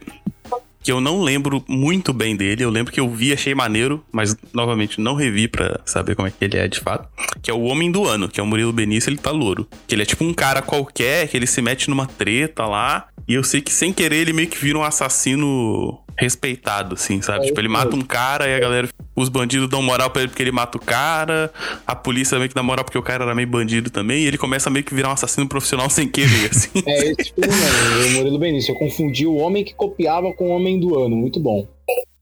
Que 0.84 0.92
eu 0.92 1.00
não 1.00 1.22
lembro 1.22 1.64
muito 1.66 2.12
bem 2.12 2.36
dele. 2.36 2.62
Eu 2.62 2.68
lembro 2.68 2.92
que 2.92 3.00
eu 3.00 3.08
vi, 3.08 3.32
achei 3.32 3.54
maneiro, 3.54 4.04
mas 4.12 4.36
novamente 4.52 5.00
não 5.00 5.14
revi 5.14 5.48
pra 5.48 5.80
saber 5.86 6.14
como 6.14 6.28
é 6.28 6.30
que 6.30 6.44
ele 6.44 6.58
é 6.58 6.68
de 6.68 6.78
fato. 6.78 7.08
Que 7.42 7.50
é 7.50 7.54
o 7.54 7.62
Homem 7.62 7.90
do 7.90 8.06
Ano, 8.06 8.28
que 8.28 8.38
é 8.38 8.42
o 8.42 8.46
Murilo 8.46 8.72
Benício, 8.72 9.08
ele 9.08 9.16
tá 9.16 9.30
louro. 9.30 9.66
Que 9.88 9.94
ele 9.94 10.02
é 10.02 10.06
tipo 10.06 10.22
um 10.22 10.34
cara 10.34 10.60
qualquer, 10.60 11.26
que 11.26 11.36
ele 11.38 11.46
se 11.46 11.62
mete 11.62 11.88
numa 11.88 12.06
treta 12.06 12.66
lá. 12.66 13.08
E 13.26 13.32
eu 13.32 13.42
sei 13.42 13.62
que 13.62 13.72
sem 13.72 13.92
querer 13.92 14.16
ele 14.16 14.34
meio 14.34 14.48
que 14.48 14.58
vira 14.58 14.76
um 14.76 14.84
assassino 14.84 16.04
respeitado, 16.16 16.94
assim, 16.94 17.20
sabe? 17.20 17.44
É 17.44 17.46
tipo, 17.48 17.60
ele 17.60 17.68
mata 17.68 17.94
um 17.94 18.02
cara 18.02 18.48
e 18.48 18.54
a 18.54 18.60
galera. 18.60 18.88
Os 19.16 19.28
bandidos 19.28 19.68
dão 19.68 19.80
moral 19.80 20.10
pra 20.10 20.22
ele 20.22 20.28
porque 20.28 20.42
ele 20.42 20.50
mata 20.50 20.76
o 20.76 20.80
cara. 20.80 21.52
A 21.86 21.94
polícia 21.94 22.36
meio 22.36 22.48
que 22.48 22.54
dá 22.54 22.62
moral 22.62 22.84
porque 22.84 22.98
o 22.98 23.02
cara 23.02 23.24
era 23.24 23.34
meio 23.34 23.46
bandido 23.46 23.88
também. 23.88 24.24
E 24.24 24.26
ele 24.26 24.36
começa 24.36 24.68
meio 24.68 24.84
que 24.84 24.92
virar 24.92 25.10
um 25.10 25.12
assassino 25.12 25.48
profissional 25.48 25.88
sem 25.90 26.08
querer, 26.08 26.50
assim. 26.50 26.82
É 26.84 27.10
esse 27.10 27.32
filme 27.32 27.54
mesmo, 27.54 28.08
o 28.08 28.10
Murilo 28.18 28.38
Benício. 28.38 28.72
Eu 28.72 28.78
confundi 28.78 29.26
o 29.26 29.36
homem 29.36 29.64
que 29.64 29.72
copiava 29.74 30.32
com 30.32 30.48
o 30.48 30.50
homem 30.50 30.73
do 30.78 30.98
ano. 30.98 31.16
Muito 31.16 31.38
bom. 31.40 31.66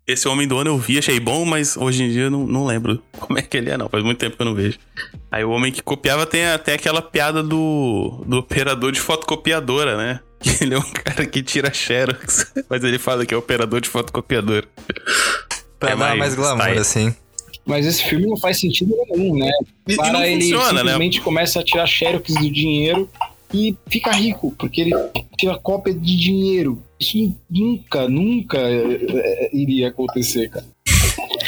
Esse 0.06 0.26
Homem 0.26 0.48
do 0.48 0.58
Ano 0.58 0.70
eu 0.70 0.78
vi, 0.78 0.98
achei 0.98 1.20
bom, 1.20 1.44
mas 1.44 1.76
hoje 1.76 2.02
em 2.02 2.10
dia 2.10 2.22
eu 2.22 2.30
não, 2.30 2.44
não 2.46 2.66
lembro 2.66 3.00
como 3.20 3.38
é 3.38 3.42
que 3.42 3.56
ele 3.56 3.70
é, 3.70 3.76
não. 3.76 3.88
Faz 3.88 4.02
muito 4.02 4.18
tempo 4.18 4.36
que 4.36 4.42
eu 4.42 4.46
não 4.46 4.54
vejo. 4.54 4.78
Aí 5.30 5.44
o 5.44 5.50
Homem 5.50 5.70
que 5.70 5.80
copiava 5.82 6.26
tem 6.26 6.44
até 6.46 6.74
aquela 6.74 7.00
piada 7.00 7.42
do, 7.42 8.22
do 8.26 8.38
operador 8.38 8.90
de 8.92 9.00
fotocopiadora, 9.00 9.96
né? 9.96 10.20
Que 10.40 10.50
ele 10.64 10.74
é 10.74 10.78
um 10.78 10.82
cara 10.92 11.24
que 11.24 11.42
tira 11.42 11.72
xerox, 11.72 12.52
mas 12.68 12.82
ele 12.82 12.98
fala 12.98 13.24
que 13.24 13.32
é 13.32 13.36
operador 13.36 13.80
de 13.80 13.88
fotocopiadora. 13.88 14.66
Pra 15.78 15.90
É 15.90 15.92
dar 15.92 15.96
mais, 15.96 16.18
mais 16.18 16.34
glamour, 16.34 16.60
style. 16.62 16.78
assim. 16.80 17.14
Mas 17.64 17.86
esse 17.86 18.02
filme 18.04 18.26
não 18.26 18.36
faz 18.36 18.58
sentido 18.58 18.92
nenhum, 19.08 19.36
né? 19.38 19.48
E, 19.86 19.92
e 19.92 19.96
Para 19.96 20.12
não 20.12 20.24
ele 20.24 20.40
funciona, 20.42 20.72
né? 20.72 20.78
simplesmente 20.80 21.20
começa 21.20 21.60
a 21.60 21.64
tirar 21.64 21.86
xerox 21.86 22.34
do 22.34 22.50
dinheiro 22.50 23.08
e 23.52 23.76
fica 23.88 24.10
rico, 24.12 24.54
porque 24.58 24.80
ele 24.80 24.92
tira 25.38 25.58
cópia 25.58 25.92
de 25.94 26.16
dinheiro. 26.16 26.82
Isso 26.98 27.34
nunca, 27.50 28.08
nunca 28.08 28.58
é, 28.58 28.98
é, 29.08 29.50
iria 29.52 29.88
acontecer, 29.88 30.48
cara. 30.48 30.64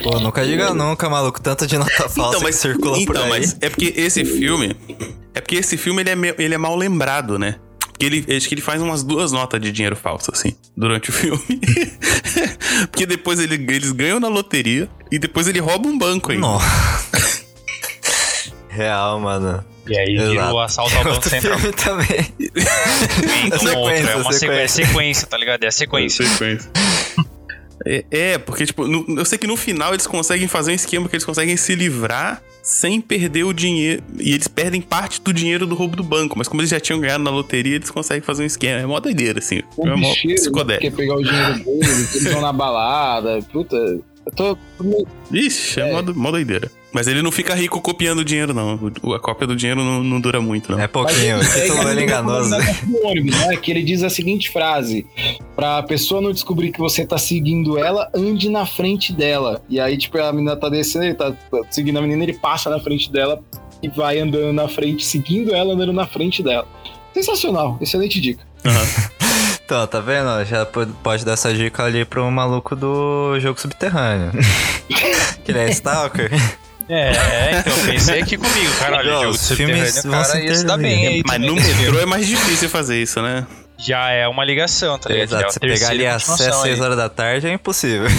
Pô, 0.02 0.18
nunca 0.20 0.44
diga 0.44 0.74
nunca, 0.74 1.08
maluco. 1.08 1.40
Tanto 1.40 1.66
de 1.66 1.78
nota 1.78 2.08
falsa 2.08 2.44
que 2.44 2.52
circula 2.52 2.94
por 3.04 3.16
então, 3.16 3.24
aí. 3.24 3.30
mas 3.30 3.56
é 3.60 3.70
porque 3.70 3.92
esse 3.96 4.24
filme. 4.24 4.76
É 5.32 5.40
porque 5.40 5.56
esse 5.56 5.76
filme 5.76 6.02
ele 6.02 6.10
é, 6.10 6.34
ele 6.38 6.54
é 6.54 6.58
mal 6.58 6.76
lembrado, 6.76 7.38
né? 7.38 7.56
Porque 7.88 8.06
ele, 8.06 8.36
acho 8.36 8.48
que 8.48 8.54
ele 8.54 8.60
faz 8.60 8.82
umas 8.82 9.02
duas 9.04 9.30
notas 9.30 9.60
de 9.60 9.70
dinheiro 9.70 9.94
falso, 9.94 10.30
assim, 10.32 10.54
durante 10.76 11.10
o 11.10 11.12
filme. 11.12 11.40
porque 12.90 13.06
depois 13.06 13.38
ele- 13.38 13.54
eles 13.72 13.92
ganham 13.92 14.18
na 14.18 14.28
loteria 14.28 14.88
e 15.12 15.18
depois 15.18 15.46
ele 15.46 15.60
rouba 15.60 15.88
um 15.88 15.96
banco 15.96 16.32
aí. 16.32 16.38
Nossa. 16.38 16.66
Real, 18.68 19.20
mano. 19.20 19.64
E 19.86 19.98
aí 19.98 20.38
o 20.38 20.58
assalto 20.60 20.94
ao 20.96 21.04
Banco 21.04 21.14
Outro 21.16 21.30
Central. 21.30 21.58
filme 21.58 21.74
também. 21.76 22.34
Vem 22.38 23.50
com 23.50 23.58
sequência, 23.58 23.78
outro, 23.78 24.10
é 24.10 24.16
uma 24.16 24.32
sequência. 24.32 24.38
sequência. 24.68 24.86
sequência, 24.86 25.26
tá 25.26 25.36
ligado? 25.36 25.64
É 25.64 25.66
a 25.66 25.72
sequência. 25.72 26.24
É, 27.86 28.04
é, 28.10 28.38
porque, 28.38 28.64
tipo, 28.64 28.86
no- 28.86 29.04
eu 29.18 29.24
sei 29.24 29.36
que 29.36 29.46
no 29.46 29.56
final 29.56 29.92
eles 29.92 30.06
conseguem 30.06 30.48
fazer 30.48 30.72
um 30.72 30.74
esquema 30.74 31.06
que 31.08 31.16
eles 31.16 31.24
conseguem 31.24 31.56
se 31.56 31.74
livrar 31.74 32.40
sem 32.62 32.98
perder 32.98 33.44
o 33.44 33.52
dinheiro. 33.52 34.02
E 34.18 34.32
eles 34.32 34.48
perdem 34.48 34.80
parte 34.80 35.20
do 35.20 35.32
dinheiro 35.34 35.66
do 35.66 35.74
roubo 35.74 35.94
do 35.96 36.02
banco. 36.02 36.38
Mas 36.38 36.48
como 36.48 36.62
eles 36.62 36.70
já 36.70 36.80
tinham 36.80 36.98
ganhado 37.00 37.22
na 37.22 37.30
loteria, 37.30 37.74
eles 37.76 37.90
conseguem 37.90 38.22
fazer 38.22 38.42
um 38.44 38.46
esquema. 38.46 38.80
É 38.80 38.86
mó 38.86 38.98
doideira, 39.00 39.38
assim. 39.38 39.60
O 39.76 39.86
é 39.86 39.96
mó 39.96 40.14
psicodélico. 40.14 40.90
quer 40.90 40.96
pegar 40.96 41.14
o 41.16 41.22
dinheiro 41.22 41.54
dele, 41.58 41.80
eles 41.82 42.24
vão 42.24 42.40
na 42.40 42.52
balada. 42.54 43.40
Puta, 43.52 43.76
eu 43.76 44.02
tô. 44.34 44.56
Ixi, 45.30 45.80
é, 45.80 45.92
Mó, 45.92 46.00
do- 46.00 46.14
mó 46.14 46.30
doideira. 46.30 46.70
Mas 46.94 47.08
ele 47.08 47.22
não 47.22 47.32
fica 47.32 47.56
rico 47.56 47.80
copiando 47.80 48.20
o 48.20 48.24
dinheiro, 48.24 48.54
não. 48.54 48.78
A 49.12 49.18
cópia 49.18 49.48
do 49.48 49.56
dinheiro 49.56 49.82
não, 49.82 50.00
não 50.04 50.20
dura 50.20 50.40
muito, 50.40 50.70
não. 50.70 50.80
É 50.80 50.86
pouquinho. 50.86 51.40
O 51.40 51.44
título 51.44 51.88
é 51.88 52.00
enganoso. 52.00 52.56
No 52.86 53.08
ônibus, 53.08 53.36
né? 53.36 53.56
Que 53.56 53.72
ele 53.72 53.82
diz 53.82 54.04
a 54.04 54.08
seguinte 54.08 54.48
frase: 54.48 55.04
pra 55.56 55.82
pessoa 55.82 56.20
não 56.20 56.30
descobrir 56.30 56.70
que 56.70 56.78
você 56.78 57.04
tá 57.04 57.18
seguindo 57.18 57.76
ela, 57.76 58.08
ande 58.14 58.48
na 58.48 58.64
frente 58.64 59.12
dela. 59.12 59.60
E 59.68 59.80
aí, 59.80 59.98
tipo, 59.98 60.16
a 60.18 60.32
menina 60.32 60.54
tá 60.54 60.68
descendo, 60.68 61.06
ele 61.06 61.14
tá 61.14 61.34
seguindo 61.68 61.98
a 61.98 62.02
menina, 62.02 62.22
ele 62.22 62.34
passa 62.34 62.70
na 62.70 62.78
frente 62.78 63.10
dela 63.10 63.42
e 63.82 63.88
vai 63.88 64.20
andando 64.20 64.52
na 64.52 64.68
frente, 64.68 65.04
seguindo 65.04 65.52
ela, 65.52 65.74
andando 65.74 65.92
na 65.92 66.06
frente 66.06 66.44
dela. 66.44 66.68
Sensacional, 67.12 67.76
excelente 67.80 68.20
dica. 68.20 68.46
Então, 69.66 69.86
tá 69.86 69.98
vendo? 69.98 70.44
Já 70.44 70.66
pode 70.66 70.92
pode 71.02 71.24
dar 71.24 71.32
essa 71.32 71.50
dica 71.54 71.84
ali 71.84 72.04
pro 72.04 72.30
maluco 72.30 72.76
do 72.76 73.40
jogo 73.40 73.58
subterrâneo. 73.58 74.30
que 75.42 75.50
ele 75.50 75.58
é 75.58 75.70
Stalker. 75.70 76.30
É, 76.88 77.58
então 77.60 77.72
pensei 77.86 78.20
aqui 78.20 78.36
comigo, 78.36 78.72
caralho, 78.78 79.10
Não, 79.10 79.22
jogo 79.22 79.38
filmes 79.38 80.02
cara 80.02 80.54
se 80.54 80.64
dar 80.64 80.76
bem 80.76 81.06
aí. 81.06 81.22
Mas 81.26 81.40
no 81.40 81.54
metrô 81.54 81.98
é 81.98 82.06
mais 82.06 82.26
difícil 82.26 82.68
fazer 82.68 83.00
isso, 83.02 83.22
né? 83.22 83.46
Já 83.78 84.10
é 84.10 84.28
uma 84.28 84.44
ligação, 84.44 84.98
tá 84.98 85.08
ligado? 85.08 85.34
É 85.34 85.36
Exato, 85.38 85.46
a 85.46 85.50
você 85.52 85.60
pegar 85.60 85.88
ali 85.88 86.06
às 86.06 86.24
continuação 86.24 86.62
6 86.62 86.74
aí. 86.74 86.80
horas 86.80 86.96
da 86.96 87.08
tarde 87.08 87.46
é 87.46 87.52
impossível. 87.52 88.06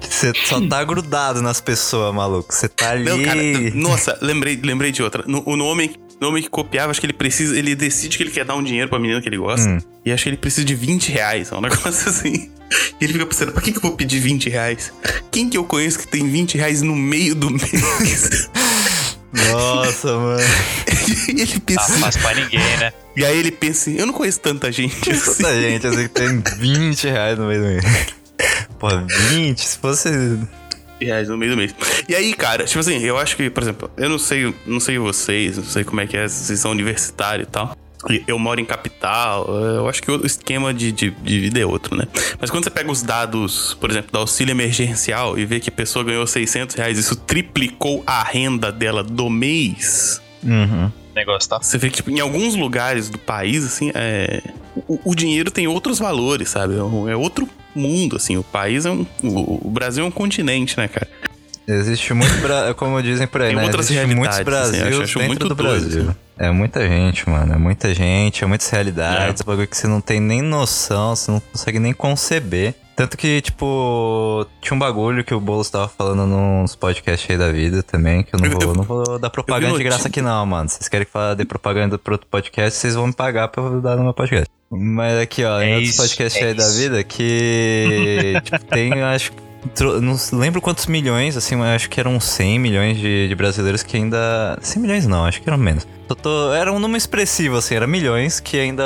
Você 0.00 0.32
só 0.46 0.60
tá 0.66 0.82
grudado 0.82 1.40
nas 1.40 1.60
pessoas, 1.60 2.12
maluco. 2.12 2.52
Você 2.52 2.68
tá 2.68 2.90
ali. 2.90 3.04
Não, 3.04 3.22
cara, 3.22 3.40
nossa, 3.74 4.18
lembrei, 4.20 4.58
lembrei 4.60 4.90
de 4.90 5.00
outra. 5.00 5.22
No, 5.26 5.42
o 5.46 5.56
nome, 5.56 5.94
nome 6.20 6.42
que 6.42 6.48
copiava, 6.48 6.90
acho 6.90 6.98
que 7.00 7.06
ele 7.06 7.12
precisa. 7.12 7.56
Ele 7.56 7.74
decide 7.76 8.16
que 8.16 8.24
ele 8.24 8.30
quer 8.30 8.44
dar 8.44 8.56
um 8.56 8.62
dinheiro 8.62 8.88
pra 8.88 8.98
menina 8.98 9.20
que 9.20 9.28
ele 9.28 9.36
gosta. 9.36 9.68
Hum. 9.68 9.78
E 10.08 10.12
acho 10.12 10.22
que 10.22 10.30
ele 10.30 10.38
precisa 10.38 10.64
de 10.64 10.74
20 10.74 11.12
reais. 11.12 11.52
É 11.52 11.54
um 11.54 11.60
negócio 11.60 11.90
assim. 12.08 12.50
E 12.98 13.04
ele 13.04 13.12
fica 13.12 13.26
pensando, 13.26 13.52
pra 13.52 13.60
que, 13.60 13.72
que 13.72 13.78
eu 13.78 13.82
vou 13.82 13.92
pedir 13.92 14.18
20 14.20 14.48
reais? 14.48 14.90
Quem 15.30 15.50
que 15.50 15.58
eu 15.58 15.64
conheço 15.64 15.98
que 15.98 16.08
tem 16.08 16.26
20 16.28 16.56
reais 16.56 16.80
no 16.80 16.96
meio 16.96 17.34
do 17.34 17.50
mês? 17.50 18.48
Nossa, 19.52 20.16
mano. 20.16 20.40
e 21.28 21.42
ele 21.42 21.60
pensa. 21.60 21.92
fácil 21.98 22.22
pra 22.22 22.34
ninguém, 22.34 22.76
né? 22.78 22.90
E 23.14 23.22
aí 23.22 23.38
ele 23.38 23.50
pensa 23.50 23.90
assim, 23.90 23.98
eu 23.98 24.06
não 24.06 24.14
conheço 24.14 24.40
tanta 24.40 24.72
gente 24.72 25.10
assim. 25.10 25.42
Tanta 25.42 25.60
gente, 25.60 25.86
assim, 25.86 26.02
que 26.04 26.08
tem 26.08 26.42
20 26.56 27.08
reais 27.08 27.38
no 27.38 27.46
meio 27.46 27.60
do 27.60 27.66
mês. 27.66 27.84
Pô, 28.78 28.88
20? 29.30 29.60
Se 29.60 29.76
fosse. 29.76 30.08
reais 30.98 31.28
no 31.28 31.36
meio 31.36 31.52
do 31.52 31.58
mês. 31.58 31.74
E 32.08 32.14
aí, 32.14 32.32
cara, 32.32 32.64
tipo 32.64 32.80
assim, 32.80 32.98
eu 33.02 33.18
acho 33.18 33.36
que, 33.36 33.50
por 33.50 33.62
exemplo, 33.62 33.90
eu 33.98 34.08
não 34.08 34.18
sei, 34.18 34.54
não 34.64 34.80
sei 34.80 34.98
vocês, 34.98 35.58
não 35.58 35.64
sei 35.64 35.84
como 35.84 36.00
é 36.00 36.06
que 36.06 36.16
é, 36.16 36.26
se 36.26 36.44
vocês 36.44 36.60
são 36.60 36.70
universitários 36.70 37.46
e 37.46 37.50
tal. 37.50 37.76
Eu 38.26 38.38
moro 38.38 38.60
em 38.60 38.64
capital, 38.64 39.48
eu 39.48 39.88
acho 39.88 40.02
que 40.02 40.10
o 40.10 40.24
esquema 40.24 40.72
de, 40.72 40.92
de, 40.92 41.10
de 41.10 41.40
vida 41.40 41.58
é 41.58 41.66
outro, 41.66 41.96
né? 41.96 42.04
Mas 42.40 42.48
quando 42.48 42.64
você 42.64 42.70
pega 42.70 42.90
os 42.90 43.02
dados, 43.02 43.74
por 43.80 43.90
exemplo, 43.90 44.12
do 44.12 44.18
auxílio 44.18 44.52
emergencial 44.52 45.36
e 45.36 45.44
vê 45.44 45.58
que 45.58 45.68
a 45.68 45.72
pessoa 45.72 46.04
ganhou 46.04 46.26
600 46.26 46.76
reais, 46.76 46.96
isso 46.96 47.16
triplicou 47.16 48.04
a 48.06 48.22
renda 48.22 48.70
dela 48.70 49.02
do 49.02 49.28
mês. 49.28 50.22
Uhum. 50.44 50.90
Negócio 51.14 51.50
tá. 51.50 51.58
Você 51.60 51.76
vê 51.76 51.90
que, 51.90 51.96
tipo, 51.96 52.10
em 52.10 52.20
alguns 52.20 52.54
lugares 52.54 53.10
do 53.10 53.18
país, 53.18 53.64
assim, 53.64 53.90
é... 53.94 54.40
o, 54.86 55.00
o 55.10 55.14
dinheiro 55.14 55.50
tem 55.50 55.66
outros 55.66 55.98
valores, 55.98 56.50
sabe? 56.50 56.74
É 56.74 57.12
É 57.12 57.16
outro 57.16 57.48
mundo, 57.74 58.16
assim. 58.16 58.36
O 58.36 58.44
país 58.44 58.86
é 58.86 58.90
um. 58.90 59.04
O, 59.22 59.66
o 59.66 59.70
Brasil 59.70 60.04
é 60.04 60.06
um 60.06 60.12
continente, 60.12 60.76
né, 60.76 60.86
cara? 60.86 61.08
Existe 61.68 62.14
muito, 62.14 62.32
como 62.76 63.02
dizem 63.02 63.26
por 63.26 63.42
aí, 63.42 63.48
Tem 63.48 63.56
né? 63.56 63.62
Existe 63.68 64.06
muitos 64.16 64.36
assim, 64.38 64.44
Brasil 64.44 64.86
acho- 64.88 65.02
acho 65.02 65.18
dentro 65.18 65.26
muito 65.28 65.48
do 65.48 65.54
doido, 65.54 65.80
Brasil. 65.82 66.02
assim. 66.10 66.16
É 66.38 66.50
muita 66.50 66.86
gente, 66.88 67.28
mano. 67.28 67.52
É 67.52 67.58
muita 67.58 67.92
gente, 67.94 68.42
é 68.42 68.46
muitas 68.46 68.70
realidades. 68.70 69.40
É. 69.40 69.42
É. 69.42 69.46
bagulho 69.46 69.66
que 69.68 69.76
você 69.76 69.86
não 69.86 70.00
tem 70.00 70.18
nem 70.20 70.40
noção, 70.40 71.14
você 71.14 71.30
não 71.30 71.40
consegue 71.40 71.78
nem 71.78 71.92
conceber. 71.92 72.74
Tanto 72.96 73.16
que, 73.16 73.40
tipo, 73.40 74.44
tinha 74.60 74.74
um 74.74 74.78
bagulho 74.78 75.22
que 75.22 75.32
o 75.32 75.38
Boulos 75.38 75.70
tava 75.70 75.86
falando 75.88 76.26
nos 76.26 76.74
podcasts 76.74 77.30
aí 77.30 77.36
da 77.36 77.52
vida 77.52 77.80
também, 77.82 78.22
que 78.24 78.34
eu 78.34 78.40
não 78.40 78.46
Eu- 78.46 78.52
vou, 78.58 78.62
eu- 78.62 78.74
não 78.74 78.82
vou 78.82 79.18
dar 79.20 79.30
propaganda 79.30 79.74
eu 79.74 79.78
de 79.78 79.84
graça 79.84 80.08
aqui 80.08 80.20
não, 80.22 80.44
mano. 80.46 80.68
Vocês 80.68 80.88
querem 80.88 81.04
que 81.06 81.12
fale 81.12 81.36
de 81.36 81.44
propaganda 81.44 81.96
pro 81.98 82.14
outro 82.14 82.26
podcast, 82.28 82.76
vocês 82.78 82.94
vão 82.96 83.06
me 83.08 83.12
pagar 83.12 83.48
pra 83.48 83.62
eu 83.62 83.80
dar 83.80 83.96
no 83.96 84.02
meu 84.04 84.14
podcast. 84.14 84.48
Mas 84.70 85.18
aqui, 85.20 85.44
ó, 85.44 85.60
em 85.60 85.70
É 85.70 85.74
outros 85.74 85.90
isso, 85.90 86.02
podcasts 86.02 86.42
é 86.42 86.46
aí 86.48 86.54
da 86.54 86.64
isso. 86.64 86.76
vida, 86.78 87.04
que 87.04 88.34
tipo, 88.44 88.64
tem, 88.66 88.92
acho 89.02 89.32
tro- 89.32 89.47
não 90.00 90.16
lembro 90.38 90.60
quantos 90.60 90.86
milhões, 90.86 91.36
assim, 91.36 91.56
mas 91.56 91.76
acho 91.76 91.90
que 91.90 91.98
eram 92.00 92.18
100 92.20 92.58
milhões 92.58 92.96
de, 92.96 93.28
de 93.28 93.34
brasileiros 93.34 93.82
que 93.82 93.96
ainda. 93.96 94.58
100 94.60 94.82
milhões 94.82 95.06
não, 95.06 95.24
acho 95.24 95.40
que 95.42 95.48
eram 95.48 95.58
menos. 95.58 95.86
Tô- 96.22 96.52
era 96.54 96.72
um 96.72 96.78
número 96.78 96.96
expressivo, 96.98 97.56
assim, 97.56 97.74
era 97.74 97.86
milhões 97.86 98.40
que 98.40 98.58
ainda. 98.58 98.84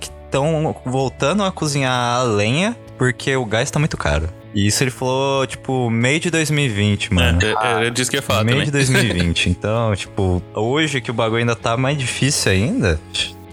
que 0.00 0.10
estão 0.24 0.74
voltando 0.84 1.42
a 1.44 1.52
cozinhar 1.52 1.92
a 2.20 2.22
lenha 2.22 2.76
porque 2.98 3.34
o 3.36 3.44
gás 3.44 3.70
tá 3.70 3.78
muito 3.78 3.96
caro. 3.96 4.28
E 4.54 4.66
isso 4.66 4.82
ele 4.84 4.90
falou, 4.90 5.46
tipo, 5.46 5.88
meio 5.88 6.20
de 6.20 6.30
2020, 6.30 7.14
mano. 7.14 7.38
É, 7.42 7.84
é, 7.84 7.86
é 7.86 7.90
disso 7.90 8.10
que 8.10 8.16
eu 8.16 8.18
ia 8.18 8.22
falar 8.22 8.44
meio 8.44 8.58
também. 8.58 8.66
de 8.66 8.70
2020. 8.70 9.48
Então, 9.50 9.96
tipo, 9.96 10.42
hoje 10.54 11.00
que 11.00 11.10
o 11.10 11.14
bagulho 11.14 11.38
ainda 11.40 11.56
tá 11.56 11.74
mais 11.76 11.96
difícil 11.96 12.52
ainda, 12.52 13.00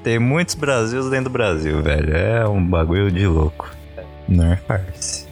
tem 0.04 0.20
muitos 0.20 0.56
Brasils 0.56 1.10
dentro 1.10 1.26
do 1.26 1.30
Brasil, 1.30 1.82
velho. 1.82 2.16
É 2.16 2.46
um 2.48 2.64
bagulho 2.64 3.10
de 3.10 3.26
louco. 3.26 3.72
Não 4.28 4.52
é 4.52 4.58
farce. 4.58 5.26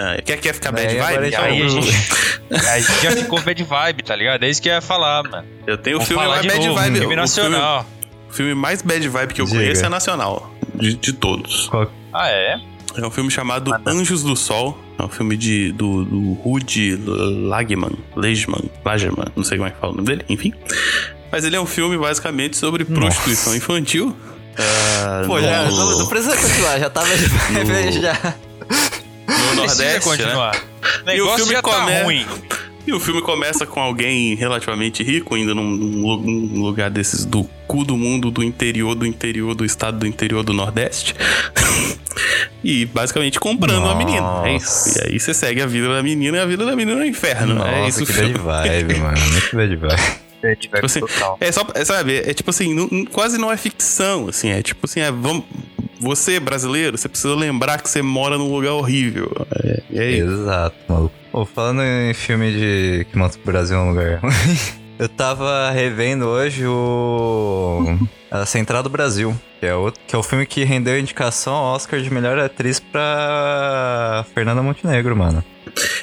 Ah, 0.00 0.22
quer, 0.24 0.36
quer 0.38 0.54
ficar 0.54 0.70
bad 0.72 0.86
Aí 0.86 0.96
vibe? 1.16 1.30
já 1.30 1.42
Aí 1.42 1.62
a 1.62 1.64
o- 1.64 1.68
gente, 1.68 1.90
a 2.54 2.78
gente 2.80 3.02
já 3.02 3.10
ficou 3.12 3.40
bad 3.40 3.64
vibe, 3.64 4.02
tá 4.04 4.14
ligado? 4.14 4.44
É 4.44 4.48
isso 4.50 4.62
que 4.62 4.68
eu 4.68 4.74
ia 4.74 4.80
falar, 4.80 5.22
mano. 5.24 5.44
Eu 5.66 5.76
tenho 5.76 5.98
o 5.98 6.00
filme 6.00 6.26
mais 6.26 6.46
bad 6.46 6.58
novo, 6.66 6.74
vibe. 6.80 6.98
filme 6.98 7.14
o 7.14 7.16
nacional. 7.16 7.82
Filme, 7.84 8.28
o 8.30 8.32
filme 8.32 8.54
mais 8.54 8.82
bad 8.82 9.08
vibe 9.08 9.34
que 9.34 9.40
eu 9.40 9.46
Diga. 9.46 9.58
conheço 9.58 9.84
é 9.84 9.88
nacional. 9.88 10.54
De, 10.74 10.94
de 10.94 11.12
todos. 11.12 11.68
Ah, 12.12 12.28
é? 12.28 12.60
É 12.96 13.06
um 13.06 13.10
filme 13.10 13.30
chamado 13.30 13.72
Anjos 13.86 14.22
do 14.22 14.36
Sol. 14.36 14.78
É 14.98 15.02
um 15.02 15.08
filme 15.08 15.36
de, 15.36 15.72
do, 15.72 16.04
do 16.04 16.32
Rudy 16.34 16.96
Lagman. 16.96 17.92
Lagman. 18.16 18.70
Lagerman. 18.84 19.26
Não 19.36 19.44
sei 19.44 19.56
como 19.58 19.68
é 19.68 19.72
que 19.72 19.78
fala 19.80 19.92
o 19.92 19.96
nome 19.96 20.06
dele. 20.08 20.24
Enfim. 20.28 20.52
Mas 21.30 21.44
ele 21.44 21.54
é 21.56 21.60
um 21.60 21.66
filme 21.66 21.96
basicamente 21.98 22.56
sobre 22.56 22.84
prostituição 22.84 23.54
infantil. 23.54 24.16
Ah, 24.58 25.22
Pô, 25.26 25.36
no, 25.38 25.42
já, 25.42 25.62
não, 25.64 25.98
não 25.98 26.06
precisa 26.08 26.36
continuar, 26.36 26.78
já 26.80 26.90
tava 26.90 27.06
de 27.16 27.26
vibe 27.26 27.92
já. 28.02 28.34
No 29.50 29.54
Nordeste, 29.66 29.82
né? 29.84 30.00
continuar. 30.00 30.56
O 31.06 31.10
E 31.10 31.20
o 31.20 31.36
filme 31.36 31.52
já 31.52 31.62
tá 31.62 32.02
ruim. 32.02 32.26
E 32.86 32.92
o 32.92 32.98
filme 32.98 33.20
começa 33.20 33.66
com 33.66 33.80
alguém 33.80 34.34
relativamente 34.34 35.02
rico, 35.02 35.34
ainda 35.34 35.54
num, 35.54 35.62
num 35.70 36.00
lu- 36.06 36.20
num 36.22 36.62
lugar 36.64 36.88
desses 36.90 37.26
do 37.26 37.44
cu 37.66 37.84
do 37.84 37.98
mundo, 37.98 38.30
do 38.30 38.42
interior, 38.42 38.94
do 38.94 39.04
interior, 39.04 39.54
do 39.54 39.62
estado 39.64 39.98
do 39.98 40.06
interior 40.06 40.42
do 40.42 40.54
Nordeste. 40.54 41.14
e 42.64 42.86
basicamente 42.86 43.38
comprando 43.38 43.82
uma 43.84 43.94
menina. 43.94 44.42
É 44.46 44.56
isso. 44.56 44.98
E 44.98 45.06
aí 45.12 45.20
você 45.20 45.34
segue 45.34 45.60
a 45.60 45.66
vida 45.66 45.88
da 45.88 46.02
menina 46.02 46.38
e 46.38 46.40
a 46.40 46.46
vida 46.46 46.64
da 46.64 46.74
menina 46.74 47.00
é 47.02 47.04
um 47.04 47.08
inferno. 47.08 47.56
Nossa, 47.56 47.68
é 47.70 47.88
isso 47.88 48.02
o 48.04 48.06
que 48.06 48.12
filme. 48.14 48.38
bad 48.38 48.68
vibe, 48.84 48.94
mano. 49.00 49.18
Muito 49.32 49.56
bad 49.56 49.76
vibe. 49.76 50.28
Tipo 50.60 50.86
assim, 50.86 51.00
é 51.40 51.50
só, 51.50 51.66
é, 51.74 51.84
sabe, 51.84 52.16
é 52.24 52.32
tipo 52.32 52.48
assim, 52.50 52.72
não- 52.72 53.04
quase 53.06 53.38
não 53.38 53.50
é 53.50 53.56
ficção, 53.56 54.28
assim, 54.28 54.48
é 54.50 54.62
tipo 54.62 54.86
assim, 54.86 55.00
é, 55.00 55.10
vamos, 55.10 55.42
você 56.00 56.38
brasileiro, 56.40 56.96
você 56.96 57.08
precisa 57.08 57.34
lembrar 57.34 57.80
que 57.80 57.88
você 57.88 58.02
mora 58.02 58.38
num 58.38 58.52
lugar 58.52 58.72
horrível. 58.72 59.30
É, 59.64 59.82
é. 59.92 60.10
Exato, 60.18 60.76
maluco. 60.88 61.14
Pô, 61.30 61.44
falando 61.44 61.82
em 61.82 62.14
filme 62.14 62.52
de 62.52 63.06
que 63.10 63.18
mostra 63.18 63.40
o 63.40 63.44
Brasil 63.44 63.76
é 63.76 63.80
um 63.80 63.90
lugar 63.90 64.20
eu 64.98 65.08
tava 65.08 65.70
revendo 65.70 66.26
hoje 66.26 66.66
o 66.66 67.98
A 68.30 68.44
Central 68.44 68.82
do 68.82 68.90
Brasil, 68.90 69.34
que 69.60 69.66
é, 69.66 69.74
o, 69.74 69.92
que 70.06 70.16
é 70.16 70.18
o 70.18 70.22
filme 70.22 70.44
que 70.44 70.64
rendeu 70.64 70.98
indicação 70.98 71.54
ao 71.54 71.74
Oscar 71.76 72.00
de 72.00 72.12
melhor 72.12 72.38
atriz 72.38 72.80
pra 72.80 74.24
Fernanda 74.34 74.62
Montenegro, 74.62 75.16
mano. 75.16 75.44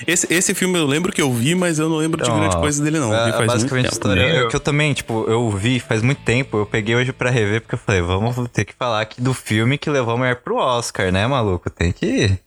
Esse, 0.08 0.32
esse 0.34 0.54
filme 0.54 0.78
eu 0.78 0.86
lembro 0.86 1.12
que 1.12 1.22
eu 1.22 1.32
vi, 1.34 1.56
mas 1.56 1.80
eu 1.80 1.90
não 1.90 1.98
lembro 1.98 2.22
de 2.22 2.30
Então, 2.30 2.40
grande 2.40 2.56
ó, 2.56 2.60
coisa 2.60 2.84
dele, 2.84 3.00
não. 3.00 3.14
É, 3.14 3.32
faz 3.32 3.48
basicamente 3.48 3.88
a 3.88 3.90
história 3.90 4.22
é 4.22 4.48
que 4.48 4.56
eu 4.56 4.60
também, 4.60 4.94
tipo, 4.94 5.26
eu 5.28 5.50
vi 5.52 5.80
faz 5.80 6.02
muito 6.02 6.22
tempo, 6.22 6.58
eu 6.58 6.66
peguei 6.66 6.96
hoje 6.96 7.12
pra 7.12 7.30
rever, 7.30 7.62
porque 7.62 7.76
eu 7.76 7.80
falei, 7.80 8.02
vamos 8.02 8.36
ter 8.50 8.66
que 8.66 8.74
falar 8.74 9.02
aqui 9.02 9.22
do 9.22 9.34
filme 9.34 9.78
que 9.78 9.90
levou 9.90 10.14
a 10.14 10.18
mulher 10.18 10.36
pro 10.38 10.58
Oscar, 10.58 11.12
né, 11.12 11.26
maluco? 11.28 11.70
Tem 11.70 11.92
que 11.92 12.38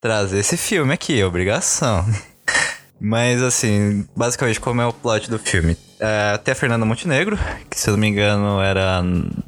trazer 0.00 0.38
esse 0.38 0.56
filme 0.56 0.92
aqui, 0.92 1.22
obrigação. 1.22 2.04
Mas 3.00 3.42
assim, 3.42 4.06
basicamente, 4.16 4.60
como 4.60 4.80
é 4.80 4.86
o 4.86 4.92
plot 4.92 5.28
do 5.30 5.38
filme? 5.38 5.76
É, 6.00 6.36
tem 6.38 6.52
a 6.52 6.54
Fernanda 6.54 6.84
Montenegro, 6.84 7.38
que 7.70 7.78
se 7.78 7.88
eu 7.88 7.92
não 7.92 8.00
me 8.00 8.08
engano 8.08 8.60
era 8.60 9.02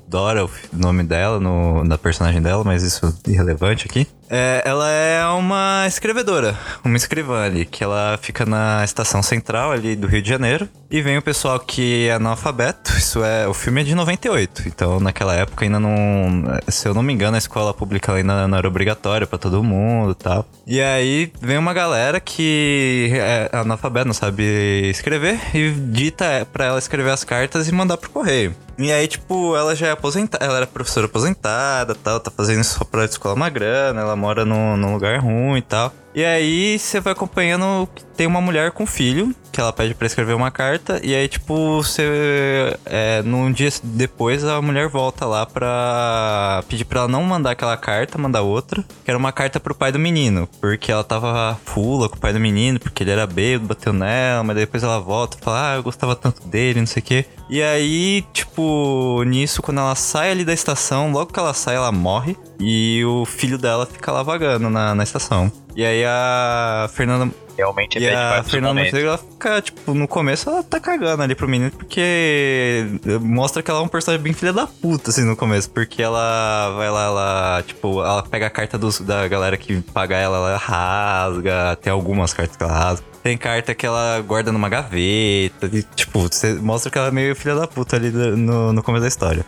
Dora, 0.09 0.45
o 0.45 0.51
nome 0.73 1.03
dela, 1.03 1.41
no, 1.41 1.87
da 1.87 1.99
personagem 1.99 2.41
dela, 2.41 2.63
mas 2.65 2.83
isso 2.83 3.15
é 3.27 3.31
irrelevante 3.31 3.87
aqui. 3.87 4.07
É, 4.29 4.63
ela 4.65 4.91
é 4.91 5.25
uma 5.27 5.85
escrevedora, 5.87 6.57
uma 6.85 6.97
escrivã 6.97 7.45
ali, 7.45 7.65
que 7.65 7.83
ela 7.83 8.19
fica 8.21 8.45
na 8.45 8.85
estação 8.85 9.23
central 9.23 9.71
ali 9.71 9.95
do 9.95 10.07
Rio 10.07 10.23
de 10.23 10.29
Janeiro. 10.29 10.69
E 10.91 11.03
vem 11.03 11.19
o 11.19 11.23
pessoal 11.23 11.59
que 11.59 12.09
é 12.09 12.13
analfabeto, 12.13 12.93
isso 12.97 13.25
é. 13.25 13.47
O 13.49 13.55
filme 13.55 13.81
é 13.81 13.85
de 13.85 13.95
98, 13.95 14.65
então 14.67 15.01
naquela 15.01 15.35
época 15.35 15.65
ainda 15.65 15.81
não. 15.81 16.45
Se 16.69 16.87
eu 16.87 16.95
não 16.95 17.03
me 17.03 17.13
engano, 17.13 17.35
a 17.35 17.39
escola 17.39 17.75
pública 17.75 18.13
ainda 18.13 18.47
não 18.47 18.59
era 18.59 18.69
obrigatória 18.69 19.27
pra 19.27 19.39
todo 19.39 19.63
mundo 19.63 20.13
e 20.13 20.15
tal. 20.15 20.49
E 20.67 20.81
aí 20.81 21.33
vem 21.41 21.59
uma 21.59 21.73
galera 21.73 22.21
que 22.21 23.11
é 23.13 23.51
analfabeto, 23.53 24.07
não 24.07 24.15
sabe 24.15 24.45
escrever, 24.89 25.41
e 25.55 25.71
dita 25.73 26.36
pra 26.45 26.67
ela 26.67 26.79
escrever 26.79 27.11
as 27.11 27.25
cartas 27.25 27.69
e 27.69 27.73
mandar 27.73 27.97
pro 27.97 28.11
correio. 28.11 28.55
E 28.79 28.93
aí, 28.93 29.09
tipo, 29.09 29.57
ela 29.57 29.75
já 29.75 29.89
é 29.89 29.91
aposentada, 29.93 30.45
ela 30.45 30.59
era 30.59 30.67
professora 30.67 31.07
aposentada 31.07 31.95
tal, 31.95 32.21
tá 32.21 32.31
fazendo 32.31 32.61
isso 32.61 32.79
só 32.79 32.85
pra 32.85 33.05
escola 33.05 33.35
uma 33.35 33.49
grana, 33.49 34.01
ela 34.03 34.15
mora 34.15 34.45
num 34.45 34.93
lugar 34.93 35.19
ruim 35.21 35.59
e 35.59 35.63
tal. 35.63 35.93
E 36.17 36.25
aí 36.25 36.79
você 36.79 36.99
vai 36.99 37.13
acompanhando 37.13 37.87
tem 38.17 38.27
uma 38.27 38.41
mulher 38.41 38.71
com 38.71 38.87
filho, 38.87 39.35
que 39.53 39.61
ela 39.61 39.73
pede 39.73 39.95
pra 39.95 40.07
escrever 40.07 40.35
uma 40.35 40.51
carta, 40.51 40.99
e 41.05 41.15
aí, 41.15 41.29
tipo, 41.29 41.83
você. 41.83 42.75
É, 42.87 43.23
num 43.23 43.53
dia 43.53 43.69
depois 43.83 44.43
a 44.43 44.61
mulher 44.63 44.89
volta 44.89 45.27
lá 45.27 45.45
pra 45.45 46.65
pedir 46.69 46.87
pra 46.87 47.01
ela 47.01 47.09
não 47.09 47.23
mandar 47.23 47.51
aquela 47.51 47.77
carta, 47.77 48.17
mandar 48.17 48.41
outra, 48.41 48.83
que 49.05 49.11
era 49.11 49.19
uma 49.19 49.33
carta 49.33 49.61
pro 49.61 49.75
pai 49.75 49.93
do 49.93 49.99
menino, 49.99 50.49
porque 50.61 50.91
ela 50.91 51.05
tava 51.05 51.61
fula 51.67 52.09
com 52.09 52.17
o 52.17 52.19
pai 52.19 52.33
do 52.33 52.41
menino, 52.41 52.81
porque 52.81 53.03
ele 53.03 53.11
era 53.11 53.27
bêbado, 53.27 53.69
bateu 53.69 53.93
nela, 53.93 54.43
mas 54.43 54.57
depois 54.57 54.83
ela 54.83 54.99
volta 54.99 55.37
e 55.39 55.45
fala, 55.45 55.73
ah, 55.73 55.77
eu 55.77 55.83
gostava 55.83 56.17
tanto 56.17 56.49
dele, 56.49 56.81
não 56.81 56.87
sei 56.87 57.03
o 57.03 57.05
quê. 57.05 57.27
E 57.51 57.63
aí, 57.63 58.25
tipo, 58.33 59.23
nisso, 59.27 59.61
quando 59.61 59.81
ela 59.81 59.95
sai 59.95 60.31
ali 60.31 60.45
da 60.45 60.55
estação, 60.55 61.13
logo 61.13 61.33
que 61.33 61.39
ela 61.39 61.53
sai, 61.53 61.77
ela 61.77 61.93
morre. 61.93 62.37
E 62.59 63.05
o 63.05 63.27
filho 63.27 63.59
dela 63.59 63.85
fica 63.85 64.11
lá 64.11 64.23
vagando 64.23 64.71
na, 64.71 64.95
na 64.95 65.03
estação. 65.05 65.53
E 65.77 65.85
aí 65.85 66.03
a 66.07 66.89
Fernanda. 66.95 67.31
Realmente 67.57 67.99
é 67.99 68.01
E 68.01 68.09
a 68.09 68.43
Fernanda. 68.43 68.81
Montenegro, 68.81 69.09
ela 69.09 69.19
fica, 69.19 69.61
tipo, 69.61 69.93
no 69.93 70.09
começo 70.09 70.49
ela 70.49 70.63
tá 70.63 70.81
cagando 70.81 71.23
ali 71.23 71.35
pro 71.35 71.47
menino, 71.47 71.71
porque 71.71 72.87
mostra 73.21 73.63
que 73.63 73.71
ela 73.71 73.81
é 73.81 73.83
um 73.83 73.89
personagem 73.89 74.23
bem 74.23 74.33
filha 74.33 74.55
da 74.55 74.67
puta, 74.67 75.11
assim, 75.11 75.23
no 75.23 75.37
começo. 75.37 75.71
Porque 75.71 76.03
ela 76.03 76.71
vai 76.77 76.91
lá, 76.91 77.05
ela, 77.05 77.63
tipo, 77.67 78.03
ela 78.03 78.23
pega 78.23 78.47
a 78.47 78.51
carta 78.51 78.79
dos, 78.79 79.01
da 79.01 79.29
galera 79.29 79.57
que 79.59 79.83
paga 79.83 80.17
ela, 80.17 80.37
ela 80.37 80.57
rasga. 80.57 81.77
Tem 81.77 81.93
algumas 81.93 82.33
cartas 82.33 82.57
que 82.57 82.63
ela 82.63 82.73
rasga. 82.73 83.07
Tem 83.23 83.37
carta 83.37 83.75
que 83.75 83.85
ela 83.85 84.21
guarda 84.21 84.53
numa 84.53 84.71
gaveta. 84.71 85.67
E, 85.71 85.83
tipo, 85.95 86.21
você 86.23 86.55
mostra 86.55 86.91
que 86.91 86.97
ela 86.97 87.09
é 87.09 87.11
meio 87.11 87.37
filha 87.37 87.55
da 87.55 87.67
puta 87.67 87.97
ali 87.97 88.11
no, 88.11 88.73
no 88.73 88.83
começo 88.83 89.03
da 89.03 89.09
história. 89.09 89.45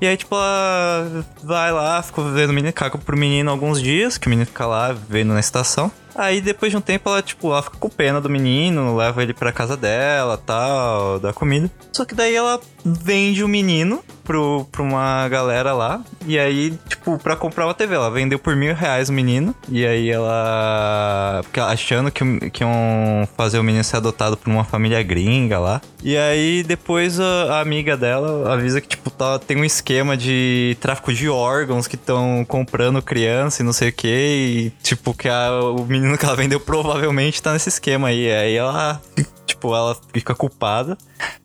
E 0.00 0.06
aí, 0.06 0.16
tipo, 0.16 0.34
ela 0.34 1.24
vai 1.42 1.72
lá, 1.72 2.00
fica 2.02 2.22
vendo 2.22 2.50
o 2.50 2.52
menino, 2.52 2.72
caga 2.72 2.96
pro 2.96 3.16
menino 3.16 3.50
alguns 3.50 3.82
dias, 3.82 4.16
que 4.16 4.28
o 4.28 4.30
menino 4.30 4.46
fica 4.46 4.64
lá 4.64 4.92
vendo 4.92 5.32
na 5.32 5.40
estação. 5.40 5.90
Aí 6.14 6.40
depois 6.40 6.70
de 6.72 6.76
um 6.76 6.80
tempo 6.80 7.08
ela, 7.08 7.22
tipo, 7.22 7.48
ela 7.52 7.62
fica 7.62 7.76
com 7.78 7.88
pena 7.88 8.20
do 8.20 8.28
menino, 8.30 8.96
leva 8.96 9.22
ele 9.22 9.34
pra 9.34 9.52
casa 9.52 9.76
dela 9.76 10.36
tal, 10.36 11.18
dá 11.20 11.32
comida. 11.32 11.70
Só 11.92 12.04
que 12.04 12.14
daí 12.14 12.34
ela 12.34 12.60
vende 12.84 13.42
o 13.44 13.48
menino 13.48 14.02
pro, 14.24 14.66
pra 14.70 14.82
uma 14.82 15.28
galera 15.28 15.72
lá. 15.72 16.00
E 16.26 16.38
aí, 16.38 16.78
tipo, 16.88 17.18
pra 17.18 17.34
comprar 17.36 17.66
uma 17.66 17.74
TV. 17.74 17.94
Ela 17.94 18.10
vendeu 18.10 18.38
por 18.38 18.54
mil 18.54 18.74
reais 18.74 19.08
o 19.08 19.12
menino. 19.12 19.54
E 19.68 19.84
aí 19.86 20.10
ela. 20.10 21.42
Achando 21.68 22.10
que, 22.10 22.50
que 22.50 22.62
iam 22.62 23.28
fazer 23.36 23.58
o 23.58 23.62
menino 23.64 23.82
ser 23.84 23.96
adotado 23.96 24.36
por 24.36 24.50
uma 24.50 24.64
família 24.64 25.02
gringa 25.02 25.58
lá. 25.58 25.80
E 26.02 26.16
aí 26.16 26.62
depois 26.62 27.18
a, 27.18 27.56
a 27.56 27.60
amiga 27.60 27.96
dela 27.96 28.52
avisa 28.52 28.80
que, 28.80 28.88
tipo, 28.88 29.10
tá, 29.10 29.38
tem 29.38 29.56
um 29.56 29.64
esquema 29.64 30.16
de 30.16 30.76
tráfico 30.80 31.12
de 31.12 31.28
órgãos 31.28 31.86
que 31.86 31.96
estão 31.96 32.44
comprando 32.46 33.02
criança 33.02 33.62
e 33.62 33.64
não 33.64 33.72
sei 33.72 33.88
o 33.88 33.92
que. 33.92 34.08
E, 34.08 34.70
tipo, 34.82 35.12
que 35.14 35.28
a- 35.28 35.60
o 35.60 35.84
menino 35.84 36.07
que 36.16 36.24
ela 36.24 36.36
vendeu 36.36 36.60
provavelmente 36.60 37.42
tá 37.42 37.52
nesse 37.52 37.68
esquema 37.68 38.08
aí. 38.08 38.30
Aí 38.32 38.54
ela, 38.54 39.00
tipo, 39.44 39.74
ela 39.74 39.96
fica 40.12 40.34
culpada. 40.34 40.96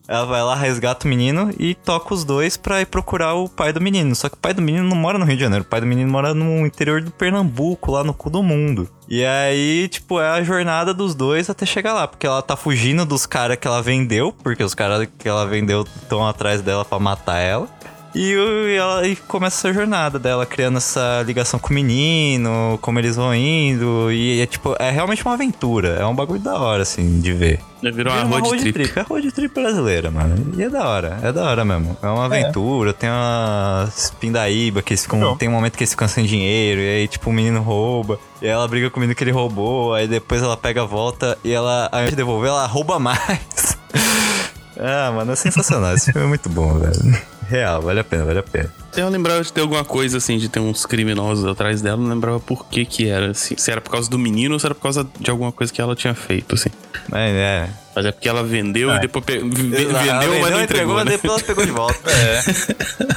Ela 0.06 0.26
vai 0.26 0.42
lá, 0.42 0.54
resgata 0.54 1.06
o 1.06 1.08
menino 1.08 1.50
e 1.58 1.74
toca 1.74 2.12
os 2.12 2.24
dois 2.24 2.56
pra 2.56 2.80
ir 2.80 2.86
procurar 2.86 3.34
o 3.34 3.48
pai 3.48 3.72
do 3.72 3.80
menino. 3.80 4.14
Só 4.14 4.28
que 4.28 4.36
o 4.36 4.38
pai 4.38 4.52
do 4.52 4.62
menino 4.62 4.88
não 4.88 4.96
mora 4.96 5.18
no 5.18 5.24
Rio 5.24 5.36
de 5.36 5.42
Janeiro. 5.42 5.64
O 5.64 5.68
pai 5.68 5.80
do 5.80 5.86
menino 5.86 6.10
mora 6.10 6.34
no 6.34 6.66
interior 6.66 7.02
do 7.02 7.10
Pernambuco, 7.10 7.90
lá 7.90 8.04
no 8.04 8.14
cu 8.14 8.28
do 8.30 8.42
mundo. 8.42 8.88
E 9.08 9.24
aí, 9.24 9.88
tipo, 9.88 10.20
é 10.20 10.28
a 10.28 10.42
jornada 10.42 10.92
dos 10.92 11.14
dois 11.14 11.48
até 11.48 11.64
chegar 11.64 11.94
lá. 11.94 12.06
Porque 12.06 12.26
ela 12.26 12.42
tá 12.42 12.56
fugindo 12.56 13.04
dos 13.06 13.26
caras 13.26 13.56
que 13.56 13.66
ela 13.66 13.82
vendeu. 13.82 14.32
Porque 14.32 14.62
os 14.62 14.74
caras 14.74 15.08
que 15.18 15.28
ela 15.28 15.46
vendeu 15.46 15.82
estão 16.02 16.26
atrás 16.26 16.60
dela 16.60 16.84
pra 16.84 16.98
matar 16.98 17.38
ela. 17.38 17.68
E, 18.14 18.32
e 18.32 18.76
ela 18.76 19.06
e 19.06 19.16
começa 19.16 19.56
essa 19.56 19.74
jornada 19.74 20.18
dela, 20.18 20.46
criando 20.46 20.76
essa 20.76 21.22
ligação 21.26 21.58
com 21.58 21.70
o 21.70 21.72
menino, 21.74 22.78
como 22.80 22.98
eles 22.98 23.16
vão 23.16 23.34
indo. 23.34 24.10
E 24.12 24.40
é 24.40 24.46
tipo, 24.46 24.76
é 24.78 24.90
realmente 24.90 25.24
uma 25.24 25.34
aventura. 25.34 25.96
É 26.00 26.06
um 26.06 26.14
bagulho 26.14 26.40
da 26.40 26.54
hora, 26.58 26.82
assim, 26.82 27.20
de 27.20 27.32
ver. 27.32 27.60
Virou 27.82 28.14
uma 28.14 28.24
Vira 28.24 28.40
road 28.40 28.72
trip. 28.72 28.98
É 28.98 29.02
road 29.02 29.32
trip 29.32 29.54
brasileira, 29.54 30.10
mano. 30.10 30.54
E 30.56 30.62
é 30.62 30.70
da 30.70 30.88
hora, 30.88 31.18
é 31.22 31.32
da 31.32 31.44
hora 31.44 31.64
mesmo. 31.64 31.96
É 32.02 32.06
uma 32.06 32.24
aventura, 32.24 32.92
tem 32.92 33.10
umas 33.10 34.10
pindaíba 34.18 34.80
que 34.80 34.92
eles 34.92 35.02
ficam, 35.02 35.36
tem 35.36 35.48
um 35.48 35.52
momento 35.52 35.76
que 35.76 35.82
eles 35.82 35.90
ficam 35.90 36.08
sem 36.08 36.24
dinheiro, 36.24 36.80
e 36.80 36.88
aí, 36.88 37.08
tipo, 37.08 37.28
o 37.28 37.32
menino 37.32 37.60
rouba, 37.60 38.18
e 38.40 38.46
aí 38.46 38.52
ela 38.52 38.66
briga 38.66 38.88
com 38.88 38.98
o 38.98 39.00
menino 39.00 39.14
que 39.14 39.22
ele 39.22 39.32
roubou, 39.32 39.92
aí 39.92 40.08
depois 40.08 40.42
ela 40.42 40.56
pega 40.56 40.82
a 40.82 40.86
volta 40.86 41.36
e 41.44 41.52
ela, 41.52 41.88
ao 41.92 41.98
invés 41.98 42.10
de 42.10 42.16
devolver, 42.16 42.48
ela 42.48 42.66
rouba 42.66 42.98
mais. 42.98 43.76
ah, 44.78 45.12
mano, 45.14 45.32
é 45.32 45.36
sensacional. 45.36 45.94
Esse 45.94 46.10
filme 46.10 46.26
é 46.26 46.28
muito 46.28 46.48
bom, 46.48 46.78
velho. 46.78 47.34
Real, 47.48 47.80
vale 47.82 48.00
a 48.00 48.04
pena, 48.04 48.24
vale 48.24 48.38
a 48.38 48.42
pena. 48.42 48.72
Eu 48.96 49.08
lembrava 49.08 49.42
de 49.42 49.52
ter 49.52 49.60
alguma 49.60 49.84
coisa 49.84 50.18
assim, 50.18 50.38
de 50.38 50.48
ter 50.48 50.60
uns 50.60 50.86
criminosos 50.86 51.44
atrás 51.44 51.82
dela, 51.82 51.96
não 51.96 52.08
lembrava 52.08 52.38
por 52.38 52.66
que 52.66 52.84
que 52.84 53.08
era, 53.08 53.30
assim. 53.32 53.56
Se 53.56 53.70
era 53.70 53.80
por 53.80 53.90
causa 53.90 54.08
do 54.08 54.18
menino 54.18 54.54
ou 54.54 54.60
se 54.60 54.66
era 54.66 54.74
por 54.74 54.82
causa 54.82 55.06
de 55.18 55.30
alguma 55.30 55.50
coisa 55.52 55.72
que 55.72 55.80
ela 55.80 55.96
tinha 55.96 56.14
feito, 56.14 56.54
assim. 56.54 56.70
É, 57.12 57.30
é. 57.30 57.68
Mas 57.94 58.06
é 58.06 58.12
porque 58.12 58.28
ela 58.28 58.42
vendeu 58.42 58.90
e 58.90 59.00
depois 59.00 59.24
pe- 59.24 59.38
vendeu, 59.38 59.90
mas 60.40 60.50
não 60.50 60.60
entregou, 60.62 60.94
mas 60.96 61.04
né? 61.04 61.10
depois 61.12 61.32
ela 61.32 61.42
pegou 61.42 61.64
de 61.64 61.70
volta. 61.72 62.10
É. 62.10 62.42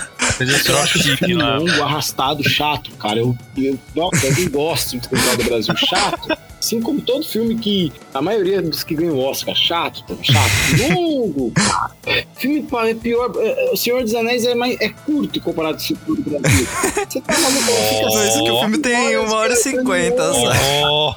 Eu 0.40 0.78
acho 0.78 1.00
filme 1.18 1.34
lá. 1.34 1.58
longo, 1.58 1.82
arrastado, 1.82 2.48
chato, 2.48 2.92
cara. 3.00 3.18
Eu, 3.18 3.36
eu, 3.58 3.80
nossa, 3.96 4.28
eu 4.28 4.36
não 4.38 4.52
gosto 4.52 4.98
do 4.98 5.04
Central 5.18 5.38
do 5.38 5.44
Brasil. 5.46 5.76
Chato. 5.78 6.38
Assim 6.60 6.80
como 6.80 7.02
todo 7.02 7.24
filme 7.26 7.56
que. 7.56 7.92
A 8.14 8.22
maioria 8.22 8.62
dos 8.62 8.84
que 8.84 8.94
ganham 8.94 9.18
Oscar, 9.18 9.56
chato, 9.56 10.04
chato, 10.22 10.94
longo. 10.94 11.52
filme 12.36 12.62
pa- 12.64 12.88
é 12.88 12.94
pior. 12.94 13.32
é, 13.38 13.70
é, 13.70 13.72
O 13.72 13.78
Senhor 13.78 14.04
dos 14.04 14.14
Anéis 14.18 14.46
é, 14.46 14.56
mais, 14.56 14.80
é 14.80 14.90
curto 14.90 15.40
comparado 15.42 15.78
com 15.78 15.84
o 15.84 15.86
Senhor 15.86 16.00
do 16.06 16.30
Brasil. 16.40 16.68
Você 17.08 17.22
tá 17.22 17.40
maluco? 17.40 17.60
Fica 17.62 18.28
isso 18.28 18.44
que 18.44 18.52
o 18.52 18.60
filme 18.60 18.78
tem 18.80 19.18
uma 19.18 19.36
hora 19.36 19.54
e 19.54 19.56
cinquenta, 19.56 20.34
sabe? 20.34 20.60
Oh, 20.90 21.14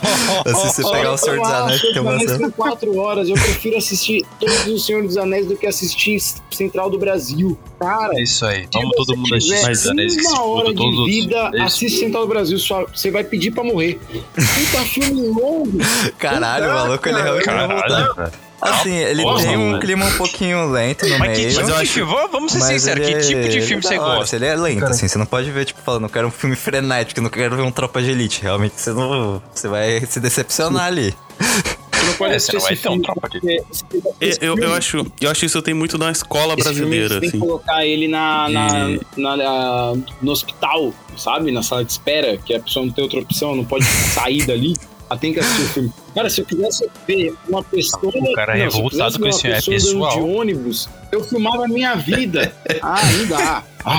Se 0.47 0.67
você 0.67 0.91
pegar 0.91 1.13
o 1.13 1.19
Senhor 1.19 1.39
dos 1.41 1.49
Anéis, 1.51 1.81
que 1.81 1.93
tem 1.93 2.03
uma 2.03 2.19
cena. 2.19 2.53
horas. 2.97 3.29
Eu 3.29 3.35
prefiro 3.35 3.77
assistir 3.77 4.25
todos 4.39 4.67
os 4.67 4.87
Senhor 4.87 5.03
dos 5.03 5.17
Anéis 5.17 5.47
do 5.47 5.57
que 5.57 5.67
assistir 5.67 6.21
Central 6.51 6.91
do 6.91 6.99
Brasil. 6.99 7.59
Cara, 7.79 8.19
é 8.19 8.23
isso 8.23 8.45
aí. 8.45 8.63
se 8.63 8.69
Vamos 8.73 8.97
todo 8.97 9.17
mundo 9.17 9.35
assistir 9.35 9.57
Senhor 9.57 9.71
dos 9.73 9.87
Anéis 9.89 10.17
uma 10.27 10.45
hora 10.45 10.75
de 10.75 11.05
vida, 11.07 11.51
É 11.55 11.63
assiste 11.63 11.99
Central 11.99 12.23
do 12.23 12.29
Brasil. 12.29 12.59
Só, 12.59 12.87
você 12.87 13.11
vai 13.11 13.25
pedir 13.25 13.51
pra 13.53 13.65
morrer. 13.65 13.99
Puta 14.35 14.85
filme 14.85 15.27
longo. 15.29 15.79
Caralho, 16.19 16.67
o 16.71 16.75
maluco, 16.75 17.09
ele 17.09 17.23
voltar. 17.23 17.43
Caralho, 17.45 18.15
velho. 18.15 18.50
Assim, 18.61 18.95
ele 18.95 19.23
Nossa, 19.23 19.47
tem 19.47 19.57
um 19.57 19.79
clima 19.81 20.05
um 20.05 20.13
pouquinho 20.17 20.71
lento 20.71 21.07
no 21.09 21.19
Mas 21.19 21.39
que 21.39 21.45
meio. 21.47 21.55
tipo 21.59 21.73
de 21.81 21.87
filme? 21.87 22.13
Vamos- 22.31 22.53
ser 22.53 22.59
mas 22.59 22.69
sinceros, 22.69 23.07
que 23.07 23.15
tipo 23.21 23.49
de 23.49 23.59
é- 23.59 23.63
filme 23.63 23.85
é 23.85 23.89
você 23.89 23.99
hora, 23.99 24.17
gosta? 24.19 24.37
Ele 24.37 24.47
é 24.47 24.55
lento, 24.57 24.85
assim, 24.85 25.09
você 25.09 25.17
não 25.19 25.27
pode 25.27 25.51
ver, 25.51 25.65
tipo, 25.65 25.81
falando, 25.81 26.05
eu 26.05 26.11
quero 26.11 26.29
um 26.29 26.31
filme 26.31 26.55
frenético, 26.57 27.19
eu 27.21 27.23
não 27.23 27.31
quero 27.31 27.57
ver 27.57 27.63
um 27.63 27.71
Tropa 27.71 28.03
de 28.03 28.11
Elite. 28.11 28.43
Realmente, 28.43 28.75
você 28.77 28.91
não. 28.93 29.43
Você 29.55 29.67
vai 29.69 30.05
se 30.07 30.21
decepcionar 30.21 30.87
ali. 30.87 31.15
Você 31.41 32.07
não 32.07 32.15
pode 32.15 32.33
É, 32.33 32.37
assistir 32.37 32.61
você 32.61 32.73
esse 32.75 32.89
um 32.89 32.93
filme. 32.93 33.03
tropa 33.03 33.29
de- 33.29 33.39
esse- 33.39 33.85
Eu, 34.21 34.49
eu, 34.51 34.55
filme- 34.57 34.65
eu 34.65 34.75
acho, 34.75 35.07
eu 35.21 35.31
acho 35.31 35.45
isso 35.47 35.61
tem 35.63 35.75
muito 35.75 35.97
da 35.99 36.11
escola 36.11 36.55
esse 36.59 36.63
filme 36.75 36.81
brasileira, 36.99 37.09
Você 37.15 37.21
tem 37.21 37.31
que 37.31 37.37
assim. 37.37 37.39
colocar 37.47 37.87
ele 37.87 38.09
na, 38.09 38.49
na, 38.49 38.69
De- 38.89 39.01
na- 39.17 39.37
na- 39.37 39.95
no 40.21 40.33
hospital, 40.33 40.93
sabe? 41.17 41.51
Na 41.51 41.63
sala 41.63 41.85
de 41.85 41.93
espera, 41.93 42.37
que 42.39 42.55
a 42.55 42.61
pessoa 42.61 42.85
não 42.87 42.93
tem 42.93 43.05
outra 43.05 43.21
opção, 43.21 43.55
não 43.57 43.65
pode 43.65 43.85
sair 43.85 44.45
dali. 44.47 44.75
Ela 45.11 45.19
tem 45.19 45.33
que 45.35 45.41
assistir 45.41 45.63
o 45.63 45.69
filme. 45.69 45.93
Cara, 46.15 46.31
se 46.31 46.41
eu 46.41 46.47
quisesse 46.47 46.89
ver 47.07 47.35
uma 47.49 47.65
pessoa. 47.65 48.13
O 48.15 48.33
cara 48.33 48.57
é 48.57 48.59
não, 48.59 48.65
revoltado 48.71 49.19
com 49.19 49.27
esse 49.27 49.49
é 49.49 49.61
pessoal. 49.61 50.13
de 50.13 50.21
ônibus, 50.21 50.89
eu 51.11 51.25
filmava 51.25 51.65
a 51.65 51.69
minha 51.69 51.97
vida. 51.97 52.55
Ah, 52.81 53.01
dá. 53.29 53.65
Ah, 53.85 53.99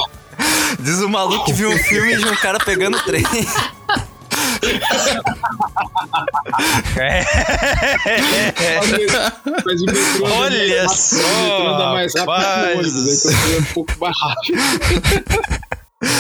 Diz 0.80 1.00
o 1.02 1.10
maluco 1.10 1.46
que 1.46 1.54
viu 1.54 1.70
um 1.70 1.78
filme 1.78 2.16
de 2.16 2.26
um 2.26 2.36
cara 2.38 2.58
pegando 2.60 2.98
trem. 3.04 3.24
mas 9.66 9.82
o 9.82 9.86
metrô 9.86 10.26
anda 10.28 10.36
Olha 10.36 10.90
só, 10.90 12.26
ônibus, 12.78 13.26
aí 13.26 13.56
é 13.56 13.60
um 13.60 13.64
pouco 13.74 13.94
mais 14.00 14.16
rápido. 14.20 14.58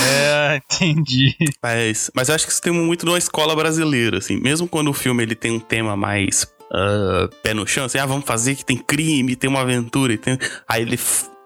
É, 0.03 0.55
entendi. 0.57 1.35
Mas, 1.61 2.09
mas 2.15 2.29
eu 2.29 2.35
acho 2.35 2.45
que 2.45 2.51
isso 2.51 2.61
tem 2.61 2.73
muito 2.73 3.05
de 3.05 3.11
uma 3.11 3.17
escola 3.17 3.55
brasileira, 3.55 4.17
assim. 4.17 4.39
Mesmo 4.39 4.67
quando 4.67 4.89
o 4.89 4.93
filme 4.93 5.23
ele 5.23 5.35
tem 5.35 5.51
um 5.51 5.59
tema 5.59 5.95
mais 5.95 6.45
ah, 6.73 7.29
pé 7.43 7.53
no 7.53 7.67
chão, 7.67 7.85
assim, 7.85 7.97
ah, 7.97 8.05
vamos 8.05 8.25
fazer 8.25 8.55
que 8.55 8.63
tem 8.63 8.77
crime, 8.77 9.35
tem 9.35 9.49
uma 9.49 9.59
aventura, 9.59 10.17
tem... 10.17 10.37
aí 10.67 10.83
ele, 10.83 10.97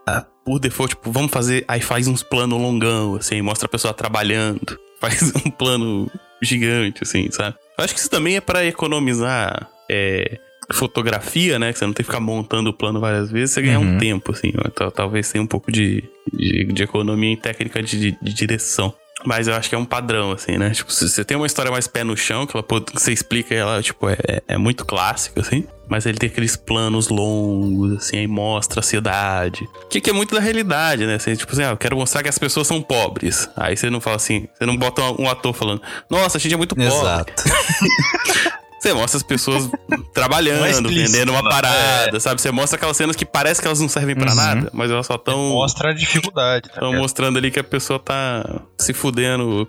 ah, 0.07 0.23
por 0.45 0.59
default, 0.59 0.95
tipo, 0.95 1.11
vamos 1.11 1.31
fazer, 1.31 1.65
aí 1.67 1.81
faz 1.81 2.07
uns 2.07 2.21
planos 2.21 2.61
longão, 2.61 3.15
assim, 3.15 3.41
mostra 3.41 3.65
a 3.65 3.69
pessoa 3.69 3.93
trabalhando, 3.93 4.79
faz 5.01 5.33
um 5.35 5.49
plano 5.49 6.09
gigante, 6.43 7.01
assim, 7.01 7.29
sabe? 7.31 7.55
Eu 7.77 7.83
acho 7.83 7.93
que 7.93 7.99
isso 7.99 8.09
também 8.09 8.35
é 8.35 8.41
pra 8.41 8.63
economizar 8.65 9.67
é, 9.89 10.39
fotografia, 10.73 11.57
né? 11.59 11.71
Que 11.73 11.79
você 11.79 11.85
não 11.85 11.93
tem 11.93 12.03
que 12.03 12.11
ficar 12.11 12.19
montando 12.19 12.69
o 12.69 12.73
plano 12.73 12.99
várias 12.99 13.29
vezes, 13.31 13.53
você 13.53 13.61
ganha 13.61 13.79
Uhum. 13.79 13.95
um 13.95 13.97
tempo, 13.97 14.31
assim. 14.31 14.51
Tal- 14.75 14.91
Talvez 14.91 15.29
tenha 15.31 15.43
um 15.43 15.47
pouco 15.47 15.71
de, 15.71 16.03
de, 16.33 16.65
de 16.65 16.83
economia 16.83 17.31
em 17.31 17.37
técnica 17.37 17.81
de, 17.83 18.11
de 18.21 18.33
direção. 18.33 18.93
Mas 19.25 19.47
eu 19.47 19.55
acho 19.55 19.69
que 19.69 19.73
é 19.73 19.77
um 19.77 19.85
padrão, 19.85 20.31
assim, 20.33 20.57
né? 20.57 20.69
Tipo, 20.71 20.91
se 20.91 21.09
você 21.09 21.23
tem 21.23 21.35
uma 21.35 21.47
história 21.47 21.71
mais 21.71 21.87
pé 21.87 22.03
no 22.03 22.15
chão, 22.15 22.45
que 22.45 22.55
ela, 22.55 22.63
que 22.63 22.93
você 23.01 23.11
explica 23.11 23.55
ela, 23.55 23.81
tipo, 23.81 24.07
é, 24.09 24.17
é- 24.27 24.43
é 24.49 24.57
muito 24.57 24.85
clássico, 24.85 25.39
assim. 25.39 25.63
Mas 25.87 26.05
ele 26.05 26.17
tem 26.17 26.27
aqueles 26.29 26.55
planos 26.55 27.07
longos, 27.09 27.93
assim, 27.97 28.17
aí 28.17 28.27
mostra 28.27 28.81
a 28.81 28.83
cidade. 28.83 29.67
Que, 29.89 30.01
que 30.01 30.09
é 30.09 30.13
muito 30.13 30.35
da 30.35 30.41
realidade, 30.41 31.05
né? 31.05 31.15
Assim, 31.15 31.33
tipo 31.35 31.51
assim, 31.53 31.63
ah, 31.63 31.69
eu 31.71 31.77
quero 31.77 31.95
mostrar 31.95 32.21
que 32.23 32.29
as 32.29 32.37
pessoas 32.37 32.67
são 32.67 32.81
pobres. 32.81 33.49
Aí 33.55 33.75
você 33.77 33.89
não 33.89 34.01
fala 34.01 34.17
assim, 34.17 34.47
você 34.53 34.65
não 34.65 34.75
bota 34.77 35.01
um, 35.03 35.23
um 35.23 35.29
ator 35.29 35.53
falando, 35.53 35.81
nossa, 36.09 36.37
a 36.37 36.41
gente 36.41 36.53
é 36.53 36.57
muito 36.57 36.75
pobre. 36.75 36.91
Exato. 36.93 37.33
Você 38.79 38.93
mostra 38.93 39.17
as 39.17 39.23
pessoas 39.23 39.69
trabalhando, 40.13 40.89
é 40.89 40.93
vendendo 40.93 41.31
uma 41.31 41.41
né? 41.41 41.49
parada, 41.49 42.19
sabe? 42.19 42.39
Você 42.41 42.51
mostra 42.51 42.77
aquelas 42.77 42.95
cenas 42.97 43.15
que 43.15 43.25
parece 43.25 43.59
que 43.61 43.67
elas 43.67 43.79
não 43.79 43.89
servem 43.89 44.15
pra 44.15 44.29
Uhum. 44.29 44.35
nada, 44.35 44.69
mas 44.73 44.91
elas 44.91 45.05
só 45.07 45.15
estão 45.15 45.49
Mostra 45.49 45.89
a 45.89 45.93
dificuldade, 45.93 46.63
tá 46.69 46.75
Estão 46.75 46.89
ligado? 46.89 47.01
mostrando 47.01 47.37
ali 47.37 47.49
que 47.51 47.59
a 47.59 47.63
pessoa 47.63 47.97
tá 47.97 48.61
se 48.77 48.93
fudendo, 48.93 49.67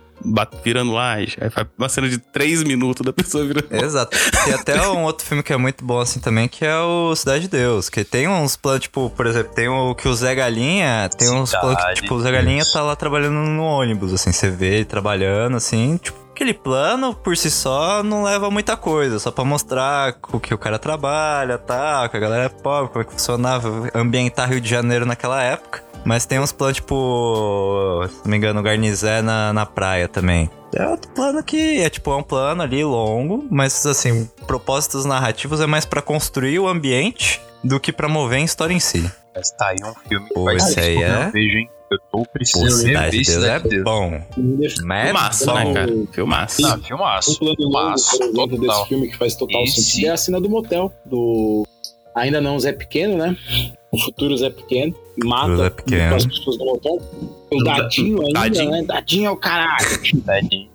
virando 0.64 0.92
laje. 0.92 1.36
Aí 1.40 1.48
faz 1.50 1.66
uma 1.78 1.88
cena 1.88 2.08
de 2.08 2.18
três 2.18 2.62
minutos 2.62 3.04
da 3.06 3.12
pessoa 3.12 3.44
virando. 3.46 3.72
Exato. 3.84 4.16
Tem 4.44 4.52
até 4.54 4.80
um 4.88 5.04
outro 5.04 5.26
filme 5.26 5.42
que 5.42 5.52
é 5.52 5.56
muito 5.56 5.84
bom 5.84 5.98
assim 6.00 6.20
também, 6.20 6.46
que 6.48 6.64
é 6.64 6.78
o 6.78 7.14
Cidade 7.16 7.42
de 7.42 7.48
Deus. 7.48 7.88
Que 7.88 8.04
tem 8.04 8.28
uns 8.28 8.56
planos, 8.56 8.82
tipo, 8.82 9.08
por 9.10 9.26
exemplo, 9.26 9.54
tem 9.54 9.68
o 9.68 9.94
que 9.94 10.08
o 10.08 10.14
Zé 10.14 10.34
Galinha. 10.34 11.08
Tem 11.16 11.30
uns 11.30 11.52
planos 11.52 11.82
que, 11.86 11.94
tipo, 12.02 12.14
o 12.14 12.20
Zé 12.20 12.30
Galinha 12.32 12.64
tá 12.70 12.82
lá 12.82 12.94
trabalhando 12.96 13.34
no 13.34 13.62
ônibus, 13.62 14.12
assim, 14.12 14.32
você 14.32 14.50
vê 14.50 14.76
ele 14.76 14.84
trabalhando, 14.84 15.56
assim, 15.56 15.96
tipo. 16.02 16.25
Aquele 16.36 16.52
plano, 16.52 17.14
por 17.14 17.34
si 17.34 17.50
só, 17.50 18.02
não 18.02 18.22
leva 18.22 18.50
muita 18.50 18.76
coisa, 18.76 19.18
só 19.18 19.30
pra 19.30 19.42
mostrar 19.42 20.12
com 20.20 20.38
que 20.38 20.52
o 20.52 20.58
cara 20.58 20.78
trabalha, 20.78 21.56
tá, 21.56 22.06
que 22.10 22.16
a 22.18 22.20
galera 22.20 22.44
é 22.44 22.48
pobre, 22.50 22.90
como 22.92 23.00
é 23.00 23.04
que 23.06 23.12
funcionava, 23.12 23.90
ambientar 23.94 24.50
Rio 24.50 24.60
de 24.60 24.68
Janeiro 24.68 25.06
naquela 25.06 25.42
época. 25.42 25.82
Mas 26.04 26.26
tem 26.26 26.38
uns 26.38 26.52
planos, 26.52 26.76
tipo, 26.76 28.04
se 28.06 28.16
não 28.22 28.30
me 28.32 28.36
engano, 28.36 28.62
Garnizé 28.62 29.22
na, 29.22 29.50
na 29.54 29.64
praia 29.64 30.08
também. 30.08 30.50
É 30.74 30.86
outro 30.86 31.10
plano 31.12 31.42
que 31.42 31.80
é 31.80 31.88
tipo, 31.88 32.12
é 32.12 32.16
um 32.16 32.22
plano 32.22 32.62
ali 32.62 32.84
longo, 32.84 33.46
mas 33.50 33.86
assim, 33.86 34.30
propósitos 34.46 35.06
narrativos 35.06 35.58
é 35.62 35.66
mais 35.66 35.86
pra 35.86 36.02
construir 36.02 36.58
o 36.58 36.68
ambiente 36.68 37.40
do 37.64 37.80
que 37.80 37.90
pra 37.90 38.10
mover 38.10 38.40
a 38.40 38.44
história 38.44 38.74
em 38.74 38.80
si. 38.80 39.10
Mas 39.34 39.50
tá 39.52 39.68
aí 39.68 39.78
um 39.82 39.94
filme 40.06 40.28
que 40.28 40.34
Pô, 40.34 40.44
faz 40.44 40.68
esse 40.68 40.80
aí 40.80 41.00
eu 41.00 41.02
é- 41.02 41.30
vejo, 41.30 41.56
hein? 41.56 41.70
Eu 41.90 41.98
tô 42.10 42.18
Pô, 42.18 42.26
precisando 42.32 42.70
Cidade 42.70 42.94
rever 42.96 43.10
de 43.10 43.16
Deus 43.16 43.28
é 43.28 43.32
Cidade 43.40 43.62
de 43.64 43.70
Deus. 43.70 43.84
bom. 43.84 44.20
Mas 44.84 45.06
Filmaço, 45.06 45.54
né, 45.54 45.72
cara? 45.74 45.92
Filmaço. 46.12 46.66
Ah, 46.66 46.78
filmaço. 46.78 47.30
Um 47.30 47.34
plano 47.36 47.54
longo, 47.58 47.72
Filmaço, 47.72 48.22
exemplo, 48.22 48.48
total. 48.48 48.58
desse 48.76 48.88
filme 48.88 49.08
que 49.08 49.16
faz 49.16 49.34
total 49.36 49.62
Esse- 49.64 49.82
sentido 49.82 50.06
é 50.06 50.10
a 50.10 50.16
cena 50.16 50.40
do 50.40 50.48
motel, 50.50 50.92
do... 51.04 51.64
Ainda 52.14 52.40
não 52.40 52.58
Zé 52.58 52.72
Pequeno, 52.72 53.16
né? 53.18 53.36
O 53.92 53.98
futuro 53.98 54.36
Zé 54.36 54.48
Pequeno. 54.50 54.94
Mata 55.22 55.56
Zé 55.56 55.70
Pequeno. 55.70 56.14
as 56.16 56.26
pessoas 56.26 56.56
do 56.58 56.64
motel. 56.64 56.98
O 57.52 57.62
Dadinho 57.62 58.20
ainda, 58.22 58.40
Dadinho. 58.40 58.70
né? 58.70 58.82
Dadinho 58.82 59.26
é 59.26 59.30
o 59.30 59.36
caralho. 59.36 59.86
Tadinho. 60.24 60.68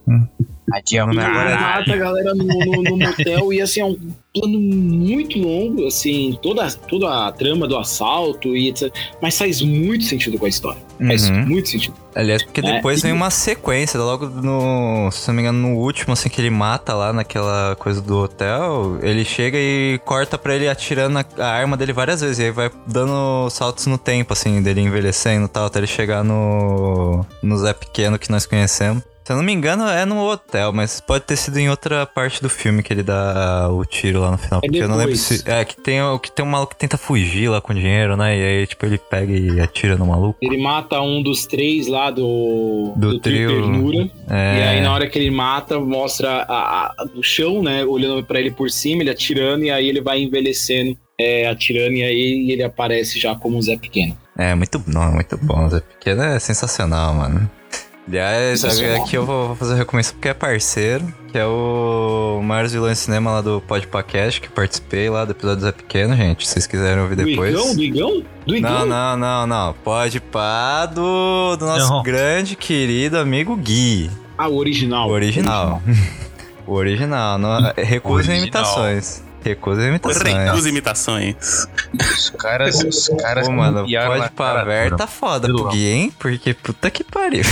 É 0.75 0.81
Cara, 0.81 1.27
agora. 1.27 1.59
mata 1.59 1.93
a 1.93 1.97
galera 1.97 2.33
no, 2.35 2.45
no- 2.45 2.83
no 2.83 2.97
motel 2.97 3.53
e 3.53 3.61
assim, 3.61 3.81
é 3.81 3.85
um 3.85 3.97
plano 4.33 4.59
muito 4.59 5.37
longo, 5.39 5.85
assim, 5.87 6.37
toda, 6.41 6.71
toda 6.71 7.27
a 7.27 7.31
trama 7.31 7.67
do 7.67 7.77
assalto 7.77 8.55
e 8.55 8.69
etc. 8.69 8.93
Mas 9.21 9.37
faz 9.37 9.61
muito 9.61 10.05
sentido 10.05 10.37
com 10.37 10.45
a 10.45 10.49
história. 10.49 10.81
Faz 11.05 11.29
Uhum. 11.29 11.45
muito 11.47 11.67
sentido. 11.69 11.95
Aliás, 12.15 12.43
porque 12.43 12.59
É, 12.61 12.73
depois 12.75 12.99
e- 12.99 13.03
vem 13.03 13.11
uma 13.11 13.29
sequência, 13.29 13.99
logo 13.99 14.27
no. 14.27 15.09
Se 15.11 15.27
não 15.27 15.35
me 15.35 15.41
engano, 15.41 15.59
no 15.69 15.77
último, 15.77 16.13
assim, 16.13 16.29
que 16.29 16.39
ele 16.39 16.49
mata 16.49 16.93
lá 16.93 17.11
naquela 17.11 17.75
coisa 17.77 18.01
do 18.01 18.17
hotel, 18.19 18.97
ele 19.01 19.23
chega 19.25 19.57
e 19.57 19.99
corta 20.05 20.37
pra 20.37 20.55
ele 20.55 20.67
atirando 20.69 21.17
a, 21.19 21.25
a 21.39 21.47
arma 21.47 21.75
dele 21.75 21.91
várias 21.93 22.21
vezes. 22.21 22.39
E 22.39 22.43
aí 22.43 22.51
vai 22.51 22.69
dando 22.87 23.49
saltos 23.49 23.85
no 23.87 23.97
tempo, 23.97 24.33
assim, 24.33 24.61
dele 24.61 24.81
envelhecendo 24.81 25.45
e 25.45 25.49
tal, 25.49 25.65
até 25.65 25.79
ele 25.79 25.87
chegar 25.87 26.23
no. 26.23 27.25
no 27.41 27.57
Zé 27.57 27.73
Pequeno 27.73 28.17
que 28.19 28.29
nós 28.31 28.45
conhecemos. 28.45 29.03
Se 29.23 29.31
eu 29.33 29.37
não 29.37 29.43
me 29.43 29.53
engano, 29.53 29.87
é 29.87 30.03
no 30.03 30.19
hotel, 30.27 30.73
mas 30.73 30.99
pode 30.99 31.25
ter 31.25 31.35
sido 31.37 31.57
em 31.57 31.69
outra 31.69 32.05
parte 32.07 32.41
do 32.41 32.49
filme 32.49 32.81
que 32.81 32.91
ele 32.91 33.03
dá 33.03 33.69
o 33.71 33.85
tiro 33.85 34.19
lá 34.19 34.31
no 34.31 34.37
final. 34.37 34.59
É 34.63 34.67
porque 34.67 34.83
eu 34.83 34.87
não 34.87 34.95
lembro 34.97 35.13
depois. 35.13 35.19
se. 35.41 35.49
É, 35.49 35.63
que 35.63 35.75
tem, 35.79 36.01
o- 36.01 36.17
que 36.17 36.31
tem 36.31 36.43
um 36.43 36.49
maluco 36.49 36.73
que 36.73 36.79
tenta 36.79 36.97
fugir 36.97 37.47
lá 37.47 37.61
com 37.61 37.71
dinheiro, 37.73 38.17
né? 38.17 38.35
E 38.35 38.43
aí, 38.43 38.67
tipo, 38.67 38.83
ele 38.85 38.97
pega 38.97 39.31
e 39.31 39.59
atira 39.59 39.95
no 39.95 40.07
maluco. 40.07 40.39
Ele 40.41 40.57
mata 40.61 40.99
um 41.01 41.21
dos 41.21 41.45
três 41.45 41.85
lá 41.87 42.09
do, 42.09 42.93
Do 42.97 43.19
trio. 43.19 43.49
Ternura. 43.61 44.09
É. 44.27 44.57
E 44.59 44.63
aí, 44.63 44.81
na 44.81 44.91
hora 44.91 45.07
que 45.07 45.19
ele 45.19 45.29
mata, 45.29 45.79
mostra 45.79 46.43
a, 46.49 46.91
a- 46.99 47.03
do 47.05 47.21
chão, 47.21 47.61
né? 47.61 47.85
Olhando 47.85 48.23
pra 48.23 48.39
ele 48.39 48.49
por 48.51 48.71
cima, 48.71 49.03
ele 49.03 49.11
atirando, 49.11 49.63
e 49.63 49.69
aí 49.69 49.87
ele 49.87 50.01
vai 50.01 50.19
envelhecendo, 50.19 50.97
é, 51.19 51.47
atirando, 51.47 51.93
e 51.93 52.03
aí 52.03 52.51
ele 52.51 52.63
aparece 52.63 53.19
já 53.19 53.35
como 53.35 53.57
o 53.57 53.61
Zé 53.61 53.77
Pequeno. 53.77 54.17
É, 54.35 54.55
muito, 54.55 54.83
não, 54.87 55.11
muito 55.13 55.37
bom. 55.37 55.69
Zé 55.69 55.79
Pequeno 55.81 56.23
é 56.23 56.39
sensacional, 56.39 57.13
mano. 57.13 57.47
Aliás, 58.07 58.59
Sensacional. 58.61 59.03
aqui 59.03 59.15
eu 59.15 59.25
vou 59.25 59.55
fazer 59.55 59.75
recomendação 59.75 60.15
porque 60.15 60.27
é 60.29 60.33
parceiro, 60.33 61.13
que 61.31 61.37
é 61.37 61.45
o 61.45 62.41
Maiores 62.43 62.73
Vilões 62.73 62.97
de 62.97 63.03
Cinema 63.05 63.31
lá 63.31 63.41
do 63.41 63.61
Podpacast, 63.61 64.41
que 64.41 64.49
participei 64.49 65.09
lá 65.09 65.23
do 65.23 65.31
episódio 65.31 65.57
do 65.57 65.61
Zé 65.65 65.71
Pequeno, 65.71 66.15
gente. 66.15 66.45
Se 66.45 66.53
vocês 66.53 66.67
quiserem 66.67 67.01
ouvir 67.01 67.15
Do 67.15 67.23
depois. 67.25 67.53
Igão? 67.53 67.75
Do 67.75 67.81
Igão? 67.83 68.23
Do 68.45 68.55
Igão? 68.55 68.71
Não, 68.71 68.85
não, 68.85 69.17
não, 69.17 69.47
não. 69.47 69.73
Pode 69.83 70.19
pá 70.19 70.87
do, 70.87 71.55
do 71.55 71.65
nosso 71.65 71.89
Não. 71.89 72.03
grande 72.03 72.55
querido 72.55 73.17
amigo 73.17 73.55
Gui. 73.55 74.09
Ah, 74.37 74.49
o 74.49 74.57
original. 74.57 75.07
O 75.07 75.11
original. 75.11 75.81
o 76.65 76.73
original. 76.73 77.37
Não, 77.37 77.71
recusa 77.77 78.35
imitações. 78.35 79.23
Recusa 79.43 79.87
imitações. 79.87 80.33
Recusa 80.33 80.69
imitações. 80.69 81.67
Os 81.99 82.29
caras, 82.31 82.83
os 82.83 83.09
caras 83.19 83.47
Pô, 83.47 83.53
mano, 83.53 83.85
pode 84.35 84.63
dura. 84.65 84.97
tá 84.97 85.07
foda 85.07 85.47
pro 85.47 85.69
Gui, 85.69 85.87
hein? 85.87 86.13
Porque 86.19 86.53
puta 86.53 86.91
que 86.91 87.03
pariu. 87.03 87.43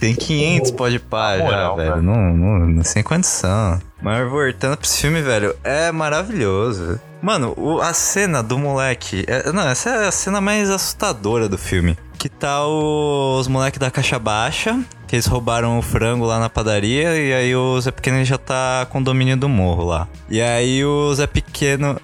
Tem 0.00 0.14
500 0.14 0.70
pode 0.72 0.98
pá 0.98 1.36
já, 1.36 1.44
moral, 1.44 1.76
velho. 1.76 2.02
Não, 2.02 2.32
não, 2.34 2.58
não- 2.66 2.84
sem 2.84 3.02
condição. 3.02 3.78
Mas 4.02 4.28
voltando 4.30 4.76
pra 4.78 4.86
esse 4.86 5.02
filme, 5.02 5.20
velho, 5.20 5.54
é 5.62 5.92
maravilhoso. 5.92 6.98
Mano, 7.20 7.52
o- 7.56 7.80
a 7.82 7.92
cena 7.92 8.42
do 8.42 8.58
moleque. 8.58 9.24
é- 9.28 9.52
não, 9.52 9.68
essa 9.68 9.90
é 9.90 10.08
a 10.08 10.12
cena 10.12 10.40
mais 10.40 10.70
assustadora 10.70 11.48
do 11.48 11.58
filme. 11.58 11.98
Que 12.18 12.28
tá 12.28 12.66
o- 12.66 13.38
os 13.38 13.46
moleques 13.46 13.78
da 13.78 13.90
caixa 13.90 14.18
baixa, 14.18 14.78
que 15.06 15.16
eles 15.16 15.26
roubaram 15.26 15.78
o 15.78 15.82
frango 15.82 16.24
lá 16.24 16.38
na 16.38 16.48
padaria, 16.48 17.14
e 17.16 17.32
aí 17.34 17.54
o 17.54 17.78
Zé 17.80 17.90
Pequeno 17.90 18.24
já 18.24 18.38
tá 18.38 18.86
com 18.90 19.00
o 19.00 19.04
domínio 19.04 19.36
do 19.36 19.48
morro 19.48 19.84
lá. 19.84 20.08
E 20.30 20.40
aí 20.40 20.82
o 20.84 21.14
Zé 21.14 21.26
Pequeno. 21.26 22.00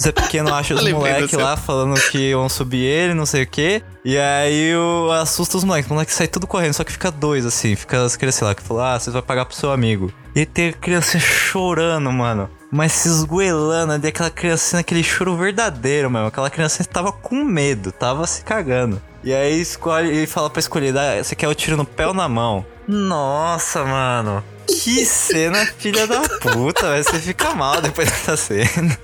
Zé 0.00 0.12
Pequeno 0.12 0.52
acha 0.52 0.74
os 0.74 0.90
moleques 0.90 1.32
lá 1.32 1.56
falando 1.56 2.00
que 2.10 2.30
iam 2.30 2.48
subir 2.48 2.84
ele, 2.84 3.14
não 3.14 3.26
sei 3.26 3.42
o 3.42 3.46
quê. 3.46 3.82
E 4.04 4.18
aí 4.18 4.74
o, 4.76 5.10
assusta 5.12 5.56
os 5.56 5.64
moleques. 5.64 5.90
Os 5.90 5.92
moleques 5.92 6.14
saem 6.14 6.28
tudo 6.28 6.46
correndo, 6.46 6.74
só 6.74 6.84
que 6.84 6.92
fica 6.92 7.10
dois, 7.10 7.46
assim. 7.46 7.74
Fica 7.76 8.02
as 8.02 8.16
crianças 8.16 8.42
lá 8.42 8.54
que 8.54 8.62
falam, 8.62 8.84
ah, 8.84 8.98
vocês 8.98 9.12
vão 9.12 9.22
pagar 9.22 9.44
pro 9.44 9.56
seu 9.56 9.70
amigo. 9.70 10.12
E 10.34 10.44
tem 10.44 10.70
a 10.70 10.72
criança 10.72 11.18
chorando, 11.18 12.10
mano. 12.10 12.50
Mas 12.70 12.92
se 12.92 13.08
esgoelando, 13.08 13.92
ali, 13.92 14.08
aquela 14.08 14.30
criancinha, 14.30 14.80
aquele 14.80 15.02
choro 15.02 15.36
verdadeiro, 15.36 16.10
mano. 16.10 16.26
Aquela 16.26 16.50
criança 16.50 16.84
tava 16.84 17.12
com 17.12 17.44
medo, 17.44 17.92
tava 17.92 18.26
se 18.26 18.42
cagando. 18.42 19.00
E 19.22 19.32
aí 19.32 19.60
escolhe 19.60 20.24
e 20.24 20.26
fala 20.26 20.50
pra 20.50 20.60
escolher, 20.60 20.92
dá, 20.92 21.22
você 21.22 21.34
quer 21.34 21.48
o 21.48 21.54
tiro 21.54 21.76
no 21.76 21.84
pé 21.84 22.06
ou 22.06 22.12
na 22.12 22.28
mão? 22.28 22.66
Nossa, 22.86 23.84
mano. 23.84 24.44
Que 24.66 25.04
cena 25.06 25.64
filha 25.78 26.06
da 26.06 26.20
puta, 26.40 26.90
velho. 26.90 27.04
Você 27.04 27.18
fica 27.18 27.54
mal 27.54 27.80
depois 27.80 28.08
dessa 28.10 28.36
cena. 28.36 28.98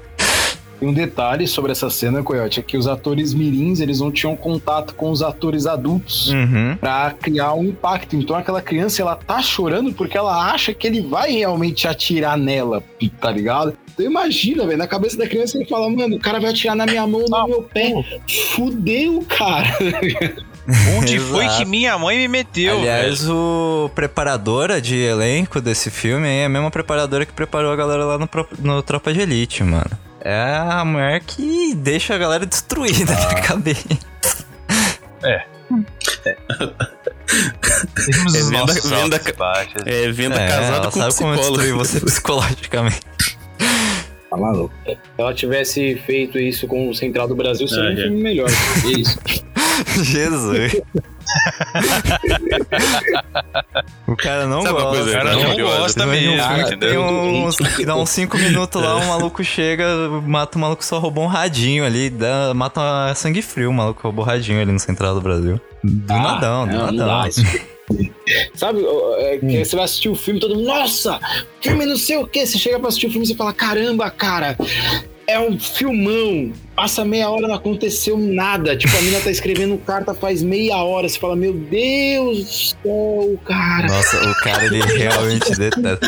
E 0.80 0.86
um 0.86 0.92
detalhe 0.92 1.46
sobre 1.46 1.72
essa 1.72 1.90
cena, 1.90 2.22
Coyote, 2.22 2.60
é 2.60 2.62
que 2.62 2.76
os 2.76 2.86
atores 2.86 3.34
mirins, 3.34 3.80
eles 3.80 4.00
não 4.00 4.10
tinham 4.10 4.34
contato 4.34 4.94
com 4.94 5.10
os 5.10 5.22
atores 5.22 5.66
adultos 5.66 6.28
Uhum. 6.30 6.76
pra 6.80 7.14
criar 7.20 7.52
um 7.52 7.64
impacto. 7.64 8.16
Então 8.16 8.34
aquela 8.34 8.62
criança, 8.62 9.02
ela 9.02 9.14
tá 9.14 9.42
chorando 9.42 9.92
porque 9.92 10.16
ela 10.16 10.50
acha 10.52 10.72
que 10.72 10.86
ele 10.86 11.02
vai 11.02 11.32
realmente 11.32 11.86
atirar 11.86 12.38
nela, 12.38 12.82
tá 13.20 13.30
ligado? 13.30 13.76
Então 13.92 14.06
imagina, 14.06 14.64
velho, 14.66 14.78
na 14.78 14.86
cabeça 14.86 15.18
da 15.18 15.26
criança 15.28 15.58
ele 15.58 15.66
fala, 15.66 15.90
mano, 15.90 16.16
o 16.16 16.20
cara 16.20 16.40
vai 16.40 16.50
atirar 16.50 16.74
na 16.74 16.86
minha 16.86 17.06
mão, 17.06 17.24
no 17.28 17.46
meu 17.48 17.62
pé. 17.62 17.92
Fudeu, 18.54 19.22
cara. 19.28 19.76
Onde 20.98 21.18
foi 21.18 21.48
que 21.48 21.64
minha 21.64 21.98
mãe 21.98 22.16
me 22.16 22.28
meteu, 22.28 22.76
velho? 22.80 22.90
Aliás, 22.90 23.28
o 23.28 23.90
preparadora 23.94 24.80
de 24.80 24.96
elenco 24.96 25.60
desse 25.60 25.90
filme 25.90 26.26
aí 26.26 26.36
é 26.38 26.44
a 26.44 26.48
mesma 26.48 26.70
preparadora 26.70 27.26
que 27.26 27.32
preparou 27.32 27.72
a 27.72 27.76
galera 27.76 28.04
lá 28.04 28.18
no, 28.18 28.28
no 28.60 28.82
Tropa 28.82 29.12
de 29.12 29.20
Elite, 29.20 29.64
mano. 29.64 29.90
É 30.22 30.56
a 30.70 30.84
mulher 30.84 31.20
que 31.20 31.74
deixa 31.74 32.14
a 32.14 32.18
galera 32.18 32.44
destruída 32.46 33.12
Ah. 33.14 33.32
na 33.34 33.40
cabeça. 33.40 33.88
É 35.22 35.44
os 35.70 35.84
venda- 38.48 38.72
venda- 38.74 39.20
baixos. 39.36 39.82
É 39.86 40.10
venda 40.10 40.36
É, 40.36 40.48
casada 40.48 40.76
ela 40.76 40.90
com 40.90 40.98
sabe 41.00 41.14
como 41.14 41.32
psicólogo. 41.34 41.62
destruir 41.62 41.74
você 41.74 42.00
psicologicamente. 42.04 43.00
Tá 44.28 44.36
maluco. 44.36 44.72
Se 44.86 44.96
ela 45.18 45.34
tivesse 45.34 45.96
feito 46.06 46.38
isso 46.38 46.66
com 46.68 46.88
o 46.88 46.94
Central 46.94 47.26
do 47.28 47.34
Brasil, 47.34 47.66
seria 47.66 47.84
Ah, 47.84 47.88
um 47.88 47.92
é. 47.92 47.96
filme 47.96 48.22
melhor. 48.22 48.48
Isso. 48.96 49.18
Jesus. 50.02 50.80
o 54.06 54.16
cara 54.16 54.46
não 54.46 54.62
Sabe 54.62 54.74
gosta. 54.74 54.88
coisa 54.90 55.10
O 55.10 55.12
cara 55.12 55.32
não 55.32 55.40
maravilhosa? 55.40 55.78
gosta 55.78 56.00
Tem 56.06 56.10
mesmo, 56.10 56.42
um- 56.42 56.60
entendeu? 56.60 56.90
Tem 56.90 56.98
uns, 56.98 57.56
dá 57.86 57.96
uns 57.96 58.10
5 58.10 58.38
minutos 58.38 58.82
lá, 58.82 58.96
o 58.96 59.06
maluco 59.08 59.42
chega, 59.44 59.84
mata 60.26 60.58
o 60.58 60.60
maluco 60.60 60.80
que 60.80 60.86
só 60.86 60.98
roubou 60.98 61.24
um 61.24 61.28
radinho 61.28 61.84
ali, 61.84 62.10
dá, 62.10 62.52
mata 62.54 62.80
uma 62.80 63.14
sangue 63.14 63.42
frio, 63.42 63.70
o 63.70 63.74
maluco 63.74 64.00
roubou 64.02 64.24
radinho 64.24 64.60
ali 64.60 64.72
no 64.72 64.78
Central 64.80 65.14
do 65.14 65.20
Brasil. 65.20 65.60
Do 65.84 66.12
Ah, 66.12 66.18
nadão, 66.18 66.66
do 66.66 66.72
não, 66.72 66.86
não 66.86 66.92
nadão. 66.92 67.22
dá 67.22 67.28
isso. 67.28 67.42
Sabe, 68.54 68.84
é, 69.18 69.38
que 69.38 69.64
você 69.64 69.74
vai 69.74 69.84
assistir 69.84 70.08
o 70.08 70.14
filme, 70.14 70.38
todo 70.38 70.54
mundo, 70.54 70.66
nossa, 70.68 71.18
filme 71.60 71.84
não 71.84 71.96
sei 71.96 72.16
o 72.18 72.26
que. 72.26 72.46
Você 72.46 72.56
chega 72.56 72.78
pra 72.78 72.86
assistir 72.88 73.08
o 73.08 73.10
filme 73.10 73.24
e 73.24 73.28
você 73.28 73.34
fala, 73.34 73.52
caramba, 73.52 74.08
cara, 74.10 74.56
é 75.30 75.40
um 75.40 75.58
filmão. 75.58 76.52
Passa 76.74 77.04
meia 77.04 77.28
hora, 77.28 77.46
não 77.46 77.54
aconteceu 77.54 78.16
nada. 78.16 78.76
Tipo, 78.76 78.96
a 78.96 79.02
mina 79.02 79.20
tá 79.20 79.30
escrevendo 79.30 79.76
carta 79.78 80.14
faz 80.14 80.42
meia 80.42 80.76
hora. 80.78 81.08
Você 81.08 81.18
fala, 81.18 81.36
meu 81.36 81.52
Deus 81.52 82.38
do 82.38 82.44
céu, 82.52 83.38
cara. 83.44 83.86
Nossa, 83.88 84.16
o 84.30 84.34
cara 84.42 84.64
ele 84.64 84.80
realmente 84.96 85.50
detesta. 85.56 85.98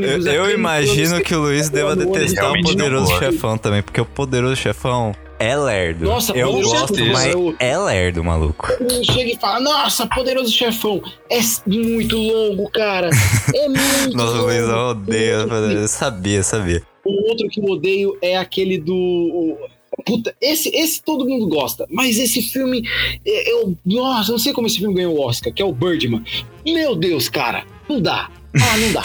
Eu, 0.00 0.32
eu 0.32 0.50
imagino 0.54 1.20
que 1.20 1.34
o 1.34 1.40
Luiz 1.40 1.68
deva 1.70 1.96
detestar 1.96 2.52
o 2.52 2.62
Poderoso. 2.62 3.18
Chefão 3.18 3.58
também, 3.58 3.82
porque 3.82 4.00
o 4.00 4.04
Poderoso 4.04 4.56
Chefão 4.56 5.14
é 5.38 5.56
lerdo. 5.56 6.04
Nossa, 6.04 6.32
eu 6.32 6.52
gosto, 6.52 6.94
certeza. 6.94 7.12
mas 7.12 7.26
Eu- 7.34 7.56
é 7.58 7.76
lerdo, 7.76 8.22
maluco. 8.22 8.68
Chega 9.04 9.32
e 9.32 9.38
fala, 9.40 9.58
nossa, 9.60 10.06
poderoso 10.06 10.52
chefão, 10.52 11.02
é 11.30 11.40
muito 11.66 12.16
longo, 12.16 12.70
cara. 12.70 13.10
É 13.54 13.66
muito 13.68 14.16
Nossa, 14.16 14.32
o 14.32 14.36
longo. 14.36 14.46
Luizão 14.46 14.88
odeia. 14.90 15.32
Eu 15.34 15.88
sabia, 15.88 16.42
sabia. 16.44 16.82
O 17.04 17.28
outro 17.28 17.48
que 17.48 17.60
eu 17.60 17.64
odeio 17.64 18.16
é 18.22 18.36
aquele 18.36 18.78
do. 18.78 19.56
Puta, 20.04 20.34
esse, 20.40 20.68
esse 20.74 21.00
todo 21.02 21.24
mundo 21.24 21.46
gosta, 21.46 21.86
mas 21.90 22.18
esse 22.18 22.42
filme. 22.42 22.82
é- 23.24 23.52
Eu, 23.52 23.76
nossa, 23.86 24.32
não 24.32 24.38
sei 24.38 24.52
como 24.52 24.66
esse 24.66 24.78
filme 24.78 24.94
ganhou 24.94 25.16
o 25.16 25.20
Oscar, 25.20 25.52
que 25.52 25.62
é 25.62 25.64
o 25.64 25.72
Birdman. 25.72 26.24
Meu 26.66 26.96
Deus, 26.96 27.28
cara, 27.28 27.64
não 27.88 28.00
dá. 28.00 28.28
Ah, 28.56 28.76
não 28.76 28.92
dá. 28.92 29.02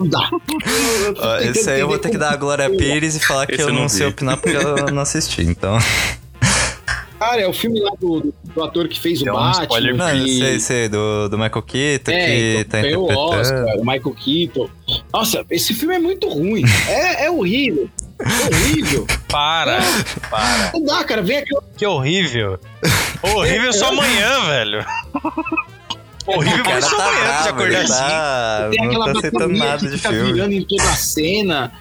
Não 0.00 0.08
dá. 0.08 0.30
Esse 1.42 1.70
aí 1.70 1.80
eu 1.80 1.88
vou 1.88 1.98
ter 1.98 2.10
que 2.10 2.18
dar 2.18 2.32
a 2.32 2.36
Glória 2.36 2.66
como- 2.66 2.78
Pires 2.78 3.14
e 3.16 3.20
falar 3.20 3.46
que 3.46 3.52
Esse 3.54 3.62
eu 3.62 3.68
eu 3.68 3.74
não 3.74 3.82
não 3.82 3.88
sei 3.88 4.06
opinar 4.06 4.36
porque 4.38 4.56
eu 4.56 4.94
não 4.94 5.02
assisti, 5.02 5.42
então. 5.42 5.76
Cara, 7.24 7.40
é 7.40 7.48
o 7.48 7.52
filme 7.54 7.80
lá 7.80 7.90
do, 7.98 8.20
do- 8.20 8.34
do 8.54 8.62
ator 8.62 8.86
que 8.86 9.00
fez 9.00 9.20
o 9.22 9.24
Deu 9.24 9.32
um 9.34 9.36
Batman. 9.36 9.62
spoiler. 9.62 9.96
Não, 9.96 10.10
que- 10.24 10.38
sei, 10.38 10.60
sei, 10.60 10.88
do, 10.90 11.28
do 11.30 11.38
Michael 11.38 11.62
Keaton 11.62 12.10
É, 12.12 12.26
que 12.26 12.56
então, 12.60 12.70
tá 12.70 12.76
o 12.76 12.80
interpretando. 12.80 13.18
Oscar, 13.18 13.64
o 13.78 13.80
Michael 13.86 14.14
Keaton. 14.14 14.68
Nossa, 15.12 15.44
esse 15.50 15.72
filme 15.74 15.94
é 15.94 15.98
muito 15.98 16.28
ruim. 16.28 16.62
É, 16.88 17.24
é 17.24 17.30
horrível. 17.30 17.88
É 18.20 18.54
horrível. 18.54 19.06
Para, 19.28 19.80
para. 20.30 20.70
Não 20.74 20.84
dá, 20.84 21.02
cara. 21.02 21.22
Vem 21.22 21.38
aqui. 21.38 21.50
Que 21.76 21.86
horrível. 21.86 22.58
Horrível 23.22 23.72
só 23.72 23.88
amanhã, 23.88 24.44
velho. 24.48 24.84
Horrível 26.26 26.60
O 26.60 26.64
cara 26.64 26.80
foi 26.80 26.90
só 26.90 26.96
tá 26.96 27.08
amanhã 27.08 27.42
de 27.42 27.48
acordar 27.48 27.66
ele 27.66 27.76
assim. 27.76 27.92
tá, 27.92 28.68
Tem 28.70 28.80
não 28.80 28.86
aquela 28.88 29.04
tá 29.04 29.10
aceitando 29.18 29.38
bateria 29.58 29.64
nada 29.64 29.78
que 29.78 29.86
de 29.90 29.96
fica 29.96 30.08
filme. 30.10 30.32
virando 30.32 30.52
em 30.52 30.64
toda 30.64 30.82
a 30.82 30.96
cena. 30.96 31.72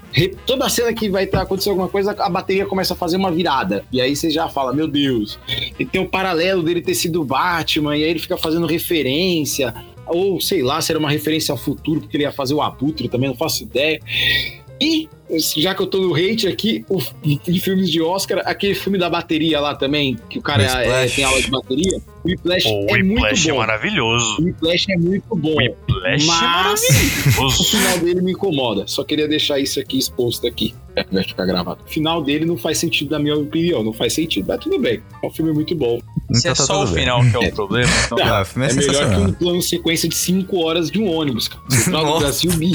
Toda 0.46 0.70
cena 0.70 0.94
que 0.94 1.10
vai 1.10 1.26
tá, 1.26 1.42
acontecer 1.42 1.70
alguma 1.70 1.88
coisa, 1.88 2.12
a 2.12 2.30
bateria 2.30 2.66
começa 2.66 2.94
a 2.94 2.98
fazer 2.98 3.18
uma 3.18 3.32
virada. 3.32 3.86
E 3.92 4.02
aí 4.02 4.16
você 4.16 4.30
já 4.30 4.50
fala, 4.50 4.74
meu 4.74 4.88
Deus. 4.88 5.40
E 5.80 5.86
tem 5.86 6.02
o 6.02 6.10
paralelo 6.10 6.62
dele 6.62 6.82
ter 6.82 6.96
sido 6.96 7.22
o 7.22 7.26
Batman, 7.26 7.96
e 7.96 8.04
aí 8.04 8.10
ele 8.10 8.20
fica 8.20 8.38
fazendo 8.38 8.66
referência. 8.68 9.74
Ou 10.06 10.42
sei 10.42 10.62
lá, 10.62 10.82
se 10.82 10.92
era 10.92 11.00
uma 11.00 11.10
referência 11.10 11.52
ao 11.54 11.58
futuro, 11.58 12.02
porque 12.02 12.18
ele 12.18 12.24
ia 12.26 12.32
fazer 12.32 12.54
o 12.54 12.62
Abutre 12.62 13.08
também, 13.08 13.30
não 13.30 13.38
faço 13.38 13.64
ideia. 13.64 14.00
E, 14.82 15.08
já 15.58 15.74
que 15.76 15.82
eu 15.82 15.88
tô 15.88 16.00
no 16.00 16.14
hate 16.16 16.48
aqui, 16.48 16.86
o, 16.90 17.02
de 17.24 17.60
filmes 17.60 17.90
de 17.92 18.02
Oscar, 18.02 18.42
aquele 18.46 18.76
filme 18.76 18.98
da 18.98 19.10
bateria 19.10 19.60
lá 19.60 19.76
também, 19.76 20.18
que 20.30 20.40
o 20.40 20.42
cara 20.42 20.64
O 20.64 20.66
é, 20.66 20.68
Splash. 20.84 21.16
tem 21.16 21.24
aula 21.26 21.42
de 21.42 21.52
bateria, 21.52 21.98
o 22.24 22.28
Whiplash 22.30 22.66
O 22.68 22.70
é 22.70 23.04
muito 23.04 23.14
Whiplash 23.22 23.50
é 23.50 23.52
bom. 23.52 23.58
maravilhoso. 23.58 24.42
O 24.42 24.46
Whiplash 24.46 24.86
é 24.92 24.98
muito 24.98 25.36
bom. 25.36 25.50
O 25.54 25.58
Whiplash 25.58 26.24
é 26.24 26.26
Mas- 26.26 26.84
O 26.88 27.42
maravilhoso. 27.42 27.64
final 27.66 27.98
dele 28.00 28.22
me 28.22 28.32
incomoda. 28.32 28.84
Só 28.88 29.04
queria 29.04 29.28
deixar 29.28 29.60
isso 29.60 29.80
aqui 29.80 29.98
exposto 29.98 30.48
aqui. 30.48 30.74
É 30.96 31.04
vai 31.12 31.24
ficar 31.24 31.46
gravado. 31.46 31.80
O 31.86 31.90
final 31.90 32.24
dele 32.24 32.46
não 32.46 32.56
faz 32.56 32.78
sentido, 32.78 33.12
na 33.12 33.20
minha 33.20 33.36
opinião. 33.36 33.84
Não 33.84 33.92
faz 33.92 34.14
sentido. 34.14 34.46
Mas 34.48 34.60
tudo 34.60 34.78
bem. 34.80 35.02
É 35.24 35.28
um 35.28 35.32
filme 35.32 35.52
muito 35.52 35.74
bom. 35.76 36.00
Se 36.32 36.48
é 36.48 36.52
Então 36.52 36.66
tá 36.68 36.74
só 36.74 36.84
o 36.84 36.86
bem. 36.86 37.00
final 37.04 37.22
que 37.24 37.36
é 37.36 37.40
o 37.50 37.52
problema, 37.56 37.92
então 38.06 38.18
Ah, 38.24 38.42
o 38.42 38.46
filme 38.46 38.68
é, 38.68 38.72
É 38.72 38.74
melhor 38.76 39.10
que 39.10 39.22
um 39.22 39.34
plano 39.34 39.62
sequência 39.62 40.08
de 40.08 40.16
5 40.16 40.58
horas 40.64 40.90
de 40.92 41.00
um 41.00 41.10
ônibus, 41.12 41.48
cara. 41.48 41.62
Do 41.68 41.90
Nossa. 41.92 42.20
Brasil 42.20 42.54
me 42.58 42.72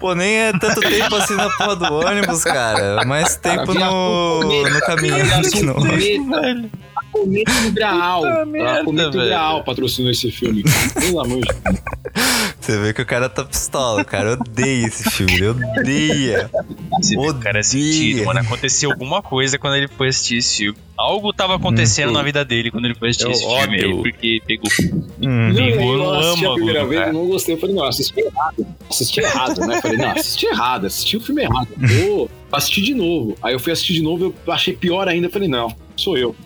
Pô, 0.00 0.14
nem 0.14 0.34
é 0.36 0.52
tanto 0.58 0.79
tempo 0.80 1.16
assim 1.16 1.34
na 1.34 1.50
porra 1.50 1.76
do 1.76 1.94
ônibus, 1.94 2.44
cara. 2.44 3.04
Mais 3.04 3.36
tempo 3.36 3.72
Cara, 3.72 3.90
no, 3.90 4.40
no 4.42 4.80
caminho 4.80 5.16
do 5.24 5.50
que 5.50 5.64
ônibus. 5.64 6.70
Cometa 7.12 7.52
do 7.62 7.72
Graal. 7.72 8.24
A 8.24 8.44
merda, 8.46 8.84
Cometa 8.84 9.10
do. 9.10 9.18
Graal 9.18 9.64
patrocinou 9.64 10.10
esse 10.10 10.30
filme. 10.30 10.62
Pelo 10.98 11.20
amor 11.20 11.40
de 11.40 11.52
Deus. 11.64 11.80
Você 12.60 12.78
vê 12.78 12.92
que 12.92 13.02
o 13.02 13.06
cara 13.06 13.28
tá 13.28 13.44
pistola. 13.44 14.02
O 14.02 14.04
cara 14.04 14.32
odeia 14.34 14.86
esse 14.86 15.10
filme. 15.10 15.32
Ele 15.34 15.46
odeia. 15.48 16.50
Você 17.00 17.16
vê 17.16 17.22
que 17.22 17.30
o 17.30 17.34
cara 17.40 17.58
é 17.60 17.62
sentido, 17.62 18.12
Odeia. 18.12 18.26
mano. 18.26 18.40
Aconteceu 18.40 18.90
alguma 18.90 19.22
coisa 19.22 19.58
quando 19.58 19.76
ele 19.76 19.88
foi 19.88 20.08
assistir 20.08 20.36
esse 20.36 20.56
filme. 20.58 20.78
Algo 20.96 21.32
tava 21.32 21.56
acontecendo 21.56 22.10
Hum. 22.10 22.12
na 22.12 22.22
vida 22.22 22.44
dele 22.44 22.70
quando 22.70 22.84
ele 22.84 22.94
foi 22.94 23.08
assistir 23.10 23.30
esse 23.30 23.44
filme 23.44 23.76
aí, 23.82 23.94
porque 23.94 24.42
pegou. 24.46 24.68
Hum. 25.22 25.50
Eu 25.56 25.96
no 25.96 26.10
assisti 26.14 26.46
a 26.46 26.52
primeira 26.52 26.86
vez, 26.86 27.00
cara. 27.00 27.10
eu 27.10 27.14
não 27.14 27.26
gostei. 27.26 27.54
Eu 27.54 27.58
falei, 27.58 27.74
não, 27.74 27.84
assisti 27.84 28.20
errado. 28.20 28.66
Assisti 28.90 29.20
errado, 29.20 29.60
né? 29.66 29.76
Eu 29.78 29.82
falei, 29.82 29.96
não, 29.98 30.10
assisti 30.10 30.46
errado, 30.46 30.86
assisti 30.86 31.16
o 31.16 31.20
filme 31.20 31.42
errado. 31.42 31.68
Vou 31.78 32.30
assistir 32.52 32.82
de 32.82 32.94
novo. 32.94 33.36
Aí 33.42 33.54
eu 33.54 33.58
fui 33.58 33.72
assistir 33.72 33.94
de 33.94 34.02
novo, 34.02 34.34
eu 34.46 34.52
achei 34.52 34.74
pior 34.74 35.08
ainda. 35.08 35.26
Eu 35.28 35.30
falei, 35.30 35.48
não, 35.48 35.74
sou 35.96 36.18
eu. 36.18 36.36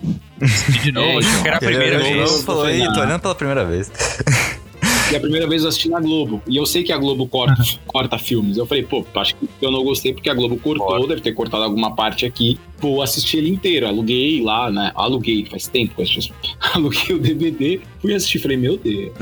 De 0.83 0.93
novo, 0.93 1.19
achei 1.19 1.43
que 1.43 1.49
era 1.49 1.57
a 1.59 1.65
Ele 1.65 1.77
primeira 1.77 1.99
vez. 1.99 2.17
novo 2.17 2.41
e 2.41 2.45
falou, 2.45 2.71
Ih, 2.71 2.93
tô 2.93 3.01
olhando 3.01 3.21
pela 3.21 3.35
primeira 3.35 3.65
vez. 3.65 3.91
E 5.13 5.17
a 5.17 5.21
primeira 5.21 5.47
vez 5.47 5.63
eu 5.63 5.69
assisti 5.69 5.91
na 5.91 6.01
Globo. 6.01 6.43
E 6.49 6.57
eu 6.57 6.65
sei 6.65 6.83
que 6.83 6.91
a 6.91 6.97
Globo 6.97 7.27
corta, 7.29 7.63
corta 7.87 8.19
filmes. 8.19 8.57
Eu 8.57 8.65
falei, 8.65 8.83
pô, 8.85 9.05
acho 9.17 9.37
que 9.37 9.47
eu 9.61 9.71
não 9.71 9.85
gostei 9.85 10.15
porque 10.15 10.31
a 10.31 10.35
Globo 10.35 10.57
cortou, 10.57 11.07
deve 11.07 11.21
ter 11.21 11.33
cortado 11.33 11.63
alguma 11.63 11.95
parte 11.95 12.25
aqui. 12.25 12.59
Pô, 12.81 13.03
assisti 13.03 13.37
ele 13.37 13.51
inteiro. 13.51 13.87
Aluguei 13.87 14.43
lá, 14.43 14.71
né? 14.71 14.91
Aluguei, 14.95 15.45
faz 15.45 15.69
tempo 15.69 15.95
que 15.95 16.01
eu 16.01 16.05
assisti. 16.05 16.33
Aluguei 16.75 17.15
o 17.15 17.19
DVD, 17.19 17.81
fui 18.01 18.15
assistir. 18.15 18.39
Falei, 18.39 18.57
meu 18.57 18.79
Deus. 18.79 19.13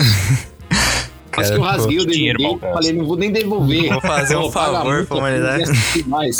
Mas 1.36 1.50
que 1.50 1.56
eu 1.56 1.62
rasguei 1.62 1.98
o 1.98 2.06
DVD, 2.06 2.58
falei, 2.60 2.92
não 2.92 3.04
vou 3.04 3.16
nem 3.16 3.32
devolver. 3.32 3.88
Vou 3.90 4.00
fazer 4.02 4.36
um 4.36 4.42
Eu 4.44 4.50
pago 4.52 4.76
a 4.76 4.78
favor 4.84 5.06
pra 5.06 5.16
humanidade. 5.16 5.62
assistir 5.64 6.08
mais. 6.08 6.36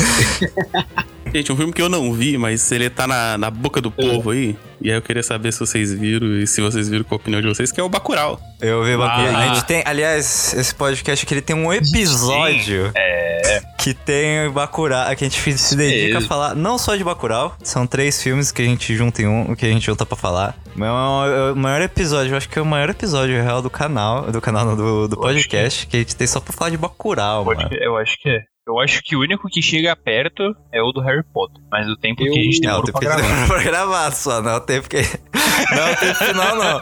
Gente, 1.35 1.51
um 1.51 1.57
filme 1.57 1.73
que 1.73 1.81
eu 1.81 1.89
não 1.89 2.13
vi, 2.13 2.37
mas 2.37 2.71
ele 2.73 2.91
tá 2.91 3.07
na, 3.07 3.39
na 3.39 3.51
boca 3.51 3.81
do 3.81 3.91
povo 3.91 4.31
aí. 4.31 4.55
E 4.83 4.91
aí 4.91 4.97
eu 4.97 5.03
queria 5.03 5.23
saber 5.23 5.51
se 5.53 5.61
vocês 5.61 5.93
viram 5.95 6.27
e 6.39 6.47
se 6.47 6.61
vocês 6.61 6.89
viram 6.89 7.05
qual 7.05 7.19
a 7.19 7.23
opinião 7.23 7.41
de 7.41 7.49
vocês, 7.49 7.73
que 7.73 7.81
é 7.81 7.83
o 7.85 7.89
Bacurau. 7.89 8.39
Eu 8.61 8.85
vi 8.85 8.95
Bacurau. 8.97 9.35
Ah. 9.35 9.39
A 9.39 9.55
gente 9.55 9.65
tem, 9.65 9.83
aliás, 9.87 10.53
esse 10.55 10.75
podcast 10.75 11.25
aqui 11.25 11.33
ele 11.35 11.41
tem 11.41 11.57
um 11.57 11.73
episódio 11.73 12.93
É. 12.95 13.61
que 13.79 13.95
tem 13.95 14.51
Bacurau, 14.51 15.07
que 15.17 15.25
a 15.25 15.29
gente 15.29 15.59
se 15.59 15.75
dedica 15.77 16.17
a 16.17 16.21
Isso. 16.21 16.29
falar 16.29 16.55
não 16.55 16.77
só 16.77 16.97
de 16.97 17.05
Bacurau, 17.05 17.57
são 17.63 17.87
três 17.87 18.21
filmes 18.23 18.53
que 18.53 18.61
a 18.61 18.65
gente 18.67 18.95
junta 18.95 19.23
em 19.23 19.27
um, 19.27 19.55
que 19.55 19.65
a 19.65 19.69
gente 19.71 19.87
junta 19.87 20.05
pra 20.05 20.17
falar. 20.17 20.55
Mas 20.77 20.89
é 20.89 20.93
o- 20.93 21.49
é 21.49 21.53
o 21.53 21.57
maior 21.57 21.81
episódio, 21.81 22.33
eu 22.33 22.37
acho 22.37 22.49
que 22.49 22.59
é 22.59 22.63
o 22.63 22.67
maior 22.67 22.91
episódio 22.91 23.35
real 23.43 23.63
do 23.63 23.71
canal, 23.71 24.31
do 24.31 24.41
canal 24.41 24.77
do, 24.77 25.09
do 25.09 25.17
podcast, 25.17 25.87
que 25.87 25.97
a 25.97 26.01
gente 26.01 26.15
tem 26.17 26.27
só 26.27 26.41
pra 26.41 26.53
falar 26.53 26.71
de 26.71 26.77
Bacurau, 26.77 27.45
Pode- 27.45 27.63
mano. 27.65 27.75
eu 27.81 27.97
acho 27.97 28.17
que 28.21 28.29
é. 28.29 28.41
Eu 28.67 28.79
acho 28.79 29.03
que 29.03 29.17
o 29.17 29.21
único 29.21 29.49
que 29.49 29.61
chega 29.61 29.95
perto 29.97 30.55
é 30.71 30.81
o 30.81 30.93
do 30.93 31.01
Harry 31.01 31.25
Potter. 31.35 31.61
Mas 31.69 31.89
o 31.89 31.97
tempo 31.97 32.23
Eu- 32.23 32.33
que 32.33 32.39
a 32.39 32.43
gente 32.45 32.61
Não, 32.61 32.81
demorou 32.81 32.85
tem 32.85 32.93
pra 32.93 33.01
que 33.01 33.23
gravar. 33.23 33.47
pra 33.49 33.63
gravar 33.65 34.13
só, 34.13 34.41
não 34.41 34.61
tem 34.61 34.81
porque. 34.81 34.99
Não 35.73 35.95
tem 35.97 36.15
final, 36.15 36.57
não. 36.57 36.81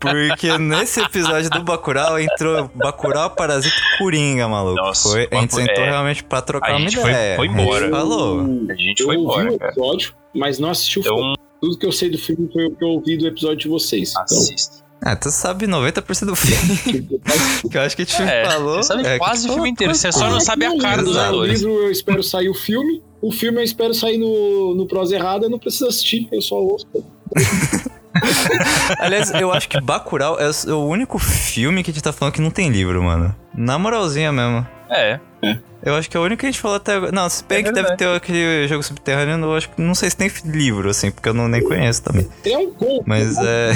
Porque 0.00 0.58
nesse 0.58 1.00
episódio 1.00 1.48
do 1.50 1.62
Bacurau 1.62 2.18
entrou 2.18 2.68
Bacurau, 2.74 3.30
Parasita 3.30 3.74
e 3.76 3.98
Coringa, 3.98 4.48
maluco. 4.48 4.76
Nossa, 4.76 5.08
foi, 5.10 5.28
a 5.30 5.34
gente 5.40 5.54
sentou 5.54 5.84
é. 5.84 5.90
realmente 5.90 6.24
pra 6.24 6.42
trocar 6.42 6.72
A 6.72 6.76
uma 6.76 6.90
foi- 6.90 7.10
ideia. 7.10 7.36
foi 7.36 7.46
A 7.46 7.50
gente 7.50 7.60
embora. 7.62 7.90
falou. 7.90 8.40
A 8.70 8.74
gente 8.74 9.00
Eu 9.00 9.06
foi 9.06 9.16
embora, 9.16 9.52
o 9.52 9.58
cara. 9.58 9.70
episódio, 9.72 10.14
mas 10.34 10.58
não 10.58 10.70
assisti 10.70 10.98
o 10.98 11.02
filme. 11.02 11.18
Então, 11.20 11.34
Tudo 11.60 11.78
que 11.78 11.86
eu 11.86 11.92
sei 11.92 12.10
do 12.10 12.18
filme 12.18 12.50
foi 12.52 12.66
o 12.66 12.76
que 12.76 12.84
eu 12.84 12.88
ouvi 12.88 13.16
do 13.16 13.26
episódio 13.26 13.56
de 13.58 13.68
vocês. 13.68 14.10
Então, 14.10 14.22
assista. 14.24 14.84
Ah, 15.00 15.14
tu 15.14 15.30
sabe 15.30 15.66
90% 15.66 16.24
do 16.26 16.34
filme. 16.34 17.20
que 17.70 17.76
eu 17.78 17.80
acho 17.82 17.94
que 17.96 18.02
a 18.02 18.04
gente 18.04 18.20
É, 18.22 18.44
falou. 18.46 18.76
você 18.82 18.88
sabe 18.88 19.06
é 19.06 19.18
quase 19.18 19.48
o 19.48 19.52
filme 19.54 19.70
inteiro. 19.70 19.94
Você 19.94 20.10
só 20.10 20.28
não 20.28 20.40
sabe 20.40 20.66
a 20.66 20.76
cara 20.78 21.02
dos 21.02 21.14
o 21.16 21.20
atores. 21.20 21.60
livro 21.60 21.84
eu 21.84 21.90
espero 21.90 22.22
sair 22.22 22.48
o 22.48 22.54
filme. 22.54 23.02
O 23.22 23.30
filme 23.32 23.58
eu 23.60 23.64
espero 23.64 23.94
sair 23.94 24.18
no, 24.18 24.74
no 24.74 24.86
prosa 24.86 25.14
errada. 25.14 25.46
Eu 25.46 25.50
não 25.50 25.58
preciso 25.58 25.86
assistir, 25.86 26.28
eu 26.32 26.42
só 26.42 26.56
ouço. 26.56 26.86
Aliás, 28.98 29.30
eu 29.34 29.52
acho 29.52 29.68
que 29.68 29.80
Bacurau 29.80 30.36
é 30.40 30.50
o 30.72 30.84
único 30.86 31.18
filme 31.18 31.82
que 31.82 31.90
a 31.90 31.94
gente 31.94 32.02
tá 32.02 32.12
falando 32.12 32.34
que 32.34 32.40
não 32.40 32.50
tem 32.50 32.68
livro, 32.70 33.02
mano. 33.02 33.34
Na 33.54 33.78
moralzinha 33.78 34.32
mesmo. 34.32 34.66
É. 34.90 35.20
Eu 35.84 35.94
acho 35.94 36.10
que 36.10 36.16
é 36.16 36.20
o 36.20 36.24
único 36.24 36.40
que 36.40 36.46
a 36.46 36.50
gente 36.50 36.60
falou 36.60 36.76
até 36.76 36.94
agora. 36.94 37.12
Não, 37.12 37.28
se 37.28 37.44
bem 37.44 37.58
É 37.58 37.62
que 37.62 37.70
deve 37.72 37.96
ter 37.96 38.08
aquele 38.08 38.66
jogo 38.66 38.82
subterrâneo, 38.82 39.44
eu 39.44 39.54
acho 39.54 39.68
que 39.70 39.80
não 39.80 39.94
sei 39.94 40.10
se 40.10 40.16
tem 40.16 40.30
livro, 40.46 40.90
assim, 40.90 41.10
porque 41.10 41.28
eu 41.28 41.34
não, 41.34 41.46
nem 41.46 41.62
conheço 41.62 42.02
também. 42.02 42.28
É 42.44 42.58
um 42.58 42.72
conto. 42.72 43.04
Mas 43.06 43.36
é. 43.38 43.72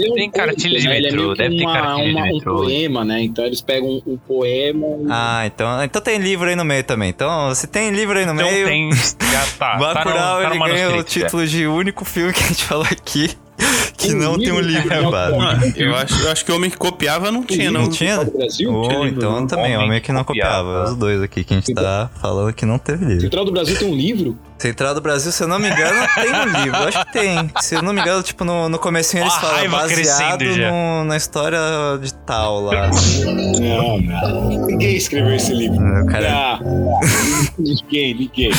É 0.00 0.10
um 0.10 0.14
Tem 0.14 0.30
cartilha 0.30 0.78
de 0.80 0.88
né? 0.88 0.98
É 0.98 1.00
metrô, 1.02 1.32
que 1.32 1.38
deve 1.38 1.56
ter 1.56 1.62
uma- 1.64 1.72
cartilha 1.80 2.04
de 2.08 2.12
uma- 2.14 2.26
metrô. 2.26 2.52
Um 2.52 2.56
poema, 2.64 3.04
né? 3.04 3.22
Então 3.22 3.44
eles 3.44 3.60
pegam 3.60 3.88
um, 3.88 4.02
um 4.06 4.16
poema. 4.16 4.86
e- 4.86 5.06
Ah, 5.10 5.42
então, 5.46 5.82
então 5.84 6.02
tem 6.02 6.18
livro 6.18 6.48
aí 6.48 6.56
no 6.56 6.64
meio 6.64 6.82
também. 6.84 7.10
Então, 7.10 7.54
se 7.54 7.66
tem 7.66 7.90
livro 7.90 8.18
aí 8.18 8.26
no 8.26 8.32
Então 8.32 8.46
meio, 8.50 8.66
tem. 8.66 8.90
Já 8.92 9.46
tá. 9.58 9.76
Bacurau 9.78 9.94
tá 9.94 10.36
no, 10.36 10.42
tá 10.42 10.48
no 10.58 10.66
ele 10.66 10.72
ganha 10.74 10.96
o 10.98 11.02
título 11.04 11.46
de 11.46 11.66
único 11.66 12.04
filme 12.04 12.32
que 12.32 12.42
a 12.42 12.46
gente 12.46 12.64
falou 12.64 12.86
aqui 12.90 13.30
que 13.96 14.12
não 14.14 14.36
tem 14.38 14.50
um 14.52 14.60
livro? 14.60 14.92
É, 14.92 15.00
não. 15.02 15.14
Ah, 15.14 15.58
eu, 15.76 15.94
acho, 15.94 16.20
eu 16.22 16.30
acho 16.32 16.44
que 16.44 16.50
o 16.52 16.56
homem 16.56 16.70
que 16.70 16.76
copiava 16.76 17.30
não 17.30 17.42
tinha, 17.44 17.70
não. 17.70 17.82
Não 17.82 17.90
tinha? 17.90 18.18
Ou 18.68 19.06
então 19.06 19.46
também, 19.46 19.76
Homem 19.76 19.86
homem 19.88 20.00
que 20.00 20.10
não 20.12 20.24
copiava. 20.24 20.62
copiava. 20.68 20.90
Os 20.90 20.96
dois 20.96 21.22
aqui 21.22 21.44
que 21.44 21.54
a 21.54 21.56
gente 21.58 21.72
tá 21.74 22.10
falando 22.20 22.52
que 22.52 22.66
não 22.66 22.78
teve 22.78 23.04
livro. 23.04 23.20
Central 23.20 23.44
do 23.44 23.52
Brasil 23.52 23.78
tem 23.78 23.88
um 23.88 23.94
livro? 23.94 24.38
Central 24.58 24.94
do 24.94 25.00
Brasil, 25.00 25.32
se 25.32 25.42
eu 25.42 25.48
não 25.48 25.58
me 25.58 25.68
engano, 25.68 26.06
tem 26.14 26.32
um 26.32 26.62
livro. 26.62 26.78
Eu 26.82 26.88
acho 26.88 27.04
que 27.06 27.12
tem. 27.12 27.50
Se 27.60 27.74
eu 27.74 27.82
não 27.82 27.92
me 27.92 28.00
engano, 28.00 28.22
tipo, 28.22 28.44
no, 28.44 28.68
no 28.68 28.78
comecinho 28.78 29.24
eles 29.24 29.34
falam 29.34 29.68
baseado 29.68 30.44
no- 30.44 31.04
na 31.04 31.16
história 31.16 31.58
de 32.00 32.14
tal 32.14 32.60
lá. 32.60 32.88
Não, 33.60 34.00
não. 34.00 34.66
Ninguém 34.66 34.94
escreveu 34.96 35.34
esse 35.34 35.52
livro. 35.52 35.76
O 36.02 36.06
cara, 36.06 36.28
Ah, 36.32 36.60
ninguém, 37.58 38.14
ninguém. 38.14 38.50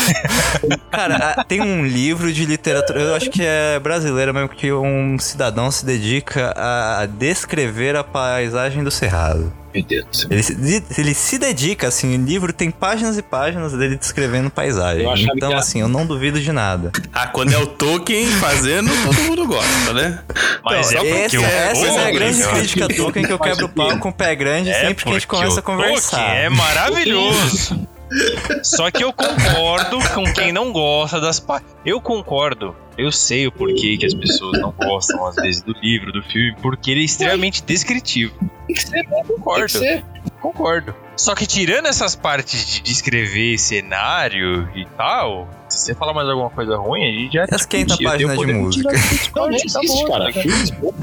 cara, 0.92 1.44
tem 1.48 1.62
um 1.62 1.86
livro 1.86 2.32
de 2.34 2.46
literatura, 2.46 3.00
eu 3.00 3.16
acho 3.16 3.30
que 3.30 3.42
é 3.44 3.80
brasileiro 3.80 4.34
mesmo, 4.34 4.50
que 4.50 4.72
um 4.74 4.93
cidadão 5.20 5.70
se 5.72 5.86
dedica 5.86 6.54
a 6.58 7.06
descrever 7.06 7.96
a 7.96 8.04
paisagem 8.04 8.84
do 8.84 8.92
Cerrado. 8.92 9.52
Meu 9.74 9.84
Deus 9.84 10.06
do 10.06 10.16
céu. 10.16 10.28
Ele 10.30 10.44
se, 10.44 10.84
ele 11.00 11.14
se 11.16 11.38
dedica, 11.40 11.88
assim, 11.88 12.16
o 12.16 12.24
livro 12.26 12.54
tem 12.54 12.70
páginas 12.70 13.18
e 13.18 13.24
páginas 13.24 13.74
dele 13.74 13.96
descrevendo 13.96 14.50
paisagem. 14.52 15.08
Então, 15.36 15.50
que 15.50 15.56
assim, 15.56 15.82
eu 15.82 15.88
não 15.88 16.06
duvido 16.06 16.40
de 16.40 16.52
nada. 16.52 16.92
Ah, 17.12 17.26
quando 17.26 17.54
é 17.54 17.58
o 17.58 17.66
Tolkien 17.66 18.28
fazendo, 18.28 18.92
todo 19.04 19.22
mundo 19.24 19.48
gosta, 19.48 19.94
né? 19.94 20.20
Mas 20.64 20.92
Então, 20.92 21.04
é 21.04 21.10
porque 21.10 21.26
esse- 21.26 21.38
o 21.38 21.44
essa 21.44 21.86
é 21.86 22.08
a 22.08 22.12
grande 22.12 22.40
eu 22.42 22.50
acho 22.50 22.58
crítica 22.60 22.88
que- 22.88 22.94
a 22.94 22.98
Tolkien 22.98 23.26
que 23.26 23.34
eu 23.34 23.40
quebro 23.40 23.66
o 23.66 23.70
pau 23.70 23.98
com 23.98 24.10
o 24.10 24.14
pé 24.14 24.36
grande 24.36 24.70
É 24.70 24.88
sempre 24.88 25.04
que 25.06 25.10
a 25.10 25.14
gente 25.14 25.28
começa 25.28 25.60
a 25.60 25.64
conversar. 25.64 26.18
Tolkien 26.18 26.38
é 26.38 26.50
maravilhoso. 26.50 27.88
Só 28.62 28.92
que 28.92 29.04
eu 29.04 29.12
concordo 29.12 29.98
com 30.14 30.24
quem 30.34 30.52
não 30.52 30.72
gosta 30.72 31.20
das 31.20 31.40
partes. 31.40 31.74
Eu 31.84 32.00
concordo. 32.00 32.76
Eu 32.98 33.12
sei 33.12 33.48
o 33.48 33.52
porquê 33.52 33.98
que 33.98 34.06
as 34.06 34.14
pessoas 34.14 34.60
não 34.62 34.72
gostam, 34.72 35.26
às 35.26 35.36
vezes, 35.36 35.62
do 35.62 35.74
livro, 35.82 36.12
do 36.12 36.22
filme, 36.24 36.56
porque 36.62 36.92
ele 36.92 37.02
é 37.02 37.06
extremamente 37.06 37.64
descritivo. 37.64 38.34
Tem 38.68 38.76
que 38.76 38.82
ser, 38.82 39.04
né? 39.04 39.04
Tem 39.10 39.24
Concordo. 39.24 39.66
que 39.66 39.72
ser. 39.72 40.06
Concordo. 40.40 40.96
Só 41.16 41.34
que 41.36 41.46
tirando 41.48 41.88
essas 41.88 42.16
partes 42.16 42.66
de 42.68 42.82
descrever 42.82 43.58
cenário 43.58 44.70
e 44.76 44.86
tal, 44.98 45.48
se 45.70 45.80
você 45.80 45.96
falar 45.96 46.14
mais 46.14 46.28
alguma 46.30 46.50
coisa 46.50 46.76
ruim, 46.78 47.02
a 47.08 47.12
gente 47.12 47.34
já. 47.34 47.46
As 47.52 47.66
500 47.66 47.98
discutiu, 47.98 48.30
eu 48.30 48.36
tenho 48.38 48.40
páginas 48.40 48.48
de 48.48 48.54
música? 48.54 48.90
tirar- 48.90 49.32
Não, 49.36 49.48
não 49.48 49.56
existe, 49.56 49.88
bom, 49.88 50.06
cara. 50.08 50.34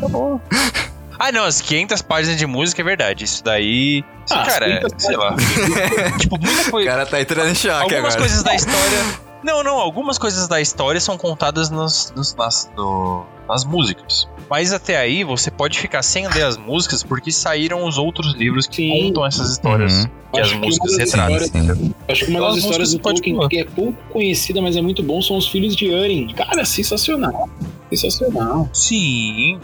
tá 0.01 0.09
bom. 0.09 0.41
Ah, 1.19 1.31
não, 1.33 1.45
as 1.45 1.61
500 1.61 2.01
páginas 2.03 2.39
de 2.39 2.47
música 2.47 2.81
é 2.81 2.85
verdade. 2.85 3.25
Isso 3.25 3.45
daí. 3.45 4.03
Ah, 4.31 4.43
cara, 4.47 4.67
as 4.67 4.93
500 4.95 5.05
sei 5.05 5.17
lá. 5.17 5.37
tipo, 6.19 6.39
muita 6.41 6.69
O 6.69 6.71
coisa. 6.71 6.89
cara 6.91 7.07
tá 7.07 7.21
entrando 7.21 7.51
em 7.51 7.55
choque 7.55 7.75
Algumas 7.95 7.99
agora. 8.15 8.19
coisas 8.21 8.43
da 8.43 8.55
história. 8.55 9.30
Não, 9.43 9.63
não, 9.65 9.77
algumas 9.79 10.19
coisas 10.19 10.47
da 10.49 10.61
história 10.61 11.01
são 11.01 11.17
contadas 11.17 11.71
nos, 11.71 12.13
nos- 12.15 12.35
nas, 12.35 12.71
no- 12.77 13.25
nas 13.49 13.65
músicas. 13.65 14.29
Mas 14.51 14.73
até 14.73 14.97
aí 14.99 15.23
você 15.25 15.51
pode 15.51 15.79
ficar 15.79 16.03
sem 16.03 16.27
ler 16.29 16.43
as 16.45 16.57
músicas 16.57 17.03
porque 17.03 17.31
saíram 17.33 17.87
os 17.87 17.97
outros 17.99 18.35
livros 18.35 18.67
que 18.67 18.77
Sim. 18.77 19.07
contam 19.07 19.25
essas 19.25 19.51
histórias 19.53 19.93
Uhum. 20.05 20.11
que 20.35 20.41
as 20.41 20.49
que 20.51 20.57
músicas 20.59 20.97
das 20.97 21.13
retratam. 21.13 21.95
Acho 22.09 22.25
que 22.25 22.31
uma 22.31 22.39
Então, 22.39 22.49
das 22.49 22.59
as 22.59 22.65
histórias 22.65 22.93
do 22.93 22.99
Tolkien 22.99 23.49
que 23.49 23.59
é 23.61 23.65
pouco 23.65 23.97
conhecida, 24.13 24.61
mas 24.61 24.77
é 24.77 24.83
muito 24.83 25.03
bom, 25.03 25.23
são 25.23 25.37
os 25.37 25.47
filhos 25.49 25.75
de 25.77 25.89
Urin. 25.89 26.33
Cara, 26.35 26.65
sensacional. 26.65 27.49
Sensacional. 27.89 28.69
Sim. 28.73 29.59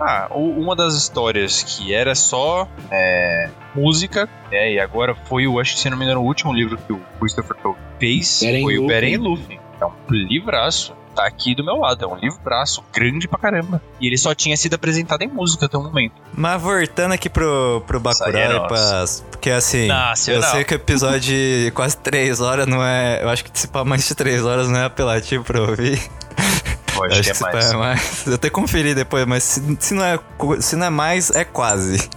Ah, 0.00 0.26
o- 0.30 0.60
uma 0.60 0.74
das 0.74 0.94
histórias 0.94 1.62
que 1.62 1.94
era 1.94 2.14
só 2.14 2.68
é, 2.90 3.48
música, 3.74 4.28
né? 4.50 4.72
E 4.72 4.80
agora 4.80 5.14
foi 5.14 5.46
o, 5.46 5.60
acho 5.60 5.74
que 5.74 5.80
se 5.80 5.88
não 5.90 5.96
me 5.96 6.04
engano, 6.04 6.20
o 6.20 6.24
último 6.24 6.52
livro 6.52 6.76
que 6.76 6.92
o 6.92 7.00
Christopher 7.20 7.56
Tolkien 7.56 7.84
fez 8.00 8.40
Beren 8.42 8.62
foi 8.62 8.78
o 8.78 8.82
Lúthien. 8.82 9.00
Beren 9.00 9.16
Lúthien. 9.18 9.60
É 9.80 9.86
um 9.86 9.92
livraço. 10.10 10.94
Tá 11.14 11.24
aqui 11.26 11.54
do 11.54 11.62
meu 11.64 11.76
lado, 11.76 12.04
é 12.04 12.08
um 12.08 12.16
livraço 12.16 12.82
grande 12.92 13.28
pra 13.28 13.38
caramba. 13.38 13.80
E 14.00 14.06
ele 14.08 14.18
só 14.18 14.34
tinha 14.34 14.56
sido 14.56 14.74
apresentado 14.74 15.22
em 15.22 15.28
música 15.28 15.66
até 15.66 15.78
o 15.78 15.82
momento. 15.84 16.14
Mas 16.36 16.60
voltando 16.60 17.12
aqui 17.12 17.30
pro, 17.30 17.84
pro 17.86 18.00
Bacurau 18.00 18.34
é 18.36 18.66
pra... 18.66 19.04
Porque 19.30 19.48
assim, 19.50 19.86
Nossa, 19.86 20.32
eu 20.32 20.40
não. 20.40 20.48
sei 20.50 20.64
que 20.64 20.74
o 20.74 20.76
episódio 20.76 21.20
de 21.20 21.70
quase 21.72 21.96
3 21.98 22.40
horas 22.40 22.66
não 22.66 22.82
é... 22.84 23.22
Eu 23.22 23.28
acho 23.28 23.44
que 23.44 23.56
se 23.56 23.68
pá 23.68 23.84
mais 23.84 24.08
de 24.08 24.12
3 24.12 24.44
horas 24.44 24.68
não 24.68 24.80
é 24.80 24.84
apelativo 24.86 25.44
pra 25.44 25.60
ouvir. 25.60 26.02
Eu 26.96 27.04
Eu 27.04 27.12
acho 27.12 27.22
que 27.22 27.30
é 27.30 27.34
se 27.34 27.40
pá 27.44 27.52
mais. 27.52 27.70
é 27.70 27.76
mais. 27.76 28.26
Eu 28.26 28.34
até 28.34 28.50
conferi 28.50 28.94
depois, 28.94 29.24
mas 29.26 29.42
se, 29.44 29.76
se, 29.80 29.94
não 29.94 30.04
é, 30.04 30.18
se 30.60 30.76
não 30.76 30.86
é 30.86 30.90
mais, 30.90 31.30
é 31.30 31.44
quase. 31.44 32.08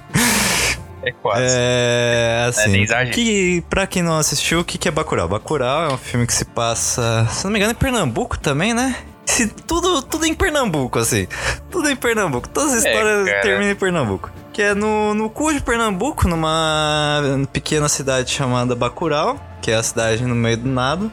É 1.04 1.12
quase. 1.12 1.46
É, 1.50 2.46
assim, 2.50 2.70
nem 2.72 2.84
exagero. 2.84 3.12
que, 3.16 3.64
pra 3.70 3.88
quem 3.88 4.02
não 4.04 4.18
assistiu, 4.18 4.60
o 4.60 4.66
que, 4.66 4.78
que 4.78 4.88
é 4.88 4.92
Bacurau? 4.92 5.28
Bacurau 5.28 5.90
é 5.90 5.94
um 5.94 5.98
filme 5.98 6.28
que 6.28 6.34
se 6.34 6.44
passa, 6.44 7.26
se 7.32 7.44
não 7.46 7.52
me 7.52 7.60
engano, 7.60 7.72
em 7.72 7.76
Pernambuco 7.76 8.38
também, 8.38 8.74
né? 8.74 8.96
Se, 9.26 9.48
tudo, 9.48 10.02
tudo 10.02 10.26
em 10.26 10.34
Pernambuco, 10.34 11.00
assim. 11.00 11.28
Tudo 11.70 11.90
em 11.90 11.96
Pernambuco. 11.96 12.48
Todas 12.50 12.74
as 12.74 12.86
É, 12.86 12.90
histórias 12.92 13.26
cara. 13.30 13.42
terminam 13.42 13.72
em 13.72 13.76
Pernambuco. 13.76 14.32
Que 14.52 14.62
é 14.62 14.74
no, 14.74 15.14
no 15.14 15.30
cu 15.30 15.54
de 15.54 15.62
Pernambuco, 15.62 16.28
numa 16.28 17.22
pequena 17.54 17.88
cidade 17.88 18.32
chamada 18.32 18.76
Bacurau, 18.76 19.40
que 19.62 19.70
é 19.70 19.76
a 19.76 19.84
cidade 19.84 20.24
no 20.24 20.34
meio 20.34 20.58
do 20.58 20.68
nada. 20.68 21.10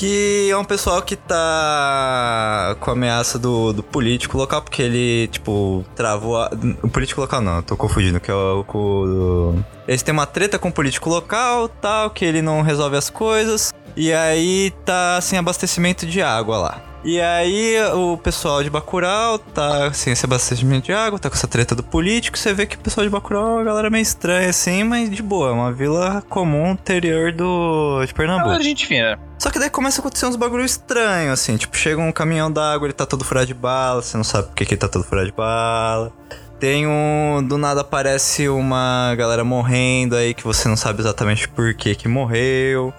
Que 0.00 0.48
é 0.50 0.56
um 0.56 0.64
pessoal 0.64 1.02
que 1.02 1.14
tá 1.14 2.74
com 2.80 2.88
a 2.88 2.94
ameaça 2.94 3.38
do, 3.38 3.70
do 3.70 3.82
político 3.82 4.38
local, 4.38 4.62
porque 4.62 4.80
ele, 4.80 5.28
tipo, 5.28 5.84
travou 5.94 6.38
a... 6.38 6.50
O 6.82 6.88
político 6.88 7.20
local 7.20 7.42
não, 7.42 7.60
tô 7.60 7.76
confundindo, 7.76 8.18
que 8.18 8.30
é 8.30 8.34
o... 8.34 8.64
o 8.66 9.62
eles 9.86 10.02
têm 10.02 10.14
uma 10.14 10.24
treta 10.24 10.58
com 10.58 10.70
o 10.70 10.72
político 10.72 11.10
local, 11.10 11.68
tal, 11.68 12.08
que 12.08 12.24
ele 12.24 12.40
não 12.40 12.62
resolve 12.62 12.96
as 12.96 13.10
coisas. 13.10 13.74
E 13.94 14.10
aí 14.10 14.72
tá 14.86 15.20
sem 15.20 15.38
abastecimento 15.38 16.06
de 16.06 16.22
água 16.22 16.56
lá. 16.56 16.89
E 17.02 17.18
aí 17.20 17.76
o 17.94 18.18
pessoal 18.18 18.62
de 18.62 18.68
Bacurau 18.68 19.38
tá 19.38 19.90
sem 19.92 20.12
esse 20.12 20.26
abastecimento 20.26 20.86
de 20.86 20.92
água, 20.92 21.18
tá 21.18 21.30
com 21.30 21.36
essa 21.36 21.48
treta 21.48 21.74
do 21.74 21.82
político. 21.82 22.36
Você 22.36 22.52
vê 22.52 22.66
que 22.66 22.76
o 22.76 22.78
pessoal 22.78 23.04
de 23.06 23.10
Bacurau 23.10 23.46
é 23.46 23.54
uma 23.54 23.64
galera 23.64 23.88
meio 23.88 24.02
estranha 24.02 24.50
assim, 24.50 24.84
mas 24.84 25.10
de 25.10 25.22
boa. 25.22 25.48
É 25.48 25.52
uma 25.52 25.72
vila 25.72 26.22
comum 26.28 26.72
interior 26.72 27.32
do, 27.32 28.04
de 28.04 28.12
Pernambuco. 28.12 28.48
Galera, 28.48 28.62
gente 28.62 28.86
fina. 28.86 29.18
Só 29.38 29.50
que 29.50 29.58
daí 29.58 29.70
começa 29.70 29.98
a 29.98 30.00
acontecer 30.00 30.26
uns 30.26 30.36
bagulho 30.36 30.64
estranho, 30.64 31.32
assim. 31.32 31.56
Tipo, 31.56 31.74
chega 31.76 32.00
um 32.00 32.12
caminhão 32.12 32.52
d'água, 32.52 32.86
ele 32.86 32.92
tá 32.92 33.06
todo 33.06 33.24
furado 33.24 33.46
de 33.46 33.54
bala, 33.54 34.02
você 34.02 34.16
não 34.18 34.24
sabe 34.24 34.48
por 34.48 34.54
que, 34.54 34.66
que 34.66 34.74
ele 34.74 34.80
tá 34.80 34.88
todo 34.88 35.02
furado 35.02 35.26
de 35.26 35.32
bala. 35.32 36.12
Tem 36.58 36.86
um. 36.86 37.42
Do 37.42 37.56
nada 37.56 37.80
aparece 37.80 38.46
uma 38.50 39.14
galera 39.16 39.42
morrendo 39.42 40.14
aí 40.14 40.34
que 40.34 40.44
você 40.44 40.68
não 40.68 40.76
sabe 40.76 41.00
exatamente 41.00 41.48
por 41.48 41.72
que 41.72 41.94
que 41.94 42.06
morreu. 42.06 42.92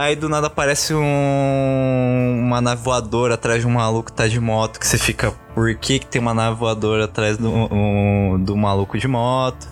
Aí 0.00 0.16
do 0.16 0.30
nada 0.30 0.46
aparece 0.46 0.94
um, 0.94 2.42
uma 2.46 2.58
nave 2.62 2.82
voadora 2.82 3.34
atrás 3.34 3.60
de 3.60 3.66
um 3.66 3.72
maluco 3.72 4.10
que 4.10 4.16
tá 4.16 4.26
de 4.26 4.40
moto, 4.40 4.80
que 4.80 4.86
você 4.86 4.96
fica, 4.96 5.30
por 5.54 5.74
que, 5.74 5.98
que 5.98 6.06
tem 6.06 6.22
uma 6.22 6.32
nave 6.32 6.56
voadora 6.56 7.04
atrás 7.04 7.36
do, 7.36 7.50
um, 7.50 8.42
do 8.42 8.56
maluco 8.56 8.96
de 8.96 9.06
moto? 9.06 9.68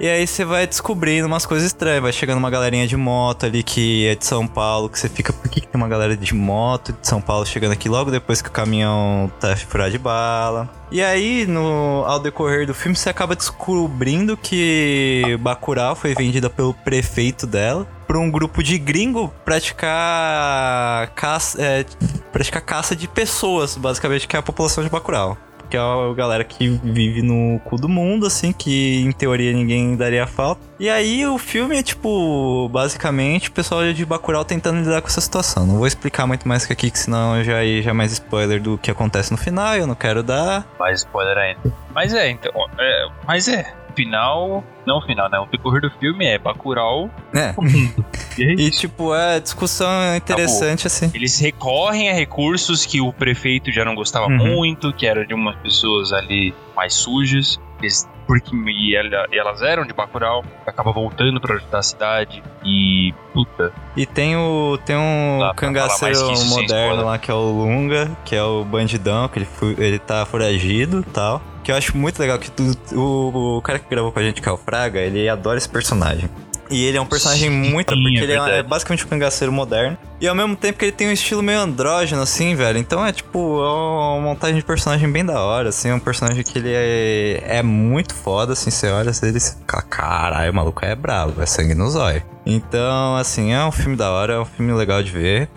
E 0.00 0.08
aí 0.08 0.26
você 0.26 0.42
vai 0.42 0.66
descobrindo 0.66 1.26
umas 1.26 1.44
coisas 1.44 1.66
estranhas, 1.66 2.00
vai 2.00 2.12
chegando 2.14 2.38
uma 2.38 2.48
galerinha 2.48 2.86
de 2.86 2.96
moto 2.96 3.44
ali 3.44 3.62
que 3.62 4.06
é 4.06 4.14
de 4.14 4.24
São 4.24 4.46
Paulo, 4.46 4.88
que 4.88 4.98
você 4.98 5.06
fica, 5.06 5.34
por 5.34 5.50
que, 5.50 5.60
que 5.60 5.68
tem 5.68 5.78
uma 5.78 5.88
galera 5.88 6.16
de 6.16 6.34
moto 6.34 6.94
de 6.94 7.06
São 7.06 7.20
Paulo 7.20 7.44
chegando 7.44 7.72
aqui 7.72 7.90
logo 7.90 8.10
depois 8.10 8.40
que 8.40 8.48
o 8.48 8.52
caminhão 8.52 9.30
tá 9.38 9.54
furado 9.54 9.90
de 9.90 9.98
bala? 9.98 10.70
E 10.90 11.02
aí, 11.02 11.46
no, 11.46 12.04
ao 12.06 12.18
decorrer 12.18 12.66
do 12.66 12.72
filme, 12.72 12.96
você 12.96 13.10
acaba 13.10 13.36
descobrindo 13.36 14.34
que 14.34 15.36
Bacurau 15.40 15.94
foi 15.94 16.14
vendida 16.14 16.48
pelo 16.48 16.72
prefeito 16.72 17.46
dela 17.46 17.86
para 18.08 18.18
um 18.18 18.30
grupo 18.30 18.62
de 18.62 18.78
gringo 18.78 19.32
praticar 19.44 21.08
caça, 21.14 21.62
é, 21.62 21.84
praticar 22.32 22.62
caça 22.62 22.96
de 22.96 23.06
pessoas, 23.06 23.76
basicamente, 23.76 24.26
que 24.26 24.34
é 24.34 24.38
a 24.38 24.42
população 24.42 24.82
de 24.82 24.88
Bacurau 24.88 25.36
que 25.68 25.76
é 25.76 25.80
a 25.80 26.14
galera 26.14 26.44
que 26.44 26.68
vive 26.82 27.22
no 27.22 27.60
cu 27.60 27.76
do 27.76 27.88
mundo, 27.88 28.26
assim, 28.26 28.52
que 28.52 29.02
em 29.02 29.12
teoria 29.12 29.52
ninguém 29.52 29.96
daria 29.96 30.26
falta. 30.26 30.60
E 30.80 30.88
aí 30.88 31.26
o 31.26 31.38
filme 31.38 31.76
é 31.76 31.82
tipo, 31.82 32.68
basicamente, 32.70 33.48
o 33.48 33.52
pessoal 33.52 33.92
de 33.92 34.04
Bacurau 34.04 34.44
tentando 34.44 34.78
lidar 34.80 35.00
com 35.02 35.08
essa 35.08 35.20
situação. 35.20 35.66
Não 35.66 35.76
vou 35.76 35.86
explicar 35.86 36.26
muito 36.26 36.48
mais 36.48 36.64
que 36.64 36.72
aqui, 36.72 36.90
que 36.90 36.98
senão 36.98 37.42
já, 37.44 37.62
já 37.82 37.90
é 37.90 37.92
mais 37.92 38.12
spoiler 38.12 38.62
do 38.62 38.78
que 38.78 38.90
acontece 38.90 39.30
no 39.30 39.36
final, 39.36 39.76
eu 39.76 39.86
não 39.86 39.94
quero 39.94 40.22
dar. 40.22 40.66
Mais 40.78 41.00
spoiler 41.00 41.36
ainda. 41.36 41.60
Mas 41.94 42.14
é, 42.14 42.30
então. 42.30 42.52
É, 42.78 43.08
mas 43.26 43.48
é. 43.48 43.74
Final. 43.98 44.62
Não 44.86 45.02
final, 45.02 45.28
né? 45.28 45.38
O 45.40 45.46
decorrer 45.46 45.82
do 45.82 45.90
filme 45.98 46.24
é 46.24 46.38
Bacurau. 46.38 47.10
É. 47.34 47.52
e 48.38 48.70
tipo, 48.72 49.12
é 49.14 49.40
discussão 49.40 49.88
interessante, 50.16 50.86
assim. 50.86 51.10
Eles 51.12 51.38
recorrem 51.40 52.08
a 52.08 52.14
recursos 52.14 52.86
que 52.86 53.00
o 53.00 53.12
prefeito 53.12 53.72
já 53.72 53.84
não 53.84 53.94
gostava 53.96 54.26
Uhum. 54.28 54.54
muito, 54.56 54.92
que 54.92 55.06
era 55.06 55.26
de 55.26 55.34
umas 55.34 55.56
pessoas 55.56 56.12
ali 56.12 56.54
mais 56.76 56.94
sujas. 56.94 57.58
Eles, 57.80 58.08
porque 58.28 58.54
e, 58.54 58.94
ela- 58.94 59.26
e 59.32 59.36
elas 59.38 59.60
eram 59.62 59.84
de 59.84 59.92
Bacurau, 59.92 60.44
acaba 60.64 60.92
voltando 60.92 61.40
pra 61.40 61.56
ajudar 61.56 61.78
a 61.78 61.82
cidade. 61.82 62.42
E. 62.64 63.12
Puta. 63.32 63.72
E 63.96 64.04
tem 64.06 64.36
o 64.36 64.78
tem 64.84 64.96
um 64.96 65.38
Dá 65.40 65.54
cangaceiro 65.54 66.30
isso 66.32 66.48
moderno 66.50 67.04
lá 67.04 67.18
que 67.18 67.30
é 67.30 67.34
o 67.34 67.38
Lunga, 67.50 68.10
que 68.24 68.36
é 68.36 68.42
o 68.42 68.64
bandidão, 68.64 69.26
que 69.28 69.38
ele, 69.40 69.48
ele 69.78 69.98
tá 69.98 70.24
foragido 70.26 71.00
e 71.00 71.10
tal. 71.10 71.40
Que 71.64 71.72
eu 71.72 71.76
acho 71.76 71.96
muito 71.96 72.18
legal 72.20 72.38
que 72.38 72.50
tu- 72.50 72.76
o, 72.94 73.56
o 73.58 73.62
cara 73.62 73.78
que 73.78 73.88
gravou 73.90 74.12
com 74.12 74.18
a 74.18 74.22
gente, 74.22 74.40
que 74.40 74.48
é 74.48 74.52
o 74.52 74.56
Fraga, 74.56 75.00
ele 75.00 75.28
adora 75.28 75.58
esse 75.58 75.68
personagem. 75.68 76.28
E 76.70 76.84
ele 76.84 76.96
é 76.98 77.00
um 77.00 77.06
personagem 77.06 77.50
muito. 77.50 77.94
Sim, 77.94 78.02
Porque 78.02 78.18
é 78.18 78.22
ele 78.22 78.32
é, 78.32 78.58
é 78.58 78.62
basicamente 78.62 79.04
um 79.04 79.08
cangaceiro 79.08 79.52
moderno. 79.52 79.96
E 80.20 80.26
ao 80.26 80.34
mesmo 80.34 80.56
tempo 80.56 80.78
que 80.78 80.84
ele 80.84 80.92
tem 80.92 81.08
um 81.08 81.12
estilo 81.12 81.42
meio 81.42 81.60
andrógeno, 81.60 82.20
assim, 82.22 82.54
velho. 82.54 82.78
Então 82.78 83.04
é 83.04 83.12
tipo, 83.12 83.38
é 83.38 83.68
uma 83.68 84.20
montagem 84.20 84.56
de 84.56 84.64
personagem 84.64 85.10
bem 85.10 85.24
da 85.24 85.40
hora, 85.40 85.68
assim. 85.68 85.90
É 85.90 85.94
um 85.94 86.00
personagem 86.00 86.42
que 86.42 86.58
ele 86.58 86.72
é, 86.72 87.58
é 87.58 87.62
muito 87.62 88.14
foda, 88.14 88.52
assim. 88.52 88.70
Você 88.70 88.88
olha 88.88 89.10
assim, 89.10 89.28
ele 89.28 89.40
fica, 89.40 89.82
caralho, 89.82 90.50
o 90.50 90.54
maluco 90.54 90.84
é 90.84 90.94
brabo, 90.94 91.40
é 91.40 91.46
sangue 91.46 91.74
no 91.74 91.88
zóio. 91.88 92.22
Então, 92.44 93.16
assim, 93.16 93.52
é 93.52 93.62
um 93.64 93.70
filme 93.70 93.96
da 93.96 94.10
hora, 94.10 94.32
é 94.34 94.38
um 94.40 94.44
filme 94.44 94.72
legal 94.72 95.02
de 95.02 95.10
ver. 95.10 95.48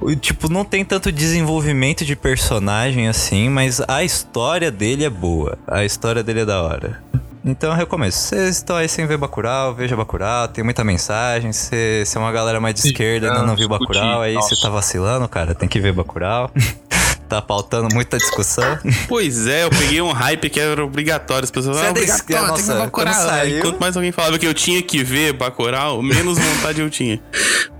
O- 0.00 0.14
Tipo, 0.16 0.50
não 0.50 0.64
tem 0.64 0.84
tanto 0.84 1.12
desenvolvimento 1.12 2.04
de 2.04 2.16
personagem 2.16 3.08
assim, 3.08 3.48
mas 3.48 3.80
a 3.86 4.02
história 4.02 4.70
dele 4.70 5.04
é 5.04 5.10
boa. 5.10 5.58
A 5.66 5.84
história 5.84 6.22
dele 6.22 6.40
é 6.40 6.44
da 6.46 6.62
hora. 6.62 7.02
Então 7.44 7.70
eu 7.70 7.76
recomendo. 7.76 8.12
Se 8.12 8.28
vocês 8.36 8.56
estão 8.56 8.76
aí 8.76 8.86
sem 8.88 9.06
ver 9.06 9.16
Bacurau, 9.16 9.74
veja 9.74 9.96
Bacurau, 9.96 10.46
tem 10.48 10.62
muita 10.62 10.84
mensagem. 10.84 11.52
Se 11.52 12.02
é 12.14 12.18
uma 12.18 12.30
galera 12.32 12.60
mais 12.60 12.74
de 12.74 12.86
esquerda 12.88 13.26
e 13.26 13.30
ainda 13.30 13.42
não 13.44 13.56
viu 13.56 13.66
Bacurau, 13.68 14.20
aí 14.20 14.34
você 14.34 14.54
tá 14.60 14.68
vacilando, 14.68 15.26
cara. 15.28 15.54
Tem 15.54 15.68
que 15.68 15.80
ver 15.80 15.92
Bacurau. 15.92 16.50
tá 17.30 17.42
pautando 17.42 17.88
muita 17.94 18.18
discussão. 18.18 18.78
Pois 19.08 19.46
é, 19.46 19.64
eu 19.64 19.70
peguei 19.70 20.00
um 20.00 20.12
hype 20.12 20.48
que 20.50 20.60
era 20.60 20.84
obrigatório. 20.84 21.44
As 21.44 21.50
pessoas 21.50 21.76
falavam, 21.76 21.88
é 21.88 21.90
obrigatório, 21.90 22.22
esquerda, 22.22 22.46
tem 22.46 22.56
que 22.56 22.62
ver 22.62 22.68
nossa, 22.74 22.84
Bacurau. 22.84 23.14
saiu- 23.14 23.60
Quanto 23.62 23.80
mais 23.80 23.96
alguém 23.96 24.12
falava 24.12 24.38
que 24.38 24.46
eu 24.46 24.54
tinha 24.54 24.82
que 24.82 25.02
ver 25.02 25.32
Bacurau, 25.32 26.02
menos 26.02 26.38
vontade 26.38 26.80
eu 26.80 26.90
tinha. 26.90 27.20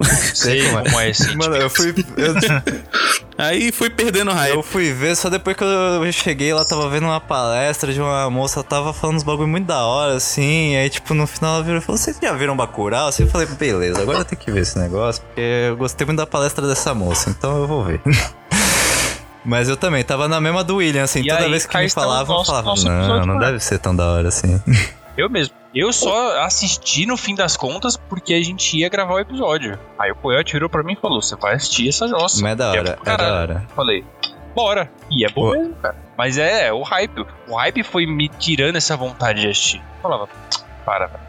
Sei 0.35 0.61
é. 0.67 0.71
como 0.71 1.01
é 1.01 1.11
esse 1.11 1.37
Mano, 1.37 1.57
eu 1.57 1.69
fui. 1.71 1.95
Eu, 2.17 2.35
Aí 3.39 3.73
fui 3.73 3.89
perdendo 3.89 4.31
hype. 4.33 4.55
eu 4.55 4.63
fui 4.63 4.93
ver 4.93 5.17
só 5.17 5.31
depois 5.31 5.57
que 5.57 5.65
eu 5.65 6.13
cheguei 6.13 6.53
lá, 6.53 6.63
tava 6.65 6.89
vendo 6.91 7.05
uma 7.05 7.21
palestra 7.21 7.91
de 7.93 7.99
uma 8.01 8.29
moça, 8.29 8.63
tava 8.63 8.93
falando 8.93 9.17
uns 9.17 9.23
bagulho 9.23 9.49
muito 9.49 9.67
da 9.67 9.83
hora, 9.87 10.15
assim. 10.17 10.77
Aí, 10.77 10.91
tipo, 10.91 11.15
no 11.15 11.27
final 11.27 11.55
ela 11.55 11.65
virou 11.65 11.79
e 11.79 11.81
falou: 11.81 11.97
Vocês 11.99 12.19
já 12.23 12.33
viram 12.35 12.55
Bacurau? 12.57 13.09
Assim, 13.09 13.23
eu 13.23 13.29
falei: 13.31 13.47
Beleza, 13.47 14.03
agora 14.03 14.19
eu 14.19 14.25
tenho 14.27 14.41
que 14.41 14.51
ver 14.51 14.61
esse 14.61 14.79
negócio, 14.79 15.23
porque 15.23 15.41
eu 15.41 15.77
gostei 15.77 16.07
muito 16.07 16.19
da 16.19 16.27
palestra 16.27 16.67
dessa 16.67 16.93
moça, 16.93 17.31
então 17.31 17.57
eu 17.57 17.67
vou 17.67 17.83
ver. 17.85 18.01
Mas 19.51 19.69
eu 19.69 19.77
também, 19.77 20.05
tava 20.05 20.29
na 20.29 20.41
mesma 20.41 20.63
do 20.63 20.77
William, 20.77 21.03
assim, 21.03 21.21
E 21.23 21.29
toda 21.29 21.43
aí, 21.43 21.51
vez 21.51 21.67
que 21.67 21.77
me 21.77 21.91
falavam, 21.91 22.35
eu 22.37 22.39
nosso- 22.39 22.51
falava: 22.51 22.67
nosso 22.69 22.89
Não, 22.89 23.27
não 23.27 23.35
né?" 23.39 23.47
deve 23.47 23.59
ser 23.61 23.79
tão 23.81 23.95
da 23.97 24.07
hora 24.13 24.29
assim. 24.29 24.61
Eu 25.17 25.29
mesmo. 25.29 25.55
Eu 25.75 25.93
só 25.93 26.41
assisti 26.45 27.05
no 27.05 27.17
fim 27.17 27.35
das 27.35 27.57
contas 27.57 27.97
porque 27.97 28.33
a 28.33 28.43
gente 28.43 28.79
ia 28.79 28.89
gravar 28.89 29.15
o 29.15 29.19
episódio. 29.19 29.79
Aí 29.99 30.11
o 30.13 30.17
Poeta 30.17 30.51
virou 30.53 30.69
pra 30.69 30.83
mim 30.85 30.93
e 30.95 30.97
falou: 30.97 31.21
Você 31.21 31.35
vai 31.37 31.55
assistir 31.57 31.89
essa 31.89 32.07
jossa. 32.09 32.41
Mas 32.43 32.53
é 32.53 32.55
da 32.55 32.71
Que 32.73 32.79
hora, 32.79 32.93
pro 32.97 33.13
é 33.13 33.17
da 33.17 33.35
hora. 33.35 33.67
Falei, 33.77 34.05
bora. 34.55 34.91
E 35.11 35.25
é 35.25 35.29
bom 35.29 35.51
Pô. 35.51 35.53
mesmo, 35.53 35.75
cara. 35.75 35.97
Mas 36.17 36.39
é, 36.39 36.69
é 36.69 36.73
o 36.73 36.83
hype. 36.83 37.27
O 37.49 37.57
hype 37.57 37.83
foi 37.83 38.07
me 38.07 38.29
tirando 38.29 38.77
essa 38.77 38.97
vontade 38.97 39.43
de 39.43 39.49
assistir. 39.49 39.79
Eu 39.79 40.01
falava, 40.03 40.29
para, 40.87 41.07
velho. 41.09 41.21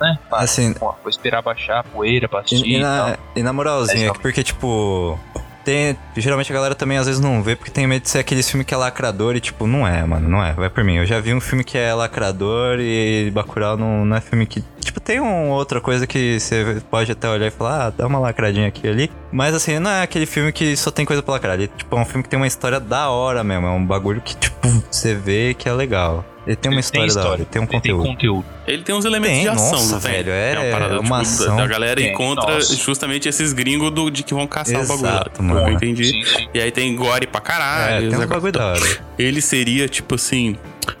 né? 0.00 0.18
Para. 0.30 0.42
Assim, 0.44 0.72
Pô, 0.74 0.94
vou 1.02 1.10
esperar 1.10 1.42
baixar 1.42 1.80
a 1.80 1.82
poeira 1.82 2.28
pra 2.28 2.40
assistir 2.40 2.64
E, 2.66 2.74
e 2.74 2.76
e, 2.76 2.80
na, 2.82 3.04
tal. 3.06 3.16
e 3.34 3.42
na 3.42 3.52
moralzinha, 3.52 4.10
é 4.10 4.12
porque, 4.12 4.44
tipo. 4.44 5.18
Tem, 5.64 5.96
geralmente 6.16 6.50
a 6.50 6.54
galera 6.54 6.74
também 6.74 6.98
às 6.98 7.06
vezes 7.06 7.20
não 7.20 7.42
vê 7.42 7.54
porque 7.54 7.70
tem 7.70 7.86
medo 7.86 8.02
de 8.02 8.10
ser 8.10 8.18
aquele 8.18 8.42
filme 8.42 8.64
que 8.64 8.74
é 8.74 8.76
lacrador 8.76 9.36
e, 9.36 9.40
tipo, 9.40 9.66
não 9.66 9.86
é, 9.86 10.04
mano, 10.04 10.28
não 10.28 10.44
é. 10.44 10.52
Vai 10.52 10.68
por 10.68 10.82
mim. 10.82 10.96
Eu 10.96 11.06
já 11.06 11.20
vi 11.20 11.32
um 11.32 11.40
filme 11.40 11.62
que 11.64 11.78
é 11.78 11.94
lacrador 11.94 12.78
e 12.80 13.30
Bacurau 13.32 13.76
não, 13.76 14.04
não 14.04 14.16
é 14.16 14.20
filme 14.20 14.46
que. 14.46 14.62
Tipo, 14.80 15.00
tem 15.00 15.20
uma 15.20 15.54
outra 15.54 15.80
coisa 15.80 16.06
que 16.06 16.40
você 16.40 16.82
pode 16.90 17.12
até 17.12 17.28
olhar 17.28 17.46
e 17.46 17.50
falar, 17.50 17.86
ah, 17.86 17.90
dá 17.90 18.06
uma 18.06 18.18
lacradinha 18.18 18.68
aqui 18.68 18.88
ali. 18.88 19.10
Mas 19.30 19.54
assim, 19.54 19.78
não 19.78 19.90
é 19.90 20.02
aquele 20.02 20.26
filme 20.26 20.52
que 20.52 20.76
só 20.76 20.90
tem 20.90 21.04
coisa 21.04 21.22
pra 21.22 21.34
lacrar. 21.34 21.54
Ele, 21.54 21.68
tipo, 21.68 21.96
é 21.96 22.00
um 22.00 22.04
filme 22.04 22.22
que 22.22 22.28
tem 22.28 22.38
uma 22.38 22.46
história 22.46 22.80
da 22.80 23.08
hora 23.10 23.44
mesmo. 23.44 23.66
É 23.66 23.70
um 23.70 23.84
bagulho 23.84 24.20
que, 24.20 24.36
tipo, 24.36 24.68
você 24.90 25.14
vê 25.14 25.54
que 25.54 25.68
é 25.68 25.72
legal. 25.72 26.24
Ele 26.46 26.56
tem 26.56 26.70
uma 26.70 26.74
Ele 26.74 26.80
história, 26.80 27.14
da 27.14 27.24
hora, 27.28 27.34
ele 27.36 27.44
tem 27.44 27.60
um 27.60 27.64
Ele 27.64 27.70
tem 27.70 27.80
conteúdo. 27.80 28.04
conteúdo. 28.08 28.44
Ele 28.66 28.82
tem 28.82 28.94
uns 28.94 29.04
elementos 29.04 29.34
Tem, 29.36 29.42
de 29.42 29.48
ação, 29.48 29.70
nossa, 29.70 30.00
tem? 30.00 30.12
velho, 30.12 30.30
é 30.32 30.58
uma 30.58 30.70
parada 30.72 31.00
uma 31.00 31.22
tipo, 31.22 31.34
ação. 31.34 31.56
da 31.56 31.66
galera 31.68 32.00
Tem, 32.00 32.12
encontra 32.12 32.54
nossa. 32.54 32.74
justamente 32.76 33.28
esses 33.28 33.52
gringos 33.52 33.90
do, 33.92 34.10
de 34.10 34.22
que 34.24 34.34
vão 34.34 34.46
caçar 34.46 34.80
Exato, 34.80 34.98
o 34.98 35.02
bagulho. 35.02 35.54
mano. 35.54 35.68
Eu 35.68 35.72
entendi. 35.74 36.04
Sim, 36.04 36.24
sim. 36.24 36.48
E 36.52 36.60
aí 36.60 36.70
tem 36.72 36.96
gore 36.96 37.26
pra 37.28 37.38
É, 37.38 37.42
caralho. 37.44 37.98
tem 38.08 38.08
esse 38.18 38.24
um 38.26 38.28
bagulho 38.28 38.52
da 38.52 38.66
hora. 38.72 38.80
Ele 39.18 39.40
seria, 39.40 39.88
tipo 39.88 40.16
assim. 40.16 40.56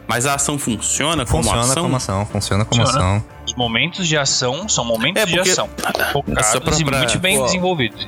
Mas 0.06 0.26
a 0.26 0.34
ação 0.34 0.56
funciona 0.58 1.26
como 1.26 1.42
Funciona 1.42 1.62
ação? 1.64 1.82
como 1.82 1.96
ação, 1.96 2.26
funciona 2.26 2.64
como 2.64 2.84
Funciona. 2.86 3.04
ação. 3.16 3.24
Os 3.44 3.54
momentos 3.54 4.06
de 4.06 4.16
ação 4.16 4.68
são 4.68 4.84
momentos 4.84 5.20
É, 5.20 5.26
de 5.26 5.40
ação. 5.40 5.68
Focados 6.12 6.46
Só 6.52 6.60
pra- 6.60 6.76
e 6.78 6.84
pra- 6.84 6.98
muito 6.98 7.18
bem 7.18 7.36
Pô. 7.38 7.44
desenvolvidos. 7.46 8.06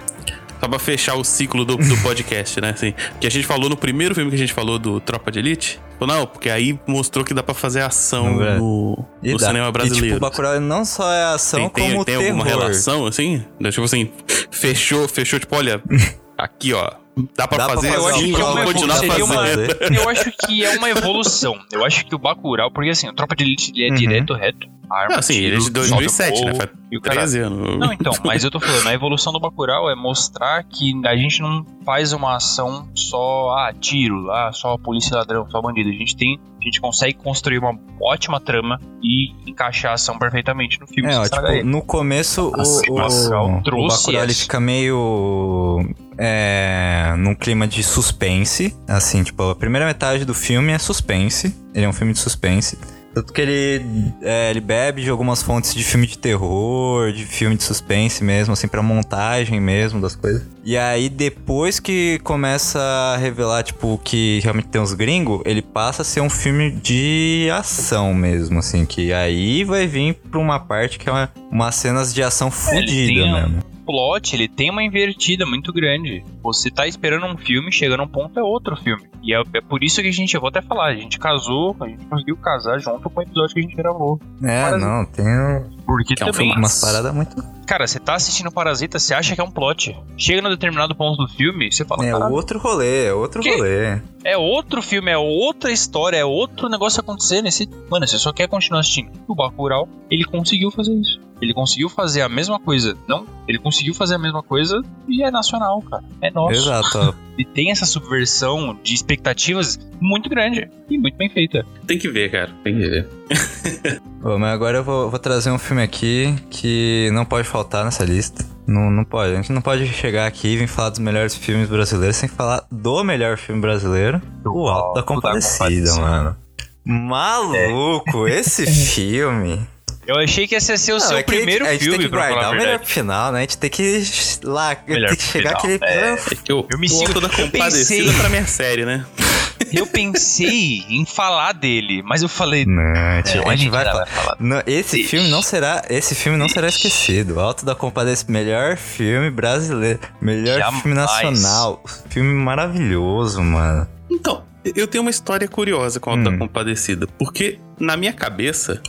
Só 0.64 0.68
pra 0.68 0.78
fechar 0.78 1.14
o 1.16 1.22
ciclo 1.22 1.62
do, 1.62 1.76
do 1.76 1.96
podcast, 1.98 2.58
né? 2.58 2.70
Assim, 2.70 2.94
que 3.20 3.26
a 3.26 3.30
gente 3.30 3.46
falou 3.46 3.68
no 3.68 3.76
primeiro 3.76 4.14
filme 4.14 4.30
que 4.30 4.36
a 4.36 4.38
gente 4.38 4.54
falou 4.54 4.78
do 4.78 4.98
Tropa 4.98 5.30
de 5.30 5.38
Elite. 5.38 5.78
Não, 6.00 6.26
porque 6.26 6.48
aí 6.48 6.80
mostrou 6.86 7.22
que 7.22 7.34
dá 7.34 7.42
pra 7.42 7.54
fazer 7.54 7.82
ação 7.82 8.38
Não 8.38 8.58
no, 8.58 9.04
no 9.22 9.38
cinema 9.38 9.70
brasileiro. 9.70 10.06
E, 10.06 10.08
tipo, 10.12 10.16
o 10.16 10.20
Bacurau 10.20 10.58
não 10.60 10.82
só 10.86 11.12
é 11.12 11.34
ação, 11.34 11.60
tem, 11.60 11.68
tem, 11.68 11.90
como 11.90 12.04
tem 12.04 12.16
terror. 12.16 12.30
alguma 12.30 12.44
relação, 12.46 13.06
assim? 13.06 13.44
Tipo 13.70 13.84
assim, 13.84 14.10
fechou, 14.50 15.06
fechou, 15.06 15.38
tipo, 15.38 15.54
olha, 15.54 15.82
aqui, 16.38 16.72
ó. 16.72 17.03
Dá 17.36 17.46
pra 17.46 17.58
Dá 17.58 17.64
pra 17.66 17.74
fazer 17.76 17.88
fazer 17.92 17.98
Eu 18.00 18.06
acho 18.08 18.16
assim, 18.18 18.32
que 18.34 18.40
é 18.40 18.44
uma 18.44 18.64
continuar 18.64 18.96
seria 18.96 19.24
uma- 19.24 19.34
fazer. 19.36 19.78
Eu 19.98 20.08
acho 20.08 20.32
que 20.32 20.64
é 20.64 20.76
uma 20.78 20.90
evolução. 20.90 21.54
Eu 21.72 21.84
acho 21.84 22.04
que 22.06 22.14
o 22.14 22.18
Bacurau, 22.18 22.70
porque 22.70 22.90
assim, 22.90 23.08
o 23.08 23.12
Tropa 23.14 23.36
de 23.36 23.44
Elite 23.44 23.72
ele 23.74 23.86
é 23.86 23.88
Uhum. 23.90 23.94
direto, 23.94 24.34
reto. 24.34 24.74
arma, 24.90 25.16
Ah, 25.16 25.22
sim, 25.22 25.34
ele 25.36 25.46
é 25.56 25.58
de 25.58 25.64
tiro, 25.64 25.72
2007, 25.74 26.36
solta 26.38 26.52
né? 26.52 26.58
Faz 26.58 26.70
e 26.92 26.98
o 26.98 27.00
caralho. 27.00 27.20
13 27.22 27.38
anos. 27.40 27.78
Não, 27.78 27.92
então, 27.92 28.12
mas 28.24 28.44
eu 28.44 28.50
tô 28.50 28.60
falando, 28.60 28.86
a 28.86 28.92
evolução 28.92 29.32
do 29.32 29.40
Bacurau 29.40 29.90
é 29.90 29.94
mostrar 29.96 30.62
que 30.64 30.92
a 31.06 31.16
gente 31.16 31.40
não 31.40 31.64
faz 31.84 32.12
uma 32.12 32.36
ação 32.36 32.86
só, 32.94 33.48
ah, 33.56 33.72
tiro, 33.80 34.30
ah, 34.30 34.50
só 34.52 34.76
polícia 34.76 35.16
ladrão, 35.16 35.48
só 35.50 35.60
bandido. 35.62 35.88
A 35.88 35.92
gente 35.92 36.14
tem, 36.14 36.38
a 36.60 36.64
gente 36.64 36.80
consegue 36.82 37.14
construir 37.14 37.58
uma 37.58 37.76
ótima 38.00 38.38
trama 38.38 38.78
e 39.02 39.32
encaixar 39.50 39.92
a 39.92 39.94
ação 39.94 40.18
perfeitamente 40.18 40.78
no 40.78 40.86
filme. 40.86 41.10
É, 41.12 41.18
ó, 41.18 41.24
tipo, 41.24 41.64
no 41.64 41.80
começo 41.82 42.48
o, 42.48 42.50
Bacurau 42.96 43.48
o, 43.54 43.58
o 43.58 43.62
trouxe 43.62 44.02
Bacurau 44.06 44.22
ele 44.22 44.34
fica 44.34 44.60
meio 44.60 45.80
é, 46.18 47.03
num 47.16 47.34
clima 47.34 47.66
de 47.66 47.82
suspense, 47.82 48.74
assim, 48.88 49.22
tipo, 49.22 49.50
a 49.50 49.56
primeira 49.56 49.86
metade 49.86 50.24
do 50.24 50.34
filme 50.34 50.72
é 50.72 50.78
suspense, 50.78 51.54
ele 51.74 51.84
é 51.84 51.88
um 51.88 51.92
filme 51.92 52.12
de 52.12 52.18
suspense. 52.18 52.78
Tanto 53.14 53.32
que 53.32 53.40
ele, 53.40 54.12
é, 54.22 54.50
ele 54.50 54.60
bebe 54.60 55.02
de 55.02 55.08
algumas 55.08 55.40
fontes 55.40 55.72
de 55.72 55.84
filme 55.84 56.04
de 56.04 56.18
terror, 56.18 57.12
de 57.12 57.24
filme 57.24 57.56
de 57.56 57.62
suspense 57.62 58.24
mesmo, 58.24 58.52
assim, 58.52 58.66
pra 58.66 58.82
montagem 58.82 59.60
mesmo 59.60 60.00
das 60.00 60.16
coisas. 60.16 60.42
E 60.64 60.76
aí, 60.76 61.08
depois 61.08 61.78
que 61.78 62.18
começa 62.24 62.80
a 62.80 63.16
revelar, 63.16 63.62
tipo, 63.62 64.00
que 64.02 64.40
realmente 64.42 64.66
tem 64.66 64.80
uns 64.80 64.92
gringos, 64.94 65.42
ele 65.44 65.62
passa 65.62 66.02
a 66.02 66.04
ser 66.04 66.22
um 66.22 66.30
filme 66.30 66.72
de 66.72 67.48
ação 67.52 68.12
mesmo, 68.12 68.58
assim, 68.58 68.84
que 68.84 69.12
aí 69.12 69.62
vai 69.62 69.86
vir 69.86 70.14
pra 70.28 70.40
uma 70.40 70.58
parte 70.58 70.98
que 70.98 71.08
é 71.08 71.12
uma, 71.12 71.30
umas 71.52 71.76
cenas 71.76 72.12
de 72.12 72.20
ação 72.20 72.50
fodida 72.50 73.26
mesmo. 73.26 73.73
Plot, 73.84 74.34
ele 74.34 74.48
tem 74.48 74.70
uma 74.70 74.82
invertida 74.82 75.44
muito 75.46 75.72
grande. 75.72 76.24
Você 76.42 76.70
tá 76.70 76.86
esperando 76.86 77.26
um 77.26 77.36
filme, 77.36 77.70
chega 77.72 77.96
num 77.96 78.08
ponto 78.08 78.38
é 78.38 78.42
outro 78.42 78.76
filme. 78.76 79.04
E 79.22 79.34
é, 79.34 79.40
é 79.54 79.60
por 79.60 79.82
isso 79.82 80.02
que 80.02 80.08
a 80.08 80.12
gente, 80.12 80.34
eu 80.34 80.40
vou 80.40 80.48
até 80.48 80.60
falar, 80.62 80.86
a 80.88 80.94
gente 80.94 81.18
casou, 81.18 81.74
a 81.80 81.86
gente 81.88 82.04
conseguiu 82.06 82.36
casar 82.36 82.78
junto 82.78 83.08
com 83.08 83.20
o 83.20 83.22
episódio 83.22 83.54
que 83.54 83.60
a 83.60 83.62
gente 83.62 83.76
gravou. 83.76 84.20
É, 84.42 84.62
Parasita. 84.62 84.86
não, 84.86 85.04
tem 85.06 85.24
um- 85.26 85.74
Porque 85.86 86.14
É 86.18 86.24
um 86.24 86.30
também, 86.30 86.56
umas 86.56 86.80
paradas 86.80 87.14
muito. 87.14 87.36
cara, 87.66 87.86
você 87.86 87.98
tá 88.00 88.14
assistindo 88.14 88.50
Parasita, 88.50 88.98
você 88.98 89.12
acha 89.14 89.34
que 89.34 89.40
é 89.40 89.44
um 89.44 89.50
plot. 89.50 89.94
Chega 90.16 90.40
num 90.42 90.48
determinado 90.48 90.94
ponto 90.94 91.16
do 91.22 91.28
filme, 91.28 91.70
você 91.70 91.84
fala, 91.84 92.06
É 92.06 92.10
"Caralho, 92.10 92.32
outro 92.34 92.58
rolê, 92.58 93.06
é 93.06 93.12
outro 93.12 93.42
Que? 93.42 93.50
rolê. 93.54 94.00
é 94.24 94.36
outro 94.36 94.80
filme, 94.80 95.10
é 95.10 95.18
outra 95.18 95.70
história, 95.70 96.16
é 96.16 96.24
outro 96.24 96.68
negócio 96.70 97.00
acontecendo. 97.00 97.46
Esse, 97.46 97.68
mano, 97.90 98.06
você 98.06 98.18
só 98.18 98.32
quer 98.32 98.48
continuar 98.48 98.80
assistindo. 98.80 99.10
O 99.28 99.34
Bacurau, 99.34 99.86
ele 100.10 100.24
conseguiu 100.24 100.70
fazer 100.70 100.92
isso. 100.94 101.20
Ele 101.40 101.52
conseguiu 101.52 101.88
fazer 101.88 102.22
a 102.22 102.28
mesma 102.28 102.58
coisa. 102.58 102.96
Não, 103.08 103.26
ele 103.46 103.58
conseguiu 103.58 103.92
fazer 103.94 104.14
a 104.14 104.18
mesma 104.18 104.42
coisa 104.42 104.80
e 105.08 105.22
é 105.22 105.30
nacional, 105.30 105.82
cara. 105.82 106.04
É 106.22 106.30
nosso. 106.30 106.52
Exato. 106.54 107.14
E 107.36 107.44
tem 107.44 107.72
essa 107.72 107.84
subversão 107.84 108.78
de 108.80 108.94
expectativas 108.94 109.76
muito 110.00 110.28
grande 110.30 110.70
e 110.88 110.96
muito 110.96 111.16
bem 111.16 111.28
feita. 111.28 111.66
Tem 111.84 111.98
que 111.98 112.08
ver, 112.08 112.30
cara. 112.30 112.52
Tem 112.62 112.72
que 112.72 112.88
ver. 112.88 113.08
Ô, 114.22 114.38
mas 114.38 114.54
agora 114.54 114.78
eu 114.78 114.84
vou, 114.84 115.10
vou 115.10 115.18
trazer 115.18 115.50
um 115.50 115.58
filme 115.58 115.82
aqui 115.82 116.32
que 116.48 117.10
não 117.12 117.24
pode 117.24 117.48
faltar 117.48 117.84
nessa 117.84 118.04
lista. 118.04 118.46
Não, 118.68 118.88
não 118.88 119.04
pode. 119.04 119.32
A 119.32 119.36
gente 119.36 119.50
não 119.50 119.60
pode 119.60 119.84
chegar 119.88 120.28
aqui 120.28 120.46
e 120.46 120.56
vir 120.58 120.68
falar 120.68 120.90
dos 120.90 121.00
melhores 121.00 121.34
filmes 121.36 121.68
brasileiros 121.68 122.16
sem 122.16 122.28
falar 122.28 122.64
do 122.70 123.02
melhor 123.02 123.36
filme 123.36 123.60
brasileiro, 123.60 124.22
o 124.46 124.68
Alto 124.68 124.94
da 124.94 125.02
Compadecida, 125.02 125.58
Compadecida. 125.58 126.00
mano. 126.00 126.36
Maluco, 126.84 128.28
esse 128.28 128.64
filme. 128.94 129.66
Eu 130.06 130.16
achei 130.18 130.46
que 130.46 130.54
esse 130.54 130.70
ia 130.72 130.78
ser 130.78 130.92
o 130.92 130.98
Não, 130.98 131.00
seu 131.00 131.16
é 131.18 131.22
que 131.22 131.30
a 131.30 131.34
gente- 131.34 131.42
primeiro 131.44 131.66
a 131.66 131.72
gente 131.72 131.82
filme, 131.84 131.98
tem 131.98 132.06
que 132.06 132.10
pra 132.12 132.20
falar 132.22 132.32
guardar 132.34 132.50
a 132.52 132.54
o 132.54 132.58
melhor 132.58 132.84
final, 132.84 133.32
né? 133.32 133.38
A 133.38 133.40
gente 133.42 133.58
tem 133.58 133.70
que 133.70 134.02
lá, 134.42 134.74
tem 134.74 135.16
que 135.16 135.22
chegar 135.22 135.60
final, 135.60 135.76
aquele. 135.76 135.78
é. 135.82 136.12
É 136.12 136.16
que 136.44 136.52
eu, 136.52 136.66
Eu 136.70 136.78
me 136.78 136.86
o 136.86 136.90
sigo- 136.90 137.06
Alto 137.06 137.20
da 137.20 137.28
eu 137.28 137.32
Compadecida 137.46 138.04
pensei- 138.04 138.20
pra 138.20 138.28
minha 138.28 138.46
série, 138.46 138.84
né? 138.84 139.04
Eu 139.72 139.86
pensei 139.88 140.84
em 140.88 141.04
falar 141.04 141.52
dele, 141.52 142.00
mas 142.04 142.22
eu 142.22 142.28
falei. 142.28 142.64
Não, 142.64 142.80
a 142.82 143.16
gente, 143.16 143.36
Não, 143.38 143.48
a 143.50 143.56
gente 143.56 143.70
vai, 143.70 143.80
ainda 143.80 143.92
falar. 143.92 144.04
vai 144.04 144.14
falar. 144.14 144.36
Não, 144.38 144.62
esse 144.66 144.96
Deixa. 144.96 145.08
filme 145.10 145.28
não 145.28 145.42
será, 145.42 145.82
esse 145.90 146.14
filme 146.14 146.38
não 146.38 146.48
será 146.48 146.68
esquecido. 146.68 147.40
Alto 147.40 147.64
da 147.64 147.74
Compadecida, 147.74 148.32
melhor 148.32 148.76
filme 148.76 149.30
brasileiro, 149.30 149.98
melhor 150.20 150.58
Jamais. 150.58 150.82
filme 150.82 150.96
nacional, 150.96 151.82
filme 152.08 152.32
maravilhoso, 152.34 153.42
mano. 153.42 153.86
Então, 154.10 154.44
eu 154.74 154.86
tenho 154.86 155.02
uma 155.02 155.10
história 155.10 155.46
curiosa 155.48 155.98
com 156.00 156.10
o 156.10 156.12
Alto 156.14 156.28
Hum. 156.28 156.32
da 156.32 156.38
Compadecida. 156.38 157.06
Porque, 157.18 157.58
na 157.78 157.96
minha 157.96 158.12
cabeça, 158.12 158.80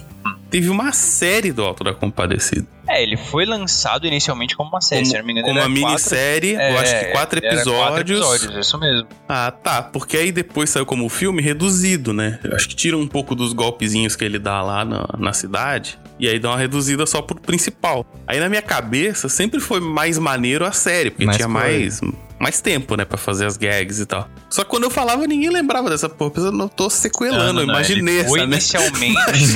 teve 0.49 0.69
uma 0.69 0.91
série 0.91 1.51
do 1.51 1.63
Alto 1.63 1.83
da 1.83 1.93
Compadecida. 1.93 2.65
É, 2.87 3.01
ele 3.01 3.17
foi 3.17 3.45
lançado 3.47 4.05
inicialmente 4.05 4.55
como 4.55 4.69
uma 4.69 4.79
série, 4.79 5.01
Como, 5.01 5.11
se 5.11 5.17
não 5.17 5.25
me 5.25 5.31
engano. 5.31 5.47
como 5.47 5.59
uma 5.59 5.67
minissérie, 5.67 6.53
quatro- 6.53 6.69
eu 6.71 6.77
acho 6.79 6.93
é, 6.93 7.03
que 7.03 7.11
quatro 7.11 7.39
episódios. 7.39 7.79
Quatro 7.79 8.01
episódios, 8.01 8.67
isso 8.67 8.79
mesmo. 8.79 9.07
Ah, 9.27 9.51
tá. 9.51 9.81
Porque 9.81 10.15
aí 10.17 10.31
depois 10.31 10.69
saiu 10.69 10.85
como 10.85 11.09
filme 11.09 11.41
reduzido, 11.41 12.13
né? 12.13 12.39
Eu 12.43 12.55
acho 12.55 12.69
que 12.69 12.75
tira 12.75 12.95
um 12.95 13.07
pouco 13.07 13.33
dos 13.35 13.53
golpezinhos 13.53 14.15
que 14.15 14.23
ele 14.23 14.37
dá 14.37 14.61
lá 14.61 14.85
na, 14.85 15.07
na 15.17 15.33
cidade. 15.33 15.97
E 16.19 16.29
aí 16.29 16.37
dá 16.39 16.49
uma 16.51 16.57
reduzida 16.59 17.05
só 17.07 17.21
pro 17.23 17.41
principal. 17.41 18.05
Aí 18.27 18.39
na 18.39 18.47
minha 18.47 18.61
cabeça 18.61 19.27
sempre 19.27 19.59
foi 19.59 19.79
mais 19.79 20.17
maneiro 20.19 20.63
a 20.63 20.71
série, 20.71 21.09
porque 21.09 21.25
Mais 21.25 21.37
tinha 21.37 21.47
mais, 21.49 21.99
mais 22.45 22.61
tempo, 22.61 22.95
né, 22.95 23.03
pra 23.03 23.17
fazer 23.17 23.47
as 23.47 23.57
gags 23.57 23.99
e 23.99 24.05
tal. 24.05 24.29
Só 24.51 24.63
que 24.63 24.69
quando 24.69 24.83
eu 24.83 24.91
falava, 24.91 25.25
ninguém 25.25 25.49
lembrava 25.49 25.89
dessa 25.89 26.07
porra. 26.07 26.33
Eu 26.35 26.51
não 26.51 26.67
tô 26.67 26.91
sequelando, 26.91 27.61
eu 27.61 27.63
imaginei 27.63 28.19
ele 28.19 28.29
foi 28.29 28.39
essa, 28.39 28.47
né? 28.47 28.55
inicialmente. 28.55 29.55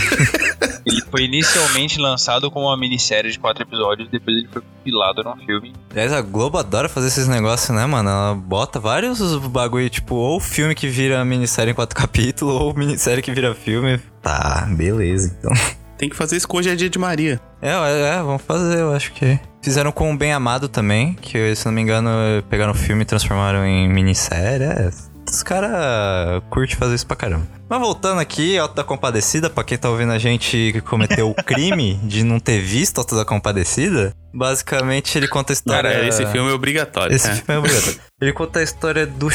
ele 0.88 1.02
foi 1.12 1.24
inicialmente 1.26 2.00
lançado 2.00 2.50
como 2.50 2.66
uma 2.66 2.76
minissérie 2.76 3.32
de 3.32 3.38
quatro 3.38 3.62
episódios, 3.62 4.10
depois 4.10 4.36
ele 4.36 4.50
foi 4.52 4.64
compilado 4.64 5.24
num 5.24 5.36
filme. 5.46 5.72
Aliás, 5.92 6.12
a 6.12 6.22
Globo 6.22 6.58
adora 6.58 6.90
fazer 6.90 7.10
esses 7.10 7.28
negócios, 7.28 7.70
né, 7.70 7.86
mano? 7.86 8.10
Ela 8.10 8.34
bota 8.34 8.80
vários 8.80 9.20
bagulho, 9.50 9.88
tipo, 9.88 10.16
ou 10.16 10.40
filme 10.40 10.74
que 10.74 10.88
vira 10.88 11.24
minissérie 11.24 11.72
em 11.72 11.76
quatro 11.76 11.94
capítulos, 12.00 12.56
ou 12.56 12.74
minissérie 12.74 13.22
que 13.22 13.32
vira 13.32 13.54
filme. 13.54 14.00
Tá, 14.20 14.68
beleza, 14.68 15.38
então. 15.38 15.52
Tem 15.96 16.10
que 16.10 16.16
fazer 16.16 16.38
isso 16.38 16.48
com 16.48 16.58
hoje 16.58 16.70
é 16.70 16.76
dia 16.76 16.90
de 16.90 16.98
Maria. 16.98 17.40
É, 17.62 17.70
é, 17.70 18.16
é, 18.16 18.24
vamos 18.24 18.42
fazer, 18.42 18.80
eu 18.80 18.92
acho 18.94 19.12
que. 19.12 19.40
Fizeram 19.62 19.92
com 19.92 20.14
o 20.14 20.18
Bem 20.18 20.34
Amado 20.34 20.68
também, 20.70 21.14
que 21.14 21.56
se 21.56 21.66
não 21.66 21.72
me 21.72 21.82
engano, 21.82 22.10
pegaram 22.50 22.72
o 22.72 22.76
filme 22.76 23.02
e 23.02 23.06
transformaram 23.06 23.66
em 23.66 23.90
minissérie. 23.90 24.66
É, 24.66 24.90
os 25.30 25.44
caras 25.44 26.42
curtem 26.50 26.76
fazer 26.76 26.96
isso 26.96 27.06
pra 27.06 27.16
caramba. 27.16 27.48
Mas 27.70 27.80
voltando 27.80 28.20
aqui, 28.20 28.58
Alto 28.58 28.74
da 28.74 28.84
Compadecida, 28.84 29.50
pra 29.50 29.64
quem 29.64 29.78
tá 29.78 29.90
ouvindo 29.90 30.12
a 30.12 30.18
gente 30.18 30.72
que 30.74 30.82
cometeu 30.82 31.30
o 31.30 31.36
crime 31.44 32.00
de 32.04 32.24
não 32.24 32.40
ter 32.40 32.60
visto 32.60 32.98
Alto 32.98 33.16
da 33.16 33.24
Compadecida, 33.24 34.14
basicamente 34.34 35.18
ele 35.18 35.28
conta 35.28 35.52
a 35.52 35.56
história. 35.56 35.92
Cara, 35.92 36.08
esse 36.08 36.26
filme 36.28 36.50
é 36.50 36.54
obrigatório. 36.54 37.16
Esse 37.16 37.30
é. 37.30 37.36
filme 37.36 37.54
é 37.54 37.58
obrigatório. 37.60 38.00
Ele 38.22 38.34
conta 38.34 38.60
a 38.60 38.64
história 38.64 39.06
do 39.06 39.30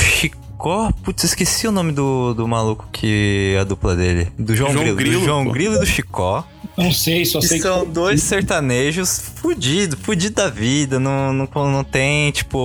Chicó. 0.65 0.91
Putz, 1.03 1.24
esqueci 1.24 1.69
o 1.69 1.73
nome 1.73 1.93
do, 1.93 2.32
do 2.35 2.49
maluco 2.49 2.89
que 2.91 3.55
é 3.57 3.61
a 3.61 3.65
dupla 3.65 3.95
dele. 3.95 4.28
Do 4.39 4.57
João, 4.57 4.73
João 4.73 4.82
Grilo. 4.85 4.97
Grilo, 4.97 5.20
do 5.20 5.24
João 5.24 5.45
pô. 5.45 5.53
Grilo 5.53 5.74
e 5.77 5.78
do 5.78 5.86
Chicó. 5.86 6.45
Não 6.77 6.91
sei, 6.91 7.24
só 7.24 7.39
Que 7.39 7.47
sei 7.49 7.61
são 7.61 7.85
que. 7.85 7.93
dois 7.93 8.23
sertanejos 8.23 9.31
fudidos, 9.36 9.97
fudidos 10.01 10.35
da 10.35 10.49
vida, 10.51 10.99
não, 10.99 11.32
não, 11.32 11.49
não 11.70 11.85
tem, 11.85 12.32
tipo, 12.32 12.59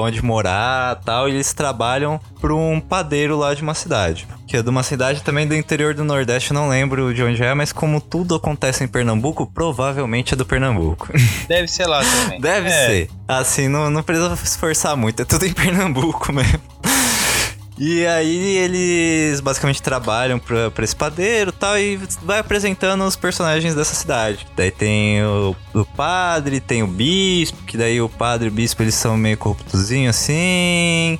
onde 0.00 0.24
morar 0.24 0.96
tal. 1.04 1.28
E 1.28 1.32
eles 1.32 1.52
trabalham 1.52 2.18
pra 2.40 2.54
um 2.54 2.80
padeiro 2.80 3.36
lá 3.36 3.52
de 3.52 3.62
uma 3.62 3.74
cidade. 3.74 4.26
Que 4.46 4.56
é 4.56 4.62
de 4.62 4.68
uma 4.70 4.82
cidade 4.82 5.22
também 5.22 5.46
do 5.46 5.54
interior 5.54 5.94
do 5.94 6.04
Nordeste, 6.04 6.52
não 6.52 6.68
lembro 6.68 7.12
de 7.14 7.22
onde 7.22 7.42
é, 7.42 7.52
mas 7.54 7.72
como 7.72 8.00
tudo 8.00 8.34
acontece 8.34 8.84
em 8.84 8.88
Pernambuco, 8.88 9.46
provavelmente 9.52 10.34
é 10.34 10.36
do 10.36 10.44
Pernambuco. 10.46 11.08
Deve 11.48 11.68
ser 11.68 11.86
lá 11.86 12.02
também. 12.04 12.40
Deve 12.40 12.68
É. 12.68 12.86
ser. 12.86 13.10
Assim, 13.38 13.68
não, 13.68 13.90
não 13.90 14.02
precisa 14.02 14.34
se 14.36 14.44
esforçar 14.44 14.96
muito, 14.96 15.22
é 15.22 15.24
tudo 15.24 15.46
em 15.46 15.52
Pernambuco 15.52 16.32
mesmo. 16.34 16.60
E 17.78 18.06
aí 18.06 18.56
eles 18.58 19.40
basicamente 19.40 19.82
trabalham 19.82 20.38
pra, 20.38 20.70
pra 20.70 20.84
esse 20.84 20.94
padeiro 20.94 21.50
e 21.50 21.52
tal, 21.52 21.78
e 21.78 21.98
vai 22.22 22.38
apresentando 22.38 23.02
os 23.04 23.16
personagens 23.16 23.74
dessa 23.74 23.94
cidade. 23.94 24.46
Daí 24.54 24.70
tem 24.70 25.24
o, 25.24 25.56
o 25.74 25.84
padre, 25.84 26.60
tem 26.60 26.82
o 26.82 26.86
bispo, 26.86 27.62
que 27.64 27.76
daí 27.76 28.00
o 28.00 28.08
padre 28.08 28.46
e 28.46 28.50
o 28.50 28.52
bispo 28.52 28.82
eles 28.82 28.94
são 28.94 29.16
meio 29.16 29.36
corruptozinhos 29.36 30.16
assim. 30.16 31.18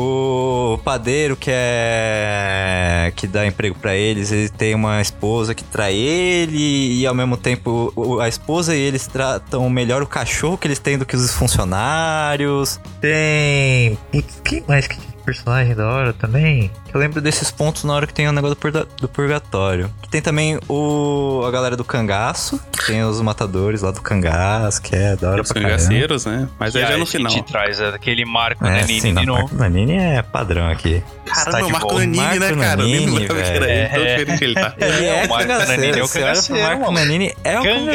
O 0.00 0.78
padeiro 0.84 1.36
que 1.36 1.50
é 1.52 3.12
que 3.16 3.26
dá 3.26 3.44
emprego 3.44 3.76
pra 3.76 3.96
eles, 3.96 4.30
ele 4.30 4.48
tem 4.48 4.72
uma 4.72 5.00
esposa 5.00 5.56
que 5.56 5.64
trai 5.64 5.92
ele 5.92 7.00
e 7.00 7.04
ao 7.04 7.12
mesmo 7.12 7.36
tempo 7.36 7.92
a 8.20 8.28
esposa 8.28 8.76
e 8.76 8.80
eles 8.80 9.08
tratam 9.08 9.68
melhor 9.68 10.00
o 10.00 10.06
cachorro 10.06 10.56
que 10.56 10.68
eles 10.68 10.78
têm 10.78 10.96
do 10.96 11.04
que 11.04 11.16
os 11.16 11.32
funcionários. 11.32 12.78
Tem, 13.00 13.98
putz, 14.12 14.40
quem 14.44 14.62
mais 14.68 14.86
que 14.86 14.96
personagem 15.32 15.74
da 15.74 15.86
hora 15.86 16.12
também? 16.14 16.70
Eu 16.92 16.98
lembro 16.98 17.20
desses 17.20 17.50
pontos 17.50 17.84
na 17.84 17.92
hora 17.94 18.06
que 18.06 18.14
tem 18.14 18.26
o 18.26 18.32
negócio 18.32 18.54
do, 18.54 18.58
purga- 18.58 18.86
do 18.98 19.08
purgatório. 19.08 19.90
Tem 20.10 20.22
também 20.22 20.58
o 20.68 21.42
a 21.46 21.50
galera 21.50 21.76
do 21.76 21.84
cangaço, 21.84 22.58
tem 22.86 23.02
os 23.04 23.20
matadores 23.20 23.82
lá 23.82 23.90
do 23.90 24.00
cangaço, 24.00 24.80
que 24.80 24.96
é 24.96 25.14
da 25.16 25.30
hora 25.30 25.42
Os 25.42 25.52
caramba. 25.52 25.70
cangaceiros, 25.72 26.24
né? 26.24 26.48
Mas 26.58 26.74
aí 26.74 26.82
já 26.82 26.88
aí 26.88 26.96
no 26.96 27.02
a 27.02 27.06
final. 27.06 27.30
gente 27.30 27.52
traz 27.52 27.78
aquele 27.80 28.24
Marco 28.24 28.64
É, 28.66 28.70
Nanini 28.80 29.00
sim, 29.00 29.08
de 29.08 29.12
não, 29.14 29.24
novo. 29.24 29.40
Marco 29.42 29.56
Nanini 29.56 29.96
é 29.96 30.22
padrão 30.22 30.68
aqui. 30.70 31.02
Caramba, 31.26 31.58
Tá 31.58 31.62
o 31.62 31.66
de 31.66 31.72
Marco. 31.72 31.94
Nanini, 31.94 32.16
né, 32.16 32.38
Marco 32.38 32.56
cara? 32.58 32.80
Eu 32.80 32.86
nem 32.86 32.94
Nanini, 33.00 33.18
lembrava 33.18 33.42
que 33.42 33.48
era 33.50 33.70
ele. 33.70 33.88
Tão 33.88 33.98
velho. 34.00 34.08
diferente 34.18 34.38
que 34.38 34.44
ele 34.44 34.54
tá. 34.54 34.74
Ele 34.78 35.06
é, 35.06 35.12
o 35.24 35.28
Marco 35.28 35.36
cangaceiro. 35.46 35.80
Nanini 35.82 35.98
é 35.98 36.04
o 36.04 36.08
cangaceiro, 36.08 36.62
Marco. 36.62 36.92
Nanini 36.92 37.34
é 37.44 37.60
o 37.60 37.62
Cangaceiro. 37.62 37.86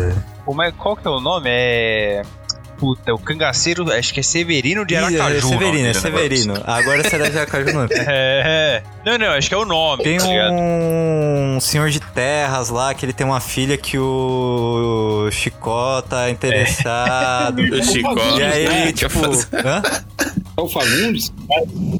cangaceiro. 0.00 0.24
Como 0.44 0.60
é, 0.62 0.72
qual 0.72 0.96
que 0.96 1.06
é 1.06 1.10
o 1.10 1.20
nome? 1.20 1.48
É. 1.48 2.22
Puta, 2.82 3.14
o 3.14 3.18
cangaceiro, 3.18 3.92
acho 3.92 4.12
que 4.12 4.18
é 4.18 4.22
Severino 4.24 4.84
de 4.84 4.94
Ih, 4.94 4.96
Aracaju. 4.96 5.36
é 5.36 5.40
Severino, 5.40 5.78
é 5.78 5.82
negócio. 5.82 6.00
Severino. 6.00 6.54
Agora 6.66 7.08
será 7.08 7.28
de 7.28 7.38
Aracaju 7.38 7.72
não. 7.72 7.86
É. 7.94 8.82
Não, 9.06 9.16
não, 9.16 9.28
acho 9.28 9.48
que 9.48 9.54
é 9.54 9.58
o 9.58 9.64
nome. 9.64 10.02
Tem 10.02 10.18
tá 10.18 10.26
um 10.50 11.60
senhor 11.60 11.90
de 11.90 12.00
terras 12.00 12.70
lá 12.70 12.92
que 12.92 13.06
ele 13.06 13.12
tem 13.12 13.24
uma 13.24 13.38
filha 13.38 13.76
que 13.76 13.96
o 13.96 15.28
Chicó 15.30 16.02
tá 16.02 16.28
interessado. 16.28 17.62
O 17.72 17.84
Chicó. 17.84 18.16
E 18.36 18.42
aí, 18.42 18.68
né, 18.68 18.92
tipo. 18.92 19.20
Hã? 19.64 19.80
É 20.56 20.60
o 20.60 20.68
Fagundes? 20.68 21.32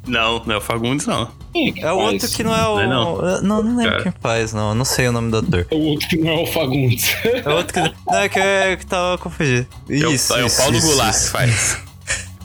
Não, 0.06 0.42
não 0.44 0.54
é 0.54 0.58
o 0.58 0.60
Fagundes, 0.60 1.06
não. 1.06 1.28
É 1.54 1.80
É 1.80 1.92
o 1.92 1.98
outro 1.98 2.28
que 2.28 2.42
não 2.42 2.54
é 2.54 2.66
o. 2.68 2.76
Não 2.86 3.28
é 3.28 3.40
Não, 3.42 3.62
não, 3.62 3.76
lembro 3.76 3.92
Cara. 3.92 4.02
quem 4.04 4.12
faz, 4.20 4.52
não. 4.52 4.74
Não 4.74 4.84
sei 4.84 5.08
o 5.08 5.12
nome 5.12 5.30
do 5.30 5.38
ator. 5.38 5.66
É 5.70 5.74
o 5.74 5.78
outro 5.80 6.08
que 6.08 6.16
não 6.16 6.30
é 6.30 6.42
o 6.42 6.46
Fagundes. 6.46 7.14
É 7.24 7.48
o 7.48 7.52
outro 7.56 7.74
que. 7.74 7.94
Não, 8.06 8.18
é 8.18 8.28
que, 8.28 8.38
é 8.38 8.76
que 8.76 8.86
tava 8.86 9.16
confundindo. 9.18 9.66
É 9.88 9.94
o- 10.06 10.12
Isso. 10.12 10.34
é 10.34 10.42
o 10.42 10.46
isso, 10.46 10.56
Paulo 10.58 10.76
isso, 10.76 10.86
Goulart 10.86 11.14
isso. 11.14 11.24
que 11.26 11.30
faz. 11.32 11.78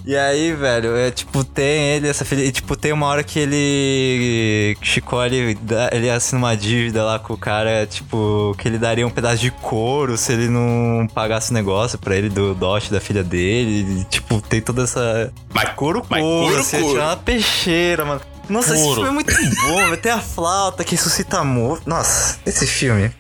E 0.08 0.16
aí, 0.16 0.54
velho, 0.54 0.96
é 0.96 1.12
tipo, 1.12 1.44
tem 1.44 1.96
ele, 1.96 2.08
essa 2.08 2.24
filha. 2.24 2.42
E 2.42 2.50
tipo, 2.50 2.78
tem 2.78 2.94
uma 2.94 3.08
hora 3.08 3.22
que 3.26 3.38
ele. 3.38 4.78
Chicó, 4.82 5.26
ele, 5.26 5.58
ele 5.92 6.10
assina 6.10 6.40
uma 6.40 6.56
dívida 6.56 7.04
lá 7.04 7.20
com 7.20 7.34
o 7.34 7.38
cara, 7.38 7.86
tipo, 7.86 8.56
que 8.58 8.70
ele 8.70 8.78
daria 8.78 9.06
um 9.06 9.10
pedaço 9.10 9.40
de 9.42 9.52
couro 9.52 10.16
se 10.16 10.32
ele 10.32 10.48
não 10.48 11.06
pagasse 11.14 11.52
o 11.52 11.54
negócio 11.54 12.00
pra 12.00 12.16
ele 12.16 12.30
do 12.30 12.56
dote 12.56 12.90
da 12.90 13.02
filha 13.02 13.22
dele. 13.22 14.00
E, 14.00 14.04
tipo, 14.06 14.40
tem 14.40 14.62
toda 14.62 14.84
essa. 14.84 15.30
Mas 15.54 15.72
Couro, 15.76 16.02
Mas 16.10 16.22
couro, 16.22 16.46
couro, 16.48 16.62
assim, 16.62 16.82
couro. 16.82 17.02
uma 17.02 17.18
peixeira, 17.18 18.06
mano. 18.06 18.22
Nossa, 18.48 18.76
esse 18.76 18.84
Couro. 18.84 19.02
filme 19.04 19.10
é 19.10 19.14
muito 19.14 19.62
bom, 19.62 19.76
velho. 19.76 19.98
Tem 19.98 20.12
a 20.14 20.22
flauta 20.22 20.86
que 20.86 20.92
ressuscita 20.96 21.40
amor. 21.40 21.82
Nossa, 21.86 22.40
esse 22.46 22.66
filme. 22.66 23.12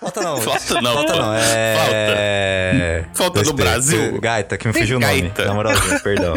Falta 0.00 0.20
não. 0.22 0.36
Falta 0.40 0.80
não, 0.80 0.94
Falta 0.94 1.16
não. 1.16 1.34
É. 1.34 3.04
Falta 3.14 3.38
no 3.40 3.44
Respeito. 3.44 3.54
Brasil. 3.56 4.20
Gaita, 4.20 4.56
que 4.56 4.66
me 4.66 4.72
fugiu 4.74 4.96
o 4.96 5.00
nome. 5.00 5.20
gaita. 5.22 5.44
Na 5.44 5.54
moralzinha, 5.54 6.00
perdão. 6.00 6.34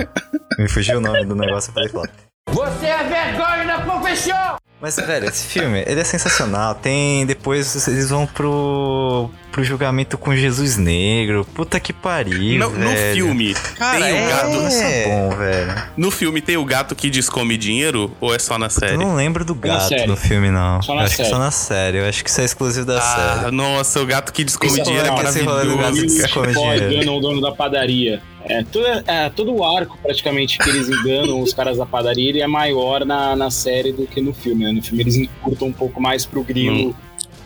Me 0.59 0.67
fugiu 0.67 0.97
o 0.97 1.01
nome 1.01 1.25
do 1.25 1.35
negócio, 1.35 1.69
eu 1.69 1.73
falei 1.73 1.89
flauta. 1.89 2.13
Você 2.49 2.85
é 2.85 3.03
vergonha 3.03 3.65
da 3.65 3.79
profissão! 3.79 4.57
Mas, 4.83 4.97
velho, 4.97 5.29
esse 5.29 5.47
filme, 5.47 5.81
ele 5.87 6.01
é 6.01 6.03
sensacional. 6.03 6.75
Tem. 6.75 7.25
Depois 7.25 7.87
eles 7.87 8.09
vão 8.09 8.27
pro. 8.27 9.29
pro 9.49 9.63
julgamento 9.63 10.17
com 10.17 10.35
Jesus 10.35 10.75
Negro. 10.75 11.47
Puta 11.55 11.79
que 11.79 11.93
pariu. 11.93 12.59
No, 12.59 12.69
no 12.69 12.89
filme, 13.13 13.53
Cara, 13.77 13.99
tem 14.03 14.13
o 14.13 14.17
é- 14.17 14.27
gato. 14.29 14.49
Nossa, 14.49 14.83
É. 14.83 15.07
bom, 15.07 15.29
velho. 15.37 15.83
No 15.95 16.11
filme 16.11 16.41
tem 16.41 16.57
o 16.57 16.65
gato 16.65 16.93
que 16.95 17.09
descome 17.09 17.55
dinheiro 17.55 18.11
ou 18.19 18.35
é 18.35 18.39
só 18.39 18.57
na 18.57 18.65
Eu 18.65 18.69
série? 18.71 18.97
não 18.97 19.15
lembro 19.15 19.45
do 19.45 19.55
na 19.55 19.61
gato 19.61 20.05
no 20.05 20.17
filme, 20.17 20.51
não. 20.51 20.81
Só 20.81 20.95
na 20.95 21.01
eu 21.01 21.05
acho 21.05 21.11
que 21.15 21.21
série. 21.23 21.29
só 21.29 21.39
na 21.39 21.51
série. 21.51 21.97
Eu 21.99 22.05
acho 22.09 22.21
que 22.21 22.29
isso 22.29 22.41
é 22.41 22.43
exclusivo 22.43 22.85
da 22.85 22.97
Ah, 22.99 23.39
série. 23.39 23.55
nossa, 23.55 24.01
o 24.01 24.05
gato 24.05 24.33
que 24.33 24.43
descome 24.43 24.81
dinheiro 24.83 25.07
é 25.07 25.09
rolê- 25.11 25.29
esse 25.29 25.41
rolê 25.43 25.61
do 25.61 25.67
gato 25.77 25.77
que 25.77 25.81
maravilhoso. 25.81 26.15
descome 26.17 26.53
dinheiro. 26.53 27.13
o 27.13 27.21
dono 27.21 27.39
da 27.39 27.51
padaria. 27.53 28.21
É, 28.45 28.63
todo, 28.63 28.85
é, 28.85 29.29
todo 29.29 29.53
o 29.55 29.63
arco, 29.63 29.97
praticamente, 30.01 30.57
que 30.57 30.69
eles 30.69 30.89
enganam 30.89 31.41
os 31.41 31.53
caras 31.53 31.77
da 31.77 31.85
padaria, 31.85 32.29
ele 32.29 32.41
é 32.41 32.47
maior 32.47 33.05
na, 33.05 33.35
na 33.35 33.49
série 33.49 33.91
do 33.93 34.05
que 34.05 34.19
no 34.21 34.33
filme. 34.33 34.65
Né? 34.65 34.71
No 34.73 34.81
filme 34.81 35.01
eles 35.03 35.15
encurtam 35.15 35.69
um 35.69 35.73
pouco 35.73 36.01
mais 36.01 36.25
pro 36.25 36.43
grilo, 36.43 36.89
Hum. 36.89 36.93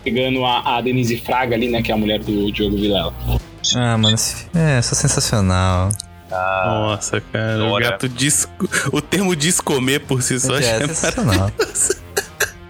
pegando 0.03 0.43
a, 0.43 0.77
a 0.77 0.81
Denise 0.81 1.17
Fraga 1.17 1.55
ali, 1.55 1.69
né? 1.69 1.81
Que 1.81 1.91
é 1.91 1.93
a 1.93 1.97
mulher 1.97 2.19
do 2.19 2.51
Diogo 2.51 2.77
Vilela. 2.77 3.13
Ah, 3.75 3.97
mano, 3.97 4.15
esse 4.15 4.35
filme 4.45 4.67
é 4.69 4.81
sensacional. 4.81 5.89
Nossa, 6.29 7.21
cara, 7.21 7.63
o 7.63 7.79
gato 7.79 8.09
dis... 8.09 8.47
O 8.91 8.99
termo 9.01 9.35
descomer 9.35 9.99
por 9.99 10.21
si 10.21 10.39
só 10.39 10.57
É, 10.57 10.61
já 10.61 10.69
é 10.71 10.87
sensacional. 10.87 11.51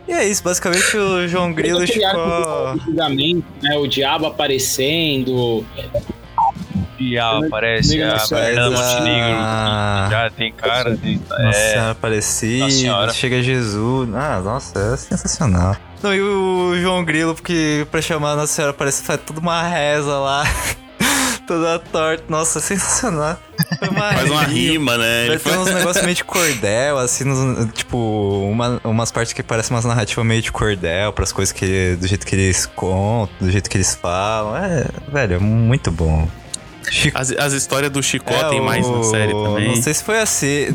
E 0.07 0.13
é 0.13 0.25
isso, 0.25 0.41
basicamente 0.41 0.95
o 0.95 1.27
João 1.27 1.51
Grilo 1.51 1.85
ficou. 1.85 2.79
julgamento, 2.85 3.43
né? 3.61 3.75
O 3.77 3.85
diabo 3.87 4.25
aparecendo. 4.25 5.65
Já 6.99 7.37
aparece 7.37 8.01
a. 8.01 8.19
Fernanda 8.19 8.69
Montenegro. 8.77 9.37
Ah. 9.39 10.07
Já 10.11 10.29
tem 10.29 10.51
cara 10.51 10.95
de. 10.97 11.19
Nossa 11.29 11.41
É. 11.57 11.71
Senhora 11.73 11.91
Aparecida, 11.91 13.09
chega 13.13 13.41
Jesus. 13.41 14.09
Ah, 14.15 14.41
nossa, 14.43 14.79
é 14.93 14.97
sensacional. 14.97 15.75
Não, 16.01 16.13
e 16.13 16.21
o 16.21 16.75
João 16.79 17.03
Grilo, 17.03 17.33
porque 17.33 17.85
pra 17.91 18.01
chamar 18.01 18.31
a 18.31 18.35
Nossa 18.35 18.53
Senhora 18.53 18.71
Aparecida 18.71 19.05
faz 19.07 19.19
toda 19.25 19.39
uma 19.39 19.61
reza 19.63 20.17
lá. 20.17 20.43
toda 21.47 21.79
torta. 21.79 22.23
Nossa, 22.29 22.59
sensacional. 22.59 23.39
Uma 23.89 24.13
Faz 24.13 24.29
uma 24.29 24.43
rima. 24.43 24.97
né? 24.97 25.27
Vai 25.27 25.37
ter 25.37 25.49
uns 25.57 25.63
faz- 25.63 25.75
negócios 25.75 26.03
meio 26.05 26.15
de 26.15 26.23
cordel, 26.23 26.97
assim, 26.99 27.23
nos- 27.23 27.71
tipo, 27.73 27.97
uma- 28.51 28.79
umas 28.83 29.11
partes 29.11 29.33
que 29.33 29.41
parecem 29.41 29.75
umas 29.75 29.85
narrativas 29.85 30.25
meio 30.25 30.41
de 30.41 30.51
cordel, 30.51 31.11
pras 31.13 31.31
coisas 31.31 31.51
que. 31.53 31.95
do 31.99 32.05
jeito 32.07 32.25
que 32.27 32.35
eles 32.35 32.65
contam, 32.65 33.33
do 33.39 33.49
jeito 33.51 33.69
que 33.69 33.77
eles 33.77 33.95
falam. 33.95 34.55
É, 34.57 34.85
velho, 35.11 35.35
é 35.35 35.39
muito 35.39 35.89
bom. 35.89 36.27
As, 37.13 37.31
as 37.31 37.53
histórias 37.53 37.91
do 37.91 38.01
Chicó 38.01 38.33
é, 38.33 38.49
tem 38.49 38.61
mais 38.61 38.87
na 38.87 38.93
o- 38.99 39.03
série 39.03 39.31
também. 39.33 39.67
Não 39.75 39.81
sei 39.81 39.93
se 39.93 40.03
foi 40.03 40.19
assim. 40.19 40.67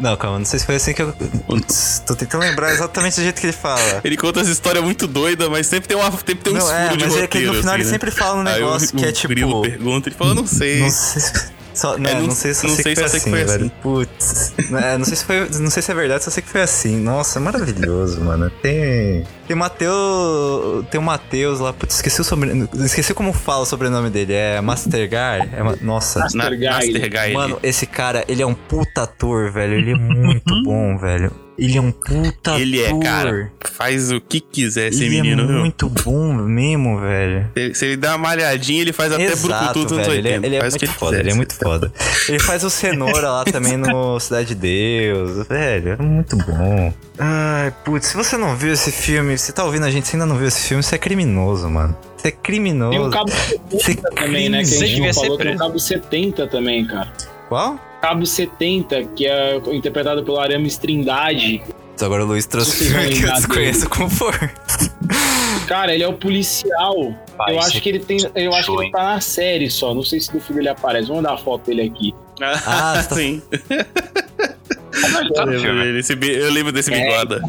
Não, 0.00 0.16
calma, 0.16 0.38
não 0.40 0.44
sei 0.44 0.58
se 0.58 0.66
foi 0.66 0.74
assim 0.76 0.92
que 0.92 1.02
eu. 1.02 1.12
Putz, 1.46 2.02
Tô 2.06 2.14
tentando 2.14 2.40
lembrar 2.42 2.72
exatamente 2.72 3.16
do 3.16 3.22
jeito 3.22 3.40
que 3.40 3.46
ele 3.46 3.52
fala. 3.52 3.80
Ele 4.04 4.16
conta 4.16 4.40
as 4.40 4.48
histórias 4.48 4.82
muito 4.84 5.06
doidas, 5.06 5.48
mas 5.48 5.66
sempre 5.66 5.88
tem, 5.88 5.96
uma, 5.96 6.10
sempre 6.10 6.34
tem 6.36 6.52
um 6.52 6.56
não, 6.58 6.72
é, 6.72 6.86
furo 6.88 6.96
de 6.98 7.04
mas 7.04 7.14
roteiro. 7.14 7.24
é 7.24 7.28
que 7.28 7.38
no 7.46 7.54
final 7.54 7.74
assim, 7.74 7.74
ele 7.74 7.84
né? 7.84 7.90
sempre 7.90 8.10
fala 8.10 8.40
um 8.40 8.42
negócio 8.42 8.96
que 8.96 9.04
é 9.04 9.12
tipo. 9.12 9.28
Grilo 9.28 9.62
pergunta, 9.62 10.08
ele 10.08 10.16
fala, 10.16 10.34
não 10.34 10.46
sei. 10.46 10.80
Não 10.80 10.90
sei 10.90 11.22
se. 11.22 11.32
Só, 11.76 11.98
né, 11.98 12.10
É, 12.10 12.14
não, 12.14 12.22
não- 12.28 12.30
sei, 12.34 12.54
só 12.54 12.66
não 12.66 12.74
sei, 12.74 12.82
sei, 12.84 12.94
que 12.94 13.00
foi 13.00 13.08
só 13.08 13.10
sei 13.10 13.20
assim, 13.20 13.30
que 13.30 13.36
foi 13.36 13.44
velho. 13.44 13.66
assim. 13.66 13.72
Putz. 13.82 14.54
É, 14.82 14.96
não 14.98 15.04
sei 15.04 15.16
se 15.16 15.24
foi. 15.24 15.48
Não 15.60 15.70
sei 15.70 15.82
se 15.82 15.90
é 15.90 15.94
verdade, 15.94 16.24
só 16.24 16.30
sei 16.30 16.42
que 16.42 16.48
foi 16.48 16.62
assim. 16.62 16.96
Nossa, 16.96 17.38
é 17.38 17.42
maravilhoso, 17.42 18.20
mano. 18.22 18.50
Tem. 18.62 19.24
Tem 19.46 19.54
o 19.54 19.58
Mateus. 19.58 20.86
Tem 20.90 20.98
o 21.00 21.02
Matheus 21.04 21.60
lá. 21.60 21.72
Putz, 21.72 21.96
esqueci 21.96 22.20
o 22.20 22.24
sobrenome. 22.24 22.68
Esqueci 22.74 23.12
como 23.14 23.32
fala 23.32 23.62
o 23.62 23.66
sobrenome 23.66 24.08
dele. 24.10 24.32
É 24.32 24.60
Mastergar? 24.60 25.48
É, 25.54 25.62
ma- 25.62 25.76
nossa. 25.82 26.20
Na, 26.20 26.24
Master 26.24 26.58
Guy. 26.58 26.66
Master 26.68 27.10
Guy. 27.10 27.32
Mano, 27.34 27.58
esse 27.62 27.86
cara, 27.86 28.24
ele 28.26 28.42
é 28.42 28.46
um 28.46 28.54
puta 28.54 29.02
ator, 29.02 29.52
velho. 29.52 29.74
Ele 29.74 29.92
é 29.92 29.94
muito 29.96 30.62
bom, 30.64 30.96
velho. 30.98 31.30
Ele 31.58 31.78
é 31.78 31.80
um 31.80 31.90
puta 31.90 32.58
ele 32.58 32.82
é, 32.82 32.88
ator. 32.88 33.02
cara, 33.02 33.52
faz 33.64 34.12
o 34.12 34.20
que 34.20 34.40
quiser 34.40 34.88
esse 34.88 35.02
ele 35.04 35.22
menino, 35.22 35.42
é 35.42 35.46
viu? 35.46 35.56
muito 35.60 35.88
bom 35.88 36.34
mesmo, 36.34 37.00
velho. 37.00 37.48
Se- 37.56 37.74
Se 37.74 37.84
ele 37.86 37.96
dá 37.96 38.10
uma 38.10 38.18
malhadinha, 38.28 38.82
ele 38.82 38.92
faz 38.92 39.10
até 39.12 39.24
Exato, 39.24 39.46
brucutu 39.48 39.82
dos 39.84 39.92
anos 39.92 40.06
velho. 40.06 40.18
Ele, 40.18 40.28
é- 40.28 40.32
80. 40.32 40.46
ele 40.46 40.56
é 40.56 40.60
faz 40.60 40.74
muito 40.74 40.92
foda, 40.92 41.10
quiser. 41.12 41.20
ele 41.22 41.30
é 41.30 41.34
muito 41.34 41.54
foda. 41.54 41.92
Ele 42.28 42.38
faz 42.38 42.62
o 42.64 42.68
Cenoura 42.70 43.30
lá 43.30 43.44
também 43.44 43.76
no 43.78 44.18
Cidade 44.20 44.48
de 44.48 44.54
Deus. 44.54 45.46
Velho, 45.48 45.92
é 45.92 46.02
muito 46.02 46.36
bom. 46.36 46.92
Ai, 47.18 47.72
putz, 47.84 48.08
se 48.08 48.16
você 48.16 48.36
não 48.36 48.54
viu 48.54 48.72
esse 48.74 48.92
filme, 48.92 49.38
se 49.38 49.50
tá 49.52 49.64
ouvindo 49.64 49.86
a 49.86 49.90
gente, 49.90 50.06
se 50.06 50.16
ainda 50.16 50.26
não 50.26 50.36
viu 50.36 50.48
esse 50.48 50.68
filme, 50.68 50.82
você 50.82 50.96
é 50.96 50.98
criminoso, 50.98 51.70
mano. 51.70 51.96
Você 52.18 52.28
é 52.28 52.30
criminoso. 52.32 52.90
Tem 52.90 53.00
o 53.00 53.10
Cabo 53.10 53.30
Você 53.70 53.78
70 53.94 54.10
também, 54.10 54.48
né? 54.50 54.58
Que 54.58 54.64
a 54.64 54.66
Você 54.66 54.78
gente 54.86 54.88
devia 54.96 55.06
não 55.06 55.12
ser 55.14 55.20
falou. 55.20 55.36
Tem 55.38 55.46
o 55.46 55.48
preso. 55.50 55.58
Cabo 55.58 55.78
70 55.78 56.46
também, 56.48 56.84
cara. 56.86 57.10
Qual? 57.48 57.80
Cabo 58.00 58.24
70, 58.26 59.04
que 59.16 59.26
é 59.26 59.56
interpretado 59.72 60.22
pelo 60.24 60.38
Aramis 60.38 60.76
Trindade. 60.78 61.62
Agora 62.00 62.24
o 62.24 62.26
Luiz 62.26 62.44
trouxe 62.46 62.88
filme 62.90 63.08
que 63.16 63.22
eu 63.24 63.32
desconheço 63.32 63.88
como 63.88 64.10
for. 64.10 64.34
Cara, 65.66 65.94
ele 65.94 66.02
é 66.04 66.08
o 66.08 66.12
policial. 66.12 66.94
Vai, 67.38 67.54
eu 67.54 67.58
acho 67.60 67.80
que 67.80 67.88
ele 67.88 67.98
tem. 68.00 68.18
Eu 68.34 68.54
acho 68.54 68.70
que 68.76 68.82
ele 68.84 68.90
tá 68.92 69.02
na 69.14 69.20
série 69.20 69.70
só. 69.70 69.94
Não 69.94 70.02
sei 70.02 70.20
se 70.20 70.32
no 70.34 70.40
filme 70.40 70.60
ele 70.62 70.68
aparece. 70.68 71.08
Vamos 71.08 71.22
dar 71.22 71.32
a 71.34 71.38
foto 71.38 71.66
dele 71.66 71.82
aqui. 71.82 72.14
Ah, 72.40 73.02
tá- 73.08 73.14
sim. 73.14 73.42
Tá 75.34 75.42
Eu 75.44 75.46
lembro, 75.46 75.98
esse 75.98 76.12
eu 76.12 76.52
lembro 76.52 76.72
desse 76.72 76.92
É. 76.92 77.00
bigoda. 77.02 77.40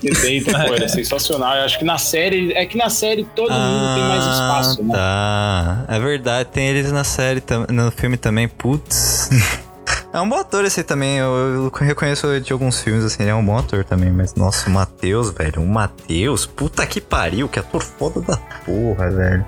70, 0.00 0.58
pô, 0.66 0.74
ele 0.74 0.84
é 0.84 0.88
sensacional. 0.88 1.54
Eu 1.56 1.62
acho 1.64 1.78
que 1.78 1.84
na 1.84 1.98
série. 1.98 2.52
É 2.54 2.64
que 2.66 2.76
na 2.76 2.88
série 2.88 3.24
todo 3.36 3.52
mundo 3.52 3.94
tem 3.94 4.02
mais 4.04 4.24
espaço, 4.24 4.82
né? 4.82 4.94
Tá. 4.94 5.84
É 5.88 5.98
verdade, 6.00 6.48
tem 6.50 6.66
eles 6.68 6.90
na 6.90 7.04
série, 7.04 7.42
no 7.68 7.90
filme 7.90 8.16
também. 8.16 8.48
Putz. 8.48 9.28
É 10.12 10.20
um 10.20 10.28
bom 10.28 10.36
ator 10.36 10.64
esse 10.64 10.80
aí 10.80 10.84
também. 10.84 11.18
Eu, 11.18 11.70
eu 11.72 11.72
reconheço 11.80 12.38
de 12.40 12.52
alguns 12.52 12.80
filmes, 12.82 13.02
assim, 13.04 13.22
ele 13.22 13.30
é 13.30 13.34
um 13.34 13.44
bom 13.44 13.56
ator 13.56 13.82
também. 13.84 14.10
Mas, 14.10 14.34
nossa, 14.34 14.68
o 14.68 14.72
Matheus, 14.72 15.30
velho. 15.30 15.62
O 15.62 15.66
Matheus, 15.66 16.44
puta 16.44 16.86
que 16.86 17.00
pariu, 17.00 17.48
que 17.48 17.58
ator 17.58 17.82
foda 17.82 18.20
da 18.20 18.36
porra, 18.36 19.10
velho. 19.10 19.44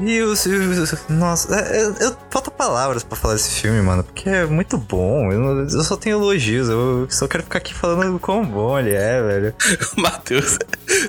E 0.00 0.22
os. 0.22 0.46
os- 0.46 1.04
Nossa, 1.10 1.54
é- 1.54 1.82
é- 1.82 2.06
eu, 2.06 2.16
falta 2.30 2.50
palavras 2.50 3.02
pra 3.04 3.14
falar 3.14 3.34
desse 3.34 3.60
filme, 3.60 3.82
mano, 3.82 4.02
porque 4.04 4.26
é 4.28 4.46
muito 4.46 4.78
bom. 4.78 5.30
Eu, 5.30 5.68
eu 5.68 5.82
só 5.82 5.96
tenho 5.96 6.16
elogios, 6.16 6.68
eu 6.70 7.06
só 7.10 7.26
quero 7.28 7.42
ficar 7.42 7.58
aqui 7.58 7.74
falando 7.74 8.16
o 8.16 8.18
quão 8.20 8.42
bom 8.42 8.78
ele 8.78 8.94
é, 8.94 9.20
velho. 9.20 9.54
O 9.98 10.00
Matheus. 10.00 10.58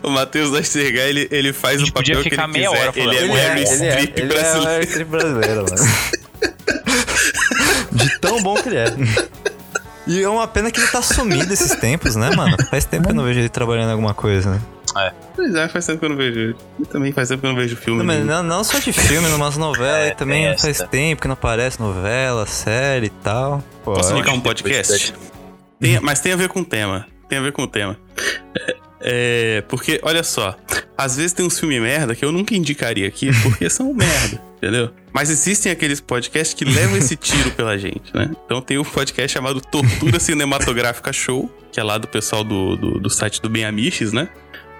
O 0.01 0.09
Matheus 0.09 0.51
da 0.51 0.61
Sergar, 0.63 1.05
ele, 1.05 1.27
ele 1.31 1.53
faz 1.53 1.81
o 1.81 1.85
papel 1.93 1.93
podia 1.93 2.23
que 2.23 2.29
ficar 2.31 2.43
ele 2.45 2.53
meia 2.53 2.69
quiser. 2.71 2.81
hora 2.83 2.91
falando. 2.93 3.13
Ele 3.13 3.31
é 3.31 3.33
o 3.33 3.37
é, 3.37 3.47
Harry 3.47 3.61
ele 3.61 3.69
é, 3.85 3.91
Streep 4.01 4.17
ele 4.17 4.21
é 4.21 4.25
o 4.25 4.27
brasileiro. 4.39 4.69
Harry 4.71 4.87
Streep 4.87 5.07
brasileiro, 5.09 5.65
mano. 5.69 6.23
De 8.03 8.19
tão 8.19 8.41
bom 8.41 8.55
que 8.55 8.69
ele 8.69 8.77
é. 8.77 8.85
E 10.05 10.21
é 10.21 10.27
uma 10.27 10.45
pena 10.45 10.69
que 10.69 10.81
ele 10.81 10.87
tá 10.89 11.01
sumido 11.01 11.53
esses 11.53 11.75
tempos, 11.75 12.17
né, 12.17 12.29
mano? 12.35 12.57
Faz 12.69 12.83
tempo 12.83 13.05
que 13.05 13.11
eu 13.11 13.15
não 13.15 13.23
vejo 13.23 13.39
ele 13.39 13.47
trabalhando 13.47 13.87
em 13.87 13.91
alguma 13.93 14.13
coisa, 14.13 14.51
né? 14.51 14.61
Pois 15.33 15.55
é, 15.55 15.67
faz 15.69 15.85
tempo 15.85 15.99
que 15.99 16.05
eu 16.05 16.09
não 16.09 16.17
vejo 16.17 16.39
ele. 16.39 16.55
Eu 16.77 16.85
também 16.87 17.13
faz 17.13 17.29
tempo 17.29 17.39
que 17.39 17.47
eu 17.47 17.51
não 17.51 17.57
vejo 17.57 17.77
filme. 17.77 17.99
Não, 17.99 18.05
mas 18.05 18.25
não, 18.25 18.43
não 18.43 18.63
só 18.65 18.79
de 18.79 18.91
filme, 18.91 19.29
numas 19.29 19.55
novelas 19.55 20.01
É, 20.01 20.03
aí 20.09 20.15
também 20.15 20.57
faz 20.57 20.79
tempo 20.91 21.21
que 21.21 21.27
não 21.29 21.33
aparece 21.35 21.79
novela, 21.79 22.45
série 22.45 23.05
e 23.05 23.09
tal. 23.09 23.63
Pô, 23.81 23.93
Posso 23.93 24.11
é- 24.11 24.13
indicar 24.17 24.35
um 24.35 24.41
podcast? 24.41 25.13
Tem- 25.79 26.01
mas 26.01 26.19
tem 26.19 26.33
a 26.33 26.35
ver 26.35 26.49
com 26.49 26.59
o 26.59 26.65
tema. 26.65 27.07
Tem 27.29 27.37
a 27.37 27.41
ver 27.41 27.53
com 27.53 27.63
o 27.63 27.67
tema. 27.67 27.97
É, 28.59 28.75
É, 29.05 29.61
porque, 29.69 29.99
olha 30.03 30.23
só, 30.23 30.53
às 30.97 31.15
vezes 31.17 31.31
tem 31.33 31.45
uns 31.45 31.57
filmes 31.59 31.81
merda 31.81 32.13
que 32.15 32.23
eu 32.23 32.31
nunca 32.31 32.53
indicaria 32.55 33.07
aqui, 33.07 33.31
porque 33.43 33.69
são 33.69 33.93
merda, 33.93 34.41
entendeu? 34.63 34.91
Mas 35.11 35.29
existem 35.29 35.71
aqueles 35.71 35.99
podcasts 35.99 36.53
que 36.53 36.63
levam 36.65 36.97
esse 36.97 37.15
tiro 37.17 37.51
pela 37.51 37.77
gente, 37.77 38.15
né? 38.15 38.31
Então 38.45 38.61
tem 38.61 38.77
um 38.77 38.83
podcast 38.83 39.33
chamado 39.33 39.59
Tortura 39.59 40.17
Cinematográfica 40.21 41.11
Show, 41.11 41.51
que 41.71 41.79
é 41.79 41.83
lá 41.83 41.97
do 41.97 42.07
pessoal 42.07 42.43
do, 42.43 42.75
do, 42.77 42.99
do 42.99 43.09
site 43.09 43.41
do 43.41 43.49
Bem 43.49 43.65
Amiches, 43.65 44.13
né? 44.13 44.29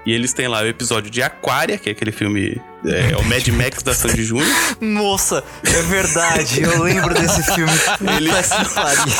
E 0.05 0.11
eles 0.11 0.33
têm 0.33 0.47
lá 0.49 0.61
o 0.61 0.67
episódio 0.67 1.09
de 1.09 1.21
Aquária, 1.21 1.77
que 1.77 1.87
é 1.89 1.91
aquele 1.93 2.11
filme. 2.11 2.61
É, 2.85 3.15
o 3.15 3.23
Mad 3.23 3.47
Max 3.49 3.81
da 3.83 3.93
Sandy 3.93 4.23
Júnior. 4.23 4.47
Nossa, 4.81 5.41
é 5.65 5.81
verdade, 5.83 6.61
eu 6.61 6.83
lembro 6.83 7.13
desse 7.13 7.41
filme. 7.53 7.71
Eles- 8.17 8.49
Puta 8.49 8.65
que 8.65 8.73
pariu. 8.73 9.13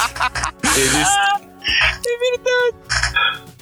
Eles. 0.76 1.08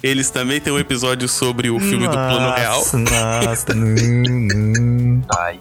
Eles 0.02 0.30
também 0.30 0.60
têm 0.60 0.72
um 0.72 0.78
episódio 0.80 1.28
sobre 1.28 1.70
o 1.70 1.78
filme 1.78 2.08
do 2.08 2.12
Plano 2.12 2.52
Real. 2.56 2.78
Nossa, 2.78 2.98
Nossa, 2.98 3.74
não, 3.74 3.86
não. 3.86 5.01
Aí, 5.38 5.58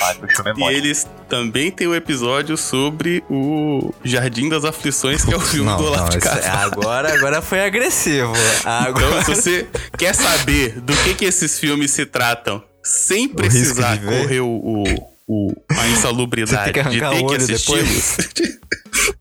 vai, 0.00 0.14
puxou 0.16 0.44
E 0.44 0.52
memória. 0.54 0.76
eles 0.76 1.06
também 1.28 1.70
têm 1.70 1.86
um 1.88 1.94
episódio 1.94 2.56
sobre 2.56 3.22
o 3.30 3.92
Jardim 4.04 4.48
das 4.48 4.64
Aflições, 4.64 5.24
que 5.24 5.32
é 5.32 5.36
o 5.36 5.40
filme 5.40 5.66
Não, 5.70 5.76
do 5.76 5.84
Olaf 5.84 6.00
não, 6.02 6.08
de 6.08 6.16
é 6.16 6.20
Carvalho. 6.20 6.72
agora, 6.72 7.14
agora 7.14 7.42
foi 7.42 7.64
agressivo. 7.64 8.32
Agora, 8.64 9.06
Então, 9.20 9.22
se 9.24 9.34
você 9.42 9.66
quer 9.98 10.14
saber 10.14 10.80
do 10.80 10.94
que, 10.98 11.14
que 11.14 11.24
esses 11.24 11.58
filmes 11.58 11.90
se 11.90 12.04
tratam 12.06 12.62
sem 12.82 13.28
precisar 13.28 13.96
ver. 13.98 14.22
correr 14.22 14.40
o, 14.40 14.46
o- 14.48 15.14
o- 15.26 15.54
a 15.70 15.88
insalubridade 15.88 16.72
de 16.72 17.00
ter 17.00 17.06
o 17.22 17.26
que 17.26 17.36
assisti-los, 17.36 18.16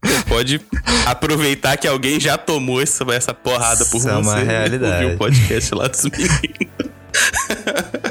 você 0.04 0.24
pode 0.28 0.62
aproveitar 1.06 1.78
que 1.78 1.88
alguém 1.88 2.20
já 2.20 2.38
tomou 2.38 2.82
essa, 2.82 3.06
essa 3.14 3.34
porrada 3.34 3.86
por 3.86 3.98
Isso 3.98 4.10
é 4.10 4.14
você. 4.14 4.22
uma 4.22 4.36
né? 4.36 4.44
realidade. 4.44 5.06
O 5.14 5.18
podcast 5.18 5.74
lá 5.76 5.88
dos 5.88 6.04
meninos. 6.04 6.84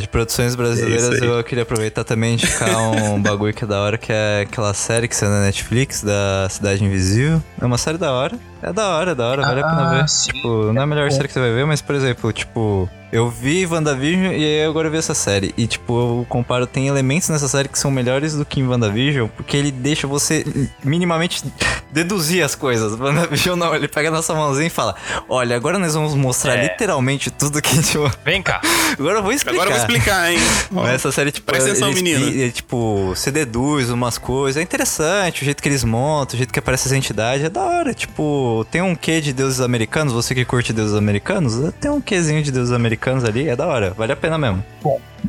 De 0.00 0.08
produções 0.08 0.54
É 0.54 0.56
brasileiras, 0.56 1.20
aí. 1.22 1.28
eu 1.28 1.44
queria 1.44 1.62
aproveitar 1.62 2.04
também 2.04 2.30
e 2.30 2.34
indicar 2.34 2.70
um 2.90 3.20
bagulho 3.22 3.52
que 3.52 3.64
é 3.64 3.66
da 3.66 3.80
hora, 3.80 3.98
que 3.98 4.10
é 4.10 4.40
aquela 4.42 4.72
série 4.72 5.06
que 5.06 5.14
saiu 5.14 5.30
na 5.30 5.42
Netflix, 5.42 6.02
da 6.02 6.48
Cidade 6.48 6.82
Invisível. 6.82 7.42
É 7.60 7.64
uma 7.66 7.76
série 7.76 7.98
da 7.98 8.10
hora. 8.10 8.38
É 8.62 8.72
da 8.72 8.88
hora, 8.88 9.10
é 9.10 9.14
da 9.14 9.26
hora, 9.28 9.42
vale 9.42 9.60
a 9.60 9.68
pena 9.68 9.90
Ah, 9.90 9.94
ver. 10.00 10.08
sim. 10.08 10.32
Tipo, 10.32 10.72
não 10.72 10.80
é 10.80 10.84
a 10.84 10.86
melhor 10.86 11.10
série 11.12 11.28
que 11.28 11.34
você 11.34 11.40
vai 11.40 11.52
ver, 11.52 11.66
mas, 11.66 11.82
por 11.82 11.94
exemplo, 11.94 12.32
tipo, 12.32 12.88
eu 13.14 13.30
vi 13.30 13.64
WandaVision 13.64 14.32
e 14.32 14.44
aí 14.44 14.64
agora 14.64 14.88
eu 14.88 14.90
vi 14.92 14.98
essa 14.98 15.14
série. 15.14 15.54
E, 15.56 15.68
tipo, 15.68 15.92
eu 16.20 16.26
comparo, 16.28 16.66
tem 16.66 16.88
elementos 16.88 17.28
nessa 17.28 17.46
série 17.46 17.68
que 17.68 17.78
são 17.78 17.88
melhores 17.90 18.34
do 18.34 18.44
que 18.44 18.58
em 18.58 18.66
WandaVision, 18.66 19.28
porque 19.36 19.56
ele 19.56 19.70
deixa 19.70 20.04
você 20.08 20.44
minimamente 20.82 21.44
deduzir 21.92 22.44
as 22.44 22.56
coisas. 22.56 22.92
WandaVision 22.98 23.56
não, 23.56 23.72
ele 23.74 23.86
pega 23.86 24.10
na 24.10 24.20
sua 24.20 24.34
mãozinha 24.34 24.66
e 24.66 24.70
fala: 24.70 24.96
Olha, 25.28 25.54
agora 25.54 25.78
nós 25.78 25.94
vamos 25.94 26.14
mostrar 26.14 26.56
É. 26.56 26.62
literalmente 26.64 27.30
tudo 27.30 27.62
que, 27.62 27.80
tipo. 27.82 28.10
Vem 28.24 28.42
cá. 28.42 28.60
Agora 28.98 29.18
eu 29.18 29.22
vou 29.22 29.32
explicar. 29.32 29.62
Agora 29.62 29.70
eu 29.70 29.74
vou 29.76 29.84
explicar, 29.96 30.32
hein? 30.32 30.38
Mas 30.70 30.90
essa 30.94 31.10
série, 31.12 31.30
tipo, 31.32 31.46
Presta 31.46 31.70
atenção, 31.70 31.88
ele, 31.90 32.02
menino. 32.02 32.24
expli- 32.26 32.40
ele, 32.42 32.52
tipo, 32.52 33.12
você 33.14 33.30
deduz 33.30 33.90
umas 33.90 34.18
coisas. 34.18 34.58
É 34.60 34.62
interessante 34.62 35.42
o 35.42 35.44
jeito 35.44 35.62
que 35.62 35.68
eles 35.68 35.82
montam, 35.84 36.34
o 36.34 36.36
jeito 36.38 36.52
que 36.52 36.58
aparece 36.58 36.88
as 36.88 36.92
entidades. 36.92 37.44
É 37.44 37.48
da 37.50 37.62
hora. 37.62 37.92
Tipo, 37.94 38.66
tem 38.70 38.82
um 38.82 38.94
quê 38.94 39.20
de 39.20 39.32
deuses 39.32 39.60
americanos. 39.60 40.12
Você 40.12 40.34
que 40.34 40.44
curte 40.44 40.72
deuses 40.72 40.94
americanos, 40.96 41.54
tem 41.80 41.90
um 41.90 42.00
quezinho 42.00 42.42
de 42.42 42.50
deuses 42.52 42.72
americanos 42.72 43.03
ali. 43.12 43.48
É 43.48 43.56
da 43.56 43.66
hora. 43.66 43.90
Vale 43.90 44.12
a 44.12 44.16
pena 44.16 44.38
mesmo. 44.38 44.64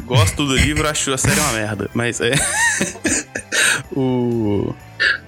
Gosto 0.05 0.45
do 0.45 0.55
livro, 0.55 0.87
acho 0.87 1.11
a 1.13 1.17
série 1.17 1.39
uma 1.39 1.53
merda. 1.53 1.89
Mas 1.93 2.19
é. 2.21 2.31
o. 3.95 4.73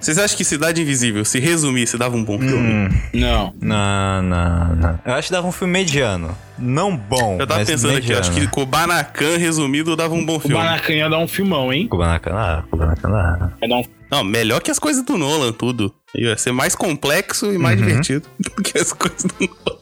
Vocês 0.00 0.16
acham 0.18 0.36
que 0.36 0.44
Cidade 0.44 0.80
Invisível, 0.80 1.24
se 1.24 1.38
resumisse, 1.38 1.98
dava 1.98 2.16
um 2.16 2.24
bom 2.24 2.38
filme? 2.38 2.56
Hum, 2.56 2.88
Não. 3.12 3.52
não, 3.60 4.22
não, 4.22 4.74
não. 4.76 4.98
Eu 5.04 5.14
acho 5.14 5.28
que 5.28 5.32
dava 5.32 5.46
um 5.46 5.52
filme 5.52 5.72
mediano. 5.72 6.36
Não 6.58 6.96
bom. 6.96 7.36
Eu 7.38 7.46
tava 7.46 7.60
mas 7.60 7.68
pensando 7.70 7.90
aqui, 7.90 8.00
mediano. 8.08 8.20
acho 8.20 8.32
que 8.32 8.46
Kubanacan 8.48 9.36
resumido 9.36 9.94
dava 9.94 10.14
um 10.14 10.24
bom 10.24 10.36
O 10.36 10.40
filme. 10.40 10.56
Banacan 10.56 10.92
ia 10.94 11.08
dar 11.08 11.18
um 11.18 11.28
filmão, 11.28 11.72
hein? 11.72 11.86
Kubanacan 11.86 12.32
lá, 12.32 12.64
Kubanacan 12.70 13.08
lá. 13.08 13.52
Ia 13.62 13.68
dar 13.68 13.76
um 13.76 13.84
Não, 14.10 14.24
melhor 14.24 14.60
que 14.62 14.70
as 14.70 14.78
coisas 14.78 15.02
do 15.04 15.18
Nolan, 15.18 15.52
tudo. 15.52 15.94
Ia 16.14 16.36
ser 16.38 16.52
mais 16.52 16.74
complexo 16.74 17.52
e 17.52 17.58
mais 17.58 17.78
Uhum. 17.78 17.86
divertido 17.86 18.26
do 18.40 18.62
que 18.62 18.78
as 18.78 18.92
coisas 18.92 19.22
do 19.24 19.34
Nolan. 19.40 19.77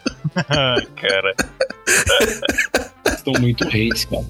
Cara. 0.96 1.34
estão 3.06 3.32
muito 3.40 3.64
hates, 3.64 4.04
cara. 4.04 4.24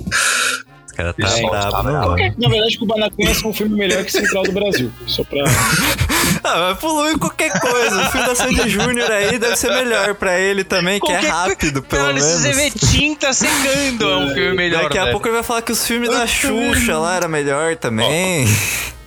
Os 0.86 0.92
caras 0.92 1.16
tá 1.16 1.48
brabo, 1.48 1.70
tá 1.70 1.82
bravo. 1.82 2.16
Na 2.38 2.48
verdade, 2.48 2.78
que 2.78 2.84
o 2.84 2.86
Banacan 2.86 3.22
ia 3.22 3.34
ser 3.34 3.46
um 3.46 3.52
filme 3.52 3.76
melhor 3.76 4.04
que 4.04 4.12
Central 4.12 4.44
do 4.44 4.52
Brasil. 4.52 4.92
Só 5.06 5.24
pra. 5.24 5.44
Ah, 6.42 6.58
vai 6.60 6.74
poluir 6.76 7.18
qualquer 7.18 7.58
coisa. 7.58 8.02
O 8.02 8.10
filme 8.10 8.26
da 8.26 8.34
Sandy 8.34 8.68
Júnior 8.68 9.10
aí 9.10 9.38
deve 9.38 9.56
ser 9.56 9.70
melhor 9.70 10.14
pra 10.14 10.38
ele 10.38 10.62
também, 10.62 11.00
que 11.00 11.10
é 11.10 11.14
Qualquer 11.14 11.30
rápido, 11.30 11.82
pelo 11.82 12.02
Cara, 12.02 12.14
menos. 12.14 12.28
você 12.28 12.52
vê 12.52 12.70
tinta 12.70 13.32
secando, 13.32 14.08
é 14.08 14.16
um 14.16 14.34
filme 14.34 14.56
melhor. 14.56 14.84
Daqui 14.84 14.98
a 14.98 15.02
velho. 15.02 15.12
pouco 15.12 15.26
ele 15.26 15.34
vai 15.34 15.42
falar 15.42 15.62
que 15.62 15.72
os 15.72 15.84
filmes 15.84 16.08
da 16.08 16.26
Xuxa 16.26 16.98
lá 16.98 17.16
era 17.16 17.28
melhor 17.28 17.76
também. 17.76 18.46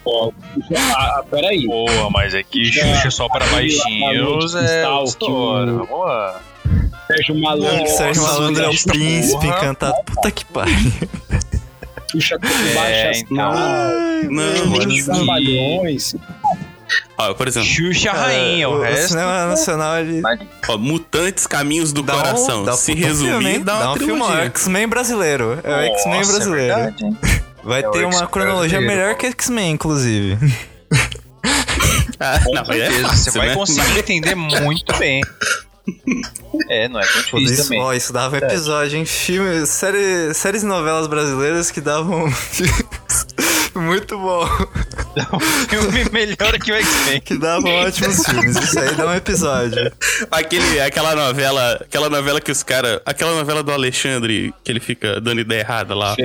Ó, 0.04 0.32
ah, 0.96 1.24
peraí. 1.30 1.66
Porra, 1.66 2.10
mas 2.10 2.34
é 2.34 2.44
que 2.44 2.66
Xuxa 2.66 3.12
só 3.12 3.28
para 3.30 3.46
baixinhos 3.48 4.56
é 4.56 4.84
Vamos 4.84 5.90
lá. 5.92 6.42
Sérgio 7.12 7.36
Malandro. 7.42 7.88
Sérgio 7.88 8.24
Malandro 8.24 8.64
é 8.64 8.68
o 8.70 8.72
Xuxa 8.74 8.90
príncipe 8.90 9.42
porra. 9.42 9.58
encantado. 9.58 9.96
Puta 10.06 10.32
que 10.32 10.46
pariu. 10.46 10.76
Xuxa 12.12 12.38
com 12.40 12.48
É, 12.48 12.74
baixas 12.76 13.18
então. 13.22 13.54
Não. 14.30 14.74
Ó, 17.18 17.34
por 17.34 17.48
exemplo, 17.48 17.70
Xuxa 17.70 18.12
rainha, 18.12 18.68
o, 18.70 18.78
o, 18.78 18.82
resto. 18.82 19.10
cinema 19.10 19.46
nacional 19.48 20.00
ele 20.00 20.22
ó, 20.68 20.78
Mutantes 20.78 21.46
Caminhos 21.46 21.92
do 21.94 22.02
dá 22.02 22.14
Coração. 22.14 22.62
um, 22.62 22.66
dá 22.66 22.74
se 22.74 22.94
resumir, 22.94 23.30
filme, 23.30 23.60
dá 23.60 23.92
um 23.92 23.96
filme, 23.96 24.22
é 24.22 24.26
o. 24.26 24.42
X-Men 24.46 24.88
brasileiro. 24.88 25.60
É 25.64 25.76
o 25.76 25.80
X-Men 25.96 26.18
Nossa, 26.20 26.32
brasileiro. 26.34 26.74
É 26.74 26.84
verdade? 26.92 27.18
Vai 27.64 27.84
É 27.84 27.88
o 27.88 27.92
ter 27.92 28.06
uma 28.06 28.26
cronologia 28.28 28.80
melhor 28.82 29.16
que 29.16 29.28
X-Men, 29.28 29.72
inclusive. 29.74 30.38
Ah, 32.22 32.38
não, 32.48 32.64
é 32.74 32.92
fácil, 33.02 33.32
você 33.32 33.40
vai 33.40 33.48
né? 33.48 33.54
conseguir 33.54 33.98
entender 34.00 34.36
muito 34.36 34.94
bem. 34.98 35.22
É, 36.70 36.88
não 36.88 37.00
é 37.00 37.04
tão 37.06 37.24
Pô, 37.32 37.38
difícil 37.38 37.54
Isso, 37.54 37.64
também. 37.64 37.82
ó, 37.82 37.94
isso 37.94 38.14
dava 38.14 38.38
episódio, 38.38 38.98
hein? 38.98 39.06
Filme, 39.06 39.66
série, 39.66 40.34
séries 40.34 40.64
e 40.64 40.66
novelas 40.66 41.08
brasileiras 41.08 41.72
que 41.72 41.82
davam 41.82 42.28
muito 43.76 44.18
bom. 44.18 44.46
filme 45.70 46.06
melhor 46.12 46.60
que 46.60 46.72
o 46.72 46.76
X-Men. 46.76 47.22
Que 47.22 47.38
davam 47.38 47.72
ótimos 47.72 48.26
filmes. 48.26 48.56
Isso 48.58 48.80
aí 48.80 48.94
dá 48.96 49.08
um 49.08 49.14
episódio. 49.16 49.92
Aquele, 50.30 50.80
aquela 50.82 51.16
novela, 51.16 51.74
aquela 51.82 52.10
novela 52.10 52.40
que 52.42 52.52
os 52.52 52.62
caras, 52.64 53.00
aquela 53.06 53.34
novela 53.36 53.64
do 53.64 53.72
Alexandre 53.72 54.54
que 54.64 54.72
ele 54.72 54.80
fica 54.80 55.20
dando 55.20 55.42
ideia 55.42 55.62
errada 55.62 55.96
lá. 55.96 56.16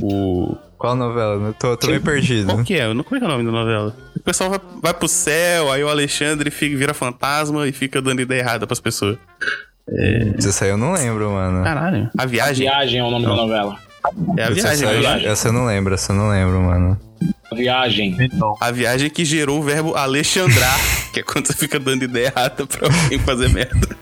O 0.00 0.56
Qual 0.82 0.96
novela? 0.96 1.34
Eu 1.46 1.54
tô, 1.54 1.76
tô 1.76 1.86
meio 1.86 2.00
perdido. 2.00 2.46
qual 2.46 2.64
que 2.64 2.74
é? 2.74 2.86
Eu 2.86 2.92
não 2.92 3.04
como 3.04 3.14
é 3.14 3.20
que 3.20 3.24
é 3.24 3.28
o 3.28 3.30
nome 3.30 3.44
da 3.44 3.52
novela. 3.52 3.94
O 4.16 4.20
pessoal 4.20 4.50
vai, 4.50 4.60
vai 4.82 4.92
pro 4.92 5.06
céu, 5.06 5.70
aí 5.70 5.84
o 5.84 5.88
Alexandre 5.88 6.50
fica, 6.50 6.76
vira 6.76 6.92
fantasma 6.92 7.68
e 7.68 7.72
fica 7.72 8.02
dando 8.02 8.20
ideia 8.20 8.40
errada 8.40 8.66
pras 8.66 8.80
pessoas. 8.80 9.16
Isso 10.36 10.64
aí 10.64 10.70
eu 10.70 10.76
não 10.76 10.94
lembro, 10.94 11.30
mano. 11.30 11.62
Caralho. 11.62 12.10
A 12.18 12.26
viagem. 12.26 12.66
Viagem 12.66 12.98
é 12.98 13.04
o 13.04 13.12
nome 13.12 13.24
da 13.24 13.36
novela. 13.36 13.78
É 14.36 14.42
a 14.42 14.50
viagem. 14.50 14.88
essa, 14.88 15.16
né? 15.16 15.24
essa 15.24 15.48
eu 15.48 15.52
não 15.52 15.66
lembro, 15.66 15.94
essa 15.94 16.12
eu 16.12 16.16
não 16.16 16.30
lembro, 16.30 16.60
mano. 16.60 17.00
Viagem. 17.54 18.16
A 18.60 18.72
viagem 18.72 19.08
que 19.08 19.24
gerou 19.24 19.60
o 19.60 19.62
verbo 19.62 19.94
alexandrar, 19.94 20.80
que 21.14 21.20
é 21.20 21.22
quando 21.22 21.46
você 21.46 21.52
fica 21.52 21.78
dando 21.78 22.02
ideia 22.02 22.26
errada 22.26 22.66
pra 22.66 22.88
alguém 22.88 23.20
fazer 23.20 23.50
merda. 23.50 23.96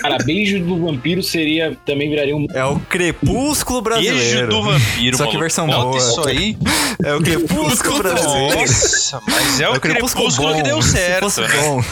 Cara, 0.00 0.18
Beijo 0.24 0.60
do 0.60 0.78
Vampiro 0.78 1.22
seria. 1.22 1.76
Também 1.84 2.08
viraria 2.08 2.36
um. 2.36 2.46
É 2.52 2.64
o 2.64 2.78
Crepúsculo 2.80 3.80
Brasileiro. 3.82 4.18
Beijo 4.18 4.46
do 4.48 4.62
vampiro, 4.62 5.16
Só 5.16 5.26
que 5.26 5.38
versão 5.38 5.66
Bota 5.66 5.82
boa. 5.82 5.98
isso 5.98 6.28
aí. 6.28 6.56
É 7.02 7.14
o 7.14 7.20
Crepúsculo 7.22 7.98
Brasileiro. 7.98 8.60
Nossa, 8.60 9.20
mas 9.28 9.60
é 9.60 9.68
o, 9.68 9.80
crepúsculo, 9.80 10.54
que 10.54 10.62
deu 10.62 10.82
Se 10.82 10.90
certo, 10.92 11.22
fosse 11.24 11.40
né? 11.40 11.48
bom. 11.62 11.84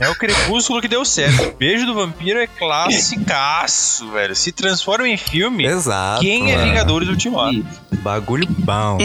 É 0.00 0.08
o 0.08 0.14
crepúsculo 0.14 0.80
que 0.80 0.88
deu 0.88 1.04
certo. 1.04 1.54
Beijo 1.58 1.84
do 1.84 1.94
vampiro 1.94 2.38
é 2.38 2.46
classicaço, 2.46 4.10
velho. 4.10 4.34
Se 4.34 4.50
transforma 4.50 5.06
em 5.06 5.18
filme. 5.18 5.66
Exato. 5.66 6.22
Quem 6.22 6.50
é. 6.52 6.64
Vingadores 6.64 7.06
Ultimato? 7.06 7.62
Bagulho 7.96 8.46
bom. 8.48 8.96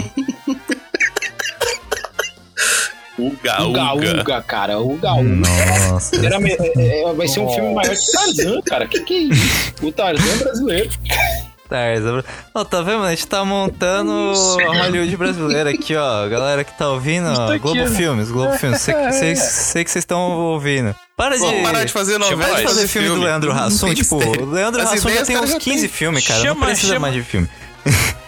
Uga, 3.18 3.62
Uga 3.62 3.94
uga. 3.94 4.20
Uga, 4.20 4.42
cara. 4.42 4.78
Uga 4.78 5.14
Uga. 5.14 5.24
Nossa. 5.90 6.16
Era 6.16 6.36
é- 6.36 7.00
é- 7.08 7.12
vai 7.14 7.26
ser 7.28 7.40
um 7.40 7.48
filme 7.50 7.74
maior 7.74 7.94
que 7.96 8.12
Tarzan, 8.12 8.60
cara. 8.62 8.86
Que 8.86 9.00
que 9.00 9.14
é 9.14 9.18
isso? 9.34 9.72
O 9.82 9.90
Tarzan 9.92 10.32
é 10.32 10.36
brasileiro. 10.44 10.90
Tarzan. 11.68 12.22
Ó, 12.54 12.64
tá 12.64 12.80
vendo? 12.82 13.02
A 13.04 13.10
gente 13.10 13.26
tá 13.26 13.44
montando 13.44 14.32
a 14.68 14.82
Hollywood 14.84 15.16
brasileira 15.16 15.70
aqui, 15.70 15.96
ó. 15.96 16.28
Galera 16.28 16.62
que 16.62 16.76
tá 16.76 16.90
ouvindo, 16.90 17.26
ó. 17.28 17.48
aqui, 17.50 17.58
Globo 17.58 17.80
né? 17.80 17.90
Filmes, 17.90 18.30
Globo 18.30 18.52
Filmes. 18.58 18.80
Sei, 18.82 18.94
que- 18.94 19.12
sei, 19.12 19.36
sei 19.36 19.84
que 19.84 19.90
vocês 19.90 20.02
estão 20.02 20.20
ouvindo. 20.38 20.94
Para 21.16 21.34
de. 21.34 21.40
Vamos 21.40 21.62
parar 21.62 21.84
de 21.84 21.92
fazer 21.92 22.18
Para 22.18 22.30
novela. 22.30 22.54
de 22.56 22.62
e 22.62 22.66
fazer 22.66 22.86
filme, 22.88 23.08
do 23.08 23.16
Leandro 23.16 23.50
Hassum. 23.52 23.86
tem 23.86 23.94
Tipo, 23.96 24.16
o 24.16 24.50
Leandro 24.52 24.80
As 24.82 24.92
Hassum 24.92 25.08
já 25.08 25.24
tem 25.24 25.36
uns 25.36 25.40
caras 25.40 25.50
já 25.52 25.58
15 25.58 25.80
têm. 25.80 25.88
filmes, 25.88 26.26
cara. 26.28 26.40
Chama- 26.42 26.54
não 26.60 26.66
precisa 26.66 26.88
chama- 26.92 27.00
mais 27.00 27.14
de 27.14 27.22
filme. 27.22 27.48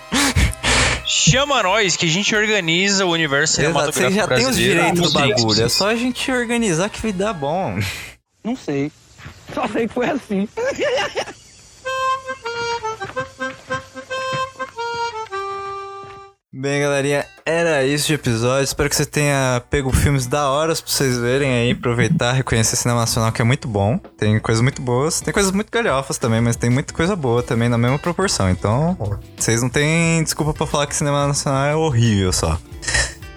Chama 1.31 1.63
nós 1.63 1.97
que 1.97 2.07
a 2.07 2.09
gente 2.09 2.35
organiza 2.35 3.05
o 3.05 3.11
universo 3.11 3.61
Exato, 3.61 3.93
você 3.93 3.93
cinematográfico 3.93 4.21
já 4.21 4.27
tem 4.29 4.37
os 4.39 4.45
brasileiro. 4.57 4.81
direitos 4.81 5.13
do 5.13 5.19
bagulho. 5.19 5.65
É 5.65 5.69
só 5.69 5.89
a 5.91 5.95
gente 5.95 6.31
organizar 6.33 6.89
que 6.89 7.01
vai 7.01 7.13
dar 7.13 7.33
bom. 7.35 7.79
Não 8.43 8.57
sei. 8.57 8.91
só 9.55 9.67
sei 9.69 9.87
que 9.89 9.95
foi 9.95 10.09
assim. 10.09 10.49
Bem, 16.61 16.81
galerinha, 16.81 17.25
era 17.47 17.85
isso 17.85 18.09
de 18.09 18.15
episódio. 18.15 18.65
Espero 18.65 18.91
que 18.91 18.97
você 18.97 19.07
tenha 19.07 19.63
pego 19.71 19.93
filmes 19.93 20.27
da 20.27 20.51
hora 20.51 20.75
pra 20.75 20.83
vocês 20.85 21.17
verem 21.17 21.49
aí, 21.53 21.71
aproveitar, 21.71 22.33
reconhecer 22.33 22.75
cinema 22.75 22.99
nacional, 22.99 23.31
que 23.31 23.41
é 23.41 23.45
muito 23.45 23.69
bom. 23.69 23.97
Tem 24.17 24.41
coisas 24.41 24.61
muito 24.61 24.83
boas, 24.83 25.21
tem 25.21 25.33
coisas 25.33 25.53
muito 25.53 25.71
galhofas 25.71 26.19
também, 26.19 26.41
mas 26.41 26.57
tem 26.57 26.69
muita 26.69 26.93
coisa 26.93 27.15
boa 27.15 27.45
também 27.45 27.69
na 27.69 27.79
mesma 27.79 27.97
proporção. 27.97 28.51
Então, 28.51 28.99
vocês 29.37 29.63
não 29.63 29.69
têm 29.69 30.21
desculpa 30.25 30.53
pra 30.53 30.67
falar 30.67 30.89
que 30.89 30.97
cinema 30.97 31.29
nacional 31.29 31.65
é 31.65 31.77
horrível 31.77 32.33
só. 32.33 32.59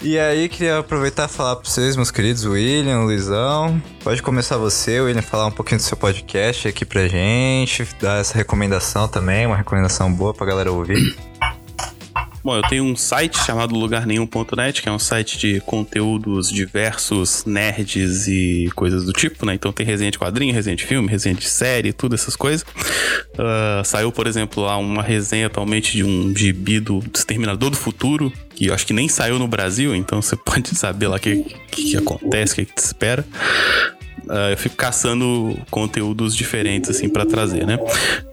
E 0.01 0.17
aí, 0.17 0.49
queria 0.49 0.79
aproveitar 0.79 1.29
e 1.29 1.31
falar 1.31 1.57
pra 1.57 1.69
vocês, 1.69 1.95
meus 1.95 2.09
queridos, 2.09 2.43
William, 2.43 3.01
Luizão. 3.01 3.79
Pode 4.03 4.23
começar 4.23 4.57
você, 4.57 4.99
William, 4.99 5.21
falar 5.21 5.45
um 5.45 5.51
pouquinho 5.51 5.77
do 5.77 5.83
seu 5.83 5.95
podcast 5.95 6.67
aqui 6.67 6.83
pra 6.83 7.07
gente, 7.07 7.87
dar 8.01 8.19
essa 8.19 8.35
recomendação 8.35 9.07
também, 9.07 9.45
uma 9.45 9.57
recomendação 9.57 10.11
boa 10.11 10.33
pra 10.33 10.47
galera 10.47 10.71
ouvir. 10.71 11.15
Bom, 12.43 12.55
eu 12.55 12.63
tenho 12.63 12.83
um 12.83 12.95
site 12.95 13.37
chamado 13.37 13.75
lugarnenhum.net, 13.75 14.81
que 14.81 14.89
é 14.89 14.91
um 14.91 14.97
site 14.97 15.37
de 15.37 15.59
conteúdos 15.61 16.49
diversos, 16.49 17.45
nerds 17.45 18.27
e 18.27 18.69
coisas 18.75 19.05
do 19.05 19.13
tipo, 19.13 19.45
né? 19.45 19.53
Então 19.53 19.71
tem 19.71 19.85
resenha 19.85 20.09
de 20.09 20.17
quadrinho, 20.17 20.53
resenha 20.53 20.75
de 20.75 20.83
filme, 20.83 21.07
resenha 21.07 21.35
de 21.35 21.47
série, 21.47 21.93
tudo 21.93 22.15
essas 22.15 22.35
coisas. 22.35 22.65
Uh, 23.33 23.85
saiu, 23.85 24.11
por 24.11 24.25
exemplo, 24.25 24.63
lá 24.63 24.75
uma 24.77 25.03
resenha 25.03 25.47
atualmente 25.47 25.91
de 25.91 26.03
um 26.03 26.35
gibi 26.35 26.79
do 26.79 27.03
Exterminador 27.13 27.69
do 27.69 27.77
Futuro, 27.77 28.33
que 28.55 28.67
eu 28.67 28.73
acho 28.73 28.87
que 28.87 28.93
nem 28.93 29.07
saiu 29.07 29.37
no 29.37 29.47
Brasil, 29.47 29.95
então 29.95 30.19
você 30.21 30.35
pode 30.43 30.75
saber 30.75 31.07
lá 31.07 31.17
o 31.17 31.19
que, 31.19 31.43
que, 31.69 31.91
que 31.91 31.97
acontece, 31.97 32.53
o 32.53 32.55
que, 32.55 32.65
que 32.65 32.73
te 32.73 32.83
espera. 32.83 33.25
Uh, 34.27 34.51
eu 34.51 34.57
fico 34.57 34.75
caçando 34.75 35.57
conteúdos 35.69 36.35
diferentes, 36.35 36.89
assim, 36.89 37.09
para 37.09 37.25
trazer, 37.25 37.65
né? 37.65 37.79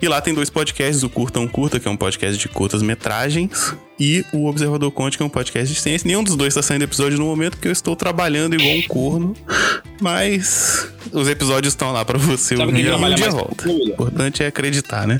E 0.01 0.07
lá 0.07 0.21
tem 0.21 0.35
dois 0.35 0.51
podcasts, 0.51 1.03
o 1.03 1.09
Curta 1.09 1.41
um 1.41 1.49
Curta, 1.49 1.81
que 1.81 1.89
é 1.89 1.91
um 1.91 1.97
podcast 1.97 2.39
de 2.39 2.49
curtas 2.49 2.83
metragens, 2.83 3.75
e 3.99 4.25
o 4.33 4.47
Observador 4.47 4.91
Conte, 4.93 5.17
que 5.17 5.23
é 5.23 5.27
um 5.27 5.31
podcast 5.31 5.73
de 5.75 5.81
ciência. 5.81 6.07
Nenhum 6.07 6.23
dos 6.23 6.37
dois 6.37 6.49
está 6.53 6.63
saindo 6.63 6.83
episódio 6.83 7.19
no 7.19 7.25
momento, 7.25 7.53
porque 7.53 7.69
eu 7.69 7.73
estou 7.73 7.97
trabalhando 7.97 8.55
igual 8.55 8.77
um 8.77 8.83
corno, 8.83 9.37
mas 10.01 10.89
os 11.13 11.27
episódios 11.27 11.73
estão 11.73 11.91
lá 11.91 12.05
para 12.05 12.19
você 12.19 12.57
Sabe 12.57 12.69
ouvir 12.69 12.81
um 12.81 12.85
dia 12.85 12.99
mais 12.99 13.21
volta. 13.21 13.69
O 13.69 13.73
William? 13.73 13.93
importante 13.95 14.43
é 14.43 14.47
acreditar, 14.47 15.07
né? 15.07 15.19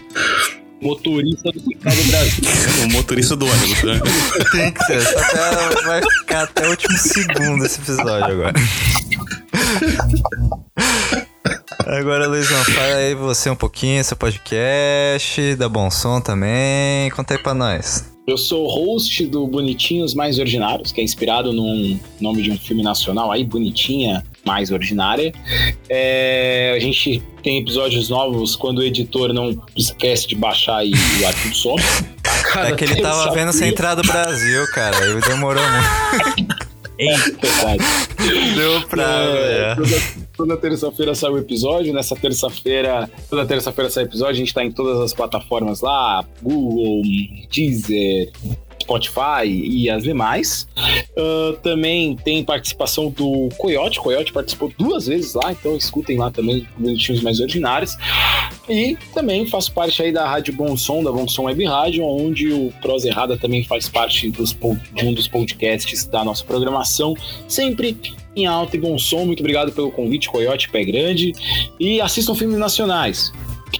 Motorista 0.81 1.51
do 1.51 1.61
do 1.61 1.71
Brasil. 1.75 2.45
o 2.87 2.93
motorista 2.93 3.35
do 3.35 3.47
ônibus, 3.47 3.83
né? 3.83 4.01
Tem 4.53 4.71
que 4.71 4.85
ser, 4.85 4.99
essa 4.99 5.19
até 5.19 5.83
vai 5.83 6.03
ficar 6.21 6.43
até 6.45 6.67
o 6.67 6.71
último 6.71 6.97
segundo 6.97 7.65
esse 7.65 7.81
episódio 7.81 8.25
agora. 8.25 8.55
Agora, 11.87 12.27
Luizão, 12.27 12.63
fala 12.65 12.97
aí 12.97 13.15
você 13.15 13.49
um 13.49 13.57
pouquinho, 13.57 14.05
seu 14.05 14.17
podcast, 14.17 15.55
da 15.57 15.69
Bom 15.69 15.91
Som 15.91 16.21
também, 16.21 17.11
conta 17.11 17.35
aí 17.35 17.43
pra 17.43 17.55
nós. 17.55 18.05
Eu 18.27 18.37
sou 18.37 18.69
host 18.69 19.25
do 19.27 19.47
Bonitinhos 19.47 20.13
Mais 20.13 20.39
Ordinários, 20.39 20.93
que 20.93 21.01
é 21.01 21.05
inspirado 21.05 21.51
num 21.51 21.99
nome 22.21 22.43
de 22.43 22.51
um 22.51 22.59
filme 22.59 22.83
nacional 22.83 23.33
aí, 23.33 23.43
Bonitinha 23.43 24.23
Mais 24.45 24.71
Ordinária. 24.71 25.33
É, 25.89 26.75
a 26.77 26.79
gente 26.79 27.23
tem 27.43 27.59
episódios 27.59 28.11
novos 28.11 28.55
quando 28.55 28.81
o 28.81 28.83
editor 28.83 29.33
não 29.33 29.59
esquece 29.75 30.29
de 30.29 30.35
baixar 30.35 30.85
e 30.85 30.93
o 30.93 31.27
arquivo 31.27 31.55
some. 31.55 31.83
É 32.57 32.73
que 32.73 32.85
ele 32.85 32.97
tava 32.97 33.31
vendo 33.33 33.53
Central 33.53 33.97
do 33.97 34.03
Brasil, 34.03 34.67
cara, 34.73 34.97
ele 35.07 35.21
demorou 35.21 35.63
muito. 35.63 36.57
Verdade. 36.99 37.85
Deu 38.57 38.81
pra 38.89 39.03
É, 39.05 39.75
ver. 39.75 39.77
toda, 39.77 40.03
toda 40.37 40.57
terça-feira 40.57 41.15
sai 41.15 41.31
o 41.31 41.39
episódio. 41.39 41.95
Nessa 41.95 42.17
terça-feira, 42.17 43.09
toda 43.31 43.47
terça-feira 43.47 43.89
sai 43.91 44.05
o 44.05 44.07
episódio. 44.07 44.33
A 44.35 44.39
gente 44.39 44.53
tá 44.53 44.65
em 44.65 44.73
todas 44.73 45.01
as 45.01 45.15
plataformas 45.15 45.81
lá: 45.81 46.25
Google, 46.43 47.03
Deezer, 47.55 48.31
Spotify 48.89 49.47
e 49.47 49.91
as 49.91 50.03
demais. 50.03 50.67
Ah, 51.17 51.57
também 51.63 52.17
tem 52.17 52.43
participação 52.43 53.11
do 53.11 53.49
Coyote. 53.59 54.01
Coyote 54.01 54.33
participou 54.33 54.73
duas 54.79 55.07
vezes 55.07 55.35
lá, 55.35 55.53
então 55.53 55.77
escutem 55.77 56.17
lá 56.17 56.31
também 56.31 56.67
bonitinhos 56.79 57.23
mais 57.23 57.39
ordinários. 57.39 57.97
E 58.69 58.97
também 59.13 59.47
faço 59.47 59.73
parte 59.73 60.03
aí 60.03 60.13
da 60.13 60.27
Rádio 60.27 60.55
Bom 60.55 60.77
Som, 60.77 61.03
da 61.03 61.13
Bom 61.13 61.29
Som 61.29 61.45
Web 61.45 61.65
Rádio, 61.65 62.05
onde 62.05 62.53
o 62.53 62.73
Prosa 62.81 63.09
Errada 63.09 63.37
também 63.37 63.65
faz 63.65 63.89
parte 63.89 64.31
dos, 64.31 64.53
de 64.53 65.05
um 65.05 65.13
dos 65.13 65.29
podcasts 65.29 66.07
da 66.07 66.25
nossa 66.25 66.45
programação, 66.45 67.15
sempre 67.47 67.99
em 68.37 68.47
alta 68.47 68.77
e 68.77 68.81
bom 68.81 68.97
som. 68.99 69.25
Muito 69.27 69.41
obrigado 69.41 69.73
pelo 69.73 69.91
convite, 69.91 70.29
Coyote 70.29 70.71
Pé 70.71 70.85
Grande. 70.85 71.33
E 71.81 72.01
assistam 72.01 72.35
filmes 72.35 72.59
nacionais. 72.59 73.33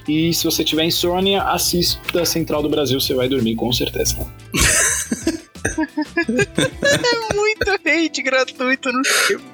E 0.07 0.33
se 0.33 0.43
você 0.43 0.63
tiver 0.63 0.85
insônia, 0.85 1.43
assista 1.43 2.25
Central 2.25 2.61
do 2.61 2.69
Brasil, 2.69 2.99
você 2.99 3.13
vai 3.13 3.29
dormir 3.29 3.55
com 3.55 3.71
certeza. 3.71 4.17
É 7.29 7.33
muito 7.33 7.71
hate 7.71 8.21
gratuito 8.21 8.91
no 8.91 9.03
filme. 9.05 9.45